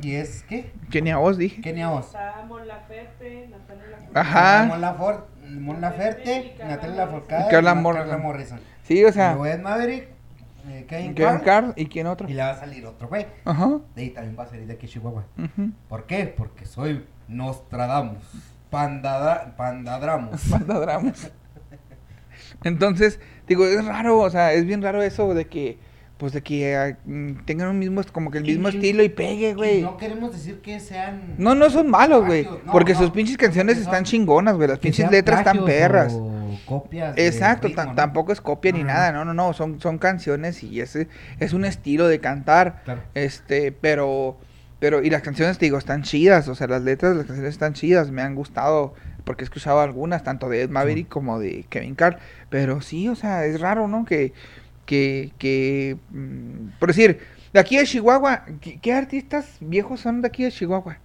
y 0.00 0.14
es, 0.14 0.44
¿qué? 0.48 0.70
Kenia 0.90 1.18
Oz, 1.18 1.38
dije. 1.38 1.60
Kenia 1.60 1.90
Oz. 1.90 2.06
Está 2.06 2.44
Mon 2.46 2.66
Laferte, 2.68 3.48
Natalia 3.50 3.84
Lafourcade. 3.90 4.20
Ajá. 4.20 4.64
Mon 4.66 4.80
Lafort- 4.80 5.24
Mon 5.48 5.80
Laferte, 5.80 6.54
Natalia 6.58 6.76
Morrison. 6.76 6.96
Lafourcade 6.96 7.44
Y 7.46 7.50
Carla 7.50 7.74
Morrison. 7.74 8.22
Morrison. 8.22 8.60
Sí, 8.84 9.04
o 9.04 9.10
sea, 9.12 9.30
Luego 9.34 9.46
Ed 9.46 9.60
Maverick, 9.60 10.08
eh, 10.70 10.84
Kevin 10.88 11.14
Kevin 11.14 11.40
Carl, 11.40 11.42
Carl 11.44 11.72
y 11.76 11.86
quién 11.86 12.06
otro. 12.06 12.28
y 12.28 12.34
le 12.34 12.42
va 12.42 12.50
a 12.50 12.58
salir 12.58 12.84
otro 12.86 13.08
güey. 13.08 13.26
Ajá. 13.44 13.80
De 13.94 14.02
ahí 14.02 14.10
también 14.10 14.36
va 14.38 14.44
a 14.44 14.46
salir 14.46 14.66
de 14.66 14.74
aquí 14.74 14.86
Chihuahua. 14.86 15.24
¿Por 15.88 16.06
qué? 16.06 16.26
Porque 16.36 16.66
soy 16.66 17.04
Nostradamus. 17.28 18.22
Pandadra 18.70 19.54
Pandadramus. 19.56 20.40
Pandadramus. 20.50 21.30
Entonces, 22.64 23.20
digo, 23.46 23.66
es 23.66 23.84
raro, 23.84 24.18
o 24.20 24.30
sea, 24.30 24.52
es 24.52 24.64
bien 24.64 24.82
raro 24.82 25.02
eso 25.02 25.34
de 25.34 25.46
que 25.46 25.78
pues 26.18 26.32
de 26.32 26.42
que 26.42 26.76
ah, 26.76 26.98
mm, 27.04 27.44
tengan 27.44 27.68
un 27.68 27.78
mismo, 27.78 28.02
como 28.12 28.32
que 28.32 28.38
el 28.38 28.44
mismo 28.44 28.68
y- 28.68 28.74
estilo 28.74 29.04
y 29.04 29.08
pegue, 29.08 29.54
güey. 29.54 29.82
no 29.82 29.96
queremos 29.96 30.32
decir 30.32 30.60
que 30.60 30.80
sean. 30.80 31.36
No, 31.38 31.54
no 31.54 31.70
son 31.70 31.88
malos, 31.88 32.26
güey. 32.26 32.42
no, 32.42 32.72
porque 32.72 32.92
no, 32.94 32.98
sus 32.98 33.10
pinches 33.12 33.36
canciones 33.36 33.78
están 33.78 34.02
chingonas, 34.02 34.56
güey. 34.56 34.66
Las 34.68 34.80
pinches 34.80 35.08
letras 35.12 35.38
están 35.38 35.64
perras. 35.64 36.12
o 36.14 36.37
copias. 36.64 37.14
Exacto, 37.16 37.68
ritmo, 37.68 37.82
tam- 37.82 37.86
¿no? 37.88 37.94
tampoco 37.94 38.32
es 38.32 38.40
copia 38.40 38.72
ni 38.72 38.80
No, 38.80 38.86
nada, 38.86 39.12
no, 39.12 39.24
no, 39.24 39.34
no, 39.34 39.52
son, 39.52 39.80
son 39.80 39.98
canciones 39.98 40.62
y 40.62 40.80
ese 40.80 41.08
es 41.40 41.52
un 41.52 41.64
estilo 41.64 42.08
de 42.08 42.20
cantar, 42.20 42.82
Claro. 42.84 43.02
este, 43.14 43.72
pero, 43.72 44.36
pero, 44.78 45.02
y 45.02 45.10
las 45.10 45.22
canciones, 45.22 45.58
te 45.58 45.66
digo, 45.66 45.78
están 45.78 46.02
chidas, 46.02 46.48
o 46.48 46.54
sea, 46.54 46.66
las 46.66 46.82
letras 46.82 47.12
de 47.12 47.18
las 47.18 47.26
canciones 47.26 47.52
están 47.54 47.72
chidas, 47.74 48.10
me 48.10 48.22
han 48.22 48.34
gustado, 48.34 48.94
porque 49.24 49.42
he 49.42 49.46
escuchado 49.46 49.80
algunas, 49.80 50.22
tanto 50.24 50.48
de 50.48 50.62
Ed 50.62 50.70
Maverick 50.70 51.08
como 51.08 51.38
de 51.38 51.66
Kevin 51.68 51.94
Carl, 51.94 52.16
pero 52.50 52.80
sí, 52.80 53.08
o 53.08 53.14
sea, 53.14 53.44
es 53.44 53.60
raro, 53.60 53.88
¿no? 53.88 54.04
Que, 54.04 54.32
que, 54.86 55.32
que, 55.38 55.96
mm, 56.10 56.78
por 56.78 56.88
decir, 56.88 57.20
de 57.52 57.60
aquí 57.60 57.76
de 57.76 57.84
Chihuahua, 57.84 58.44
¿qué, 58.60 58.78
qué 58.80 58.92
artistas 58.92 59.56
viejos 59.60 60.00
son 60.00 60.22
de 60.22 60.28
aquí 60.28 60.44
de 60.44 60.50
Chihuahua? 60.52 60.98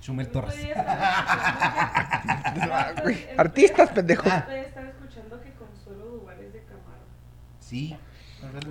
Chumel 0.00 0.28
Torres. 0.28 0.54
Artistas, 3.36 3.90
pendejo. 3.90 4.26
Estar 4.28 4.84
escuchando 4.86 5.40
que 5.40 5.52
Consuelo 5.52 6.04
Duval 6.06 6.38
es 6.40 6.52
de 6.52 6.60
Camargo. 6.60 7.04
Sí. 7.58 7.96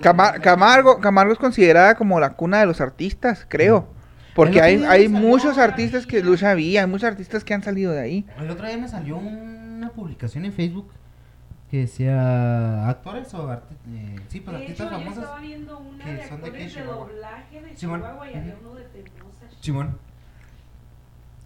Cama- 0.00 0.32
Camargo, 0.40 1.00
Camargo 1.00 1.32
es 1.32 1.38
considerada 1.38 1.94
como 1.94 2.20
la 2.20 2.30
cuna 2.30 2.60
de 2.60 2.66
los 2.66 2.80
artistas, 2.80 3.46
creo. 3.48 3.88
Porque 4.34 4.58
El 4.58 4.58
otro 4.58 4.64
hay, 4.66 4.76
día 4.78 4.90
hay 4.90 5.08
me 5.08 5.14
salió 5.14 5.28
muchos 5.28 5.58
artistas 5.58 6.06
que. 6.06 6.22
Lucha 6.22 6.50
había, 6.50 6.80
hay 6.82 6.86
muchos 6.86 7.08
artistas 7.08 7.44
que 7.44 7.54
han 7.54 7.62
salido 7.62 7.92
de 7.92 8.00
ahí. 8.00 8.26
El 8.38 8.50
otro 8.50 8.66
día 8.66 8.78
me 8.78 8.88
salió 8.88 9.16
una 9.18 9.90
publicación 9.90 10.44
en 10.44 10.52
Facebook 10.52 10.90
que 11.70 11.78
decía 11.78 12.88
actores 12.88 13.32
o 13.34 13.48
arti- 13.48 13.76
eh, 13.92 14.16
sí, 14.28 14.40
pues 14.40 14.56
De 14.56 14.62
artistas 14.64 14.86
hecho, 14.88 14.96
yo 14.96 15.02
famosos. 15.04 15.22
estaba 15.22 15.40
viendo 15.40 15.78
una 15.78 16.04
que 16.04 16.14
de 16.14 16.28
son 16.28 16.40
de 16.42 16.48
aquí 16.48 16.56
actores 16.56 16.74
de 16.74 16.80
Chihuahua. 16.80 17.06
doblaje 17.08 17.62
de 17.62 17.76
Simón. 17.76 18.00
Chihuahua 18.00 18.30
y 18.30 18.34
había 18.36 18.56
uno 18.60 18.74
de 18.74 18.84
Tecnosa. 18.84 19.44
Simón. 19.60 19.98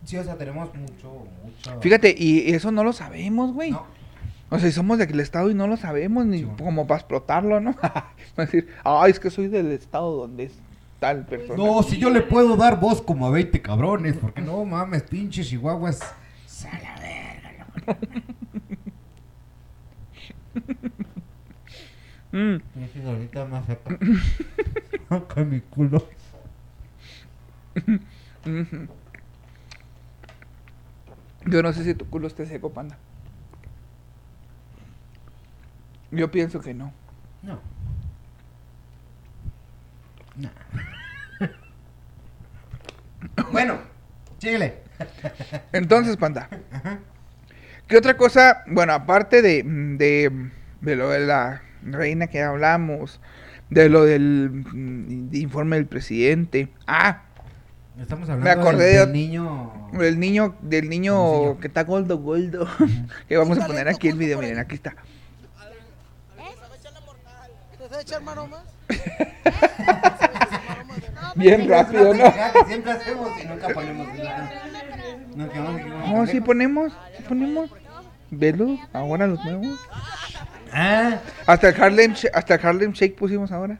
Sí, 0.05 0.17
o 0.19 0.25
sea, 0.25 0.37
tenemos 0.37 0.75
mucho, 0.75 1.27
mucho. 1.43 1.81
Fíjate, 1.81 2.15
y 2.17 2.53
eso 2.55 2.71
no 2.71 2.85
lo 2.85 2.93
sabemos, 2.93 3.53
güey. 3.53 3.71
No, 3.71 3.87
O 4.51 4.59
sea, 4.59 4.71
somos 4.71 4.99
de 4.99 5.05
aquel 5.05 5.21
estado 5.21 5.51
y 5.51 5.55
no 5.55 5.67
lo 5.67 5.77
sabemos, 5.77 6.27
ni 6.27 6.39
Sí, 6.39 6.45
bueno. 6.45 6.63
como 6.65 6.87
para 6.87 7.01
explotarlo, 7.01 7.61
¿no? 7.61 7.73
Va 7.83 8.13
a 8.37 8.45
decir, 8.45 8.69
ay, 8.85 9.11
es 9.13 9.21
que 9.21 9.31
soy 9.31 9.49
del 9.49 9.73
estado 9.73 10.15
donde 10.17 10.45
es 10.45 10.53
tal 11.01 11.25
persona. 11.27 11.57
No, 11.57 11.83
si 11.83 11.99
yo 11.99 12.11
le 12.11 12.21
puedo 12.23 12.57
dar 12.57 12.79
voz 12.81 13.01
como 13.03 13.27
a 13.27 13.31
20 13.31 13.61
cabrones, 13.63 14.17
porque 14.17 14.43
no 14.43 14.65
mames, 14.65 15.03
pinches 15.05 15.49
chihuahuas. 15.49 16.01
A 16.03 16.79
la 16.81 16.95
verga, 17.01 17.53
la 17.87 17.97
Mm, 22.33 22.61
ahorita 23.07 23.45
más 23.45 23.65
seca. 23.67 23.97
Acá 25.09 25.45
mi 25.45 25.61
culo. 25.61 26.05
Yo 31.47 31.63
no 31.63 31.73
sé 31.73 31.85
si 31.85 31.95
tu 31.95 32.09
culo 32.09 32.27
esté 32.27 32.47
seco, 32.47 32.73
panda. 32.73 32.99
Yo 36.11 36.31
pienso 36.31 36.61
que 36.61 36.75
no. 36.75 36.93
No. 37.43 37.61
No. 40.37 40.51
bueno, 43.53 43.79
síguele. 44.39 44.79
Entonces, 45.73 46.17
panda. 46.17 46.49
¿Qué 47.89 47.97
otra 47.99 48.17
cosa? 48.17 48.63
Bueno, 48.67 48.93
aparte 48.95 49.43
de, 49.43 49.63
de, 49.63 50.51
de 50.81 50.97
lo 50.97 51.11
de 51.11 51.21
la 51.21 51.63
reina 51.83 52.29
que 52.29 52.43
hablamos, 52.43 53.21
de 53.71 53.89
lo 53.89 54.05
del 54.05 54.51
mm, 54.51 55.35
informe 55.35 55.77
del 55.77 55.87
presidente. 55.87 56.69
Ah, 56.87 57.25
Estamos 58.01 58.29
hablando 58.29 58.61
acordé 58.61 58.85
del, 58.87 58.93
de- 58.95 58.99
del 59.01 59.13
niño. 59.13 59.73
del 59.93 60.19
niño, 60.19 60.57
del 60.61 60.89
niño 60.89 61.59
que 61.61 61.69
está 61.69 61.85
gordo, 61.85 62.19
gordo. 62.19 62.67
que 63.29 63.37
vamos 63.37 63.59
a 63.59 63.67
poner 63.67 63.89
aquí 63.89 64.09
el 64.09 64.17
video, 64.19 64.39
miren, 64.41 64.59
aquí 64.59 64.75
está. 64.75 64.95
¿Te 67.79 67.85
vas 67.89 67.93
a 67.93 68.01
echar 68.01 68.23
maromas? 68.23 68.63
Bien 71.37 71.69
rápido, 71.69 72.15
¿no? 72.15 72.25
siempre 72.67 72.93
hacemos 72.93 73.29
y 73.43 73.47
nunca 73.47 73.69
ponemos. 73.69 74.09
No, 75.37 75.47
sí 76.27 76.41
pendejos. 76.41 76.47
ponemos, 76.47 76.93
sí 77.17 77.23
ponemos. 77.29 77.71
Velo, 78.31 78.79
ahora 78.93 79.27
los 79.29 79.45
nuevos. 79.45 79.79
Ah, 80.73 81.19
Hasta 81.47 81.69
el 81.69 81.81
Harlem, 81.81 82.13
Sh- 82.15 82.31
hasta 82.35 82.55
el 82.57 82.67
Harlem 82.67 82.93
Shake 82.93 83.15
pusimos 83.17 83.53
ahora. 83.53 83.79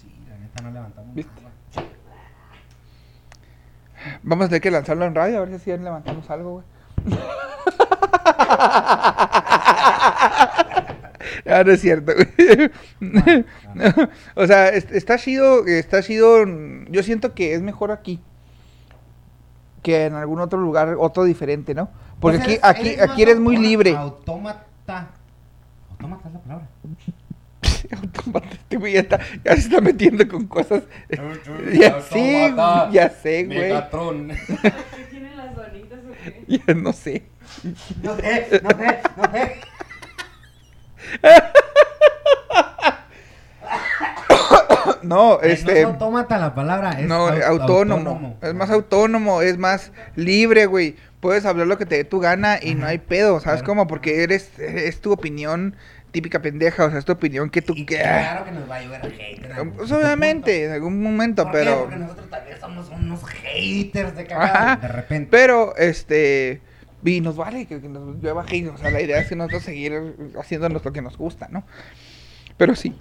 sí, 0.00 0.14
la 0.28 0.36
neta 0.38 0.62
no 0.62 0.70
levantamos. 0.70 1.14
¿Viste? 1.16 1.32
nada. 1.40 1.48
Vamos 4.22 4.46
a 4.46 4.48
tener 4.48 4.62
que 4.62 4.70
lanzarlo 4.70 5.04
en 5.04 5.14
radio 5.14 5.38
a 5.38 5.40
ver 5.40 5.48
si 5.50 5.54
así 5.56 5.82
levantamos 5.82 6.28
algo, 6.30 6.52
güey. 6.52 6.64
Ah, 11.46 11.62
no 11.64 11.72
es 11.72 11.80
cierto, 11.80 12.12
güey. 12.14 12.70
o 14.34 14.46
sea, 14.46 14.68
es- 14.68 14.90
está 14.92 15.18
chido, 15.18 15.66
está 15.66 16.00
mm, 16.00 16.86
Yo 16.90 17.02
siento 17.02 17.34
que 17.34 17.54
es 17.54 17.62
mejor 17.62 17.90
aquí 17.90 18.20
que 19.82 20.06
en 20.06 20.14
algún 20.14 20.40
otro 20.40 20.58
lugar, 20.58 20.96
otro 20.98 21.24
diferente, 21.24 21.74
¿no? 21.74 21.88
Porque 22.20 22.38
aquí, 22.38 22.58
aquí, 22.62 22.88
eres 22.90 23.00
aquí 23.10 23.22
eres 23.22 23.38
muy 23.38 23.56
libre. 23.56 23.96
Autómata. 23.96 25.08
Autómata 25.90 26.28
es 26.28 26.34
la 26.34 26.40
palabra. 26.40 26.66
Autómata, 27.96 28.48
este 28.52 28.76
güey 28.76 28.92
ya, 28.94 29.00
está- 29.00 29.20
ya 29.44 29.52
se 29.54 29.60
está 29.60 29.80
metiendo 29.80 30.26
con 30.28 30.46
cosas. 30.46 30.82
ya 31.72 32.00
sé, 32.02 32.52
güey, 32.52 32.92
ya 32.92 33.10
sé, 33.10 33.44
güey. 33.44 33.58
Megatron. 33.58 34.28
¿Qué 34.96 35.04
tienen 35.10 35.36
las 35.36 35.54
donitas 35.54 35.98
o 36.08 36.12
qué? 36.24 36.44
Ya 36.66 36.74
no 36.74 36.92
sé. 36.92 37.22
No 38.02 38.16
sé, 38.16 38.60
no 38.62 38.70
sé, 38.70 39.00
no 39.16 39.32
sé. 39.32 39.60
No, 45.02 45.40
Eh, 45.42 45.52
este. 45.52 45.72
No 45.72 45.78
es 45.78 45.84
autómata 45.84 46.38
la 46.38 46.54
palabra, 46.54 46.92
es 47.00 47.06
No, 47.06 47.28
au- 47.28 47.42
autónomo. 47.42 48.36
Es 48.42 48.54
más 48.54 48.70
autónomo, 48.70 49.42
es 49.42 49.58
más 49.58 49.92
libre, 50.16 50.66
güey. 50.66 50.96
Puedes 51.20 51.44
hablar 51.46 51.66
lo 51.66 51.78
que 51.78 51.86
te 51.86 51.96
dé 51.96 52.04
tu 52.04 52.20
gana 52.20 52.58
y 52.62 52.74
no 52.74 52.86
hay 52.86 52.98
pedo, 52.98 53.40
¿sabes 53.40 53.60
Claro. 53.60 53.66
cómo? 53.72 53.86
Porque 53.86 54.22
eres, 54.22 54.56
es 54.58 55.00
tu 55.00 55.12
opinión 55.12 55.74
típica 56.10 56.40
pendeja, 56.40 56.84
o 56.86 56.90
sea, 56.90 56.98
es 56.98 57.04
tu 57.04 57.12
opinión 57.12 57.50
que 57.50 57.62
tú 57.62 57.74
Y 57.76 57.84
quieras. 57.86 58.28
claro 58.30 58.44
que 58.44 58.52
nos 58.52 58.70
va 58.70 58.76
a 58.76 58.82
llover 58.82 59.04
hate. 59.06 59.44
en 59.44 59.52
algún 59.52 59.72
Pues 59.74 59.92
obviamente, 59.92 60.64
en 60.64 60.72
algún 60.72 61.02
momento. 61.02 61.44
¿Por 61.44 61.52
qué? 61.52 61.58
pero. 61.58 61.80
Porque 61.82 61.96
nosotros 61.96 62.30
también 62.30 62.58
somos 62.60 62.88
unos 62.90 63.24
haters 63.24 64.16
de 64.16 64.26
cagada. 64.26 64.76
De 64.76 64.88
repente. 64.88 65.28
Pero, 65.30 65.76
este. 65.76 66.60
Y 67.04 67.20
nos 67.20 67.36
vale 67.36 67.66
que, 67.66 67.80
que 67.80 67.88
nos 67.88 68.20
llueva 68.22 68.44
hate, 68.48 68.68
o 68.68 68.76
sea, 68.76 68.90
la 68.90 69.00
idea 69.00 69.18
es 69.20 69.28
que 69.28 69.36
nosotros 69.36 69.62
seguir 69.62 70.14
haciéndonos 70.38 70.84
lo 70.84 70.92
que 70.92 71.00
nos 71.00 71.16
gusta, 71.16 71.48
¿no? 71.50 71.64
Pero 72.56 72.74
sí. 72.74 72.96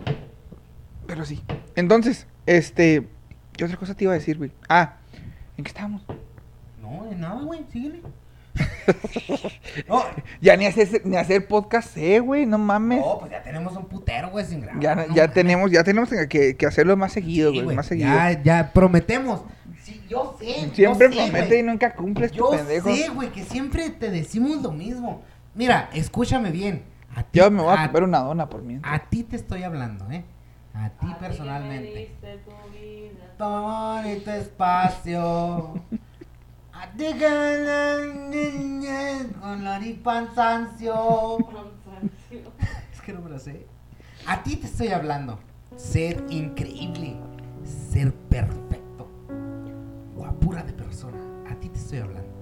Pero 1.07 1.25
sí. 1.25 1.43
Entonces, 1.75 2.27
este. 2.45 3.07
¿Qué 3.53 3.65
otra 3.65 3.77
cosa 3.77 3.95
te 3.95 4.03
iba 4.03 4.13
a 4.13 4.17
decir, 4.17 4.37
güey? 4.37 4.51
Ah, 4.69 4.97
¿en 5.57 5.63
qué 5.63 5.69
estábamos? 5.69 6.03
No, 6.79 7.05
de 7.09 7.15
nada, 7.15 7.41
güey, 7.41 7.65
síguele. 7.71 8.01
no, 9.87 10.03
Ya 10.41 10.55
ni 10.57 10.65
hacer, 10.65 11.01
ni 11.05 11.15
hacer 11.17 11.47
podcast 11.47 11.89
sé, 11.93 12.19
güey, 12.19 12.45
no 12.45 12.57
mames. 12.57 12.99
no, 12.99 13.19
pues 13.19 13.31
ya 13.31 13.41
tenemos 13.43 13.75
un 13.75 13.85
putero, 13.85 14.29
güey, 14.29 14.45
sin 14.45 14.61
grabar. 14.61 14.81
ya 14.81 14.95
no 14.95 15.01
ya 15.07 15.09
mames. 15.23 15.33
tenemos, 15.33 15.71
ya 15.71 15.83
tenemos 15.83 16.09
que, 16.29 16.55
que 16.57 16.65
hacerlo 16.65 16.95
más 16.97 17.11
seguido, 17.13 17.51
Sí, 17.51 17.61
güey, 17.61 17.75
más 17.75 17.85
seguido. 17.85 18.09
Ya, 18.09 18.41
ya 18.43 18.73
prometemos. 18.73 19.41
Sí, 19.83 20.01
yo 20.09 20.35
sé. 20.39 20.69
Siempre 20.73 21.09
yo 21.09 21.15
promete 21.25 21.59
y 21.59 21.63
nunca 21.63 21.93
cumples, 21.93 22.31
tu 22.31 22.37
Yo 22.39 22.49
pendejo. 22.51 22.93
sé, 22.93 23.09
güey, 23.09 23.29
que 23.31 23.43
siempre 23.43 23.89
te 23.89 24.09
decimos 24.11 24.61
lo 24.61 24.71
mismo. 24.71 25.21
Mira, 25.55 25.89
escúchame 25.93 26.51
bien. 26.51 26.83
A 27.15 27.23
ti, 27.23 27.39
Yo 27.39 27.49
me 27.49 27.61
voy 27.63 27.75
a 27.75 27.83
a, 27.83 27.87
comer 27.87 28.03
una 28.03 28.19
dona 28.19 28.47
por 28.49 28.61
mientras. 28.61 28.93
a 28.93 28.99
ti 29.09 29.23
te 29.23 29.35
estoy 29.37 29.63
hablando, 29.63 30.09
¿eh? 30.11 30.23
A 30.73 30.89
ti 30.89 30.95
A 30.95 30.99
ti 30.99 31.05
que 31.07 31.13
me 31.13 31.15
personalmente. 31.27 31.95
diste 31.95 32.37
tu 32.45 32.51
vida. 32.71 33.33
Bonito 33.39 34.31
espacio. 34.31 35.73
con 39.41 39.63
la. 39.63 39.79
Cansancio. 40.03 41.37
Es 42.93 43.01
que 43.01 43.13
no 43.13 43.21
me 43.21 43.29
lo 43.29 43.39
sé. 43.39 43.67
A 44.25 44.41
ti 44.43 44.55
te 44.55 44.67
estoy 44.67 44.87
hablando. 44.89 45.39
Ser 45.75 46.23
increíble. 46.29 47.17
Ser 47.91 48.13
perfecto. 48.13 49.07
Guapura 50.15 50.63
de 50.63 50.73
persona. 50.73 51.17
A 51.49 51.55
ti 51.55 51.69
te 51.69 51.77
estoy 51.77 51.99
hablando. 51.99 52.33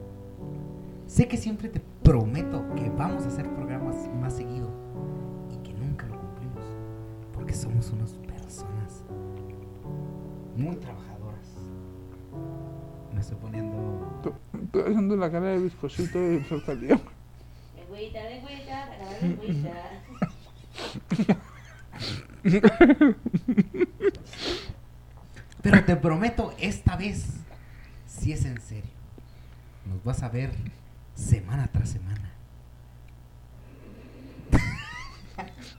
Sé 1.07 1.27
que 1.27 1.37
siempre 1.37 1.69
te 1.69 1.81
prometo 2.03 2.65
que 2.75 2.89
vamos 2.89 3.23
a 3.25 3.27
hacer 3.27 3.49
programas 3.53 3.95
más 4.21 4.33
seguido. 4.35 4.69
Y 5.51 5.57
que 5.57 5.73
nunca 5.73 6.05
lo 6.07 6.19
cumplimos. 6.19 6.63
Porque 7.33 7.53
somos 7.53 7.91
unas 7.91 8.13
personas 8.13 9.03
muy 10.55 10.75
trabajadoras. 10.77 11.14
Me 13.15 13.21
estoy 13.21 13.37
poniendo... 13.37 14.21
Estoy 14.61 14.81
haciendo 14.81 15.15
la 15.15 15.31
cara 15.31 15.45
de 15.47 15.59
bizcochito 15.59 16.33
y 16.33 16.43
se 16.43 16.59
salió. 16.61 16.99
De 17.75 17.85
güeyita, 17.87 18.23
de 18.23 18.41
güeyita, 18.41 18.89
de 19.21 19.33
güeyita. 19.35 19.73
Pero 25.61 25.85
te 25.85 25.95
prometo, 25.95 26.53
esta 26.59 26.97
vez, 26.97 27.25
si 28.05 28.33
es 28.33 28.43
en 28.45 28.59
serio, 28.59 28.91
nos 29.85 30.03
vas 30.03 30.21
a 30.21 30.29
ver 30.29 30.51
semana 31.15 31.69
tras 31.71 31.89
semana. 31.89 32.33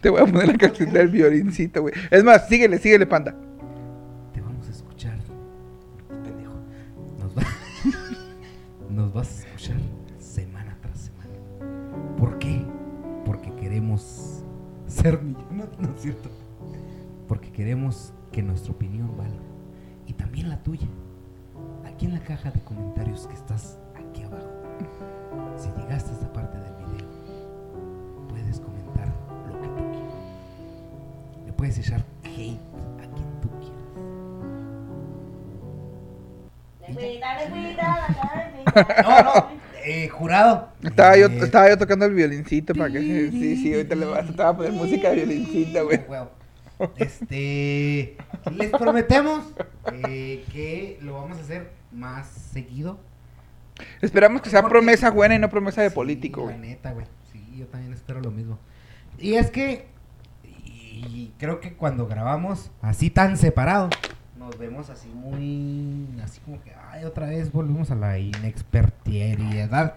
Te 0.01 0.09
voy 0.09 0.23
a 0.23 0.27
poner 0.27 0.49
la 0.49 0.57
canción 0.57 0.93
del 0.93 1.09
violincito, 1.09 1.83
güey. 1.83 1.95
Es 2.11 2.25
más, 2.25 2.49
síguele, 2.49 2.79
síguele, 2.79 3.07
panda. 3.07 3.35
Vas 9.17 9.29
a 9.29 9.47
escuchar 9.47 9.77
semana 10.19 10.77
tras 10.83 10.99
semana. 10.99 11.33
¿Por 12.19 12.39
qué? 12.39 12.63
Porque 13.25 13.51
queremos 13.55 14.45
ser 14.87 15.23
millones, 15.23 15.69
¿no 15.79 15.89
es 15.95 16.03
cierto? 16.03 16.29
Porque 17.27 17.51
queremos 17.51 18.13
que 18.31 18.43
nuestra 18.43 18.73
opinión 18.73 19.17
valga. 19.17 19.41
Y 20.07 20.13
también 20.13 20.51
la 20.51 20.63
tuya. 20.63 20.87
Aquí 21.87 22.05
en 22.05 22.13
la 22.13 22.21
caja 22.21 22.51
de 22.51 22.61
comentarios 22.61 23.27
que 23.27 23.33
estás 23.33 23.79
aquí 23.95 24.23
abajo. 24.23 24.51
Si 25.57 25.69
llegaste 25.81 26.11
a 26.11 26.13
esta 26.13 26.31
parte 26.35 26.59
del 26.59 26.75
video, 26.75 27.09
puedes 28.29 28.61
comentar 28.61 29.09
lo 29.49 29.59
que 29.63 29.69
tú 29.69 29.93
quieras. 29.93 31.47
Le 31.47 31.53
puedes 31.55 31.79
echar 31.79 32.05
hate 32.23 32.61
No, 39.03 39.23
no, 39.23 39.49
eh, 39.85 40.09
jurado. 40.09 40.73
Estaba 40.83 41.17
yo, 41.17 41.27
Eh, 41.27 41.39
estaba 41.43 41.69
yo 41.69 41.79
tocando 41.79 42.05
el 42.07 42.15
violincito 42.15 42.75
para 42.75 42.91
que. 42.91 43.01
Sí, 43.01 43.57
sí, 43.57 43.73
ahorita 43.75 43.95
le 43.95 44.07
vas, 44.07 44.27
a 44.39 44.57
poner 44.57 44.73
música 44.73 45.11
de 45.11 45.17
violincito, 45.17 45.85
güey. 45.85 46.01
Este, 46.97 48.17
les 48.55 48.71
prometemos 48.71 49.45
eh, 50.09 50.45
que 50.53 50.99
lo 51.01 51.15
vamos 51.15 51.39
a 51.39 51.41
hacer 51.41 51.71
más 51.93 52.27
seguido. 52.53 52.99
Esperamos 54.03 54.43
que 54.43 54.51
sea 54.51 54.61
Porque- 54.63 54.73
promesa 54.75 55.11
buena 55.11 55.35
y 55.35 55.39
no 55.39 55.49
promesa 55.49 55.83
de 55.83 55.89
Sí, 55.91 55.95
político, 55.95 56.41
La 56.41 56.47
güey. 56.57 56.59
neta, 56.59 56.93
güey. 56.93 57.07
Sí, 57.33 57.43
yo 57.57 57.67
también 57.67 57.93
espero 57.95 58.21
lo 58.21 58.31
mismo. 58.31 58.59
Y 59.19 59.35
es 59.35 59.51
que, 59.51 59.87
y 60.45 61.33
creo 61.39 61.61
que 61.61 61.75
cuando 61.75 62.07
grabamos 62.07 62.71
así 62.83 63.09
tan 63.11 63.37
separado, 63.39 63.89
nos 64.47 64.59
vemos 64.59 64.91
así 64.91 65.09
muy, 65.09 66.07
así 66.23 66.41
como 66.41 66.63
que, 66.63 66.73
ay, 66.93 67.05
otra 67.05 67.27
vez 67.27 67.51
volvemos 67.51 67.91
a 67.91 67.97
la 67.97 68.19
inexpertiedad 68.19 69.95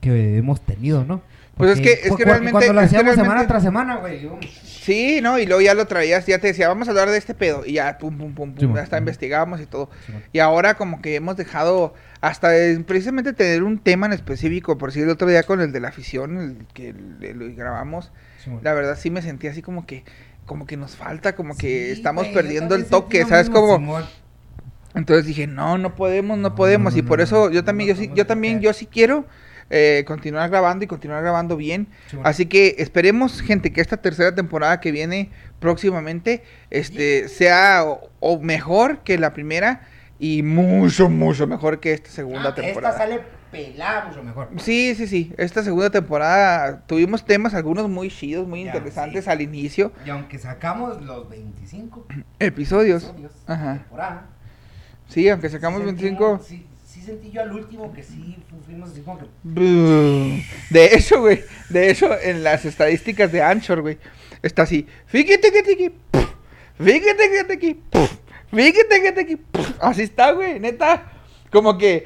que 0.00 0.36
hemos 0.36 0.60
tenido, 0.60 1.04
¿no? 1.04 1.22
Pues 1.56 1.72
es 1.72 1.80
que- 1.80 2.06
es 2.08 2.14
que 2.14 2.24
realmente- 2.24 2.52
Cuando 2.52 2.72
lo 2.74 2.80
hacíamos 2.80 3.14
semana 3.16 3.46
tras 3.48 3.62
semana, 3.62 3.96
güey. 3.96 4.20
yo- 4.22 4.38
Sí, 4.62 5.20
¿no? 5.22 5.38
Y 5.40 5.46
luego 5.46 5.60
ya 5.60 5.74
lo 5.74 5.86
traías, 5.86 6.24
ya 6.26 6.38
te 6.38 6.46
decía, 6.48 6.68
vamos 6.68 6.86
a 6.86 6.92
hablar 6.92 7.10
de 7.10 7.18
este 7.18 7.34
pedo. 7.34 7.64
Y 7.66 7.72
ya, 7.74 7.98
pum, 7.98 8.16
pum, 8.16 8.32
pum, 8.34 8.50
Sí, 8.50 8.60
pum, 8.60 8.68
man. 8.68 8.76
ya 8.76 8.82
hasta 8.84 8.98
investigamos 8.98 9.60
y 9.60 9.66
todo. 9.66 9.90
Sí. 10.06 10.12
Y 10.34 10.38
ahora 10.38 10.74
como 10.74 11.02
que 11.02 11.16
hemos 11.16 11.36
dejado 11.36 11.94
hasta 12.20 12.56
eh, 12.56 12.78
precisamente 12.86 13.32
tener 13.32 13.64
un 13.64 13.78
tema 13.78 14.06
en 14.06 14.12
específico. 14.12 14.78
Por 14.78 14.92
si 14.92 15.00
el 15.00 15.08
otro 15.10 15.26
día 15.26 15.42
con 15.42 15.60
el 15.60 15.72
de 15.72 15.80
la 15.80 15.88
afición, 15.88 16.36
el 16.38 16.66
que 16.74 16.92
lo 16.92 17.52
grabamos, 17.56 18.12
Sí, 18.44 18.50
la 18.62 18.72
verdad 18.72 18.96
sí 18.96 19.10
me 19.10 19.20
sentí 19.20 19.48
así 19.48 19.60
como 19.62 19.84
que 19.84 20.04
como 20.48 20.66
que 20.66 20.76
nos 20.76 20.96
falta, 20.96 21.36
como 21.36 21.56
que 21.56 21.86
Sí, 21.86 21.92
estamos 21.92 22.24
güey, 22.24 22.34
perdiendo 22.34 22.74
el 22.74 22.86
toque, 22.86 23.24
¿sabes? 23.24 23.48
mismo, 23.48 23.60
Como 23.66 23.76
Simón. 23.78 24.04
entonces 24.96 25.26
dije, 25.26 25.46
no, 25.46 25.78
no 25.78 25.94
podemos, 25.94 26.36
no, 26.38 26.48
No, 26.50 26.54
podemos. 26.56 26.94
no, 26.94 26.98
y 26.98 27.02
por 27.02 27.18
no, 27.18 27.24
eso 27.24 27.48
no, 27.48 27.50
yo 27.50 27.62
también, 27.64 27.90
yo 27.90 27.96
sí, 27.96 28.10
yo 28.14 28.26
también, 28.26 28.60
yo 28.60 28.72
sí 28.72 28.86
quiero 28.86 29.26
eh, 29.70 30.02
continuar 30.06 30.50
grabando 30.50 30.84
y 30.84 30.88
continuar 30.88 31.22
grabando 31.22 31.56
bien. 31.56 31.88
Sí. 32.10 32.16
Así 32.24 32.46
que 32.46 32.76
esperemos, 32.78 33.40
gente, 33.42 33.72
que 33.72 33.80
esta 33.82 33.98
tercera 33.98 34.34
temporada 34.34 34.80
que 34.80 34.90
viene 34.90 35.30
próximamente 35.60 36.42
este, 36.70 37.28
sea 37.28 37.84
o, 37.84 38.10
o 38.20 38.40
mejor 38.40 39.00
que 39.04 39.18
la 39.18 39.32
primera 39.34 39.86
y 40.18 40.42
mucho, 40.42 41.08
mucho 41.10 41.46
mejor 41.46 41.78
que 41.80 41.92
esta 41.92 42.10
segunda 42.10 42.48
Ah, 42.50 42.54
temporada. 42.54 42.94
Esta 42.96 43.04
sale 43.04 43.20
pelada 43.50 44.06
mucho 44.06 44.22
mejor. 44.22 44.48
Sí, 44.58 44.94
sí, 44.94 45.06
sí. 45.06 45.32
Esta 45.38 45.62
segunda 45.62 45.90
temporada 45.90 46.82
tuvimos 46.86 47.24
temas, 47.24 47.54
algunos 47.54 47.88
muy 47.88 48.10
chidos, 48.10 48.46
muy 48.46 48.64
Ya, 48.64 48.74
interesantes 48.74 49.24
sí. 49.24 49.30
al 49.30 49.40
inicio. 49.40 49.92
Y 50.06 50.10
aunque 50.10 50.38
sacamos 50.38 51.00
los 51.02 51.28
25 51.28 52.06
Episodios. 52.38 53.04
episodios 53.04 53.32
Ajá. 53.46 53.72
de 53.74 53.78
temporada, 53.80 54.26
Sí, 55.08 55.28
aunque 55.28 55.48
sacamos 55.48 55.80
sí 55.80 55.86
25. 55.86 56.38
sentimos- 56.38 56.46
Sí, 56.46 56.66
sí 56.86 57.00
sentí 57.02 57.30
yo 57.30 57.40
al 57.42 57.52
último 57.52 57.92
que 57.94 58.02
sí 58.02 58.36
fu- 58.50 58.60
fuimos 58.66 58.90
así 58.90 59.00
como 59.00 59.18
que. 59.18 60.44
De 60.70 60.94
hecho, 60.94 61.20
güey, 61.20 61.42
de 61.70 61.90
hecho, 61.90 62.08
en 62.20 62.42
las 62.44 62.64
estadísticas 62.64 63.32
de 63.32 63.42
Anchor, 63.42 63.80
güey, 63.80 63.98
está 64.42 64.62
así, 64.62 64.86
fíjate 65.06 65.50
que 65.50 65.62
te 65.62 65.92
fíjate 66.78 67.30
que 67.30 67.44
te 67.44 67.54
fíjate 68.50 69.02
que 69.02 69.12
te 69.12 69.20
aquí, 69.22 69.36
puf". 69.36 69.70
así 69.80 70.02
está, 70.02 70.32
güey, 70.32 70.60
neta, 70.60 71.10
como 71.50 71.78
que, 71.78 72.04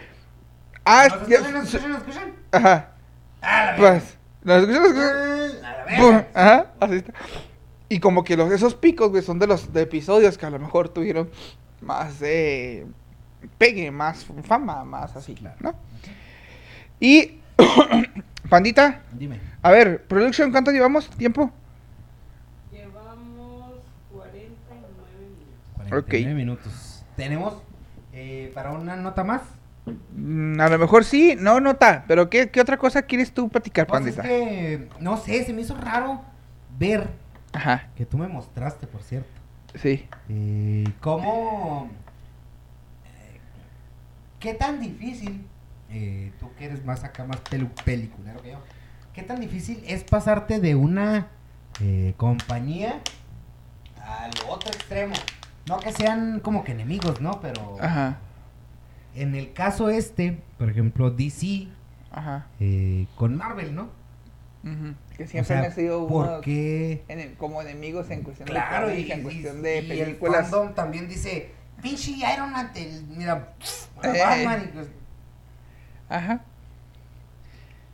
ah, 0.84 1.08
¿Nos 1.08 1.28
ya- 1.28 1.36
escuchan, 1.36 1.54
nos 1.54 1.64
escuchan, 1.74 1.90
nos 1.92 1.98
escuchan? 2.00 2.32
ajá, 2.52 2.88
Ah, 3.42 3.66
la 3.72 3.76
pues, 3.76 4.18
¿nos 4.44 4.62
escuchas? 4.62 4.80
¿Nos 4.80 4.88
escuchas? 4.90 5.64
A 5.64 5.70
la 5.72 5.84
verga. 5.84 6.28
Ajá, 6.34 6.66
así 6.80 6.94
está. 6.96 7.12
Y 7.88 8.00
como 8.00 8.24
que 8.24 8.36
los, 8.36 8.50
esos 8.52 8.74
picos, 8.74 9.10
güey, 9.10 9.22
son 9.22 9.38
de 9.38 9.46
los 9.46 9.72
de 9.72 9.82
episodios 9.82 10.38
que 10.38 10.46
a 10.46 10.50
lo 10.50 10.58
mejor 10.58 10.88
tuvieron 10.88 11.30
más 11.80 12.18
de 12.20 12.86
pegue, 13.58 13.90
más 13.90 14.24
fama, 14.44 14.84
más 14.84 15.14
así, 15.16 15.34
Claro. 15.34 15.56
¿no? 15.60 15.74
Y, 17.00 17.40
Pandita, 18.48 19.02
Dime. 19.12 19.40
a 19.62 19.70
ver, 19.70 20.04
Production, 20.06 20.50
¿cuánto 20.52 20.70
llevamos? 20.70 21.08
¿Tiempo? 21.10 21.50
Llevamos 22.70 23.74
49 24.12 25.26
minutos. 25.28 25.88
49 25.88 26.34
minutos. 26.34 27.04
Tenemos 27.16 27.54
eh, 28.12 28.50
para 28.54 28.72
una 28.72 28.96
nota 28.96 29.24
más. 29.24 29.42
Mm, 30.14 30.60
a 30.60 30.68
lo 30.68 30.78
mejor 30.78 31.04
sí, 31.04 31.36
no 31.38 31.58
nota, 31.60 32.04
pero 32.06 32.30
¿qué, 32.30 32.50
qué 32.50 32.60
otra 32.60 32.76
cosa 32.76 33.02
quieres 33.02 33.32
tú 33.32 33.48
platicar, 33.48 33.86
Pues 33.86 34.06
es 34.06 34.16
Pandita? 34.16 34.22
que, 34.28 34.88
no 35.00 35.16
sé, 35.16 35.44
se 35.44 35.52
me 35.52 35.62
hizo 35.62 35.76
raro 35.76 36.20
ver 36.78 37.10
Ajá, 37.52 37.88
que 37.96 38.06
tú 38.06 38.16
me 38.18 38.28
mostraste, 38.28 38.86
por 38.86 39.02
cierto. 39.02 39.28
sí. 39.74 40.06
Eh, 40.28 40.84
¿Cómo? 41.00 41.90
eh, 43.06 43.40
¿Qué 44.38 44.54
tan 44.54 44.80
difícil? 44.80 45.46
eh, 45.94 46.32
tú 46.40 46.48
que 46.56 46.64
eres 46.66 46.84
más 46.86 47.04
acá, 47.04 47.24
más 47.24 47.42
pelu- 47.44 47.68
peliculero 47.84 48.40
que 48.40 48.52
yo. 48.52 48.58
¿Qué 49.12 49.22
tan 49.22 49.40
difícil 49.40 49.82
es 49.86 50.04
pasarte 50.04 50.58
de 50.58 50.74
una 50.74 51.26
eh, 51.80 52.14
compañía 52.16 53.00
al 54.02 54.30
otro 54.48 54.70
extremo? 54.70 55.12
No 55.66 55.78
que 55.80 55.92
sean 55.92 56.40
como 56.40 56.64
que 56.64 56.72
enemigos, 56.72 57.20
¿no? 57.20 57.40
Pero 57.42 57.76
Ajá, 57.78 58.16
en 59.14 59.34
el 59.34 59.52
caso 59.52 59.88
este, 59.90 60.38
por 60.58 60.70
ejemplo, 60.70 61.10
DC 61.10 61.68
ajá. 62.10 62.46
eh, 62.60 63.06
con 63.16 63.36
Marvel, 63.36 63.74
¿no? 63.74 63.90
ujú, 64.64 64.94
Que 65.16 65.24
O 65.24 65.26
siempre 65.26 65.44
sea, 65.56 65.64
han 65.64 65.72
sido 65.74 66.06
¿por 66.06 66.26
unos 66.28 66.42
qué? 66.42 67.04
ene- 67.08 67.34
como 67.36 67.60
enemigos 67.62 68.08
en 68.10 68.22
cuestión 68.22 68.48
Claro, 68.48 68.88
de 68.88 69.00
y, 69.00 69.08
cómics, 69.08 69.12
en 69.14 69.20
y- 69.20 69.22
cuestión 69.22 69.62
de 69.62 69.78
y 69.80 69.88
películas. 69.88 70.44
el 70.46 70.50
fandom 70.50 70.74
también 70.74 71.08
dice, 71.08 71.50
pinche 71.82 72.12
Iron 72.12 72.52
Man, 72.52 72.72
te- 72.72 73.00
mira, 73.16 73.48
Eh. 74.04 74.18
Batman", 74.22 74.62
y 74.64 74.72
pues, 74.72 74.88
Ajá. 76.08 76.42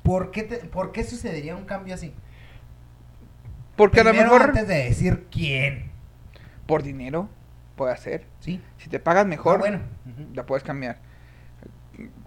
¿por, 0.02 0.30
qué 0.30 0.42
te- 0.42 0.58
¿por 0.58 0.92
qué 0.92 1.04
sucedería 1.04 1.56
un 1.56 1.64
cambio 1.64 1.94
así? 1.94 2.12
Porque 3.76 4.00
a 4.00 4.04
lo 4.04 4.10
Primero, 4.10 4.32
mejor 4.32 4.48
antes 4.50 4.66
de 4.68 4.74
decir 4.84 5.26
quién, 5.30 5.90
por 6.66 6.82
dinero 6.82 7.28
puede 7.76 7.96
ser. 7.96 8.26
¿sí? 8.40 8.60
Si 8.78 8.88
te 8.88 8.98
pagan 8.98 9.28
mejor, 9.28 9.56
Ah, 9.56 9.58
bueno. 9.58 9.78
Ujú. 10.04 10.34
la 10.34 10.44
puedes 10.46 10.64
cambiar. 10.64 10.98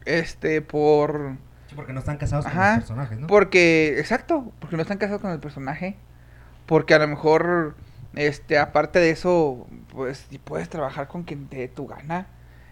Este, 0.05 0.61
por... 0.61 1.37
Sí, 1.67 1.75
porque 1.75 1.93
no 1.93 1.99
están 1.99 2.17
casados 2.17 2.45
con 2.45 2.53
Ajá, 2.53 2.69
los 2.75 2.79
personajes, 2.79 3.19
¿no? 3.19 3.27
Porque, 3.27 3.99
exacto, 3.99 4.51
porque 4.59 4.75
no 4.75 4.81
están 4.81 4.97
casados 4.97 5.21
con 5.21 5.31
el 5.31 5.39
personaje. 5.39 5.95
Porque 6.65 6.93
a 6.93 6.99
lo 6.99 7.07
mejor, 7.07 7.75
este, 8.15 8.57
aparte 8.57 8.99
de 8.99 9.11
eso, 9.11 9.67
pues 9.89 10.27
puedes 10.43 10.69
trabajar 10.69 11.07
con 11.07 11.23
quien 11.23 11.47
te 11.47 11.57
dé 11.57 11.67
tu 11.67 11.87
gana. 11.87 12.27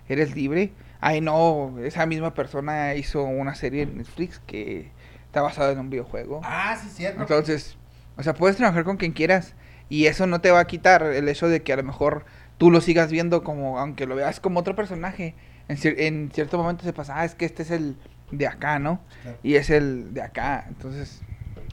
Eres 0.07 0.35
libre. 0.35 0.71
Ay, 1.01 1.21
no, 1.21 1.75
esa 1.83 2.05
misma 2.05 2.33
persona 2.33 2.95
hizo 2.95 3.23
una 3.23 3.55
serie 3.55 3.83
en 3.83 3.97
Netflix 3.97 4.39
que 4.39 4.91
está 5.25 5.41
basada 5.41 5.71
en 5.71 5.79
un 5.79 5.89
videojuego. 5.89 6.41
Ah, 6.43 6.77
sí, 6.81 6.89
cierto. 6.89 7.21
Entonces, 7.21 7.77
o 8.17 8.23
sea, 8.23 8.33
puedes 8.33 8.57
trabajar 8.57 8.83
con 8.83 8.97
quien 8.97 9.13
quieras. 9.13 9.55
Y 9.87 10.05
eso 10.05 10.27
no 10.27 10.41
te 10.41 10.51
va 10.51 10.59
a 10.59 10.67
quitar 10.67 11.03
el 11.03 11.27
hecho 11.29 11.47
de 11.47 11.63
que 11.63 11.73
a 11.73 11.77
lo 11.77 11.83
mejor 11.83 12.25
tú 12.57 12.69
lo 12.69 12.81
sigas 12.81 13.11
viendo 13.11 13.43
como, 13.43 13.79
aunque 13.79 14.05
lo 14.05 14.15
veas 14.15 14.39
como 14.39 14.59
otro 14.59 14.75
personaje. 14.75 15.35
En, 15.69 15.77
cier- 15.77 15.95
en 15.99 16.29
cierto 16.33 16.57
momento 16.57 16.83
se 16.83 16.91
pasa, 16.93 17.17
ah, 17.19 17.23
es 17.25 17.33
que 17.35 17.45
este 17.45 17.63
es 17.63 17.71
el 17.71 17.95
de 18.31 18.47
acá, 18.47 18.77
¿no? 18.79 18.99
Claro. 19.21 19.37
Y 19.43 19.55
es 19.55 19.69
el 19.69 20.13
de 20.13 20.21
acá. 20.21 20.65
Entonces, 20.67 21.21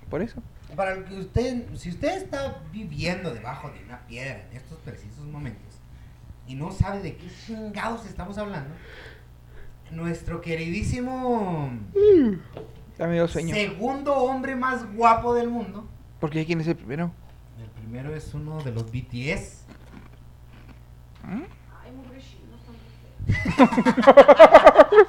por 0.08 0.22
eso. 0.22 0.40
Para 0.76 0.92
el 0.92 1.04
que 1.04 1.18
usted, 1.18 1.64
si 1.76 1.88
usted 1.90 2.16
está 2.22 2.62
viviendo 2.72 3.32
debajo 3.34 3.70
de 3.70 3.82
una 3.84 3.98
piedra 4.06 4.46
en 4.50 4.56
estos 4.56 4.78
precisos 4.80 5.24
momentos 5.26 5.74
y 6.46 6.54
no 6.54 6.70
sabe 6.70 7.00
de 7.02 7.16
qué 7.16 7.26
chingados 7.46 8.04
estamos 8.06 8.36
hablando, 8.38 8.74
nuestro 9.90 10.40
queridísimo 10.40 11.70
me 12.98 13.12
dio 13.14 13.28
sueño. 13.28 13.54
segundo 13.54 14.14
hombre 14.16 14.54
más 14.56 14.84
guapo 14.94 15.34
del 15.34 15.48
mundo, 15.48 15.88
Porque 16.20 16.44
quién 16.44 16.60
es 16.60 16.66
el 16.68 16.76
primero. 16.76 17.10
el 17.58 17.70
primero 17.70 18.14
es 18.14 18.34
uno 18.34 18.62
de 18.62 18.72
los 18.72 18.84
BTS. 18.90 19.62
Ay, 21.24 21.92
mugre 21.92 22.20
chino, 22.20 22.56
tan 22.66 22.74
feo. 23.44 23.45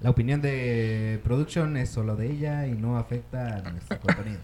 La 0.00 0.10
opinión 0.10 0.42
de 0.42 1.18
production 1.24 1.76
es 1.78 1.88
solo 1.88 2.14
de 2.14 2.30
ella 2.30 2.66
y 2.66 2.72
no 2.72 2.98
afecta 2.98 3.56
a 3.56 3.62
nuestro 3.70 3.98
contenido. 4.00 4.40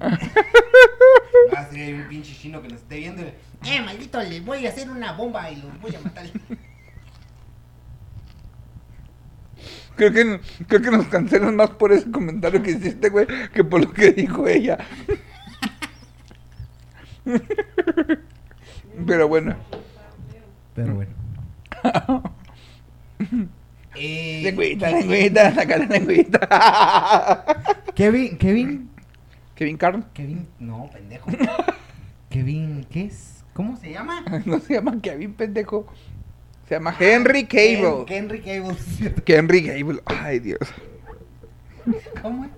Va 0.00 1.60
a 1.60 1.70
ser 1.70 1.94
un 1.94 2.08
pinche 2.08 2.34
chino 2.34 2.62
que 2.62 2.68
nos 2.68 2.80
esté 2.80 2.96
viendo. 2.98 3.22
y, 3.22 3.68
Eh, 3.68 3.80
maldito, 3.82 4.20
le 4.22 4.40
voy 4.40 4.66
a 4.66 4.70
hacer 4.70 4.88
una 4.90 5.12
bomba 5.12 5.50
y 5.50 5.56
los 5.56 5.80
voy 5.80 5.94
a 5.94 6.00
matar. 6.00 6.24
Creo 9.96 10.12
que, 10.12 10.40
creo 10.66 10.80
que 10.80 10.90
nos 10.90 11.06
cancelan 11.08 11.56
más 11.56 11.68
por 11.70 11.92
ese 11.92 12.10
comentario 12.10 12.62
que 12.62 12.70
hiciste, 12.70 13.10
güey, 13.10 13.26
que 13.52 13.62
por 13.62 13.82
lo 13.84 13.92
que 13.92 14.12
dijo 14.12 14.48
ella. 14.48 14.78
Pero 19.06 19.28
bueno, 19.28 19.54
Pero 20.74 20.94
bueno. 20.94 21.12
Eh, 23.94 24.40
lengüita, 24.42 24.90
lengüita, 24.90 25.52
saca 25.54 25.76
la 25.76 25.84
lengüita. 25.84 26.40
Kevin, 27.94 28.38
Kevin, 28.38 28.90
Kevin 29.54 29.76
Carl, 29.76 30.02
Kevin, 30.14 30.48
no, 30.58 30.88
pendejo. 30.90 31.30
Kevin, 32.30 32.86
¿qué 32.90 33.04
es? 33.04 33.44
¿Cómo 33.52 33.76
se 33.76 33.92
llama? 33.92 34.24
no 34.46 34.58
se 34.60 34.74
llama 34.74 34.98
Kevin, 35.02 35.34
pendejo. 35.34 35.86
Se 36.66 36.74
llama 36.76 36.96
Henry 36.98 37.44
Cable. 37.44 38.06
Ken- 38.06 38.30
Henry 38.30 38.40
Cable. 38.40 38.76
Henry 39.26 39.66
Cable, 39.66 40.00
ay 40.06 40.38
Dios. 40.38 40.60
¿Cómo 42.22 42.46
es? 42.46 42.50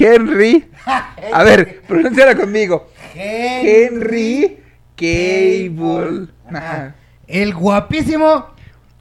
Henry, 0.00 0.64
a 0.86 1.44
ver, 1.44 1.82
pronúnciala 1.82 2.34
conmigo. 2.34 2.88
Henry 3.14 4.58
Cable. 4.96 6.28
Ajá. 6.48 6.56
Ajá. 6.56 6.94
El 7.30 7.54
guapísimo 7.54 8.46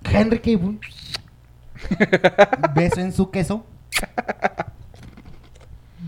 Henry 0.04 0.38
Cable. 0.38 0.78
Beso 2.76 3.02
en 3.02 3.12
su 3.12 3.32
queso. 3.32 3.66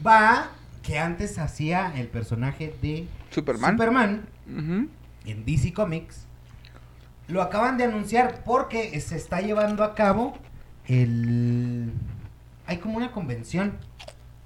Va 0.06 0.52
que 0.84 1.00
antes 1.00 1.40
hacía 1.40 1.92
el 1.96 2.08
personaje 2.08 2.76
de 2.80 3.08
Superman. 3.32 3.72
Superman 3.72 4.28
en 4.48 5.46
DC 5.46 5.74
Comics. 5.74 6.28
Lo 7.28 7.42
acaban 7.42 7.78
de 7.78 7.86
anunciar 7.86 8.44
porque 8.44 9.00
se 9.00 9.16
está 9.16 9.42
llevando 9.42 9.84
a 9.84 9.96
cabo 9.96 10.38
el... 10.86 11.92
Hay 12.68 12.78
como 12.78 12.98
una 12.98 13.12
convención, 13.12 13.80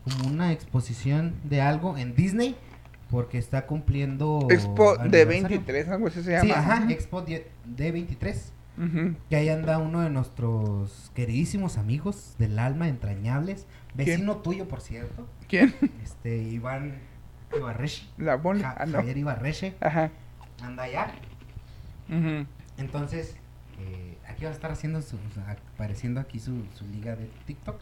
como 0.05 0.29
una 0.29 0.53
exposición 0.53 1.35
de 1.43 1.59
algo 1.59 1.97
en 1.97 2.15
Disney 2.15 2.55
porque 3.15 3.37
está 3.37 3.65
cumpliendo... 3.65 4.45
Expo 4.51 4.97
de 4.97 5.21
aniversario. 5.21 5.47
23, 5.59 5.87
algo 5.87 6.07
así 6.07 6.21
se 6.21 6.31
llama. 6.31 6.43
Sí, 6.43 6.51
ajá. 6.51 6.85
Expo 6.91 7.21
die- 7.21 7.45
D23. 7.65 8.35
Ujú. 8.77 9.15
Que 9.29 9.37
ahí 9.37 9.47
anda 9.47 9.77
uno 9.77 10.01
de 10.01 10.09
nuestros 10.09 11.11
queridísimos 11.15 11.77
amigos 11.77 12.35
del 12.39 12.59
alma, 12.59 12.89
entrañables. 12.89 13.67
Vecino 13.93 14.35
tuyo, 14.39 14.67
por 14.67 14.81
cierto. 14.81 15.25
¿Quién? 15.47 15.73
Este, 16.03 16.39
Iván 16.39 16.95
Ibarreche. 17.57 18.05
La 18.17 18.35
bola. 18.35 18.59
Ja- 18.63 18.75
Ah, 18.79 18.85
no. 18.85 18.97
Javier 18.97 19.17
Ibarreche. 19.17 19.75
Ajá. 19.79 20.11
Anda 20.61 20.83
allá. 20.83 21.13
Ujú. 22.09 22.45
Entonces, 22.77 23.37
eh, 23.79 24.17
aquí 24.27 24.43
va 24.43 24.49
a 24.49 24.53
estar 24.53 24.71
haciendo 24.73 25.01
su, 25.01 25.17
apareciendo 25.73 26.19
aquí 26.19 26.39
su, 26.41 26.65
su 26.73 26.85
liga 26.87 27.15
de 27.15 27.29
TikTok. 27.45 27.81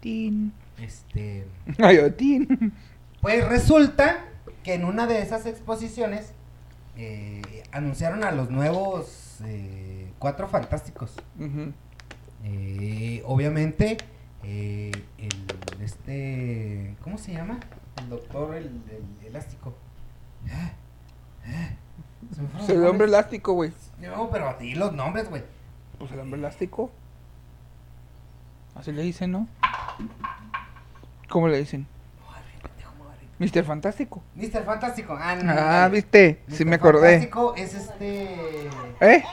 Tin. 0.00 0.52
Este, 0.76 1.46
Ay, 1.78 1.98
oh, 1.98 2.12
tin. 2.12 2.72
pues 3.20 3.48
resulta 3.48 4.24
que 4.62 4.74
en 4.74 4.84
una 4.84 5.06
de 5.06 5.20
esas 5.20 5.46
exposiciones 5.46 6.32
eh, 6.96 7.64
anunciaron 7.72 8.24
a 8.24 8.32
los 8.32 8.50
nuevos 8.50 9.40
eh, 9.44 10.12
cuatro 10.18 10.48
fantásticos. 10.48 11.14
Eh, 12.44 13.22
obviamente, 13.24 13.96
el 14.42 14.92
este, 15.80 16.96
¿cómo 17.02 17.18
se 17.18 17.32
llama? 17.32 17.60
El 17.96 18.08
doctor, 18.08 18.54
el, 18.54 18.66
el 18.90 19.26
elástico. 19.26 19.74
Ah, 20.50 20.72
ah, 21.46 22.66
el 22.68 22.84
hombre 22.86 23.06
elástico, 23.06 23.52
güey. 23.52 23.72
No, 24.00 24.30
pero 24.30 24.48
a 24.48 24.58
ti 24.58 24.74
los 24.74 24.92
nombres, 24.92 25.28
güey. 25.28 25.42
Pues 25.98 26.10
el 26.12 26.20
hombre 26.20 26.38
elástico. 26.38 26.90
Así 28.74 28.92
le 28.92 29.02
dicen, 29.02 29.32
¿no? 29.32 29.48
¿Cómo 31.28 31.48
le 31.48 31.58
dicen? 31.58 31.86
Mister 33.42 33.64
Fantástico. 33.64 34.22
Mister 34.36 34.62
Fantástico. 34.64 35.16
Ah, 35.20 35.34
no, 35.34 35.50
Ah, 35.52 35.54
vale. 35.82 35.94
viste. 35.96 36.42
Sí 36.48 36.64
Mr. 36.64 36.68
me 36.70 36.76
acordé. 36.76 37.08
Fantástico 37.10 37.54
es 37.56 37.74
este. 37.74 38.68
¿Eh? 39.00 39.24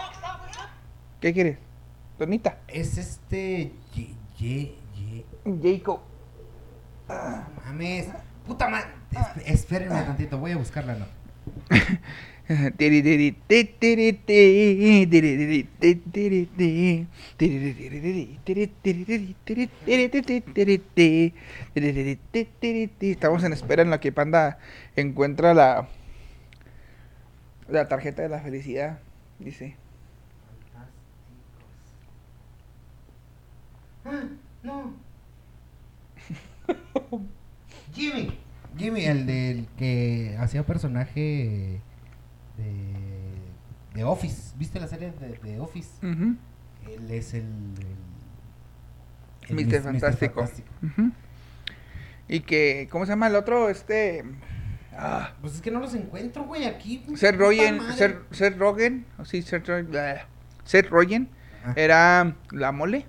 ¿Qué 1.22 1.32
quieres? 1.34 1.58
Donita. 2.18 2.58
Es 2.68 2.98
este. 2.98 3.72
Ye, 3.94 4.16
ye, 4.38 4.76
ye- 4.96 5.78
Jacob. 5.78 6.00
Mames. 7.66 8.08
Puta 8.48 8.68
madre. 8.68 8.88
Esp- 9.12 9.42
espérenme 9.46 10.02
tantito, 10.02 10.38
voy 10.40 10.52
a 10.54 10.58
buscarla, 10.58 10.96
¿no? 10.96 11.06
Estamos 23.00 23.44
en 23.44 23.54
espera 23.54 23.84
en 23.84 23.92
la 23.92 24.00
que 24.00 24.12
Panda 24.12 24.58
encuentra 24.96 25.54
la 25.54 25.88
la 27.68 27.88
tarjeta 27.88 28.24
de 28.24 28.30
la 28.30 28.40
felicidad, 28.40 28.98
dice. 29.38 29.76
Jimmy. 37.94 38.40
Jimmy, 38.76 39.06
el 39.06 39.28
del 39.28 39.68
que 39.78 40.36
hacía 40.40 40.64
personaje 40.64 41.80
de, 42.64 43.96
de 43.96 44.04
Office. 44.04 44.54
¿Viste 44.58 44.80
la 44.80 44.88
serie 44.88 45.12
de, 45.12 45.38
de 45.38 45.60
Office? 45.60 45.90
Él 46.02 47.12
es 47.12 47.34
el. 47.34 47.42
el- 47.42 48.10
el 49.50 49.56
Mr. 49.56 49.92
Mis- 49.94 50.02
Fantástico. 50.02 50.48
Y 52.28 52.42
que, 52.42 52.88
¿cómo 52.92 53.06
se 53.06 53.12
llama 53.12 53.28
el 53.28 53.36
otro? 53.36 53.70
Este. 53.70 54.24
Ah, 54.96 55.34
Pues 55.42 55.56
es 55.56 55.62
que 55.62 55.72
no 55.72 55.80
los 55.80 55.94
encuentro, 55.96 56.44
güey, 56.44 56.66
aquí. 56.66 57.04
Seth 57.16 57.36
Rogen. 57.38 57.80
Seth, 57.96 58.18
Seth 58.32 58.58
Rogen. 58.58 59.06
o 59.18 59.26
Sí, 59.26 59.42
Seth 59.42 59.68
Rogen. 59.68 59.90
Seth 60.66 60.90
Rogen. 60.90 61.30
Ajá. 61.64 61.74
Era 61.76 62.36
la 62.52 62.72
mole. 62.72 63.06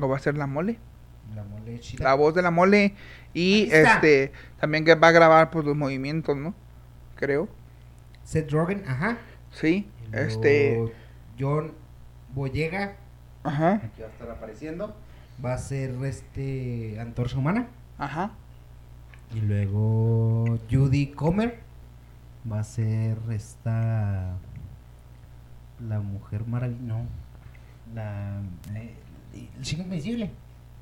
O 0.00 0.08
va 0.08 0.16
a 0.16 0.20
ser 0.20 0.36
la 0.38 0.46
mole. 0.46 0.78
La 1.34 1.44
mole 1.44 1.78
chida. 1.80 2.04
La 2.04 2.14
voz 2.14 2.34
de 2.34 2.42
la 2.42 2.50
mole. 2.50 2.94
Y 3.34 3.68
este. 3.70 4.32
También 4.60 4.84
que 4.84 4.94
va 4.94 5.08
a 5.08 5.12
grabar 5.12 5.50
pues 5.50 5.64
los 5.66 5.76
movimientos, 5.76 6.36
¿no? 6.36 6.54
Creo. 7.16 7.48
Seth 8.24 8.50
Rogen, 8.50 8.84
ajá. 8.86 9.18
Sí. 9.50 9.88
Luego 10.10 10.26
Este. 10.28 10.92
John 11.38 11.72
Boyega, 12.34 12.96
Ajá. 13.42 13.74
aquí 13.74 14.00
va 14.02 14.06
a 14.08 14.10
estar 14.10 14.30
apareciendo. 14.30 14.94
Va 15.44 15.54
a 15.54 15.58
ser 15.58 15.90
este. 16.04 16.98
Antorcha 17.00 17.38
Humana. 17.38 17.68
Ajá. 17.98 18.32
Y 19.34 19.40
luego 19.40 20.58
Judy 20.70 21.08
Comer 21.08 21.60
va 22.50 22.60
a 22.60 22.64
ser 22.64 23.16
esta 23.30 24.36
la 25.88 26.00
mujer 26.00 26.46
maravilla, 26.46 26.80
no, 26.82 27.06
la 27.94 28.40
eh, 28.74 28.94
el 29.56 29.62
chico 29.62 29.82
invisible. 29.82 30.30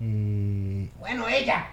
Eh, 0.00 0.90
bueno, 0.98 1.28
ella. 1.28 1.66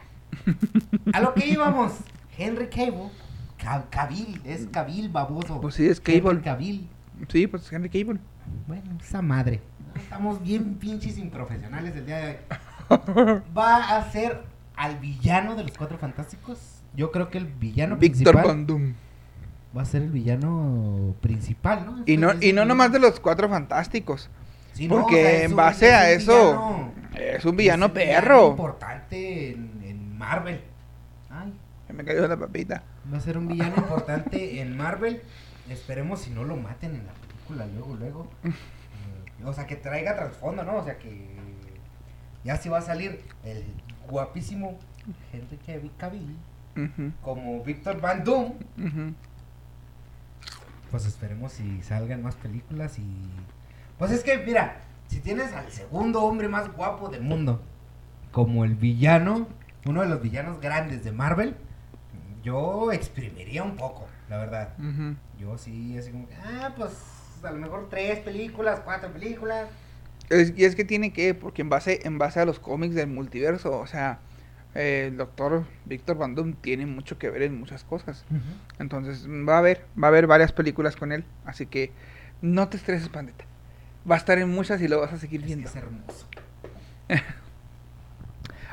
A 1.13 1.19
lo 1.19 1.33
que 1.33 1.47
íbamos, 1.47 1.93
Henry 2.37 2.67
Cable, 2.69 3.09
Ca- 3.57 3.85
Cavill, 3.89 4.41
es 4.45 4.67
Cavill 4.67 5.09
baboso. 5.09 5.59
Pues 5.61 5.75
sí, 5.75 5.87
es 5.87 5.99
Cable. 5.99 6.41
Cavill. 6.41 6.87
Sí, 7.29 7.47
pues 7.47 7.71
Henry 7.71 7.89
Cable. 7.89 8.19
Bueno, 8.67 8.83
esa 9.01 9.21
madre. 9.21 9.61
Estamos 9.95 10.41
bien 10.41 10.75
pinches 10.75 11.17
improfesionales 11.17 11.95
el 11.95 12.05
día 12.05 12.17
de 12.17 12.27
hoy. 12.89 13.41
Va 13.57 13.97
a 13.97 14.11
ser 14.11 14.43
al 14.75 14.97
villano 14.99 15.55
de 15.55 15.63
los 15.63 15.75
cuatro 15.77 15.97
fantásticos. 15.97 16.59
Yo 16.95 17.11
creo 17.11 17.29
que 17.29 17.37
el 17.39 17.45
villano 17.47 17.97
Víctor 17.97 18.65
Doom. 18.65 18.93
va 19.75 19.81
a 19.81 19.85
ser 19.85 20.03
el 20.03 20.11
villano 20.11 21.15
principal, 21.21 21.85
¿no? 21.85 22.03
Y 22.05 22.17
no, 22.17 22.29
y 22.29 22.33
no 22.33 22.39
villano- 22.39 22.65
nomás 22.65 22.91
de 22.91 22.99
los 22.99 23.19
cuatro 23.19 23.49
fantásticos. 23.49 24.29
Sí, 24.73 24.87
no, 24.87 24.95
porque 25.01 25.15
o 25.15 25.23
sea, 25.23 25.31
es 25.33 25.43
en 25.49 25.55
base 25.55 25.93
a 25.93 26.11
eso, 26.11 26.33
villano- 26.33 26.91
Es 27.15 27.45
un 27.45 27.55
villano 27.57 27.85
es 27.87 27.89
un 27.91 27.93
perro. 27.95 28.49
importante 28.51 29.51
en, 29.51 29.81
en 29.83 30.17
Marvel. 30.17 30.61
Ay, 31.29 31.53
me 31.93 32.03
cayó 32.03 32.27
la 32.27 32.37
papita. 32.37 32.83
va 33.11 33.17
a 33.17 33.21
ser 33.21 33.37
un 33.37 33.47
villano 33.47 33.75
importante 33.77 34.61
en 34.61 34.75
Marvel. 34.77 35.21
Esperemos 35.69 36.21
si 36.21 36.29
no 36.29 36.43
lo 36.43 36.55
maten 36.55 36.95
en 36.95 37.05
la 37.05 37.13
película 37.13 37.65
luego, 37.67 37.95
luego. 37.95 38.27
Eh, 38.43 39.43
O 39.45 39.53
sea, 39.53 39.67
que 39.67 39.75
traiga 39.75 40.15
trasfondo, 40.15 40.63
¿no? 40.63 40.77
O 40.77 40.83
sea, 40.83 40.97
que 40.97 41.27
ya 42.43 42.57
sí 42.57 42.69
va 42.69 42.77
a 42.79 42.81
salir 42.81 43.21
el 43.43 43.63
guapísimo 44.09 44.77
Henry 45.33 45.57
Cavill- 45.65 45.91
Cavill 45.97 46.35
Ujú, 46.75 47.11
como 47.21 47.63
Víctor 47.63 47.99
Van 47.99 48.23
Doom, 48.23 48.53
pues 50.91 51.05
esperemos 51.05 51.51
si 51.53 51.81
salgan 51.81 52.21
más 52.23 52.35
películas 52.35 52.97
y... 52.99 53.05
Pues 53.97 54.11
es 54.11 54.23
que, 54.23 54.37
mira, 54.37 54.81
si 55.07 55.19
tienes 55.19 55.51
al 55.53 55.71
segundo 55.71 56.21
hombre 56.23 56.47
más 56.47 56.71
guapo 56.73 57.09
del 57.09 57.21
mundo, 57.23 57.61
como 58.31 58.63
el 58.63 58.75
villano, 58.75 59.47
uno 59.85 60.01
de 60.01 60.07
los 60.07 60.21
villanos 60.21 60.61
grandes 60.61 61.03
de 61.03 61.11
Marvel, 61.11 61.55
yo 62.47 62.91
exprimiría 62.91 63.63
un 63.63 63.75
poco, 63.75 64.07
la 64.29 64.37
verdad. 64.37 64.69
Yo 65.39 65.57
sí, 65.57 65.97
así 65.97 66.11
como, 66.11 66.27
que, 66.27 66.35
ah, 66.35 66.73
pues 66.75 66.91
a 67.43 67.51
lo 67.51 67.57
mejor 67.59 67.87
tres 67.89 68.19
películas, 68.19 68.79
cuatro 68.83 69.11
películas. 69.11 69.67
Es- 70.29 70.53
y 70.57 70.65
es 70.65 70.75
que 70.75 70.83
tiene 70.85 71.11
que, 71.13 71.33
porque 71.33 71.61
en 71.61 71.69
base, 71.69 71.99
en 72.07 72.17
base 72.17 72.39
a 72.39 72.45
los 72.45 72.59
cómics 72.59 72.95
del 72.95 73.07
multiverso, 73.07 73.77
o 73.79 73.87
sea, 73.87 74.19
eh, 74.75 75.05
el 75.09 75.17
doctor 75.17 75.65
Víctor 75.85 76.17
Van 76.17 76.35
Doom 76.35 76.53
tiene 76.53 76.85
mucho 76.85 77.17
que 77.17 77.29
ver 77.29 77.41
en 77.43 77.59
muchas 77.59 77.83
cosas. 77.83 78.25
Entonces 78.79 79.27
va 79.27 79.55
a 79.55 79.59
haber, 79.59 79.85
va 80.01 80.07
a 80.07 80.09
haber 80.09 80.27
varias 80.27 80.51
películas 80.51 80.95
con 80.95 81.11
él, 81.11 81.23
así 81.45 81.65
que 81.65 81.91
no 82.41 82.67
te 82.69 82.77
estreses, 82.77 83.09
pandita. 83.09 83.45
Va 84.09 84.15
a 84.15 84.17
estar 84.19 84.37
en 84.37 84.49
muchas 84.49 84.81
y 84.81 84.87
lo 84.87 84.99
vas 85.01 85.13
a 85.13 85.17
seguir 85.17 85.41
Es, 85.41 85.47
que 85.47 85.55
viendo. 85.55 85.69
es 85.69 85.75
hermoso. 85.75 86.27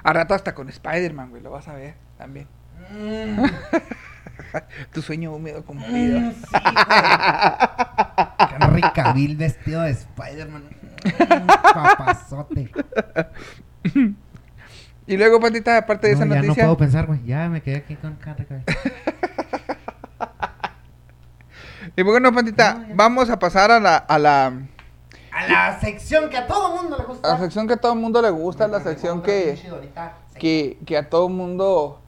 A 0.03 0.13
rato 0.13 0.35
hasta 0.35 0.55
con 0.55 0.69
Spider-Man, 0.69 1.31
güey, 1.31 1.43
lo 1.43 1.51
vas 1.51 1.67
a 1.69 1.75
ver 1.75 1.95
también. 2.19 2.47
Mm, 2.91 3.45
Tu 4.93 5.03
sueño 5.03 5.33
húmedo 5.35 5.65
cumplido. 5.65 6.21
mm, 6.21 6.33
sí. 6.33 6.57
Henry 8.61 8.83
Cavill 8.95 9.37
vestido 9.37 9.83
de 9.83 9.91
Spider-Man. 9.91 10.65
Mm, 11.05 11.47
papazote. 11.47 12.71
Y 15.07 15.17
luego, 15.17 15.41
pandita, 15.41 15.77
aparte 15.77 16.09
de 16.09 16.15
No, 16.15 16.19
esa 16.21 16.29
ya 16.29 16.35
no 16.41 16.47
noticia, 16.47 16.65
puedo 16.65 16.77
pensar, 16.79 17.07
güey. 17.07 17.23
Ya 17.25 17.49
me 17.49 17.61
quedé 17.63 17.77
aquí 17.77 17.97
con 17.97 18.19
Henry 18.25 18.47
Cavill. 18.47 18.65
y 21.97 22.03
bueno, 22.03 22.33
pandita, 22.33 22.75
No, 22.75 22.95
vamos 22.95 23.31
a 23.31 23.39
pasar 23.39 23.71
a 23.71 23.81
la, 23.81 23.97
a 23.97 24.19
la, 24.19 24.47
A 25.33 25.47
la 25.49 25.81
sección 25.81 26.31
que 26.31 26.37
a 26.39 26.47
todo 26.47 26.77
mundo 26.81 26.97
le 26.97 27.03
a 27.03 27.07
gusta. 27.07 27.29
la 27.29 27.39
sección 27.39 27.67
que 27.67 27.75
a 27.75 27.77
todo 27.77 27.95
mundo 27.95 28.23
le 28.23 28.31
gusta, 28.31 28.69
la 28.69 28.81
sección 28.81 29.23
que, 29.23 29.59
que, 30.39 30.79
que 30.87 30.97
a 30.97 31.09
todo 31.11 31.29
mundo 31.29 32.01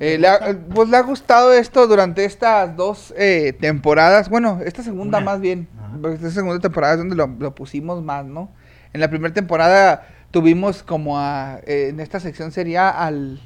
eh, 0.00 0.18
le 0.18 0.28
ha, 0.28 0.56
pues 0.74 0.88
le 0.88 0.96
ha 0.96 1.02
gustado 1.02 1.52
esto 1.52 1.86
durante 1.86 2.24
estas 2.24 2.76
dos 2.76 3.12
eh, 3.16 3.52
temporadas. 3.58 4.28
Bueno, 4.28 4.60
esta 4.64 4.82
segunda 4.82 5.18
Una. 5.18 5.24
más 5.32 5.40
bien. 5.40 5.68
Ajá. 5.78 5.98
porque 6.00 6.16
Esta 6.16 6.30
segunda 6.30 6.60
temporada 6.60 6.94
es 6.94 6.98
donde 6.98 7.16
lo, 7.16 7.26
lo 7.26 7.54
pusimos 7.54 8.02
más, 8.02 8.24
¿no? 8.24 8.50
En 8.92 9.00
la 9.00 9.08
primera 9.10 9.34
temporada 9.34 10.06
tuvimos 10.30 10.82
como 10.82 11.18
a, 11.18 11.60
eh, 11.66 11.88
en 11.90 12.00
esta 12.00 12.20
sección 12.20 12.52
sería 12.52 12.88
al, 12.90 13.40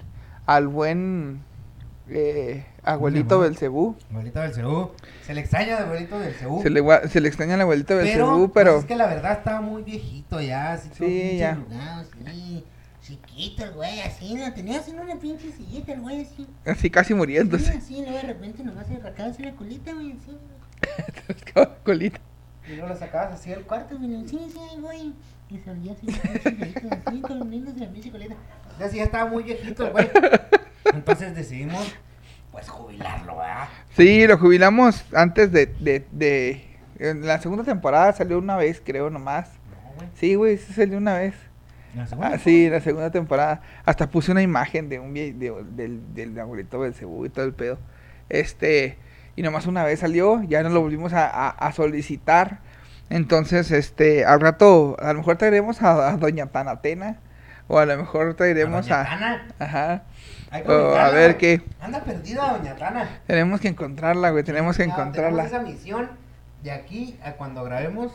al 0.46 0.68
buen 0.68 1.42
eh, 2.08 2.64
abuelito? 2.82 3.38
Belcebú. 3.40 3.96
Abuelito 4.10 4.40
del 4.40 4.52
Cebú. 4.52 4.90
Se 5.24 5.34
le 5.34 5.40
extraña 5.40 5.76
de 5.76 5.82
abuelito 5.84 6.18
del 6.18 6.34
Cebú. 6.34 6.62
Se 6.62 6.70
le, 6.70 6.82
se 7.08 7.20
le 7.20 7.28
extraña 7.28 7.54
al 7.54 7.60
abuelito 7.62 7.88
pero, 7.94 8.00
Belcebú, 8.02 8.52
pues, 8.52 8.64
pero... 8.64 8.78
es 8.78 8.84
que 8.84 8.96
la 8.96 9.06
verdad 9.06 9.32
estaba 9.38 9.60
muy 9.60 9.82
viejito 9.82 10.40
ya. 10.40 10.72
Así 10.72 10.90
Sí, 10.96 11.38
ya. 11.38 11.58
sí. 12.26 12.64
Chiquito 13.02 13.64
el 13.64 13.72
güey, 13.72 14.00
así, 14.00 14.34
¿no? 14.34 14.52
Tenía 14.54 14.78
así 14.78 14.92
una 14.92 15.16
pinche 15.16 15.50
sillita 15.50 15.92
el 15.92 16.00
güey, 16.02 16.22
así. 16.22 16.46
Así 16.64 16.88
casi 16.88 17.14
muriéndose. 17.14 17.72
así, 17.72 17.96
luego 18.00 18.16
de 18.16 18.22
repente 18.22 18.62
nomás 18.62 18.86
se 18.86 18.94
arrancaba 18.94 19.28
así 19.30 19.42
la 19.42 19.52
colita, 19.52 19.92
güey, 19.92 20.12
así. 20.12 20.38
Colita. 21.84 22.20
Y 22.68 22.76
luego 22.76 22.88
lo 22.88 22.96
sacabas 22.96 23.32
así 23.32 23.50
del 23.50 23.64
cuarto, 23.64 23.98
güey, 23.98 24.28
sí, 24.28 24.38
sí, 24.52 24.80
güey. 24.80 25.12
Y 25.50 25.58
salía 25.58 25.92
así, 25.92 26.06
así, 26.08 26.88
así, 27.06 27.20
con 27.20 27.50
niños 27.50 27.74
de 27.74 27.86
la 27.86 27.92
pinche 27.92 28.10
colita. 28.12 28.36
Entonces 28.70 28.96
ya 28.96 29.04
estaba 29.04 29.28
muy 29.28 29.42
viejito 29.42 29.84
el 29.86 29.92
güey. 29.92 30.08
Entonces 30.94 31.34
decidimos, 31.34 31.84
pues, 32.52 32.68
jubilarlo, 32.68 33.36
¿verdad? 33.36 33.68
Sí, 33.96 34.26
lo 34.28 34.38
jubilamos 34.38 35.04
antes 35.12 35.50
de, 35.50 35.66
de, 35.66 36.06
de... 36.12 36.68
En 37.00 37.26
la 37.26 37.40
segunda 37.40 37.64
temporada 37.64 38.12
salió 38.12 38.38
una 38.38 38.56
vez, 38.56 38.80
creo, 38.84 39.10
nomás. 39.10 39.48
No, 39.48 39.96
güey. 39.96 40.08
Sí, 40.14 40.34
güey, 40.36 40.56
sí 40.56 40.72
salió 40.72 40.98
una 40.98 41.18
vez. 41.18 41.34
La 41.94 42.06
Ah, 42.22 42.38
sí, 42.38 42.70
la 42.70 42.80
segunda 42.80 43.10
temporada. 43.10 43.60
Hasta 43.84 44.08
puse 44.08 44.32
una 44.32 44.42
imagen 44.42 44.88
de 44.88 44.98
un 44.98 45.12
de- 45.14 45.32
del, 45.76 46.14
del 46.14 46.38
abuelito 46.38 46.78
Belcebú 46.78 47.26
y 47.26 47.28
todo 47.28 47.44
el 47.44 47.52
pedo. 47.52 47.78
Este, 48.28 48.96
y 49.36 49.42
nomás 49.42 49.66
una 49.66 49.84
vez 49.84 50.00
salió, 50.00 50.42
ya 50.44 50.62
no 50.62 50.70
lo 50.70 50.80
volvimos 50.80 51.12
a, 51.12 51.26
a- 51.26 51.50
a 51.50 51.72
solicitar. 51.72 52.58
Entonces, 53.10 53.70
este, 53.70 54.24
al 54.24 54.40
rato, 54.40 54.96
a 55.00 55.12
lo 55.12 55.18
mejor 55.18 55.36
traeremos 55.36 55.82
a, 55.82 56.08
a 56.08 56.16
Doña 56.16 56.46
Tanatena. 56.46 57.18
O 57.68 57.78
a 57.78 57.86
lo 57.86 57.96
mejor 57.96 58.34
traeremos 58.34 58.86
Doña 58.86 59.00
a. 59.00 59.04
Tana. 59.04 59.46
Ajá. 59.58 60.02
O 60.66 60.94
a 60.96 61.08
ver 61.10 61.36
qué. 61.38 61.62
Anda 61.80 62.02
perdida, 62.04 62.52
doña 62.58 62.74
Tana. 62.76 63.08
Tenemos 63.26 63.60
que 63.60 63.68
encontrarla, 63.68 64.30
güey. 64.30 64.44
Tenemos 64.44 64.76
que 64.76 64.82
encontrarla. 64.84 65.44
Tenemos 65.44 65.46
esa 65.46 65.60
misión 65.62 66.10
de 66.62 66.70
aquí 66.72 67.18
a 67.24 67.32
cuando 67.32 67.64
grabemos 67.64 68.12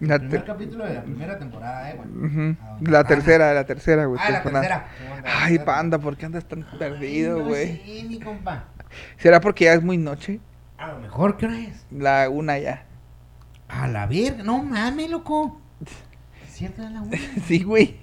La, 0.00 0.14
el 0.14 0.20
primer 0.22 0.44
capítulo 0.44 0.86
de 0.86 0.94
la 0.94 1.02
primera 1.02 1.38
temporada, 1.38 1.90
eh, 1.90 1.96
güey. 1.96 2.08
Ujú. 2.08 2.56
A 2.62 2.70
Doña 2.78 2.90
la 2.90 3.04
tercera, 3.04 3.52
la 3.52 3.64
tercera, 3.64 4.06
güey. 4.06 4.20
Ah, 4.22 4.30
la 4.30 4.42
tercera. 4.42 4.86
Ay, 5.24 5.58
panda, 5.58 5.98
¿por 5.98 6.16
qué 6.16 6.26
andas 6.26 6.44
tan 6.46 6.66
perdido, 6.78 7.36
Ay, 7.36 7.42
no 7.42 7.48
güey? 7.48 7.76
sé, 7.84 8.04
mi 8.08 8.18
compa. 8.18 8.64
¿Será 9.18 9.40
porque 9.40 9.66
ya 9.66 9.74
es 9.74 9.82
muy 9.82 9.98
noche? 9.98 10.40
A 10.78 10.88
lo 10.92 11.00
mejor, 11.00 11.36
¿qué 11.36 11.46
hora 11.46 11.58
es? 11.58 11.86
La 11.90 12.28
una 12.30 12.58
ya. 12.58 12.86
A 13.68 13.86
la 13.88 14.06
verga, 14.06 14.42
no 14.42 14.62
mames, 14.62 15.10
loco. 15.10 15.60
Siete 16.48 16.80
de 16.82 16.90
la 16.90 17.02
una. 17.02 17.18
Sí, 17.46 17.62
güey. 17.62 18.00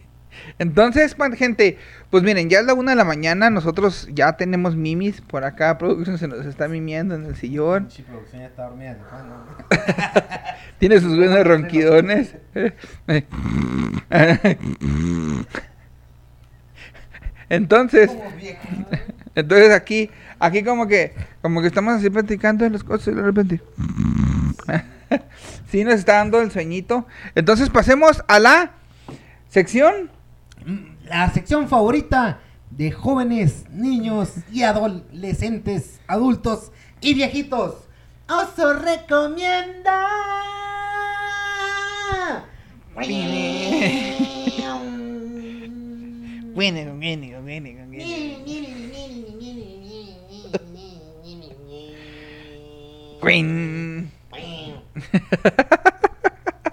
Entonces, 0.59 1.15
gente, 1.35 1.77
pues 2.09 2.23
miren, 2.23 2.49
ya 2.49 2.59
es 2.59 2.65
la 2.65 2.73
una 2.73 2.91
de 2.91 2.97
la 2.97 3.03
mañana, 3.03 3.49
nosotros 3.51 4.09
ya 4.11 4.37
tenemos 4.37 4.75
mimis 4.75 5.21
por 5.21 5.43
acá, 5.43 5.77
producción 5.77 6.17
se 6.17 6.27
nos 6.27 6.45
está 6.45 6.67
mimiendo 6.67 7.13
en 7.13 7.25
el 7.25 7.35
sillón, 7.35 7.85
Pinche 7.85 8.03
producción 8.03 8.41
ya 8.41 8.47
está 8.47 8.63
dormida 8.63 8.97
cuándo, 9.09 9.35
¿no? 9.35 9.43
tiene 10.79 10.99
sus 10.99 11.15
buenos 11.15 11.45
ronquidones. 11.47 12.35
Entonces, 17.49 18.11
entonces 19.35 19.71
aquí, 19.71 20.09
aquí 20.37 20.63
como 20.63 20.85
que, 20.85 21.13
como 21.41 21.61
que 21.61 21.67
estamos 21.67 21.93
así 21.93 22.09
platicando 22.09 22.65
de 22.65 22.71
las 22.71 22.83
cosas 22.83 23.07
y 23.07 23.11
de 23.15 23.21
repente. 23.21 23.61
Sí, 25.69 25.83
nos 25.83 25.95
está 25.95 26.15
dando 26.15 26.41
el 26.41 26.51
sueñito. 26.51 27.07
Entonces 27.35 27.69
pasemos 27.69 28.23
a 28.27 28.39
la 28.39 28.71
sección. 29.49 30.09
La 31.05 31.31
sección 31.31 31.69
favorita 31.69 32.41
de 32.71 32.91
jóvenes, 32.91 33.69
niños 33.69 34.33
y 34.51 34.63
adolescentes, 34.63 36.01
adultos 36.07 36.73
y 36.99 37.13
viejitos. 37.13 37.75
Oso 38.27 38.73
recomienda. 38.73 40.05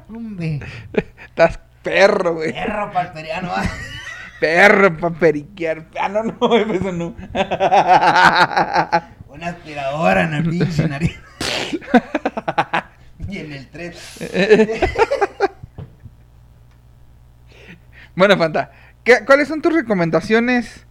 Hombre, 0.09 0.61
Estás 1.27 1.59
perro, 1.85 2.35
güey. 2.35 2.53
perro 2.53 2.91
palperiano. 2.93 3.51
¿ah? 3.55 3.63
Perro 4.41 4.97
para 4.99 5.15
periquear. 5.15 5.87
Ah, 5.99 6.09
no, 6.09 6.23
no, 6.25 6.35
eso 6.75 6.93
no. 6.93 7.15
Una 9.29 9.47
aspiradora 9.49 10.25
en 10.25 10.35
el 10.35 10.49
pinche 10.51 10.87
nariz. 10.89 11.17
y 13.29 13.39
en 13.39 13.53
el 13.53 13.69
tren. 13.71 13.93
bueno, 18.17 18.37
Fanta, 18.37 18.71
¿qué- 19.03 19.25
¿cuáles 19.25 19.49
son 19.49 19.63
tus 19.63 19.73
recomendaciones 19.73 20.85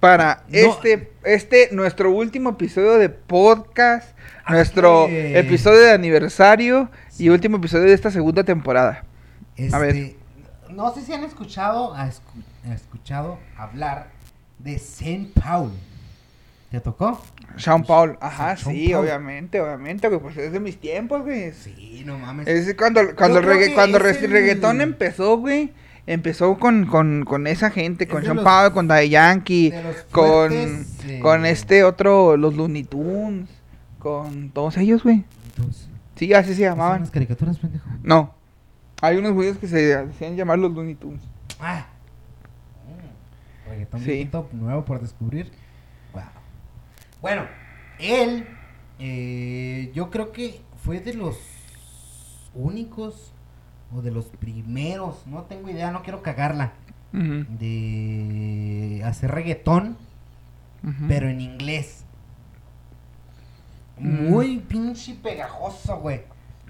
para 0.00 0.42
No. 0.48 0.58
este, 0.58 1.12
este, 1.24 1.68
nuestro 1.72 2.10
último 2.10 2.50
episodio 2.50 2.98
de 2.98 3.08
podcast, 3.08 4.16
nuestro 4.48 5.06
episodio 5.08 5.80
de 5.80 5.92
aniversario 5.92 6.90
y 7.18 7.28
último 7.28 7.56
episodio 7.58 7.84
de 7.84 7.94
esta 7.94 8.10
segunda 8.10 8.42
temporada? 8.44 9.04
A 9.72 9.78
ver. 9.78 10.14
No 10.70 10.92
sé 10.94 11.02
si 11.02 11.12
han 11.12 11.24
escuchado, 11.24 11.94
ha 11.94 12.06
escu- 12.08 12.42
ha 12.68 12.74
escuchado 12.74 13.38
hablar 13.56 14.08
de 14.58 14.78
Saint 14.78 15.32
Paul. 15.38 15.70
¿Te 16.70 16.80
tocó? 16.80 17.20
Sean 17.56 17.84
Paul, 17.84 18.18
ajá, 18.20 18.56
Sean 18.56 18.74
sí, 18.74 18.88
Paul. 18.90 19.04
obviamente, 19.04 19.60
obviamente, 19.60 20.08
güey, 20.08 20.20
pues 20.20 20.36
es 20.36 20.52
de 20.52 20.60
mis 20.60 20.78
tiempos, 20.80 21.22
güey. 21.22 21.52
Sí, 21.52 22.02
no 22.04 22.18
mames. 22.18 22.48
Es 22.48 22.74
cuando, 22.74 23.00
cuando, 23.16 23.40
regga- 23.40 23.68
que 23.68 23.74
cuando 23.74 23.98
es 23.98 24.22
el- 24.22 24.30
reggaetón 24.30 24.80
empezó, 24.80 25.38
güey. 25.38 25.72
Empezó 26.08 26.56
con, 26.58 26.86
con, 26.86 27.24
con 27.24 27.46
esa 27.48 27.70
gente, 27.70 28.04
Es 28.04 28.10
con 28.10 28.22
Sean 28.22 28.36
los- 28.36 28.44
Paul, 28.44 28.72
con 28.72 28.86
Daddy 28.88 29.08
Yankee, 29.08 29.72
con, 30.12 30.26
fuertes, 30.50 31.04
eh, 31.06 31.18
con 31.20 31.44
este 31.46 31.82
otro, 31.84 32.36
los 32.36 32.54
Looney 32.54 32.84
Tunes, 32.84 33.48
con 33.98 34.50
todos 34.50 34.76
ellos, 34.76 35.02
güey. 35.02 35.24
Entonces, 35.56 35.88
Sí, 36.16 36.32
así 36.32 36.50
se 36.50 36.54
¿son 36.56 36.62
llamaban. 36.76 37.00
las 37.02 37.10
caricaturas, 37.10 37.58
pendejo? 37.58 37.88
No, 38.02 38.34
hay 39.06 39.16
unos 39.16 39.32
güeyes 39.32 39.56
que 39.58 39.68
se 39.68 39.76
decían 39.96 40.36
llamar 40.36 40.58
los 40.58 40.72
Looney 40.72 40.94
Tunes. 40.94 41.20
Ah. 41.60 41.86
Mm, 42.86 43.68
Reggaetón 43.70 44.00
Sí. 44.00 44.30
nuevo 44.52 44.84
por 44.84 45.00
descubrir. 45.00 45.50
Wow. 46.12 46.22
Bueno, 47.20 47.46
él, 47.98 48.46
eh, 48.98 49.90
yo 49.94 50.10
creo 50.10 50.32
que 50.32 50.60
fue 50.82 51.00
de 51.00 51.14
los 51.14 51.36
únicos 52.54 53.32
o 53.94 54.02
de 54.02 54.10
los 54.10 54.26
primeros, 54.26 55.26
no 55.26 55.42
tengo 55.42 55.70
idea, 55.70 55.90
no 55.92 56.02
quiero 56.02 56.22
cagarla, 56.22 56.72
de 57.12 59.02
hacer 59.04 59.30
reggaetón, 59.30 59.96
pero 61.08 61.28
en 61.30 61.40
inglés. 61.40 62.04
Mm. 63.98 64.28
Muy 64.28 64.58
pinche 64.58 65.14
pegajoso, 65.14 65.98
güey. 66.00 66.22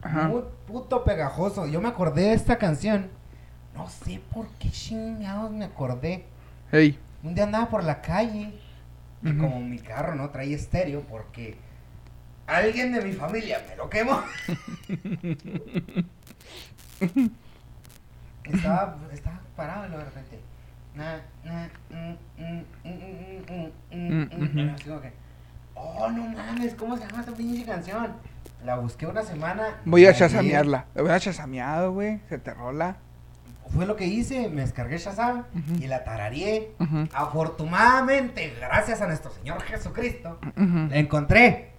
Ajá. 0.07 0.29
Muy 0.29 0.43
puto 0.67 1.03
pegajoso. 1.05 1.67
Yo 1.67 1.81
me 1.81 1.89
acordé 1.89 2.23
de 2.23 2.35
esta 2.35 2.59
canción. 2.59 3.09
No 3.75 3.89
sé 3.89 4.21
por 4.33 4.47
qué 4.59 4.71
chingados 4.71 5.51
me 5.51 5.65
acordé. 5.65 6.25
Ey. 6.71 6.99
Un 7.23 7.35
día 7.35 7.45
andaba 7.45 7.69
por 7.69 7.83
la 7.83 8.01
calle 8.01 8.55
y 9.23 9.37
como 9.37 9.61
mi 9.61 9.79
carro 9.79 10.15
no 10.15 10.31
traía 10.31 10.55
estéreo 10.55 11.01
porque 11.03 11.57
alguien 12.47 12.93
de 12.93 13.01
mi 13.03 13.13
familia 13.13 13.61
me 13.69 13.75
lo 13.75 13.91
quemó. 13.91 14.23
estaba, 18.45 18.97
estaba 19.13 19.41
parado 19.57 19.87
y 19.87 19.89
luego 19.89 20.05
de 20.05 20.11
repente. 20.11 20.39
na, 20.95 21.21
na, 21.45 21.69
mm, 21.91 22.17
mm, 22.39 22.65
mm, 23.91 25.11
oh, 25.75 26.09
no 26.11 26.29
mames, 26.29 26.75
¿cómo 26.75 26.97
se 26.97 27.07
llama 27.07 27.21
esta 27.21 27.33
pinche 27.33 27.65
canción? 27.65 28.15
La 28.65 28.77
busqué 28.77 29.07
una 29.07 29.23
semana. 29.23 29.81
Voy 29.85 30.05
a 30.07 30.11
la 30.11 30.17
chasamearla. 30.17 30.87
La 30.95 31.03
hubiera 31.03 31.21
chasameado, 31.21 31.93
güey. 31.93 32.21
Se 32.29 32.39
te 32.39 32.53
rola. 32.53 32.97
Fue 33.75 33.85
lo 33.85 33.97
que 33.97 34.07
hice, 34.07 34.49
me 34.49 34.61
descargué 34.63 34.97
Shazam 34.99 35.45
y 35.81 35.87
la 35.89 36.05
tarareé. 36.05 36.71
Ujú, 36.79 37.09
Afortunadamente, 37.13 38.55
gracias 38.61 39.01
a 39.01 39.09
nuestro 39.09 39.33
Señor 39.33 39.61
Jesucristo, 39.63 40.39
la 40.57 40.97
encontré. 40.97 41.71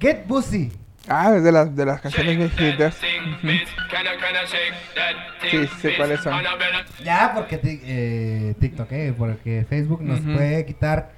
Get 0.00 0.26
Busy. 0.26 0.72
Ah, 1.08 1.34
es 1.36 1.42
de 1.42 1.52
las, 1.52 1.74
de 1.76 1.84
las 1.84 2.00
canciones 2.00 2.38
viejitas. 2.38 2.94
Sí, 5.50 5.66
sé 5.80 5.96
cuáles 5.96 6.20
son. 6.20 6.34
Ya, 7.04 7.32
porque 7.34 7.60
eh, 7.62 8.54
TikTok, 8.60 8.92
eh, 8.92 9.14
porque 9.16 9.66
Facebook 9.68 10.02
nos 10.02 10.20
puede 10.20 10.64
quitar 10.64 11.12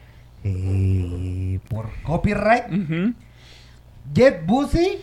eh, 0.44 1.60
por 1.68 1.90
copyright. 2.02 2.64
Ujú. 2.70 3.14
Get 4.14 4.44
Busy, 4.46 4.98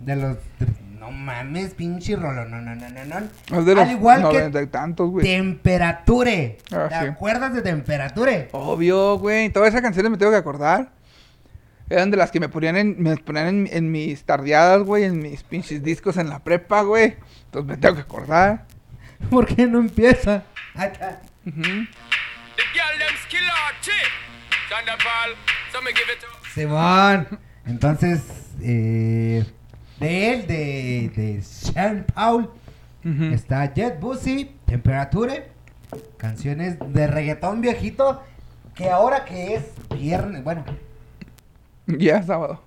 de 0.00 0.16
los. 0.16 0.36
de- 0.58 0.84
no 0.98 1.10
mames, 1.10 1.74
pinche 1.74 2.16
rolo, 2.16 2.46
no, 2.46 2.62
no, 2.62 2.74
no, 2.74 2.88
no, 2.88 3.04
no. 3.04 3.80
Al 3.80 3.90
igual 3.90 4.26
que 4.30 4.62
y 4.62 4.66
tantos, 4.68 5.10
güey. 5.10 5.26
Temperature. 5.26 6.56
Ah, 6.72 6.86
¿Te 6.88 7.00
sí. 7.00 7.06
acuerdas 7.08 7.52
de 7.52 7.60
Temperature? 7.60 8.48
Obvio, 8.52 9.18
güey. 9.18 9.50
Todas 9.50 9.68
esas 9.68 9.82
canciones 9.82 10.10
me 10.10 10.16
tengo 10.16 10.32
que 10.32 10.38
acordar. 10.38 10.92
Eran 11.90 12.10
de 12.10 12.16
las 12.16 12.30
que 12.30 12.40
me 12.40 12.48
ponían 12.48 12.76
en, 12.78 13.02
me 13.02 13.18
ponían 13.18 13.48
en, 13.48 13.68
en 13.70 13.92
mis 13.92 14.24
tardeadas, 14.24 14.82
güey, 14.82 15.04
en 15.04 15.18
mis 15.18 15.42
pinches 15.42 15.82
discos 15.82 16.16
en 16.16 16.30
la 16.30 16.38
prepa, 16.38 16.80
güey. 16.80 17.16
Entonces 17.46 17.68
me 17.68 17.76
tengo 17.76 17.96
que 17.96 18.00
acordar. 18.00 18.64
¿Por 19.30 19.46
qué 19.46 19.66
no 19.66 19.80
empieza? 19.80 20.44
Acá. 20.74 21.20
Ujú. 21.46 21.60
Simón. 26.54 27.38
Entonces, 27.66 28.22
eh, 28.60 29.44
de 30.00 30.32
él, 30.32 30.46
de, 30.46 31.12
de 31.14 31.42
Sean 31.42 32.04
Paul, 32.14 32.50
está 33.32 33.72
Jet 33.72 34.00
Busy, 34.00 34.56
Temperature, 34.66 35.48
canciones 36.16 36.76
de 36.92 37.06
reggaetón 37.06 37.60
viejito, 37.60 38.22
que 38.74 38.90
ahora 38.90 39.24
que 39.24 39.54
es 39.54 39.64
viernes, 39.96 40.42
bueno, 40.44 40.64
Ya 41.86 42.18
es 42.18 42.26
sábado. 42.26 42.62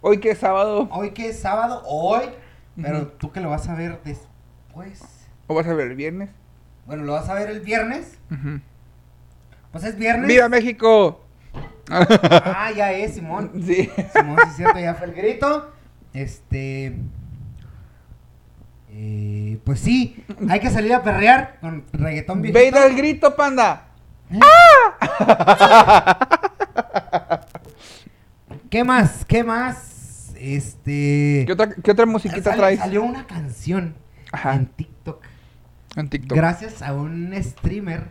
Hoy 0.00 0.18
que 0.20 0.30
es 0.30 0.38
sábado. 0.38 0.88
hoy 0.92 1.10
que 1.10 1.30
es 1.30 1.40
sábado, 1.40 1.82
hoy, 1.86 2.26
pero 2.80 3.08
tú 3.08 3.32
que 3.32 3.40
lo 3.40 3.50
vas 3.50 3.68
a 3.68 3.74
ver 3.74 4.00
después, 4.04 5.02
¿O 5.48 5.54
vas 5.54 5.66
a 5.66 5.74
ver 5.74 5.88
el 5.88 5.96
viernes? 5.96 6.30
bueno, 6.86 7.02
lo 7.04 7.12
vas 7.14 7.28
a 7.28 7.34
ver 7.34 7.50
el 7.50 7.60
viernes. 7.60 8.18
Pues 9.80 9.92
es 9.92 9.98
viernes. 9.98 10.28
¡Viva 10.28 10.48
México! 10.48 11.22
Ah, 11.88 12.70
ya 12.76 12.90
es, 12.92 13.14
Simón. 13.14 13.52
Sí. 13.64 13.88
Simón, 14.12 14.36
sí 14.44 14.48
es 14.50 14.56
cierto, 14.56 14.78
ya 14.80 14.94
fue 14.94 15.06
el 15.06 15.12
grito. 15.14 15.70
Este. 16.12 16.96
eh, 18.90 19.58
pues 19.62 19.78
sí, 19.80 20.24
hay 20.48 20.58
que 20.58 20.70
salir 20.70 20.92
a 20.94 21.02
perrear 21.04 21.58
con 21.60 21.84
reggaetón 21.92 22.42
viejito. 22.42 22.76
¡Ve 22.76 22.86
el 22.86 22.96
grito, 22.96 23.36
panda! 23.36 23.84
¿Qué 28.70 28.84
más? 28.84 29.24
¿Qué 29.24 29.44
más? 29.44 30.32
Este. 30.38 31.44
¿Qué 31.46 31.52
otra, 31.52 31.70
qué 31.74 31.90
otra 31.90 32.06
musiquita 32.06 32.50
sal- 32.50 32.58
traes? 32.58 32.78
Salió 32.80 33.02
una 33.04 33.26
canción 33.26 33.94
Ajá. 34.32 34.54
en 34.54 34.66
TikTok. 34.66 35.22
En 35.96 36.08
TikTok. 36.08 36.36
Gracias 36.36 36.82
a 36.82 36.92
un 36.92 37.32
streamer. 37.42 38.08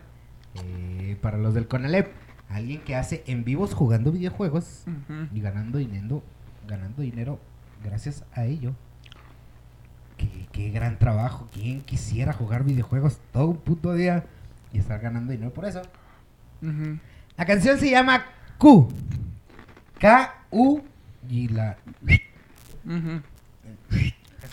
eh, 0.54 0.95
para 1.14 1.38
los 1.38 1.54
del 1.54 1.68
Conalep. 1.68 2.08
Alguien 2.48 2.80
que 2.80 2.96
hace 2.96 3.22
en 3.26 3.44
vivos 3.44 3.74
jugando 3.74 4.12
videojuegos. 4.12 4.84
Y 5.32 5.40
ganando 5.40 5.78
dinero, 5.78 6.22
ganando 6.66 7.02
dinero 7.02 7.38
gracias 7.84 8.24
a 8.32 8.44
ello. 8.44 8.72
Qué, 10.16 10.48
qué 10.50 10.70
gran 10.70 10.98
trabajo. 10.98 11.48
¿Quién 11.52 11.82
quisiera 11.82 12.32
jugar 12.32 12.64
videojuegos 12.64 13.20
todo 13.32 13.48
un 13.48 13.58
puto 13.58 13.92
día 13.94 14.24
y 14.72 14.78
estar 14.78 15.00
ganando 15.00 15.32
dinero 15.32 15.52
por 15.52 15.66
eso? 15.66 15.82
La 17.36 17.44
canción 17.44 17.78
se 17.78 17.90
llama 17.90 18.24
Q. 18.58 18.88
K-U 19.98 20.82
y 21.28 21.48
la... 21.48 21.76
Ujú. 22.84 23.20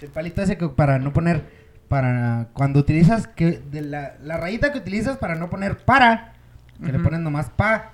El 0.01 0.09
palito 0.09 0.41
ese 0.41 0.57
que 0.57 0.67
para 0.69 0.99
no 0.99 1.13
poner... 1.13 1.63
Para 1.87 2.47
cuando 2.53 2.79
utilizas 2.79 3.27
que 3.27 3.59
de 3.59 3.81
la, 3.81 4.15
la 4.23 4.37
rayita 4.37 4.71
que 4.71 4.79
utilizas 4.79 5.17
para 5.17 5.35
no 5.35 5.51
poner 5.51 5.77
para, 5.77 6.32
que 6.79 6.91
le 6.91 6.97
Ujú. 6.97 7.03
pones 7.03 7.19
nomás 7.19 7.49
pa, 7.49 7.91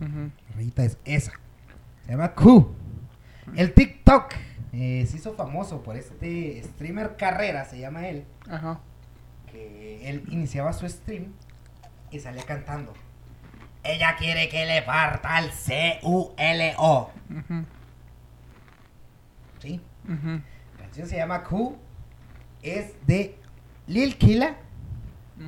Ujú. 0.00 0.30
La 0.48 0.56
rayita 0.56 0.84
es 0.84 0.96
esa. 1.04 1.32
Se 2.06 2.12
llama 2.12 2.34
Q. 2.34 2.74
El 3.54 3.74
TikTok 3.74 4.32
eh, 4.72 5.04
se 5.06 5.16
hizo 5.18 5.34
famoso 5.34 5.82
por 5.82 5.96
este 5.96 6.62
streamer 6.62 7.16
Carrera, 7.16 7.64
se 7.66 7.78
llama 7.78 8.08
él. 8.08 8.24
Ajá. 8.48 8.80
Que 9.50 10.08
él 10.08 10.24
iniciaba 10.30 10.72
su 10.72 10.88
stream 10.88 11.32
y 12.10 12.18
salía 12.20 12.44
cantando. 12.44 12.94
Ella 13.82 14.16
quiere 14.16 14.48
que 14.48 14.64
le 14.66 14.82
parta 14.82 15.36
al 15.36 15.50
C-U-L-O. 15.52 17.10
¿Sí? 19.60 19.80
Ujú. 20.04 20.40
La 20.78 20.84
canción 20.84 21.06
se 21.08 21.16
llama 21.16 21.44
Q. 21.44 21.76
Es 22.62 22.94
de 23.06 23.36
Lil 23.86 24.16
Kila. 24.16 24.56
Que 25.36 25.44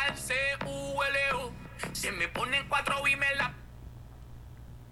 falta 0.00 0.08
el 0.08 0.16
C-U-L-U. 0.18 1.52
Se 1.92 2.10
me 2.12 2.28
ponen 2.28 2.62
cuatro 2.68 2.94
y 3.06 3.16
me 3.16 3.34
la 3.36 3.52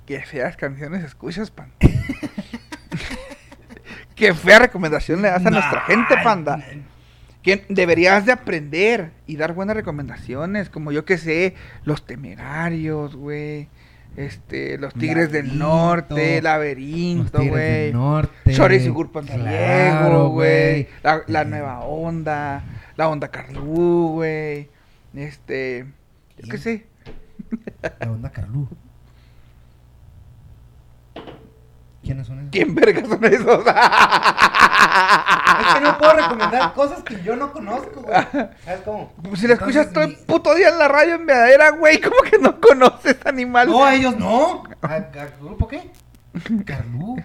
Qué 0.06 0.20
feas 0.22 0.56
canciones 0.56 1.04
escuchas, 1.04 1.50
pan. 1.50 1.70
Qué 4.14 4.34
fea 4.34 4.58
recomendación 4.58 5.22
le 5.22 5.28
das 5.28 5.44
a 5.44 5.50
nuestra 5.50 5.82
gente, 5.82 6.14
panda. 6.24 6.64
Que 7.42 7.66
deberías 7.68 8.24
de 8.24 8.32
aprender 8.32 9.12
y 9.26 9.36
dar 9.36 9.52
buenas 9.52 9.76
recomendaciones, 9.76 10.70
como 10.70 10.92
yo 10.92 11.04
que 11.04 11.18
sé, 11.18 11.54
los 11.84 12.06
temerarios, 12.06 13.14
güey. 13.14 13.68
Este, 14.16 14.78
los 14.78 14.94
Tigres 14.94 15.30
del 15.30 15.58
Laberinto. 15.58 15.66
Norte, 15.66 16.34
Los 16.36 16.44
Laberinto, 16.44 17.38
Tigres 17.38 17.44
del 17.44 17.50
güey. 17.50 17.92
Norte. 17.92 18.52
Shorty 18.52 18.76
y 18.76 18.90
Claro, 18.90 20.08
Diego, 20.08 20.28
güey. 20.30 20.88
La, 21.02 21.22
la 21.26 21.44
nueva 21.44 21.80
onda, 21.80 22.64
la 22.96 23.08
onda 23.08 23.28
Carlú, 23.28 24.12
güey. 24.14 24.70
Este, 25.14 25.86
yo 26.38 26.48
qué 26.50 26.58
sé. 26.58 26.86
La 28.00 28.10
onda 28.10 28.30
Carlú. 28.30 28.68
¿Quiénes 32.02 32.26
son 32.26 32.38
esos? 32.38 32.50
¿Quién 32.50 32.74
verga 32.74 33.04
son 33.04 33.24
esos? 33.24 33.64
Es 35.60 35.74
que 35.74 35.80
no 35.80 35.98
puedo 35.98 36.12
recomendar 36.14 36.72
cosas 36.72 37.02
que 37.02 37.20
yo 37.22 37.36
no 37.36 37.52
conozco, 37.52 38.02
güey. 38.02 38.14
¿Sabes 38.64 38.80
cómo? 38.84 39.12
Pues 39.22 39.40
si 39.40 39.48
la 39.48 39.54
escuchas 39.54 39.88
Entonces, 39.88 39.92
todo 39.92 40.04
el 40.04 40.10
mi- 40.10 40.16
puto 40.24 40.54
día 40.54 40.68
en 40.70 40.78
la 40.78 40.88
radio 40.88 41.14
en 41.16 41.26
verdadera, 41.26 41.70
güey, 41.72 42.00
¿cómo 42.00 42.16
que 42.30 42.38
no 42.38 42.60
conoces 42.60 43.16
animal? 43.26 43.68
No, 43.68 43.88
ellos 43.90 44.16
no. 44.16 44.62
¿A, 44.82 44.94
a 44.94 45.00
grupo 45.40 45.66
qué? 45.68 45.90
Carlú. 46.64 47.16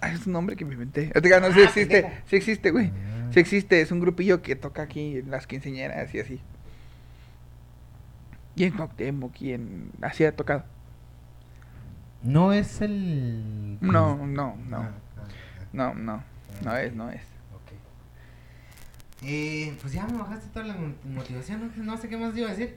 Ah, 0.00 0.10
es 0.12 0.26
un 0.26 0.32
nombre 0.32 0.56
que 0.56 0.64
me 0.64 0.74
inventé. 0.74 1.10
Es 1.12 1.20
que 1.20 1.40
no, 1.40 1.52
sí 1.52 1.60
Ah, 1.60 1.64
existe, 1.64 2.02
pendejo. 2.02 2.22
sí 2.26 2.36
existe, 2.36 2.70
güey. 2.70 2.86
Ah. 2.94 3.28
Sí 3.32 3.40
existe, 3.40 3.80
es 3.80 3.90
un 3.90 4.00
grupillo 4.00 4.40
que 4.42 4.56
toca 4.56 4.82
aquí 4.82 5.18
en 5.18 5.30
las 5.30 5.46
quinceañeras 5.46 6.14
y 6.14 6.20
así. 6.20 6.40
En 8.64 8.72
Cuauhtémoc 8.72 9.40
y 9.42 9.52
en... 9.52 9.90
Así 10.02 10.24
ha 10.24 10.34
tocado. 10.34 10.64
No 12.22 12.52
es 12.52 12.80
el. 12.82 13.78
No, 13.80 14.16
no, 14.26 14.56
no. 14.68 14.76
Ah, 14.78 14.90
ah, 15.16 15.20
ah, 15.22 15.64
No, 15.72 15.94
no, 15.94 16.22
no 16.62 16.76
es, 16.76 16.94
no 16.94 17.08
es. 17.10 17.22
ok. 17.54 17.72
Eh, 19.22 19.74
pues 19.80 19.92
ya 19.94 20.06
me 20.06 20.18
bajaste 20.18 20.48
toda 20.52 20.66
la 20.66 20.74
mo- 20.74 20.94
motivación, 21.04 21.72
no, 21.76 21.84
no 21.84 21.96
sé 21.96 22.08
qué 22.08 22.16
más 22.18 22.36
iba 22.36 22.48
a 22.48 22.50
decir. 22.50 22.76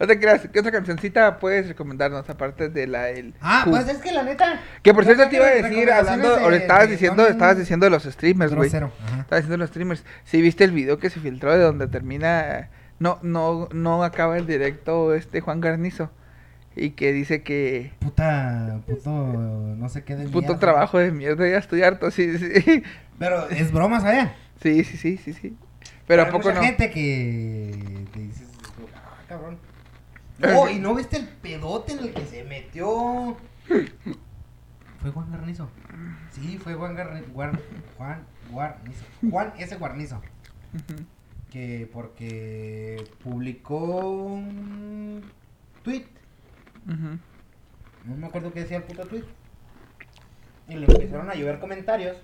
No 0.00 0.06
te 0.06 0.18
creas, 0.18 0.46
¿qué 0.52 0.58
otra 0.60 0.72
cancioncita 0.72 1.38
puedes 1.38 1.68
recomendarnos 1.68 2.28
aparte 2.28 2.68
de 2.68 2.86
la 2.86 3.10
el 3.10 3.32
Ah, 3.40 3.62
Who? 3.64 3.70
pues 3.72 3.88
es 3.88 3.98
que 3.98 4.12
la 4.12 4.24
neta. 4.24 4.60
Que 4.82 4.92
por 4.92 5.04
cierto 5.04 5.28
te 5.28 5.36
iba 5.36 5.46
a 5.46 5.50
decir, 5.50 5.90
hablando, 5.90 6.36
de- 6.36 6.42
ahora 6.42 6.56
estabas 6.56 6.90
diciendo, 6.90 7.26
estabas 7.26 7.56
diciendo 7.58 7.86
de 7.86 7.90
los 7.90 8.02
streamers, 8.02 8.54
güey. 8.54 8.66
Estabas 8.68 8.90
diciendo 9.30 9.52
de 9.52 9.58
los 9.58 9.70
streamers. 9.70 10.04
Si 10.24 10.42
viste 10.42 10.64
el 10.64 10.72
video 10.72 10.98
que 10.98 11.08
se 11.10 11.20
filtró 11.20 11.52
de 11.52 11.62
donde 11.62 11.86
termina, 11.86 12.68
no, 12.98 13.18
no, 13.22 13.68
no 13.72 14.02
acaba 14.04 14.36
el 14.38 14.46
directo 14.46 15.14
este 15.14 15.40
Juan 15.40 15.60
Garnizo. 15.60 16.10
Y 16.76 16.90
que 16.90 17.12
dice 17.12 17.42
que 17.42 17.92
Puta, 17.98 18.80
puto, 18.86 19.10
no 19.10 19.88
sé 19.88 20.04
qué 20.04 20.14
de 20.14 20.24
puto 20.26 20.40
mierda. 20.48 20.58
trabajo 20.60 20.98
de 20.98 21.10
mierda, 21.10 21.48
ya 21.48 21.58
estoy 21.58 21.82
harto, 21.82 22.10
sí, 22.12 22.38
sí. 22.38 22.82
Pero 23.18 23.48
es 23.48 23.72
broma, 23.72 24.00
¿sabes? 24.00 24.28
Sí, 24.62 24.84
sí, 24.84 24.96
sí, 24.96 25.16
sí, 25.16 25.32
sí. 25.32 25.56
Pero 26.06 26.22
a 26.22 26.26
Hay 26.26 26.30
poco 26.30 26.48
mucha 26.48 26.60
no. 26.60 26.62
gente 26.62 26.90
que 26.90 28.06
te 28.12 28.18
dices, 28.20 28.48
ah, 28.94 29.22
cabrón. 29.28 29.58
No, 30.38 30.70
y 30.70 30.78
no 30.78 30.94
viste 30.94 31.16
el 31.16 31.26
pedote 31.26 31.92
en 31.94 31.98
el 31.98 32.12
que 32.14 32.24
se 32.24 32.44
metió. 32.44 33.36
Fue 35.00 35.10
Juan 35.10 35.32
Garnizo. 35.32 35.68
Sí, 36.30 36.58
fue 36.62 36.74
Juan 36.74 36.94
Garnizo. 36.94 37.26
Juan, 37.34 37.58
Juan 37.96 38.24
Guarnizo. 38.50 39.04
Juan 39.30 39.52
S. 39.58 39.76
Guarnizo. 39.76 40.20
Que 41.50 41.88
porque 41.92 43.04
publicó 43.24 44.10
un 44.10 45.22
tweet. 45.82 46.04
Ujú. 46.86 47.18
No 48.04 48.16
me 48.16 48.26
acuerdo 48.26 48.52
qué 48.52 48.60
decía 48.60 48.76
el 48.78 48.82
puto 48.82 49.06
tweet. 49.06 49.24
Y 50.68 50.74
le 50.74 50.86
empezaron 50.86 51.30
a 51.30 51.34
llover 51.34 51.58
comentarios 51.58 52.18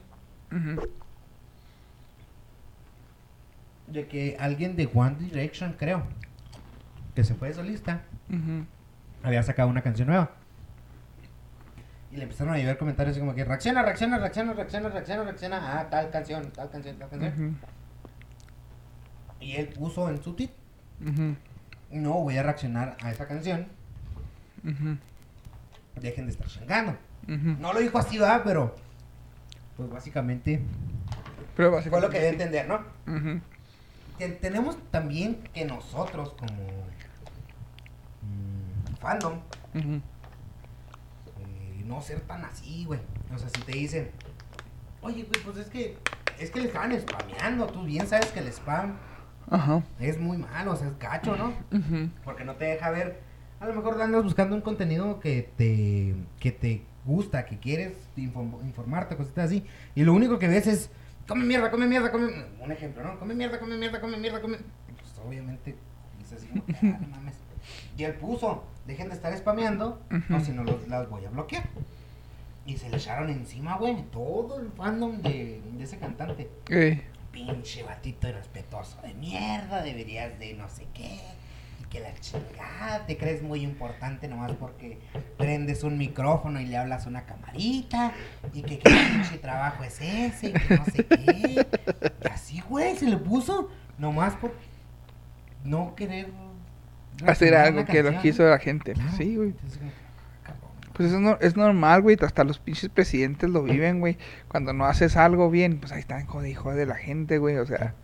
Ujú. 0.52 0.82
de 3.86 4.06
que 4.06 4.36
alguien 4.38 4.76
de 4.76 4.88
One 4.92 5.16
Direction, 5.18 5.74
creo, 5.78 6.02
que 7.14 7.24
se 7.24 7.34
fue 7.34 7.48
de 7.48 7.54
solista, 7.54 8.02
Ujú. 8.28 8.66
había 9.22 9.42
sacado 9.42 9.68
una 9.70 9.82
canción 9.82 10.08
nueva. 10.08 10.32
Y 12.12 12.16
le 12.16 12.24
empezaron 12.24 12.52
a 12.54 12.58
llevar 12.58 12.76
comentarios 12.78 13.12
así 13.16 13.20
como 13.20 13.34
que 13.34 13.44
reacciona, 13.44 13.82
reacciona, 13.82 14.18
reacciona, 14.18 14.52
reacciona, 14.52 14.88
reacciona, 14.90 15.24
reacciona 15.24 15.80
a 15.80 15.88
tal 15.90 16.10
canción, 16.10 16.50
tal 16.52 16.70
canción, 16.70 16.96
tal 16.98 17.08
canción. 17.08 17.58
Y 19.44 19.56
él 19.56 19.68
puso 19.68 20.08
en 20.08 20.22
su 20.22 20.32
tweet, 20.32 20.50
Ujú. 21.06 21.36
no 21.90 22.12
voy 22.14 22.38
a 22.38 22.42
reaccionar 22.42 22.96
a 23.02 23.10
esa 23.10 23.28
canción, 23.28 23.66
dejen 26.00 26.24
de 26.26 26.32
estar 26.32 26.46
chingando. 26.46 26.96
No 27.26 27.72
lo 27.74 27.80
dijo 27.80 27.98
así, 27.98 28.16
va, 28.18 28.42
pero 28.42 28.74
pues 29.76 29.90
básicamente 29.90 30.60
Pero 31.56 31.80
fue 31.82 32.00
lo 32.00 32.08
que 32.10 32.18
debe 32.18 32.30
entender, 32.30 32.66
¿no? 32.68 32.80
Ten- 34.18 34.38
tenemos 34.40 34.76
también 34.90 35.42
que 35.52 35.64
nosotros 35.64 36.34
como 36.38 36.62
mm, 38.22 38.94
fandom 39.00 39.40
eh, 39.74 40.00
no 41.84 42.00
ser 42.00 42.20
tan 42.20 42.44
así, 42.44 42.84
güey. 42.86 43.00
O 43.34 43.38
sea, 43.38 43.48
si 43.48 43.60
te 43.62 43.72
dicen, 43.72 44.10
oye, 45.02 45.24
güey, 45.24 45.42
pues 45.44 45.56
es 45.58 45.66
que 45.68 45.96
es 46.38 46.50
que 46.50 46.60
le 46.60 46.66
estaban 46.68 46.98
spameando. 47.00 47.66
Tú 47.66 47.84
bien 47.84 48.06
sabes 48.06 48.26
que 48.26 48.40
el 48.40 48.48
spam 48.48 48.96
Ajá. 49.50 49.82
es 50.00 50.18
muy 50.18 50.38
malo, 50.38 50.72
o 50.72 50.76
sea, 50.76 50.88
es 50.88 50.98
gacho, 50.98 51.36
¿no? 51.36 51.52
Porque 52.24 52.44
no 52.44 52.54
te 52.56 52.64
deja 52.66 52.90
ver. 52.90 53.20
A 53.60 53.66
lo 53.66 53.74
mejor 53.74 54.00
andas 54.00 54.22
buscando 54.24 54.54
un 54.54 54.60
contenido 54.62 55.20
que 55.20 55.48
te 55.56 56.14
que 56.40 56.52
te 56.52 56.82
gusta, 57.04 57.46
que 57.46 57.58
quieres 57.58 57.92
info- 58.16 58.60
informarte, 58.64 59.16
cositas 59.16 59.46
así. 59.46 59.64
Y 59.94 60.02
lo 60.04 60.12
único 60.12 60.38
que 60.38 60.48
ves 60.48 60.66
es, 60.66 60.90
come 61.28 61.44
mierda, 61.44 61.70
come 61.70 61.86
mierda, 61.86 62.10
come. 62.10 62.30
Un 62.60 62.72
ejemplo, 62.72 63.02
¿no? 63.02 63.18
Come 63.18 63.34
mierda, 63.34 63.58
come 63.58 63.76
mierda, 63.76 64.00
come 64.00 64.16
mierda, 64.18 64.40
come. 64.40 64.58
Pues 64.58 65.20
obviamente 65.26 65.74
dices 66.18 66.38
así, 66.38 66.48
como, 66.48 66.64
"Ah, 66.94 66.98
no 67.00 67.08
mames. 67.08 67.34
Y 67.96 68.04
él 68.04 68.14
puso, 68.14 68.64
dejen 68.86 69.08
de 69.08 69.14
estar 69.14 69.34
spameando, 69.36 70.00
o 70.10 70.34
Ujú. 70.34 70.44
si 70.44 70.52
no 70.52 70.64
los, 70.64 70.86
las 70.88 71.08
voy 71.08 71.24
a 71.24 71.30
bloquear. 71.30 71.64
Y 72.66 72.76
se 72.78 72.88
le 72.90 72.96
echaron 72.96 73.28
encima, 73.30 73.76
güey, 73.76 74.02
todo 74.10 74.58
el 74.60 74.70
fandom 74.72 75.20
de, 75.22 75.60
de 75.76 75.84
ese 75.84 75.98
cantante 75.98 76.48
Eh, 76.70 77.02
pinche 77.34 77.82
batito 77.82 78.28
irrespetuoso 78.28 79.02
de 79.02 79.12
mierda, 79.14 79.82
deberías 79.82 80.38
de 80.38 80.54
no 80.54 80.68
sé 80.68 80.86
qué, 80.94 81.18
y 81.82 81.84
que 81.90 81.98
la 81.98 82.14
chingada, 82.20 83.04
te 83.06 83.18
crees 83.18 83.42
muy 83.42 83.60
importante 83.62 84.28
nomás 84.28 84.52
porque 84.52 84.98
prendes 85.36 85.82
un 85.82 85.98
micrófono 85.98 86.60
y 86.60 86.66
le 86.66 86.76
hablas 86.76 87.06
a 87.06 87.08
una 87.08 87.26
camarita, 87.26 88.12
y 88.52 88.62
que 88.62 88.78
qué 88.78 88.90
pinche 88.90 89.38
trabajo 89.38 89.82
es 89.82 90.00
ese, 90.00 90.50
y 90.50 90.52
que 90.52 90.76
no 90.76 90.84
sé 90.84 91.04
qué. 91.04 91.66
Y 92.24 92.28
así, 92.28 92.62
güey, 92.68 92.96
se 92.96 93.06
le 93.06 93.16
puso 93.16 93.68
nomás 93.98 94.34
por 94.36 94.54
no 95.64 95.94
querer 95.96 96.28
hacer 97.26 97.54
algo 97.56 97.84
que 97.84 98.02
lo 98.02 98.20
quiso 98.20 98.44
la 98.44 98.58
gente. 98.58 98.92
Claro. 98.92 99.16
Sí, 99.16 99.36
güey. 99.36 99.48
Entonces. 99.50 99.80
Pues 100.94 101.08
eso 101.08 101.20
no, 101.20 101.36
es 101.40 101.56
normal, 101.56 102.02
güey. 102.02 102.16
Hasta 102.20 102.44
los 102.44 102.58
pinches 102.58 102.88
presidentes 102.88 103.50
lo 103.50 103.62
viven, 103.62 104.00
güey. 104.00 104.16
Cuando 104.48 104.72
no 104.72 104.86
haces 104.86 105.16
algo 105.16 105.50
bien, 105.50 105.78
pues 105.78 105.92
ahí 105.92 106.00
están 106.00 106.24
jode 106.26 106.54
de 106.74 106.86
la 106.86 106.94
gente, 106.94 107.38
güey. 107.38 107.56
O 107.56 107.66
sea, 107.66 107.94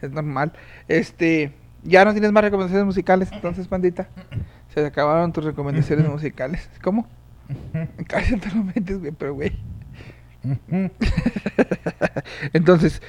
es 0.00 0.10
normal. 0.10 0.52
Este, 0.88 1.52
ya 1.82 2.04
no 2.04 2.12
tienes 2.12 2.32
más 2.32 2.42
recomendaciones 2.42 2.86
musicales, 2.86 3.28
entonces, 3.32 3.68
pandita. 3.68 4.08
Se 4.74 4.84
acabaron 4.84 5.32
tus 5.32 5.44
recomendaciones 5.44 6.08
musicales. 6.10 6.70
¿Cómo? 6.82 7.06
Cállate, 8.06 8.48
no 8.54 8.64
metes, 8.64 8.98
güey, 8.98 9.12
pero, 9.12 9.34
güey. 9.34 9.58
Entonces, 12.52 13.02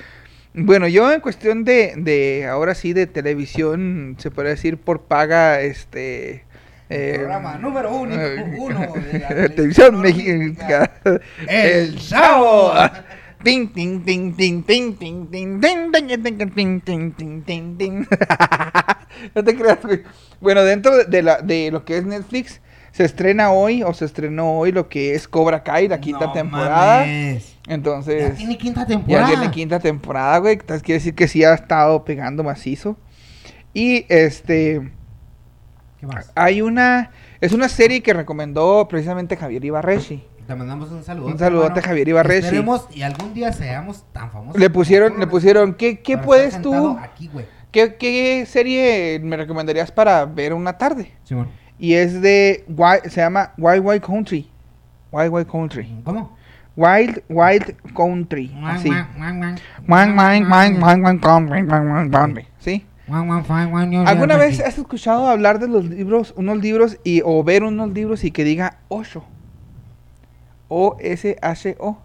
bueno, 0.53 0.87
yo 0.87 1.11
en 1.11 1.21
cuestión 1.21 1.63
de, 1.63 1.93
de, 1.95 2.47
ahora 2.47 2.75
sí, 2.75 2.93
de 2.93 3.07
televisión, 3.07 4.15
se 4.17 4.31
podría 4.31 4.51
decir 4.51 4.77
por 4.77 5.03
paga, 5.03 5.61
este... 5.61 6.43
Programa 6.89 7.57
número 7.59 7.93
uno, 7.93 8.15
uno 8.57 8.79
de 8.93 9.19
la 9.19 9.49
televisión 9.49 10.01
mexicana. 10.01 10.89
El 11.47 11.99
sábado. 11.99 12.91
no 19.35 19.43
te 19.43 19.55
creas, 19.55 19.79
güey. 19.83 20.01
Bueno, 20.41 20.63
dentro 20.63 21.05
de, 21.05 21.21
la, 21.21 21.41
de 21.41 21.69
lo 21.71 21.85
que 21.85 21.97
es 21.97 22.05
Netflix, 22.05 22.59
se 22.91 23.05
estrena 23.05 23.51
hoy 23.51 23.83
o 23.83 23.93
se 23.93 24.05
estrenó 24.05 24.57
hoy 24.57 24.71
lo 24.71 24.89
que 24.89 25.13
es 25.13 25.27
Cobra 25.27 25.63
Kai, 25.63 25.87
la 25.87 26.01
quinta 26.01 26.25
no 26.25 26.33
temporada. 26.33 27.01
Mames. 27.01 27.55
Entonces. 27.67 28.31
Ya 28.31 28.35
tiene 28.35 28.57
quinta 28.57 28.85
temporada. 28.85 29.29
Ya 29.29 29.35
tiene 29.35 29.51
quinta 29.51 29.79
temporada, 29.79 30.39
güey. 30.39 30.57
Quiere 30.57 30.93
decir 30.95 31.13
que 31.13 31.27
sí 31.27 31.43
ha 31.43 31.53
estado 31.53 32.03
pegando 32.03 32.43
macizo. 32.43 32.97
Y 33.73 34.05
este. 34.09 34.91
¿Qué 35.99 36.07
más? 36.07 36.31
hay 36.35 36.61
una, 36.61 37.11
es 37.41 37.51
una 37.51 37.67
serie 37.69 38.01
que 38.01 38.13
recomendó 38.13 38.87
precisamente 38.87 39.35
Javier 39.35 39.65
Ibarrechi. 39.65 40.23
Te 40.47 40.55
mandamos 40.55 40.89
un 40.89 41.03
saludo. 41.03 41.27
Un 41.27 41.37
saludote 41.37 41.79
a 41.79 41.83
Javier 41.83 42.07
Ibarrechi. 42.07 42.45
Esperemos 42.45 42.87
y 42.91 43.03
algún 43.03 43.33
día 43.33 43.53
seamos 43.53 44.03
tan 44.11 44.31
famosos. 44.31 44.59
Le 44.59 44.69
pusieron, 44.69 45.19
le 45.19 45.27
pusieron, 45.27 45.75
¿qué, 45.75 45.99
qué 45.99 46.17
puedes 46.17 46.59
tú, 46.61 46.97
Aquí, 46.99 47.27
güey. 47.31 47.45
qué, 47.71 47.95
qué 47.95 48.45
serie 48.47 49.19
me 49.21 49.37
recomendarías 49.37 49.91
para 49.91 50.25
ver 50.25 50.53
una 50.53 50.77
tarde? 50.77 51.13
Simón. 51.23 51.49
Y 51.77 51.93
es 51.93 52.21
de, 52.21 52.65
se 53.05 53.21
llama 53.21 53.53
Wild 53.57 53.85
Wild 53.85 54.01
Country. 54.01 54.49
Wild 55.11 55.31
Wild 55.31 55.47
Country. 55.47 56.01
¿Cómo? 56.03 56.35
Wild 56.75 57.21
Wild 57.29 57.75
Country. 57.95 58.55
Así. 58.63 58.89
Wild 58.89 60.15
Wild 60.17 61.21
Country. 62.11 62.47
¿Sí? 62.59 62.85
¿Alguna 63.11 64.37
vez 64.37 64.59
has 64.61 64.77
escuchado 64.77 65.27
hablar 65.27 65.59
de 65.59 65.67
los 65.67 65.85
libros, 65.85 66.33
unos 66.37 66.57
libros 66.57 66.97
y 67.03 67.21
o 67.23 67.43
ver 67.43 67.63
unos 67.63 67.91
libros 67.91 68.23
y 68.23 68.31
que 68.31 68.43
diga 68.43 68.79
Osho? 68.87 69.23
O 70.67 70.97
S 70.99 71.37
H 71.41 71.75
O. 71.79 71.97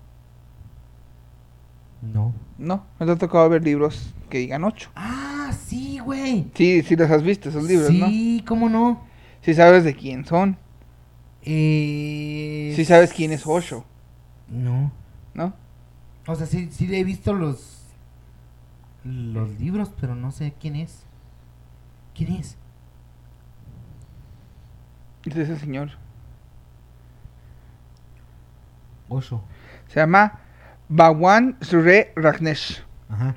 No. 2.02 2.34
No, 2.58 2.84
no 2.98 3.06
te 3.06 3.12
ha 3.12 3.16
tocado 3.16 3.48
ver 3.48 3.64
libros 3.64 4.14
que 4.28 4.38
digan 4.38 4.64
8. 4.64 4.90
Ah, 4.94 5.50
sí, 5.66 5.98
güey. 5.98 6.46
Sí, 6.54 6.82
sí 6.82 6.96
los 6.96 7.10
has 7.10 7.22
visto 7.22 7.48
esos 7.48 7.64
libros, 7.64 7.90
¿no? 7.92 8.06
sí, 8.06 8.44
¿cómo 8.46 8.68
no? 8.68 9.02
Sí 9.42 9.54
sabes 9.54 9.84
de 9.84 9.94
quién 9.94 10.24
son. 10.24 10.56
Eh... 11.42 12.72
Sí 12.74 12.84
sabes 12.84 13.12
quién 13.12 13.32
es 13.32 13.46
Osho, 13.46 13.84
No. 14.48 14.92
¿no? 15.34 15.52
O 16.26 16.34
sea, 16.34 16.46
sí, 16.46 16.68
sí 16.70 16.88
he 16.94 17.04
visto 17.04 17.34
los... 17.34 17.83
Los 19.04 19.58
libros, 19.60 19.92
pero 20.00 20.14
no 20.14 20.30
sé 20.30 20.54
quién 20.60 20.76
es. 20.76 21.04
¿Quién 22.14 22.32
es? 22.32 22.56
Es 25.26 25.36
ese 25.36 25.56
señor. 25.58 25.90
Osho. 29.08 29.42
Se 29.88 30.00
llama 30.00 30.40
Bhagwan 30.88 31.56
Sure 31.60 32.12
Rajneesh. 32.16 32.82
Ajá. 33.08 33.34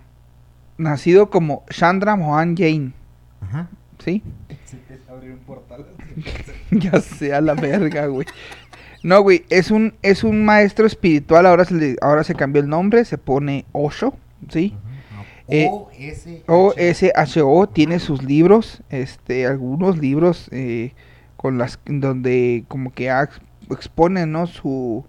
Nacido 0.78 1.30
como 1.30 1.66
Chandra 1.70 2.16
Mohan 2.16 2.56
Jain. 2.56 2.94
Ajá. 3.42 3.68
¿Sí? 4.00 4.24
Se 4.66 4.78
un 5.32 5.40
portal. 5.40 5.86
ya 6.72 7.02
sea 7.02 7.42
la 7.42 7.54
verga, 7.56 8.06
güey. 8.08 8.28
No, 9.04 9.22
güey, 9.22 9.46
es 9.50 9.72
un, 9.72 9.96
es 10.02 10.24
un 10.24 10.46
maestro 10.46 10.86
espiritual, 10.88 11.46
ahora 11.46 11.66
se, 11.66 11.74
le- 11.76 11.96
ahora 12.02 12.24
se 12.24 12.36
cambió 12.36 12.62
el 12.62 12.68
nombre, 12.70 13.06
se 13.06 13.18
pone 13.18 13.66
Osho, 13.72 14.16
¿sí? 14.50 14.76
Eh, 15.50 15.70
O-S. 15.70 16.44
OSHO 16.48 17.68
tiene 17.68 18.00
sus 18.00 18.24
libros, 18.24 18.84
este, 18.90 19.46
algunos 19.46 19.98
libros 19.98 20.50
eh, 20.52 20.94
con 21.38 21.58
las 21.58 21.80
donde 21.86 22.66
como 22.68 22.92
que 22.92 23.10
expone, 23.70 24.26
¿no? 24.26 24.48
Su, 24.48 25.06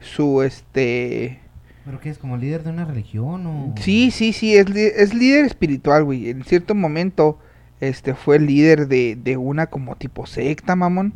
su, 0.00 0.42
este, 0.42 1.40
¿Pero 1.86 2.00
qué 2.00 2.10
es? 2.10 2.18
¿Como 2.18 2.36
líder 2.36 2.64
de 2.64 2.70
una 2.70 2.84
religión 2.84 3.46
o...? 3.46 3.74
sí, 3.80 4.10
sí, 4.10 4.32
sí, 4.32 4.56
es, 4.56 4.66
es 4.74 5.14
líder 5.14 5.44
espiritual, 5.44 6.02
güey. 6.02 6.30
En 6.30 6.42
cierto 6.42 6.74
momento, 6.74 7.38
este, 7.80 8.14
fue 8.14 8.36
el 8.36 8.46
líder 8.46 8.88
de, 8.88 9.16
de 9.16 9.36
una 9.36 9.68
como 9.68 9.94
tipo 9.94 10.26
secta, 10.26 10.74
mamón. 10.74 11.14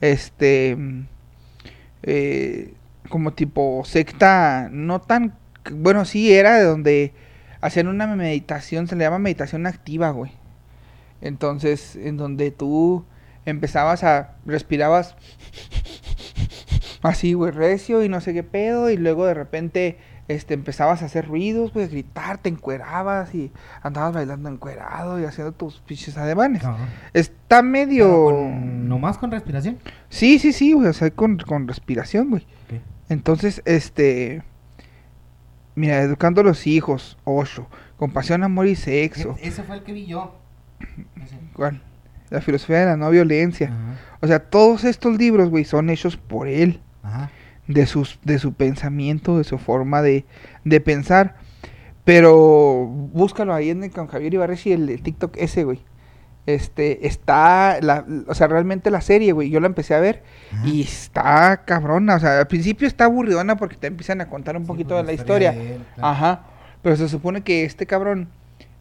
Este, 0.00 0.78
eh, 2.04 2.72
como 3.10 3.34
tipo 3.34 3.82
secta, 3.84 4.70
no 4.72 5.00
tan, 5.00 5.34
bueno, 5.72 6.06
sí, 6.06 6.32
era 6.32 6.56
de 6.56 6.64
donde 6.64 7.12
hacían 7.60 7.88
una 7.88 8.06
meditación, 8.06 8.86
se 8.86 8.96
le 8.96 9.04
llama 9.04 9.18
meditación 9.18 9.66
activa, 9.66 10.10
güey. 10.10 10.32
Entonces, 11.20 11.96
en 11.96 12.16
donde 12.16 12.50
tú 12.50 13.04
empezabas 13.44 14.04
a, 14.04 14.36
respirabas 14.46 15.16
así, 17.02 17.32
güey, 17.32 17.52
recio 17.52 18.02
y 18.04 18.08
no 18.08 18.20
sé 18.20 18.32
qué 18.34 18.42
pedo, 18.42 18.90
y 18.90 18.96
luego 18.96 19.26
de 19.26 19.34
repente, 19.34 19.98
este, 20.28 20.54
empezabas 20.54 21.02
a 21.02 21.06
hacer 21.06 21.26
ruidos, 21.26 21.72
güey, 21.72 21.86
a 21.86 21.88
gritar, 21.88 22.38
te 22.38 22.48
encuerabas 22.48 23.34
y 23.34 23.50
andabas 23.82 24.12
bailando 24.14 24.48
encuerado 24.48 25.18
y 25.20 25.24
haciendo 25.24 25.52
tus 25.52 25.80
pinches 25.80 26.16
ademanes. 26.18 26.64
Ajá. 26.64 26.86
Está 27.14 27.62
medio... 27.62 28.24
con- 28.26 28.88
¿Nomás 28.88 29.18
con 29.18 29.30
respiración? 29.30 29.78
Sí, 30.08 30.38
sí, 30.38 30.52
sí, 30.52 30.72
güey, 30.72 30.88
o 30.88 30.92
sea, 30.92 31.10
con, 31.10 31.38
con 31.38 31.66
respiración, 31.66 32.30
güey. 32.30 32.46
Entonces, 33.08 33.62
este... 33.64 34.42
Mira, 35.78 36.00
educando 36.02 36.40
a 36.40 36.44
los 36.44 36.66
hijos, 36.66 37.16
ocho, 37.24 37.66
compasión, 37.96 38.42
amor 38.42 38.66
y 38.66 38.74
sexo. 38.76 39.36
E- 39.40 39.48
Ese 39.48 39.62
fue 39.62 39.76
el 39.76 39.82
que 39.84 39.92
vi 39.92 40.06
yo. 40.06 40.34
Ese. 41.22 41.38
¿Cuál? 41.54 41.82
La 42.30 42.40
filosofía 42.40 42.80
de 42.80 42.86
la 42.86 42.96
no 42.96 43.08
violencia. 43.10 43.68
Ajá. 43.68 43.98
O 44.20 44.26
sea, 44.26 44.38
todos 44.40 44.84
estos 44.84 45.16
libros, 45.18 45.48
güey, 45.50 45.64
son 45.64 45.88
hechos 45.90 46.16
por 46.16 46.48
él. 46.48 46.80
Ajá. 47.02 47.30
de, 47.68 47.86
sus, 47.86 48.18
de 48.24 48.38
su 48.38 48.52
pensamiento, 48.54 49.38
de 49.38 49.44
su 49.44 49.56
forma 49.58 50.02
de, 50.02 50.24
de 50.64 50.80
pensar. 50.80 51.36
Pero 52.04 52.86
búscalo 52.86 53.54
ahí 53.54 53.70
en 53.70 53.84
el, 53.84 53.90
con 53.90 54.06
Javier 54.06 54.32
Ibarres 54.34 54.66
y 54.66 54.72
el, 54.72 54.88
el 54.88 55.02
TikTok 55.02 55.36
ese, 55.36 55.64
güey. 55.64 55.80
Este, 56.48 57.06
está, 57.06 57.78
la, 57.82 58.06
o 58.26 58.34
sea, 58.34 58.46
realmente 58.46 58.90
la 58.90 59.02
serie, 59.02 59.32
güey, 59.32 59.50
yo 59.50 59.60
la 59.60 59.66
empecé 59.66 59.94
a 59.94 60.00
ver 60.00 60.22
Ajá. 60.50 60.66
y 60.66 60.80
está 60.80 61.62
cabrona, 61.66 62.14
o 62.16 62.20
sea, 62.20 62.38
al 62.38 62.46
principio 62.46 62.88
está 62.88 63.04
aburridona 63.04 63.56
porque 63.58 63.76
te 63.76 63.86
empiezan 63.86 64.22
a 64.22 64.30
contar 64.30 64.56
un 64.56 64.62
Sí, 64.62 64.68
poquito 64.68 64.96
de 64.96 65.02
la 65.02 65.12
historia. 65.12 65.52
de 65.52 65.74
él, 65.74 65.82
claro. 65.94 66.08
Ajá, 66.08 66.42
pero 66.80 66.96
se 66.96 67.06
supone 67.10 67.42
que 67.42 67.64
este 67.64 67.84
cabrón, 67.84 68.30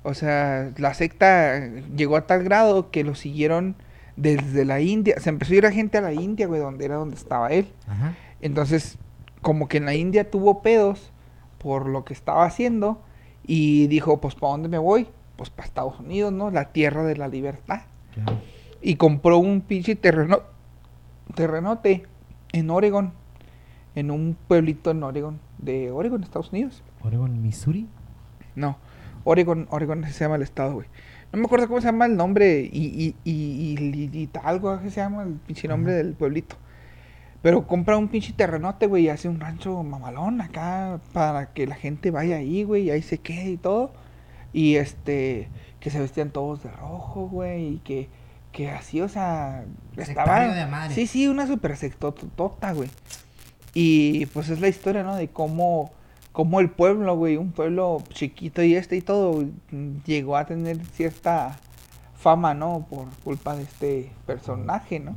o 0.03 0.13
sea, 0.13 0.71
la 0.77 0.93
secta 0.93 1.59
llegó 1.93 2.15
a 2.15 2.25
tal 2.25 2.43
grado 2.45 2.89
que 2.89 3.03
lo 3.03 3.15
siguieron 3.15 3.75
desde 4.15 4.63
la 4.63 4.79
India, 4.79 5.15
se 5.19 5.27
empezó 5.27 5.51
a 5.51 5.55
ir 5.57 5.65
a 5.65 5.71
gente 5.73 5.97
a 5.97 6.01
la 6.01 6.13
India, 6.13 6.47
güey, 6.47 6.61
donde 6.61 6.85
era 6.85 6.95
donde 6.95 7.17
estaba 7.17 7.49
él. 7.49 7.67
Ajá. 7.87 8.13
Entonces, 8.39 8.97
como 9.41 9.67
que 9.67 9.75
en 9.77 9.85
la 9.85 9.93
India 9.93 10.31
tuvo 10.31 10.61
pedos 10.61 11.11
por 11.57 11.85
lo 11.85 12.05
que 12.05 12.13
estaba 12.13 12.45
haciendo 12.45 13.01
y 13.45 13.87
dijo, 13.87 14.21
pues, 14.21 14.35
¿para 14.35 14.51
dónde 14.51 14.69
me 14.69 14.77
voy? 14.77 15.09
Pues 15.37 15.49
para 15.49 15.67
Estados 15.67 15.99
Unidos, 15.99 16.33
¿no? 16.33 16.51
La 16.51 16.71
tierra 16.73 17.03
de 17.03 17.15
la 17.15 17.27
libertad. 17.29 17.81
Claro. 18.13 18.39
Y 18.81 18.95
compró 18.95 19.37
un 19.37 19.61
pinche 19.61 19.95
terreno, 19.95 20.41
terrenote 21.35 22.03
en 22.53 22.69
Oregon, 22.69 23.13
en 23.95 24.11
un 24.11 24.37
pueblito 24.47 24.91
en 24.91 25.03
Oregon, 25.03 25.39
de 25.57 25.91
Oregon, 25.91 26.23
Estados 26.23 26.51
Unidos. 26.51 26.83
Oregon, 27.03 27.41
Missouri. 27.41 27.87
No, 28.55 28.77
Oregon, 29.23 29.67
Oregon 29.69 30.03
se 30.05 30.23
llama 30.23 30.35
el 30.35 30.41
estado, 30.41 30.73
güey. 30.75 30.87
No 31.31 31.39
me 31.39 31.45
acuerdo 31.45 31.67
cómo 31.67 31.81
se 31.81 31.87
llama 31.87 32.05
el 32.05 32.15
nombre 32.15 32.61
y, 32.71 32.85
y, 32.85 33.15
y, 33.23 33.31
y, 33.33 34.09
y- 34.13 34.17
y 34.23 34.29
algo 34.43 34.79
que 34.81 34.89
se 34.89 35.01
llama 35.01 35.23
el 35.23 35.33
pinche 35.33 35.67
nombre 35.67 35.93
Ajá. 35.93 36.03
del 36.03 36.13
pueblito. 36.13 36.55
Pero 37.41 37.67
compra 37.67 37.97
un 37.97 38.07
pinche 38.07 38.33
terrenote, 38.33 38.87
güey, 38.87 39.03
y 39.05 39.09
hace 39.09 39.27
un 39.29 39.39
rancho 39.39 39.83
mamalón 39.83 40.41
acá 40.41 40.99
para 41.13 41.53
que 41.53 41.67
la 41.67 41.75
gente 41.75 42.09
vaya 42.11 42.37
ahí, 42.37 42.63
güey, 42.63 42.83
y 42.83 42.91
ahí 42.91 43.01
se 43.01 43.19
quede 43.19 43.51
y 43.51 43.57
todo. 43.57 43.91
Y 44.57 44.77
este, 44.77 45.49
que 45.79 45.91
se 45.91 45.99
vestían 45.99 46.31
todos 46.31 46.63
de 46.63 46.71
rojo, 46.71 47.29
güey, 47.29 47.75
y 47.75 47.77
que, 47.77 48.09
que 48.51 48.71
así, 48.71 49.01
o 49.01 49.07
sea, 49.07 49.65
Sectario 49.95 50.51
de 50.51 50.65
madre. 50.65 50.95
Sí, 50.95 51.05
sí, 51.05 51.27
una 51.27 51.45
super 51.45 51.77
sectotota, 51.77 52.73
güey. 52.73 52.89
Y 53.75 54.25
pues 54.25 54.49
es 54.49 54.59
la 54.59 54.67
historia, 54.67 55.03
¿no? 55.03 55.15
De 55.15 55.27
cómo, 55.27 55.91
cómo 56.31 56.59
el 56.59 56.71
pueblo, 56.71 57.15
güey, 57.15 57.37
un 57.37 57.51
pueblo 57.51 58.01
chiquito 58.09 58.63
y 58.63 58.73
este 58.73 58.95
y 58.95 59.01
todo, 59.01 59.45
llegó 60.07 60.35
a 60.37 60.47
tener 60.47 60.83
cierta 60.87 61.59
fama, 62.15 62.55
¿no? 62.55 62.87
Por 62.89 63.09
culpa 63.23 63.55
de 63.55 63.61
este 63.61 64.11
personaje, 64.25 64.99
¿no? 64.99 65.15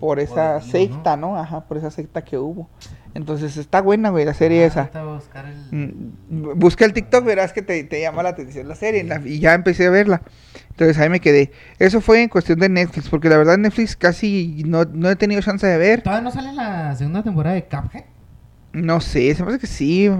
Por 0.00 0.18
esa 0.18 0.60
secta, 0.60 1.16
¿no? 1.16 1.36
Ajá, 1.36 1.60
por 1.60 1.76
esa 1.76 1.92
secta 1.92 2.24
que 2.24 2.38
hubo. 2.38 2.68
Entonces 3.14 3.56
está 3.56 3.80
buena, 3.80 4.10
güey, 4.10 4.24
la 4.24 4.34
serie 4.34 4.64
Ah, 4.64 4.66
esa. 4.66 5.04
buscar 5.04 5.46
el... 5.46 5.56
Mm, 5.70 6.58
Busca 6.58 6.84
el 6.84 6.92
TikTok, 6.92 7.24
verás 7.24 7.52
que 7.52 7.62
te, 7.62 7.84
te 7.84 8.00
llama 8.00 8.24
la 8.24 8.30
atención 8.30 8.66
la 8.68 8.74
serie. 8.74 9.04
la- 9.04 9.20
y 9.24 9.38
ya 9.38 9.54
empecé 9.54 9.86
a 9.86 9.90
verla. 9.90 10.22
Entonces 10.70 10.98
ahí 10.98 11.08
me 11.08 11.20
quedé. 11.20 11.52
Eso 11.78 12.00
fue 12.00 12.22
en 12.22 12.28
cuestión 12.28 12.58
de 12.58 12.68
Netflix, 12.68 13.08
porque 13.08 13.28
la 13.28 13.36
verdad 13.38 13.56
Netflix 13.56 13.94
casi 13.96 14.62
no, 14.66 14.84
no 14.84 15.08
he 15.10 15.14
tenido 15.16 15.40
chance 15.42 15.64
de 15.64 15.78
ver. 15.78 16.02
¿Todavía 16.02 16.24
no 16.24 16.30
sale 16.32 16.52
la 16.54 16.96
segunda 16.96 17.22
temporada 17.22 17.54
de 17.54 17.64
Cuphead? 17.64 18.04
No 18.72 19.00
sé, 19.00 19.32
se 19.34 19.44
me 19.44 19.50
hace 19.50 19.60
que 19.60 19.66
sí. 19.68 20.10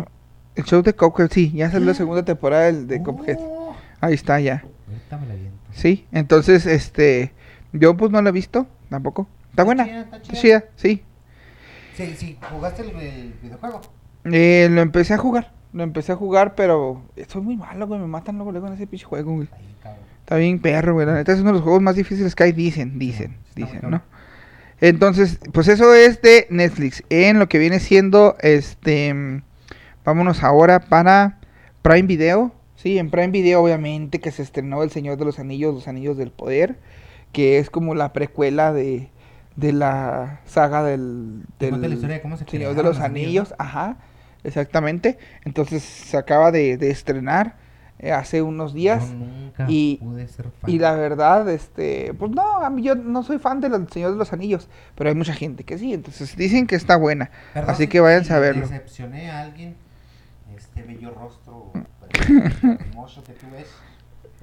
El 0.54 0.64
show 0.64 0.80
de 0.82 0.92
Cuphead, 0.94 1.30
sí, 1.32 1.50
ya 1.52 1.68
salió 1.72 1.88
la 1.88 1.94
segunda 1.94 2.24
temporada 2.24 2.66
del- 2.66 2.86
de 2.86 3.02
Cuphead. 3.02 3.38
Oh, 3.40 3.74
Ahí 4.00 4.14
está 4.14 4.38
ya. 4.38 4.62
ahorita 4.86 5.16
me 5.18 5.26
la 5.26 5.34
viento. 5.34 5.58
Sí, 5.72 6.06
entonces, 6.12 6.64
este, 6.66 7.32
yo 7.72 7.96
pues 7.96 8.12
no 8.12 8.22
la 8.22 8.28
he 8.28 8.32
visto 8.32 8.68
tampoco. 8.88 9.26
Está 9.50 9.64
buena. 9.64 9.82
está 9.84 10.22
chida, 10.22 10.64
sí. 10.76 11.02
Sí, 11.94 12.14
sí, 12.16 12.38
jugaste 12.50 12.82
el, 12.82 12.90
el 12.90 13.34
videojuego. 13.42 13.80
Eh, 14.24 14.68
lo 14.70 14.80
empecé 14.80 15.14
a 15.14 15.18
jugar, 15.18 15.52
lo 15.72 15.82
empecé 15.82 16.12
a 16.12 16.16
jugar, 16.16 16.54
pero 16.54 17.02
soy 17.28 17.42
muy 17.42 17.56
malo, 17.56 17.86
güey, 17.86 18.00
me 18.00 18.06
matan 18.06 18.36
luego, 18.36 18.52
luego 18.52 18.66
en 18.68 18.74
ese 18.74 18.86
pinche 18.86 19.04
juego, 19.06 19.34
güey. 19.34 19.48
Ahí. 19.52 19.74
Está 20.24 20.36
bien 20.36 20.58
perro, 20.58 20.94
güey, 20.94 21.06
la 21.06 21.12
neta 21.12 21.32
es 21.32 21.40
uno 21.40 21.48
de 21.48 21.54
los 21.54 21.62
juegos 21.62 21.82
más 21.82 21.96
difíciles 21.96 22.34
que 22.34 22.44
hay, 22.44 22.52
dicen, 22.52 22.98
dicen, 22.98 23.36
dicen. 23.54 23.80
¿no? 23.82 24.00
Entonces, 24.80 25.38
pues 25.52 25.68
eso 25.68 25.92
es 25.92 26.22
de 26.22 26.46
Netflix. 26.48 27.02
En 27.10 27.38
lo 27.38 27.46
que 27.46 27.58
viene 27.58 27.78
siendo, 27.78 28.34
este, 28.40 29.42
vámonos 30.02 30.42
ahora 30.42 30.80
para 30.80 31.40
Prime 31.82 32.04
Video. 32.04 32.54
Sí, 32.76 32.98
en 32.98 33.10
Prime 33.10 33.28
Video 33.28 33.62
obviamente 33.62 34.18
que 34.18 34.30
se 34.30 34.42
estrenó 34.42 34.82
El 34.82 34.90
Señor 34.90 35.18
de 35.18 35.26
los 35.26 35.38
Anillos, 35.38 35.74
Los 35.74 35.88
Anillos 35.88 36.16
del 36.16 36.30
Poder, 36.30 36.78
que 37.32 37.58
es 37.58 37.68
como 37.68 37.94
la 37.94 38.14
precuela 38.14 38.72
de, 38.72 39.10
de 39.56 39.72
la 39.72 40.40
saga 40.46 40.82
del, 40.82 41.42
del 41.58 41.80
la 41.80 41.88
historia 41.88 42.16
de 42.16 42.22
cómo 42.22 42.36
se 42.36 42.44
Señor 42.44 42.74
de 42.74 42.82
los 42.82 42.96
los 42.96 43.04
anillos, 43.04 43.52
Anillos, 43.52 43.54
ajá, 43.58 43.96
exactamente. 44.42 45.18
Entonces 45.44 45.82
se 45.82 46.16
acaba 46.16 46.50
de, 46.50 46.76
de 46.76 46.90
estrenar 46.90 47.56
eh, 47.98 48.10
hace 48.12 48.42
unos 48.42 48.74
días. 48.74 49.10
Yo 49.10 49.16
nunca 49.16 49.66
y- 49.68 49.98
pude 50.02 50.26
ser 50.28 50.46
fan. 50.60 50.70
Y 50.70 50.78
la 50.78 50.92
verdad, 50.94 51.48
este, 51.48 52.12
pues 52.14 52.30
no, 52.32 52.58
a 52.64 52.68
mí 52.70 52.82
yo 52.82 52.94
no 52.96 53.22
soy 53.22 53.38
fan 53.38 53.60
del 53.60 53.88
Señor 53.90 54.12
de 54.12 54.16
los 54.18 54.32
Anillos, 54.32 54.68
pero 54.96 55.08
hay 55.10 55.14
mucha 55.14 55.34
gente 55.34 55.64
que 55.64 55.78
sí, 55.78 55.94
entonces 55.94 56.36
dicen 56.36 56.66
que 56.66 56.74
está 56.74 56.96
buena. 56.96 57.30
Perdón 57.52 57.70
así 57.70 57.86
que 57.86 58.00
váyanse 58.00 58.28
si 58.28 58.34
a 58.34 58.38
verlo. 58.40 58.62
Decepcioné 58.62 59.30
a 59.30 59.42
alguien, 59.42 59.76
este 60.56 60.82
bello 60.82 61.10
rostro 61.12 61.72
hermoso 62.90 63.22
que 63.24 63.32
tú 63.34 63.46
ves, 63.52 63.68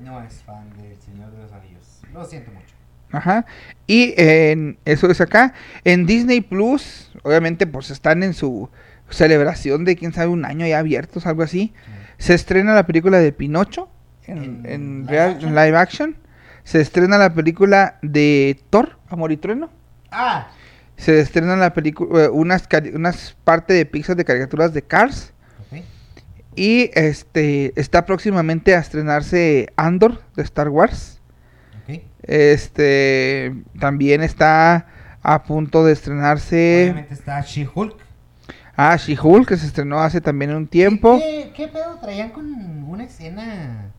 no 0.02 0.22
es 0.24 0.42
fan 0.44 0.70
del 0.78 0.96
Señor 1.00 1.32
de 1.32 1.44
los 1.44 1.52
Anillos. 1.52 2.02
Lo 2.14 2.26
siento 2.26 2.52
mucho. 2.52 2.74
Ajá. 3.12 3.46
Y 3.88 4.14
en, 4.18 4.78
eso 4.86 5.10
es 5.10 5.20
acá. 5.22 5.54
En 5.84 6.06
Disney 6.06 6.42
Plus, 6.42 7.12
obviamente, 7.24 7.68
pues 7.68 7.90
están 7.92 8.24
en 8.24 8.34
su 8.34 8.70
celebración 9.10 9.84
de 9.86 9.96
quién 9.98 10.14
sabe 10.14 10.28
un 10.30 10.46
año 10.46 10.66
ya 10.66 10.80
abiertos, 10.80 11.26
algo 11.28 11.44
así. 11.44 11.74
Se 12.18 12.34
estrena 12.34 12.74
la 12.74 12.86
película 12.86 13.20
de 13.20 13.32
Pinocho 13.34 13.90
en, 14.28 14.66
¿En 14.66 14.66
en 14.66 15.00
live 15.02 15.12
real- 15.12 15.32
action? 15.36 15.56
live 15.56 15.78
action. 15.78 16.16
Se 16.64 16.80
estrena 16.80 17.18
la 17.18 17.34
película 17.34 17.98
de 18.02 18.60
Thor, 18.70 18.98
Amor 19.10 19.32
y 19.32 19.38
Trueno. 19.38 19.70
Ah, 20.12 20.50
Se 20.96 21.20
estrena 21.20 21.56
la 21.56 21.74
película, 21.74 22.30
unas, 22.32 22.70
cari- 22.70 22.94
unas 22.96 23.36
parte 23.44 23.74
de 23.74 23.86
Pixar 23.86 24.16
de 24.16 24.24
caricaturas 24.26 24.74
de 24.74 24.84
Cars. 24.84 25.34
Y 26.54 26.92
este 26.96 27.72
está 27.80 28.06
próximamente 28.06 28.76
a 28.76 28.80
estrenarse 28.80 29.72
Andor 29.78 30.22
de 30.36 30.44
Star 30.44 30.68
Wars. 30.68 31.21
Este 32.24 33.54
también 33.80 34.22
está 34.22 34.88
a 35.24 35.44
punto 35.44 35.84
de 35.86 35.94
estrenarse 35.94 36.84
Obviamente 36.84 37.14
está 37.14 37.42
She-Hulk. 37.42 37.96
ah, 38.76 38.96
She-Hulk, 38.98 39.48
que 39.48 39.58
se 39.58 39.68
estrenó 39.68 40.00
hace 40.00 40.22
también 40.22 40.56
un 40.56 40.68
tiempo. 40.68 41.18
¿Qué, 41.20 41.52
qué 41.56 41.68
pedo 41.68 41.98
traían 42.02 42.30
con 42.32 42.84
una 42.88 43.04
escena 43.04 43.92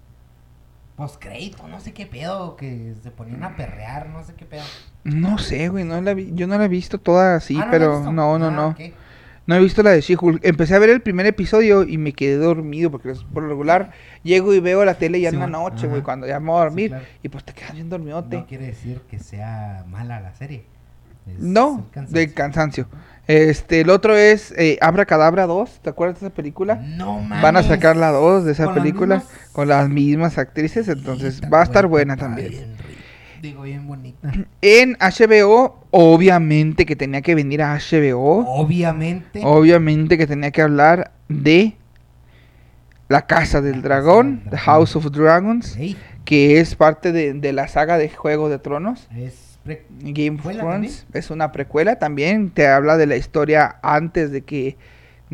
post-crédito? 0.97 1.67
No 1.69 1.81
sé 1.81 1.93
qué 1.93 2.07
pedo, 2.07 2.57
que 2.57 2.95
se 3.03 3.11
ponían 3.11 3.43
a 3.45 3.57
perrear, 3.57 4.09
no 4.09 4.23
sé 4.25 4.35
qué 4.35 4.45
pedo. 4.45 4.63
No 5.05 5.39
sé, 5.39 5.69
güey, 5.69 5.85
no 5.85 6.01
la 6.01 6.15
vi- 6.15 6.31
yo 6.35 6.47
no 6.47 6.57
la 6.59 6.65
he 6.65 6.69
visto 6.69 6.99
toda 6.99 7.37
así, 7.37 7.57
Ah, 7.57 7.59
¿no 7.59 7.65
la 7.65 7.67
has 7.67 7.71
pero 7.73 8.01
no, 8.13 8.39
no, 8.39 8.47
Ah, 8.47 8.51
no. 8.51 8.77
No 9.47 9.57
he 9.57 9.61
visto 9.61 9.83
la 9.83 9.91
de 9.91 10.01
She-Hulk. 10.01 10.45
Empecé 10.45 10.75
a 10.77 10.79
ver 10.79 10.91
el 10.91 11.01
primer 11.03 11.27
episodio 11.27 11.83
y 11.83 11.99
me 11.99 12.13
quedé 12.13 12.37
dormido 12.37 12.91
porque 12.91 13.11
es- 13.11 13.25
por 13.25 13.43
lo 13.43 13.49
regular 13.49 13.91
llego 14.23 14.55
y 14.55 14.61
veo 14.61 14.85
la 14.85 14.95
tele 14.95 15.21
ya 15.21 15.31
en 15.31 15.39
la 15.41 15.47
noche, 15.49 15.89
güey, 15.89 16.03
cuando 16.03 16.27
ya 16.27 16.39
me 16.39 16.47
voy 16.51 16.61
a 16.61 16.65
dormir. 16.65 16.89
claro. 16.91 17.05
Y 17.23 17.29
pues 17.29 17.43
te 17.45 17.53
quedas 17.53 17.73
bien 17.75 17.89
dormidote. 17.89 18.37
No 18.37 18.47
quiere 18.47 18.67
decir 18.67 19.01
que 19.11 19.19
sea 19.19 19.85
mala 19.89 20.21
la 20.21 20.33
serie. 20.35 20.65
Es 21.27 21.39
No, 21.41 21.87
cansancio. 21.93 22.19
de 22.19 22.33
cansancio. 22.35 22.89
Este, 23.29 23.81
el 23.83 23.91
otro 23.91 24.17
es 24.17 24.53
eh, 24.59 24.79
Abra 24.81 25.07
Cadabra 25.07 25.47
2, 25.47 25.79
¿te 25.83 25.91
acuerdas 25.91 26.21
de 26.21 26.27
esa 26.27 26.35
película? 26.35 26.75
No 26.77 27.21
mames. 27.21 27.41
Van 27.43 27.57
a 27.57 27.63
sacar 27.63 27.97
la 27.97 28.11
2 28.11 28.45
de 28.45 28.53
esa 28.53 28.65
¿Con 28.65 28.75
las 28.75 28.83
película 28.83 29.23
con 29.53 29.69
las 29.69 29.89
mismas 29.89 30.39
actrices, 30.39 30.89
entonces 30.89 31.41
va 31.53 31.61
a 31.61 31.63
estar 31.65 31.87
buena, 31.87 32.17
también. 32.17 32.75
Digo, 33.43 33.63
bien 33.63 33.89
bonita. 33.89 34.33
En 34.61 34.97
HBO, 35.01 35.85
obviamente 35.91 36.87
que 36.87 36.95
tenía 36.95 37.23
que 37.23 37.35
venir 37.35 37.61
a 37.61 37.75
HBO, 37.77 38.47
Obviamente. 38.47 39.41
obviamente 39.43 40.17
que 40.17 40.29
tenía 40.29 40.53
que 40.53 40.63
hablar 40.63 41.11
de 41.29 41.75
La 43.09 43.27
Casa 43.27 43.61
del 43.61 43.73
La 43.77 43.83
Casa 43.83 43.89
Dragón, 43.89 44.41
del 44.45 44.51
The. 44.51 44.57
House 44.59 44.95
of 44.95 45.11
Dragons, 45.11 45.77
Ey, 45.77 45.97
que 46.25 46.61
es 46.61 46.77
parte 46.77 47.11
de, 47.11 47.35
de 47.35 47.53
la 47.53 47.67
saga 47.67 47.99
de 47.99 48.09
Juego 48.11 48.49
de 48.49 48.61
Tronos. 48.61 49.09
es 49.17 49.59
Game 49.65 50.31
of 50.39 50.43
¿Precuela 50.45 50.61
Thrones 50.61 51.07
es 51.13 51.31
una 51.31 51.51
precuela 51.53 51.97
también, 51.99 52.51
te 52.51 52.69
habla 52.69 52.97
de 52.97 53.07
la 53.07 53.17
historia 53.17 53.77
antes 53.83 54.31
de 54.31 54.43
que 54.43 54.77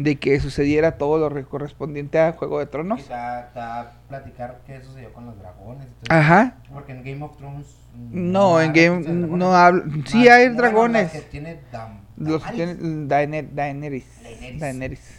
de 0.00 0.14
que 0.16 0.38
sucediera 0.38 0.92
todo 0.92 1.18
lo 1.18 1.28
re- 1.28 1.44
correspondiente 1.44 2.20
a 2.20 2.30
Juego 2.32 2.60
de 2.60 2.66
Tronos. 2.66 3.00
Quizá 3.00 3.48
te 3.52 3.58
va 3.58 3.80
a 3.80 3.92
platicar 4.08 4.60
qué 4.64 4.80
sucedió 4.80 5.12
con 5.12 5.26
los 5.26 5.36
dragones. 5.40 5.86
y 5.88 5.90
eso. 6.04 6.14
Ajá. 6.14 6.54
Porque 6.72 6.92
en 6.92 7.02
Game 7.02 7.24
of 7.24 7.36
Thrones. 7.36 7.66
No, 8.12 8.60
en 8.60 8.70
habla 8.70 8.82
Game 8.82 9.02
dragones. 9.02 9.30
no 9.30 9.54
habla, 9.56 9.84
sí 10.06 10.18
Más- 10.18 10.28
hay 10.28 10.48
dragones. 10.50 11.10
que 11.10 11.20
tiene 11.22 11.58
Dam- 11.72 11.98
Los 12.16 12.44
que 12.44 12.52
tienen 12.52 13.08
Daener- 13.08 13.48
Daenerys. 13.52 14.22
Daenerys. 14.22 14.60
Daenerys. 14.60 15.14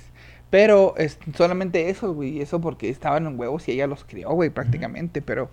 Pero 0.49 0.95
es 0.97 1.19
solamente 1.35 1.89
eso, 1.89 2.13
güey, 2.13 2.41
eso 2.41 2.61
porque 2.61 2.89
estaban 2.89 3.27
en 3.27 3.37
huevos 3.39 3.67
y 3.67 3.73
ella 3.73 3.85
los 3.85 4.05
crió, 4.05 4.29
güey, 4.31 4.49
prácticamente, 4.49 5.21
pero 5.21 5.49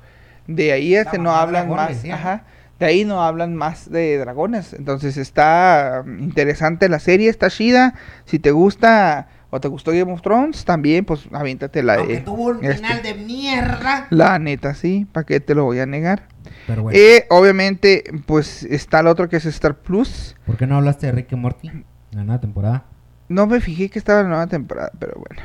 de 0.47 0.71
ahí 0.73 0.95
este 0.95 1.19
no 1.19 1.33
hablan 1.33 1.65
dragón, 1.69 1.77
más, 1.77 1.89
decía. 1.89 2.15
ajá. 2.15 2.45
De 2.79 2.87
ahí 2.87 3.05
no 3.05 3.23
hablan 3.23 3.55
más 3.55 3.91
de 3.91 4.19
dragones. 4.19 4.73
Entonces 4.75 5.17
está 5.17 6.03
mm, 6.05 6.23
interesante 6.23 6.89
la 6.89 6.99
serie, 6.99 7.31
está 7.31 7.49
chida. 7.49 7.95
Si 8.25 8.39
te 8.39 8.51
gusta 8.51 9.29
o 9.51 9.61
te 9.61 9.69
gustó 9.69 9.93
Game 9.93 10.13
of 10.13 10.21
Thrones, 10.23 10.65
también 10.65 11.05
pues 11.05 11.27
aviéntate 11.33 11.83
la 11.83 11.95
Aunque 11.95 12.15
de 12.17 12.21
tuvo 12.21 12.47
un 12.49 12.65
este. 12.65 12.75
final 12.77 13.03
de 13.03 13.15
mierda. 13.15 14.07
la 14.11 14.39
neta, 14.39 14.75
sí, 14.75 15.07
¿para 15.11 15.25
qué 15.25 15.41
te 15.41 15.55
lo 15.55 15.65
voy 15.65 15.79
a 15.79 15.87
negar? 15.87 16.29
Pero 16.67 16.83
bueno. 16.83 16.99
Eh, 16.99 17.27
obviamente, 17.31 18.05
pues 18.27 18.65
está 18.65 19.01
el 19.01 19.07
otro 19.07 19.29
que 19.29 19.37
es 19.37 19.47
Star 19.47 19.77
Plus. 19.79 20.37
¿Por 20.45 20.57
qué 20.57 20.67
no 20.67 20.77
hablaste 20.77 21.07
de 21.07 21.13
Rick 21.13 21.33
y 21.33 21.37
Morty? 21.37 21.71
La 22.11 22.25
nueva 22.25 22.41
temporada. 22.41 22.85
No 23.29 23.47
me 23.47 23.61
fijé 23.61 23.89
que 23.89 23.99
estaba 23.99 24.21
en 24.21 24.27
la 24.27 24.31
nueva 24.31 24.47
temporada, 24.49 24.91
pero 24.99 25.15
bueno. 25.17 25.43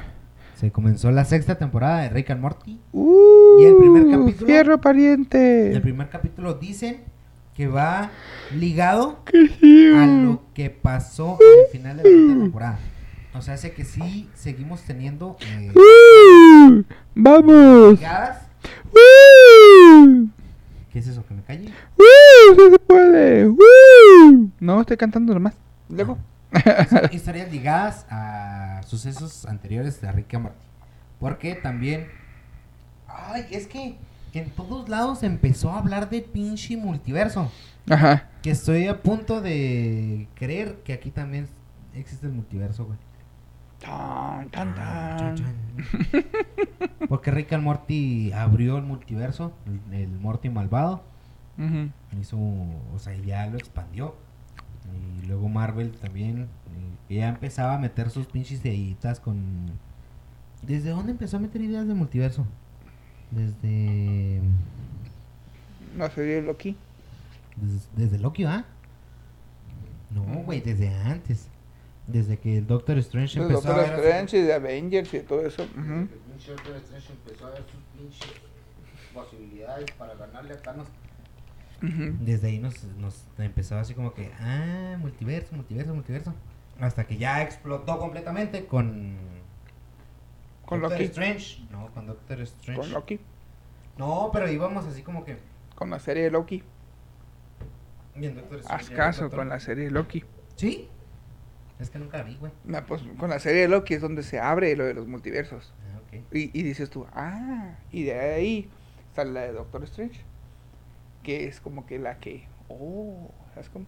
Se 0.56 0.72
comenzó 0.72 1.10
la 1.12 1.26
sexta 1.26 1.56
temporada 1.56 2.02
de 2.02 2.10
Rick 2.10 2.32
and 2.32 2.42
Morty. 2.42 2.80
Uh, 2.92 3.62
¿Y 3.62 3.66
el 3.66 3.76
primer 3.78 4.04
capítulo? 4.12 4.48
Fierro 4.48 4.82
pariente. 4.82 5.72
El 5.72 5.82
primer 5.82 6.10
capítulo 6.10 6.54
dicen 6.56 7.02
que 7.56 7.68
va 7.68 8.10
ligado 8.56 9.20
a 9.98 10.06
lo 10.06 10.42
que 10.54 10.70
pasó 10.70 11.38
al 11.40 11.72
final 11.72 11.98
de 11.98 12.04
la 12.04 12.34
temporada. 12.34 12.80
O 13.34 13.42
sea, 13.42 13.54
hace 13.54 13.72
que 13.74 13.86
sí 13.86 14.30
seguimos 14.36 14.82
teniendo 14.84 15.38
eh, 15.42 15.72
Uh, 15.76 16.84
Vamos. 17.16 17.92
ligadas. 18.00 18.40
Uh, 18.92 20.28
¿Qué 20.92 21.00
es 21.00 21.08
eso? 21.08 21.26
¿Que 21.26 21.34
me 21.34 21.42
calle? 21.44 21.70
uh, 21.98 22.56
sí 22.56 22.70
se 22.72 22.80
puede. 22.80 23.48
Uh. 23.48 24.50
No, 24.60 24.82
estoy 24.82 24.98
cantando 24.98 25.34
nomás. 25.34 25.54
Luego. 25.90 26.18
Historias 27.12 27.50
ligadas 27.52 28.06
a 28.10 28.82
sucesos 28.86 29.46
anteriores 29.46 30.02
de 30.02 30.12
Rick 30.12 30.34
Morty. 30.38 30.58
Porque 31.20 31.56
también... 31.56 32.08
Ay, 33.08 33.46
es 33.52 33.68
que 33.68 33.96
en 34.40 34.50
todos 34.52 34.90
lados 34.90 35.24
empezó 35.24 35.72
a 35.72 35.80
hablar 35.80 36.10
de 36.10 36.22
pinche 36.22 36.78
multiverso. 36.78 37.52
Ajá. 37.90 38.30
Que 38.42 38.52
estoy 38.52 38.88
a 38.88 39.02
punto 39.02 39.42
de 39.42 40.28
creer 40.36 40.82
que 40.84 40.94
aquí 40.94 41.12
también 41.12 41.48
existe 41.94 42.28
el 42.28 42.34
multiverso, 42.34 42.86
güey. 42.86 42.98
Tan, 43.80 44.50
tan, 44.50 44.76
Chan, 44.76 45.18
tan. 45.18 45.36
chan. 45.36 46.26
Porque 47.10 47.32
Rick 47.32 47.54
and 47.54 47.64
Morty 47.64 48.32
abrió 48.32 48.78
el 48.78 48.84
multiverso, 48.84 49.54
el, 49.66 49.94
el 49.94 50.20
Morty 50.20 50.50
malvado. 50.50 51.04
Ujú. 51.58 51.90
Hizo, 52.20 52.38
o 52.38 53.00
sea, 53.00 53.16
ya 53.16 53.48
lo 53.48 53.58
expandió. 53.58 54.16
Y 55.22 55.26
luego 55.26 55.50
Marvel 55.50 55.92
también, 55.94 56.48
que 57.08 57.16
ya 57.16 57.30
empezaba 57.30 57.76
a 57.76 57.78
meter 57.80 58.10
sus 58.10 58.28
pinches 58.28 58.64
ideitas 58.64 59.20
con... 59.20 59.72
¿Desde 60.62 60.92
dónde 60.92 61.12
empezó 61.12 61.38
a 61.38 61.40
meter 61.40 61.62
ideas 61.62 61.88
de 61.88 61.94
multiverso? 61.94 62.46
Desde... 63.32 64.42
No 65.98 66.10
sería 66.12 66.42
Loki. 66.42 66.76
Desde, 67.56 67.80
desde 67.96 68.20
Loki, 68.20 68.44
¿ah? 68.44 68.66
No, 70.10 70.24
güey, 70.44 70.62
desde 70.62 70.90
antes. 70.90 71.48
Desde 72.08 72.38
que 72.38 72.58
el 72.58 72.68
Doctor 72.68 72.98
Strange 72.98 73.40
De 73.40 73.46
empezó 73.46 73.68
Doctor 73.68 73.86
a 73.86 73.90
ver... 73.90 74.00
Strange 74.00 74.38
y 74.38 74.42
de 74.42 74.54
Avengers 74.54 75.14
y 75.14 75.20
todo 75.20 75.46
eso. 75.46 75.64
ujú. 75.64 75.94
El 75.94 76.08
pinche 76.08 76.52
Doctor 76.52 76.76
Strange 76.78 77.14
empezó 77.14 77.48
a 77.48 77.50
ver 77.52 77.64
sus 77.64 77.82
pinches 77.98 78.32
posibilidades 79.14 79.92
para 79.92 80.16
ganarle 80.16 80.54
a 80.54 80.62
Thanos. 80.62 80.88
Desde 81.82 82.48
ahí 82.48 82.60
nos, 82.60 82.84
nos 83.00 83.24
empezó 83.40 83.76
así 83.78 83.96
como 83.96 84.14
que, 84.14 84.32
ah, 84.40 84.98
multiverso, 85.00 85.56
multiverso, 85.56 85.94
multiverso. 85.96 86.34
Hasta 86.80 87.06
que 87.06 87.18
ya 87.18 87.42
explotó 87.42 87.98
completamente 87.98 88.66
con... 88.66 89.16
Con 90.72 90.82
Doctor 90.82 91.00
Loki. 91.00 91.10
Strange. 91.12 91.62
No, 91.72 91.92
con 91.94 92.08
Doctor 92.08 92.42
Strange. 92.42 92.82
Con 92.82 92.92
Loki. 92.92 93.20
No, 93.98 94.30
pero 94.34 94.50
íbamos 94.50 94.86
así 94.88 95.04
como 95.04 95.24
que... 95.26 95.38
Con 95.76 95.90
la 95.90 96.00
serie 96.00 96.24
de 96.24 96.32
Loki. 96.32 96.64
y 98.16 98.26
en 98.26 98.36
Doctor 98.36 98.60
Haz 98.60 98.82
Strange 98.82 98.90
ya 98.92 98.96
caso 98.98 99.30
con 99.30 99.50
la 99.50 99.60
serie 99.60 99.86
de 99.86 99.92
Loki. 99.92 100.24
¿Sí? 100.56 100.88
Es 101.80 101.90
que 101.90 102.00
nunca 102.00 102.18
la 102.20 102.24
vi, 102.24 102.36
güey. 102.36 102.52
No, 102.64 102.86
pues 102.86 103.02
con 103.18 103.30
la 103.30 103.40
serie 103.40 103.62
de 103.62 103.68
Loki 103.68 103.96
es 103.96 104.02
donde 104.02 104.24
se 104.24 104.40
abre 104.40 104.76
lo 104.76 104.86
de 104.86 104.94
los 104.94 105.08
multiversos. 105.08 105.74
Ah, 105.94 106.00
ok. 106.08 106.24
Y, 106.34 106.58
y 106.58 106.64
dices 106.64 106.90
tú, 106.90 107.06
ah, 107.14 107.76
y 107.92 108.04
de 108.04 108.20
ahí 108.20 108.70
sale 109.16 109.32
la 109.32 109.42
de 109.42 109.54
Doctor 109.54 109.84
Strange. 109.84 110.22
Que 111.24 111.48
es 111.48 111.60
como 111.60 111.86
que 111.86 112.00
la 112.00 112.18
que, 112.20 112.48
oh, 112.70 113.30
¿sabes 113.54 113.70
cómo? 113.70 113.86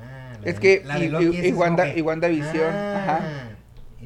Ah, 0.00 0.32
la 0.40 0.48
Es 0.48 0.54
de- 0.56 0.60
que 0.60 0.84
la 0.84 0.98
de 0.98 1.04
y- 1.04 1.08
Loki 1.08 1.24
y- 1.24 1.28
y 1.28 1.38
es 1.38 1.48
como 1.52 1.60
Wanda- 1.60 1.84
que- 1.92 1.98
y 1.98 2.02
WandaVision, 2.02 2.74
ajá. 2.74 3.20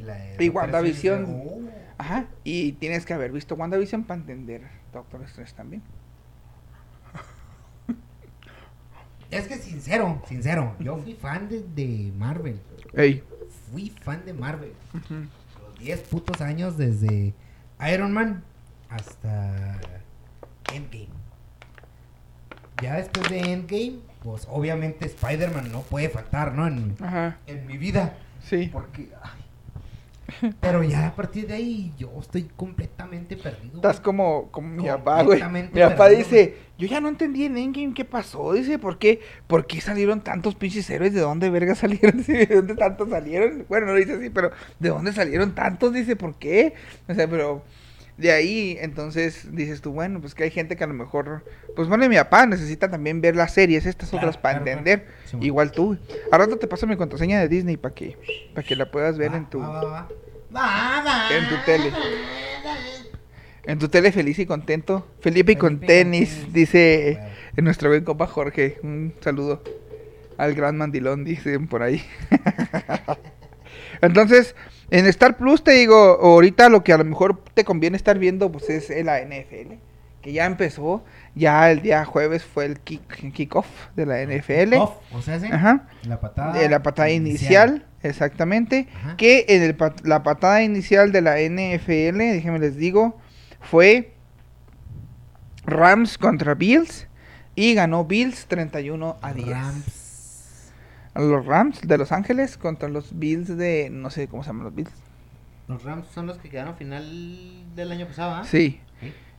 Y, 0.01 0.05
la 0.05 0.43
Y 0.43 0.49
WandaVision. 0.49 1.25
Oh. 1.29 1.61
Ajá, 1.99 2.27
y 2.45 2.73
tienes 2.73 3.05
que 3.05 3.13
haber 3.13 3.31
visto 3.33 3.55
WandaVision 3.55 4.05
para 4.05 4.21
entender 4.21 4.63
Doctor 4.93 5.23
Strange 5.25 5.53
también. 5.55 5.83
Es 9.31 9.47
que 9.47 9.57
sincero, 9.59 10.21
sincero, 10.27 10.75
yo 10.81 10.97
fui 10.97 11.15
fan 11.15 11.49
de, 11.49 11.63
de 11.63 12.13
Marvel. 12.17 12.59
Ey. 12.95 13.23
Fui 13.71 13.91
fan 14.03 14.25
de 14.25 14.33
Marvel. 14.33 14.73
Los 15.63 15.79
10 15.79 16.01
putos 16.09 16.41
años 16.41 16.77
desde 16.77 17.33
Iron 17.93 18.13
Man 18.13 18.43
hasta 18.89 19.79
Endgame. 20.75 21.09
Ya 22.83 22.97
después 22.97 23.29
de 23.31 23.39
Endgame, 23.53 23.99
pues 24.25 24.49
obviamente 24.51 25.07
Spider-Man 25.07 25.71
no 25.71 25.83
puede 25.83 26.09
faltar, 26.09 26.53
¿no? 26.55 26.67
En, 26.67 26.97
Ajá, 27.01 27.39
en 27.47 27.67
mi 27.69 27.77
vida. 27.79 28.17
sí. 28.43 28.69
Porque, 28.73 29.11
ay. 29.23 29.40
Pero 30.61 30.83
ya 30.83 31.09
a 31.09 31.15
partir 31.15 31.47
de 31.47 31.55
ahí 31.55 31.93
yo 31.99 32.11
estoy 32.21 32.45
completamente 32.57 33.37
perdido. 33.37 33.77
Estás 33.77 34.01
como, 34.01 34.51
como 34.51 34.69
mi 34.69 34.87
papá, 34.87 35.23
güey. 35.23 35.43
Mi 35.73 35.81
papá 35.81 36.09
dice, 36.09 36.57
yo 36.79 36.87
ya 36.87 37.01
no 37.01 37.09
entendí 37.09 37.45
en 37.45 37.59
Endgame 37.59 37.95
qué 37.95 38.05
pasó. 38.05 38.53
Dice, 38.53 38.79
¿por 38.79 38.99
qué? 38.99 39.21
¿Por 39.47 39.67
qué 39.67 39.81
salieron 39.81 40.23
tantos 40.23 40.55
pinches 40.55 40.89
héroes? 40.91 41.13
¿De 41.13 41.21
dónde 41.21 41.51
verga 41.51 41.75
salieron? 41.75 42.23
¿De 42.27 42.47
dónde 42.47 42.75
tantos 42.75 43.11
salieron? 43.11 43.67
Bueno, 43.69 43.87
no 43.87 43.93
lo 43.93 43.99
dice 43.99 44.15
así, 44.15 44.31
pero 44.31 44.51
¿de 44.79 44.89
dónde 44.89 45.13
salieron 45.13 45.55
tantos? 45.55 45.93
Dice, 45.93 46.17
¿por 46.17 46.35
qué? 46.37 46.75
O 47.09 47.15
sea, 47.15 47.29
pero 47.29 47.63
de 48.21 48.33
ahí, 48.33 48.77
entonces 48.81 49.49
dices 49.55 49.81
tú, 49.81 49.93
bueno, 49.93 50.21
pues 50.21 50.35
que 50.35 50.45
hay 50.45 50.51
gente 50.51 50.77
que 50.77 50.85
a 50.85 50.87
lo 50.87 50.95
mejor, 50.95 51.45
pues 51.75 51.89
bueno, 51.89 52.09
mi 52.09 52.17
papá 52.17 52.45
necesita 52.47 52.91
también 52.91 53.21
ver 53.21 53.35
las 53.37 53.53
series, 53.55 53.87
estas 53.87 54.11
Claro, 54.11 54.27
otras 54.29 54.37
para 54.41 54.59
claro, 54.59 54.71
entender. 54.79 55.07
Sí. 55.25 55.39
Igual 55.41 55.73
tú. 55.73 55.97
A 56.31 56.39
rato 56.39 56.57
te 56.59 56.67
paso 56.67 56.87
mi 56.87 56.97
contraseña 56.97 57.41
de 57.41 57.49
Disney 57.49 57.77
para 57.77 57.95
que, 57.95 58.17
para 58.55 58.67
que 58.67 58.77
la 58.77 58.91
puedas 58.91 59.17
ver 59.17 59.33
Va, 59.33 59.37
en 59.39 59.47
tu, 59.49 59.61
va, 59.61 60.09
va, 60.55 61.29
en 61.31 61.49
tu 61.49 61.55
tele. 61.65 61.93
En 63.65 63.79
tu 63.79 63.89
tele 63.89 64.11
feliz 64.13 64.39
y 64.39 64.47
contento. 64.47 65.07
Felipe 65.21 65.53
y 65.53 65.57
con 65.57 65.79
Felipe 65.79 65.87
con 65.87 65.87
tenis, 65.87 66.31
tenis. 66.35 66.53
dice 66.53 67.17
Bueno. 67.19 67.35
en 67.57 67.65
nuestro 67.65 67.89
buen 67.91 68.05
compa 68.05 68.27
Jorge. 68.27 68.79
Un 68.83 69.15
saludo 69.21 69.63
al 70.39 70.55
gran 70.55 70.77
mandilón, 70.77 71.25
dicen 71.25 71.69
por 71.69 71.83
ahí. 71.83 72.03
Entonces, 74.03 74.55
en 74.91 75.07
Star 75.07 75.37
Plus 75.37 75.63
te 75.63 75.73
digo, 75.73 76.19
ahorita 76.21 76.69
lo 76.69 76.83
que 76.83 76.93
a 76.93 76.99
lo 76.99 77.05
mejor 77.05 77.43
te 77.55 77.65
conviene 77.65 77.97
estar 77.97 78.19
viendo 78.19 78.51
pues 78.51 78.69
es 78.71 78.91
la 79.05 79.21
NFL, 79.21 79.75
que 80.21 80.33
ya 80.33 80.47
empezó, 80.47 81.05
ya 81.35 81.71
el 81.71 81.83
día 81.83 82.05
jueves 82.05 82.45
fue 82.45 82.67
el 82.67 82.81
kick, 82.81 83.33
kickoff 83.33 83.67
de 83.95 84.07
la 84.07 84.23
NFL. 84.23 84.75
Off, 84.75 84.97
o 85.13 85.23
sea, 85.23 85.39
¿sí? 85.41 85.47
Ajá. 85.51 85.89
La 86.03 86.21
patada. 86.21 86.59
De 86.59 86.69
la 86.69 86.83
patada 86.83 87.11
inicial. 87.11 87.87
exactamente. 88.03 88.89
Ajá. 88.97 89.17
Que 89.17 89.47
en 89.49 89.63
el 89.63 89.77
la 90.05 90.23
patada 90.23 90.63
inicial 90.63 91.13
de 91.13 91.23
la 91.23 91.37
NFL, 91.39 92.19
déjenme 92.19 92.59
les 92.59 92.77
digo, 92.77 93.19
fue 93.61 94.13
Rams 95.65 96.19
contra 96.19 96.55
Bills. 96.55 97.07
Y 97.55 97.75
ganó 97.75 98.05
Bills 98.05 98.47
31 98.47 99.19
a 99.21 99.33
10. 99.35 99.49
Rams. 99.49 100.00
Los 101.15 101.45
Rams 101.47 101.81
de 101.83 101.99
Los 101.99 102.13
Ángeles 102.13 102.57
contra 102.57 102.89
los 102.89 103.19
Bills 103.19 103.57
de. 103.57 103.89
No 103.91 104.11
sé 104.11 104.29
cómo 104.29 104.43
se 104.43 104.49
llaman 104.51 104.65
los 104.65 104.75
Bills. 104.75 104.93
Los 105.69 105.83
Rams 105.85 106.07
son 106.15 106.27
los 106.27 106.39
que 106.39 106.49
quedaron 106.49 106.75
final 106.77 107.05
del 107.75 107.93
año 107.93 108.07
pasado, 108.07 108.35
¿ah? 108.37 108.45
Sí. 108.45 108.81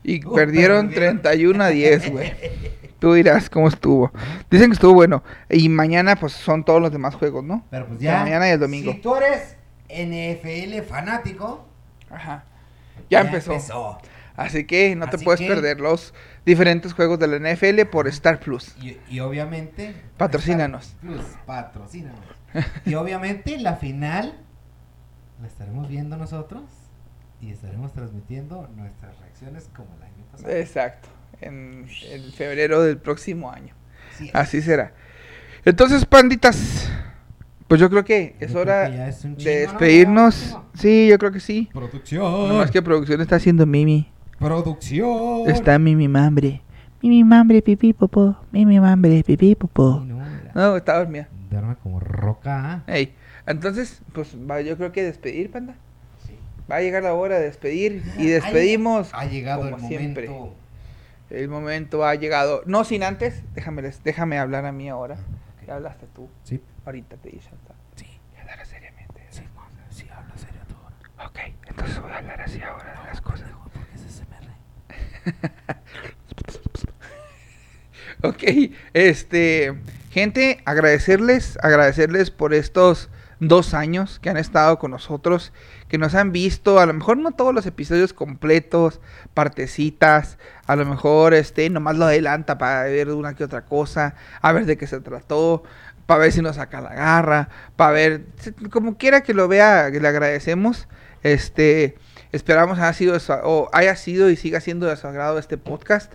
Y 0.04 0.24
Uh, 0.26 0.34
perdieron 0.34 0.88
perdieron. 0.88 1.22
31 1.22 1.64
a 1.64 1.68
10, 1.68 2.10
güey. 2.10 2.32
Tú 2.98 3.14
dirás 3.14 3.48
cómo 3.50 3.68
estuvo. 3.68 4.10
Dicen 4.50 4.68
que 4.70 4.74
estuvo 4.74 4.94
bueno. 4.94 5.22
Y 5.50 5.68
mañana, 5.68 6.16
pues 6.16 6.32
son 6.32 6.64
todos 6.64 6.80
los 6.80 6.90
demás 6.92 7.14
juegos, 7.14 7.44
¿no? 7.44 7.64
Pero 7.70 7.86
pues 7.86 8.00
ya. 8.00 8.20
mañana 8.20 8.48
y 8.48 8.52
el 8.52 8.60
domingo. 8.60 8.92
Si 8.92 8.98
tú 8.98 9.14
eres 9.16 9.56
NFL 9.88 10.82
fanático, 10.88 11.66
Ajá. 12.10 12.44
Ya, 13.10 13.20
empezó. 13.20 13.98
Así 14.36 14.64
que 14.64 14.94
no 14.96 15.08
te 15.08 15.18
puedes 15.18 15.40
que- 15.40 15.46
perder 15.48 15.80
los 15.80 16.14
diferentes 16.44 16.92
juegos 16.92 17.18
de 17.18 17.26
la 17.28 17.38
NFL 17.52 17.82
por 17.90 18.08
Star 18.08 18.40
Plus. 18.40 18.74
Y, 18.80 18.96
y 19.08 19.20
obviamente. 19.20 19.94
Patrocínanos. 20.16 20.96
Plus, 21.00 21.22
patrocínanos. 21.46 22.20
Y 22.84 22.94
obviamente 22.94 23.58
la 23.58 23.76
final 23.76 24.34
la 25.40 25.46
estaremos 25.48 25.88
viendo 25.88 26.16
nosotros 26.16 26.62
y 27.40 27.50
estaremos 27.50 27.92
transmitiendo 27.92 28.68
nuestras 28.76 29.18
reacciones 29.18 29.68
como 29.74 29.88
el 29.96 30.02
año 30.02 30.24
pasado. 30.30 30.50
Exacto. 30.52 31.08
En, 31.40 31.86
en 32.10 32.32
febrero 32.32 32.82
del 32.82 32.98
próximo 32.98 33.50
año. 33.50 33.74
Sí, 34.16 34.30
Así 34.32 34.62
será. 34.62 34.92
Entonces, 35.64 36.04
panditas, 36.04 36.90
pues 37.68 37.80
yo 37.80 37.88
creo 37.88 38.04
que 38.04 38.36
Yo 38.38 38.46
es 38.46 38.52
creo 38.52 38.62
hora 38.62 38.90
que 38.90 39.08
es 39.08 39.22
de 39.22 39.28
¿no? 39.28 39.34
despedirnos. 39.36 40.58
Sí, 40.74 41.08
yo 41.08 41.18
creo 41.18 41.32
que 41.32 41.40
sí. 41.40 41.70
Producción. 41.72 42.48
Nomás 42.48 42.70
que 42.70 42.82
producción 42.82 43.20
está 43.20 43.36
haciendo 43.36 43.64
Mimi. 43.64 44.12
Producción. 44.42 45.48
Está 45.48 45.78
Mimi 45.78 46.08
Mambre. 46.08 46.62
Mimi 47.00 47.22
Mambre, 47.24 47.62
pipí, 47.62 47.92
popó. 47.92 48.36
Mimi 48.50 48.80
Mambre, 48.80 49.22
pipí, 49.22 49.54
popó. 49.54 50.04
no, 50.54 50.76
está 50.76 50.98
dormida. 50.98 51.28
Duerme 51.50 51.76
como 51.76 52.00
roca. 52.00 52.72
¿ah? 52.72 52.82
Ey, 52.92 53.14
entonces, 53.46 54.02
pues 54.12 54.36
va, 54.36 54.60
yo 54.60 54.76
creo 54.76 54.90
que 54.92 55.02
despedir, 55.02 55.50
panda. 55.50 55.74
Sí. 56.26 56.36
Va 56.70 56.76
a 56.76 56.80
llegar 56.80 57.02
la 57.02 57.14
hora 57.14 57.38
de 57.38 57.44
despedir 57.44 58.02
y 58.18 58.26
despedimos. 58.26 59.10
Ha 59.14 59.26
llegado 59.26 59.62
como 59.62 59.76
el 59.76 59.82
siempre. 59.82 60.28
momento. 60.28 60.54
El 61.30 61.48
momento 61.48 62.04
ha 62.04 62.14
llegado. 62.14 62.62
No 62.66 62.84
sin 62.84 63.02
antes, 63.04 63.42
déjame, 63.54 63.82
déjame 64.04 64.38
hablar 64.38 64.66
a 64.66 64.72
mí 64.72 64.88
ahora. 64.88 65.14
Ok. 65.14 65.66
Ya 65.66 65.76
hablaste 65.76 66.06
tú. 66.14 66.28
Sí. 66.42 66.60
Ahorita 66.84 67.16
te 67.16 67.30
dije. 67.30 67.48
Sí. 67.96 68.06
Y 68.34 68.40
hablar 68.40 68.66
seriamente. 68.66 69.22
Sí, 69.30 69.42
sí, 69.90 70.06
habla 70.10 70.36
serio 70.36 70.60
tú. 70.68 70.74
Ok, 71.24 71.38
entonces 71.68 72.00
voy 72.00 72.10
a 72.10 72.18
hablar 72.18 72.40
así 72.40 72.60
ahora 72.60 73.00
de 73.02 73.06
las 73.08 73.20
cosas. 73.20 73.51
Ok, 78.24 78.44
este, 78.92 79.74
gente, 80.10 80.62
agradecerles, 80.64 81.58
agradecerles 81.60 82.30
por 82.30 82.54
estos 82.54 83.10
dos 83.40 83.74
años 83.74 84.20
que 84.20 84.30
han 84.30 84.36
estado 84.36 84.78
con 84.78 84.92
nosotros, 84.92 85.52
que 85.88 85.98
nos 85.98 86.14
han 86.14 86.30
visto, 86.30 86.78
a 86.78 86.86
lo 86.86 86.92
mejor 86.92 87.16
no 87.16 87.32
todos 87.32 87.52
los 87.52 87.66
episodios 87.66 88.12
completos, 88.12 89.00
partecitas, 89.34 90.38
a 90.66 90.76
lo 90.76 90.86
mejor 90.86 91.34
este, 91.34 91.68
nomás 91.68 91.96
lo 91.96 92.04
adelanta 92.04 92.58
para 92.58 92.84
ver 92.84 93.10
una 93.10 93.34
que 93.34 93.42
otra 93.42 93.64
cosa, 93.64 94.14
a 94.40 94.52
ver 94.52 94.66
de 94.66 94.78
qué 94.78 94.86
se 94.86 95.00
trató, 95.00 95.64
para 96.06 96.20
ver 96.20 96.32
si 96.32 96.42
nos 96.42 96.54
saca 96.54 96.80
la 96.80 96.94
garra, 96.94 97.48
para 97.74 97.90
ver, 97.90 98.26
como 98.70 98.96
quiera 98.96 99.22
que 99.22 99.34
lo 99.34 99.48
vea, 99.48 99.88
le 99.88 100.06
agradecemos, 100.06 100.86
este, 101.24 101.96
esperamos 102.32 102.78
haya 102.78 102.92
sido, 102.92 103.12
de 103.14 103.20
su- 103.20 103.32
o 103.32 103.68
haya 103.72 103.94
sido 103.96 104.30
y 104.30 104.36
siga 104.36 104.60
siendo 104.60 104.86
de 104.86 104.96
su 104.96 105.06
agrado 105.06 105.38
este 105.38 105.58
podcast 105.58 106.12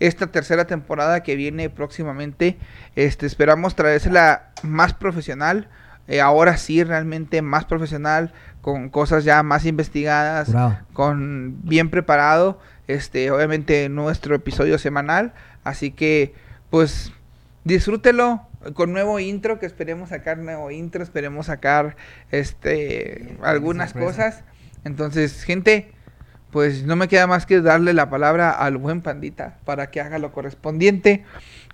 esta 0.00 0.26
tercera 0.26 0.66
temporada 0.66 1.22
que 1.22 1.36
viene 1.36 1.70
próximamente. 1.70 2.58
Este, 2.96 3.26
esperamos 3.26 3.74
traérsela 3.76 4.50
más 4.62 4.92
profesional. 4.94 5.68
eh, 6.06 6.20
ahora 6.20 6.58
sí, 6.58 6.84
realmente 6.84 7.40
más 7.40 7.64
profesional, 7.64 8.34
con 8.60 8.90
cosas 8.90 9.24
ya 9.24 9.42
más 9.42 9.64
investigadas, 9.64 10.50
con 10.92 11.56
bien 11.62 11.88
preparado. 11.88 12.60
Este, 12.88 13.30
obviamente 13.30 13.88
nuestro 13.88 14.34
episodio 14.34 14.76
semanal. 14.78 15.32
Así 15.64 15.92
que, 15.92 16.34
pues, 16.68 17.10
disfrútelo 17.64 18.42
con 18.74 18.92
nuevo 18.92 19.18
intro, 19.18 19.58
que 19.58 19.64
esperemos 19.64 20.10
sacar 20.10 20.36
nuevo 20.36 20.70
intro, 20.70 21.02
esperemos 21.02 21.46
sacar 21.46 21.96
este 22.30 23.38
algunas 23.42 23.92
sorpresa. 23.92 24.10
cosas. 24.30 24.44
Entonces, 24.84 25.42
gente, 25.44 25.92
pues 26.50 26.84
no 26.84 26.94
me 26.96 27.08
queda 27.08 27.26
más 27.26 27.46
que 27.46 27.60
darle 27.60 27.94
la 27.94 28.10
palabra 28.10 28.50
al 28.50 28.76
buen 28.76 29.02
pandita 29.02 29.58
para 29.64 29.90
que 29.90 30.00
haga 30.00 30.18
lo 30.18 30.32
correspondiente 30.32 31.24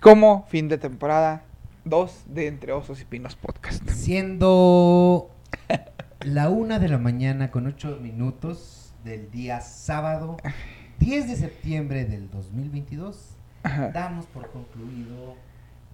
como 0.01 0.47
fin 0.49 0.67
de 0.69 0.77
temporada 0.77 1.43
2 1.85 2.23
de 2.27 2.47
Entre 2.47 2.71
Osos 2.71 3.01
y 3.01 3.05
Pinos 3.05 3.35
Podcast. 3.35 3.87
Siendo 3.89 5.29
la 6.21 6.49
una 6.49 6.79
de 6.79 6.89
la 6.89 6.97
mañana 6.97 7.51
con 7.51 7.67
ocho 7.67 7.97
minutos 8.01 8.93
del 9.03 9.29
día 9.31 9.61
sábado 9.61 10.37
10 10.99 11.27
de 11.27 11.35
septiembre 11.35 12.05
del 12.05 12.29
2022, 12.29 13.35
Ajá. 13.63 13.89
damos 13.89 14.25
por 14.27 14.51
concluido 14.51 15.35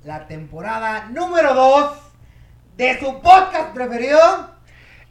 la 0.03 0.27
temporada 0.27 1.09
número 1.09 1.53
2 1.53 1.91
de 2.77 2.99
su 2.99 3.21
podcast 3.21 3.73
preferido. 3.73 4.56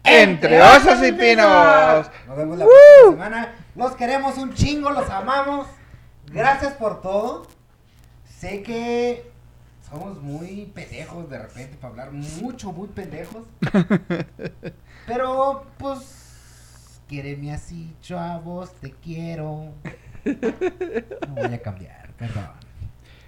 Entre 0.07 0.61
Osos 0.63 1.03
y 1.07 1.13
Pinos. 1.13 2.11
Nos 2.27 2.37
vemos 2.37 2.59
la 2.59 2.65
próxima 2.65 3.11
semana. 3.11 3.55
Los 3.75 3.97
queremos 3.97 4.39
un 4.39 4.55
chingo, 4.55 4.91
los 4.91 5.09
amamos. 5.11 5.67
Gracias 6.33 6.73
por 6.75 7.01
todo. 7.03 7.47
Sé 8.29 8.63
que 8.63 9.31
somos 9.91 10.21
muy 10.23 10.67
pendejos 10.75 11.29
de 11.31 11.39
repente 11.39 11.77
para 11.77 11.91
hablar 11.91 12.13
mucho, 12.13 12.73
muy 12.73 12.89
pendejos. 12.89 13.45
Pero 15.07 15.67
pues, 15.79 17.01
quiéreme 17.09 17.53
así, 17.53 17.95
chavos, 18.01 18.73
te 18.81 18.93
quiero. 18.93 19.73
No 20.25 21.35
voy 21.35 21.55
a 21.55 21.63
cambiar, 21.63 22.11
perdón. 22.19 22.49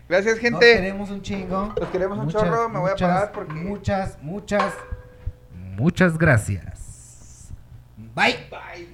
Gracias, 0.09 0.35
Nos 0.37 0.43
gente. 0.43 0.75
queremos 0.75 1.11
un 1.11 1.23
chingo. 1.23 1.73
Los 1.79 1.89
queremos 1.91 2.19
un 2.19 2.29
chorro, 2.31 2.69
me 2.69 2.79
voy 2.79 2.91
a 2.91 2.97
parar 2.97 3.33
porque- 3.33 3.53
Muchas, 3.53 4.19
muchas, 4.23 4.73
muchas 5.79 6.19
gracias. 6.19 7.53
Bye. 8.15 8.37
Bye. 8.51 8.87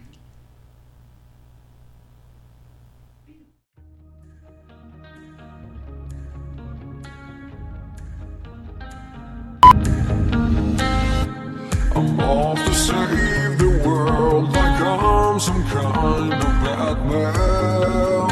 I'm 11.96 12.20
off 12.20 12.58
to 12.64 12.74
save 12.74 13.58
the 13.58 13.82
world 13.86 14.52
like 14.52 14.80
I'm 14.80 15.40
some 15.40 15.64
kind 15.64 16.32
of 16.32 16.40
Batman. 16.64 18.23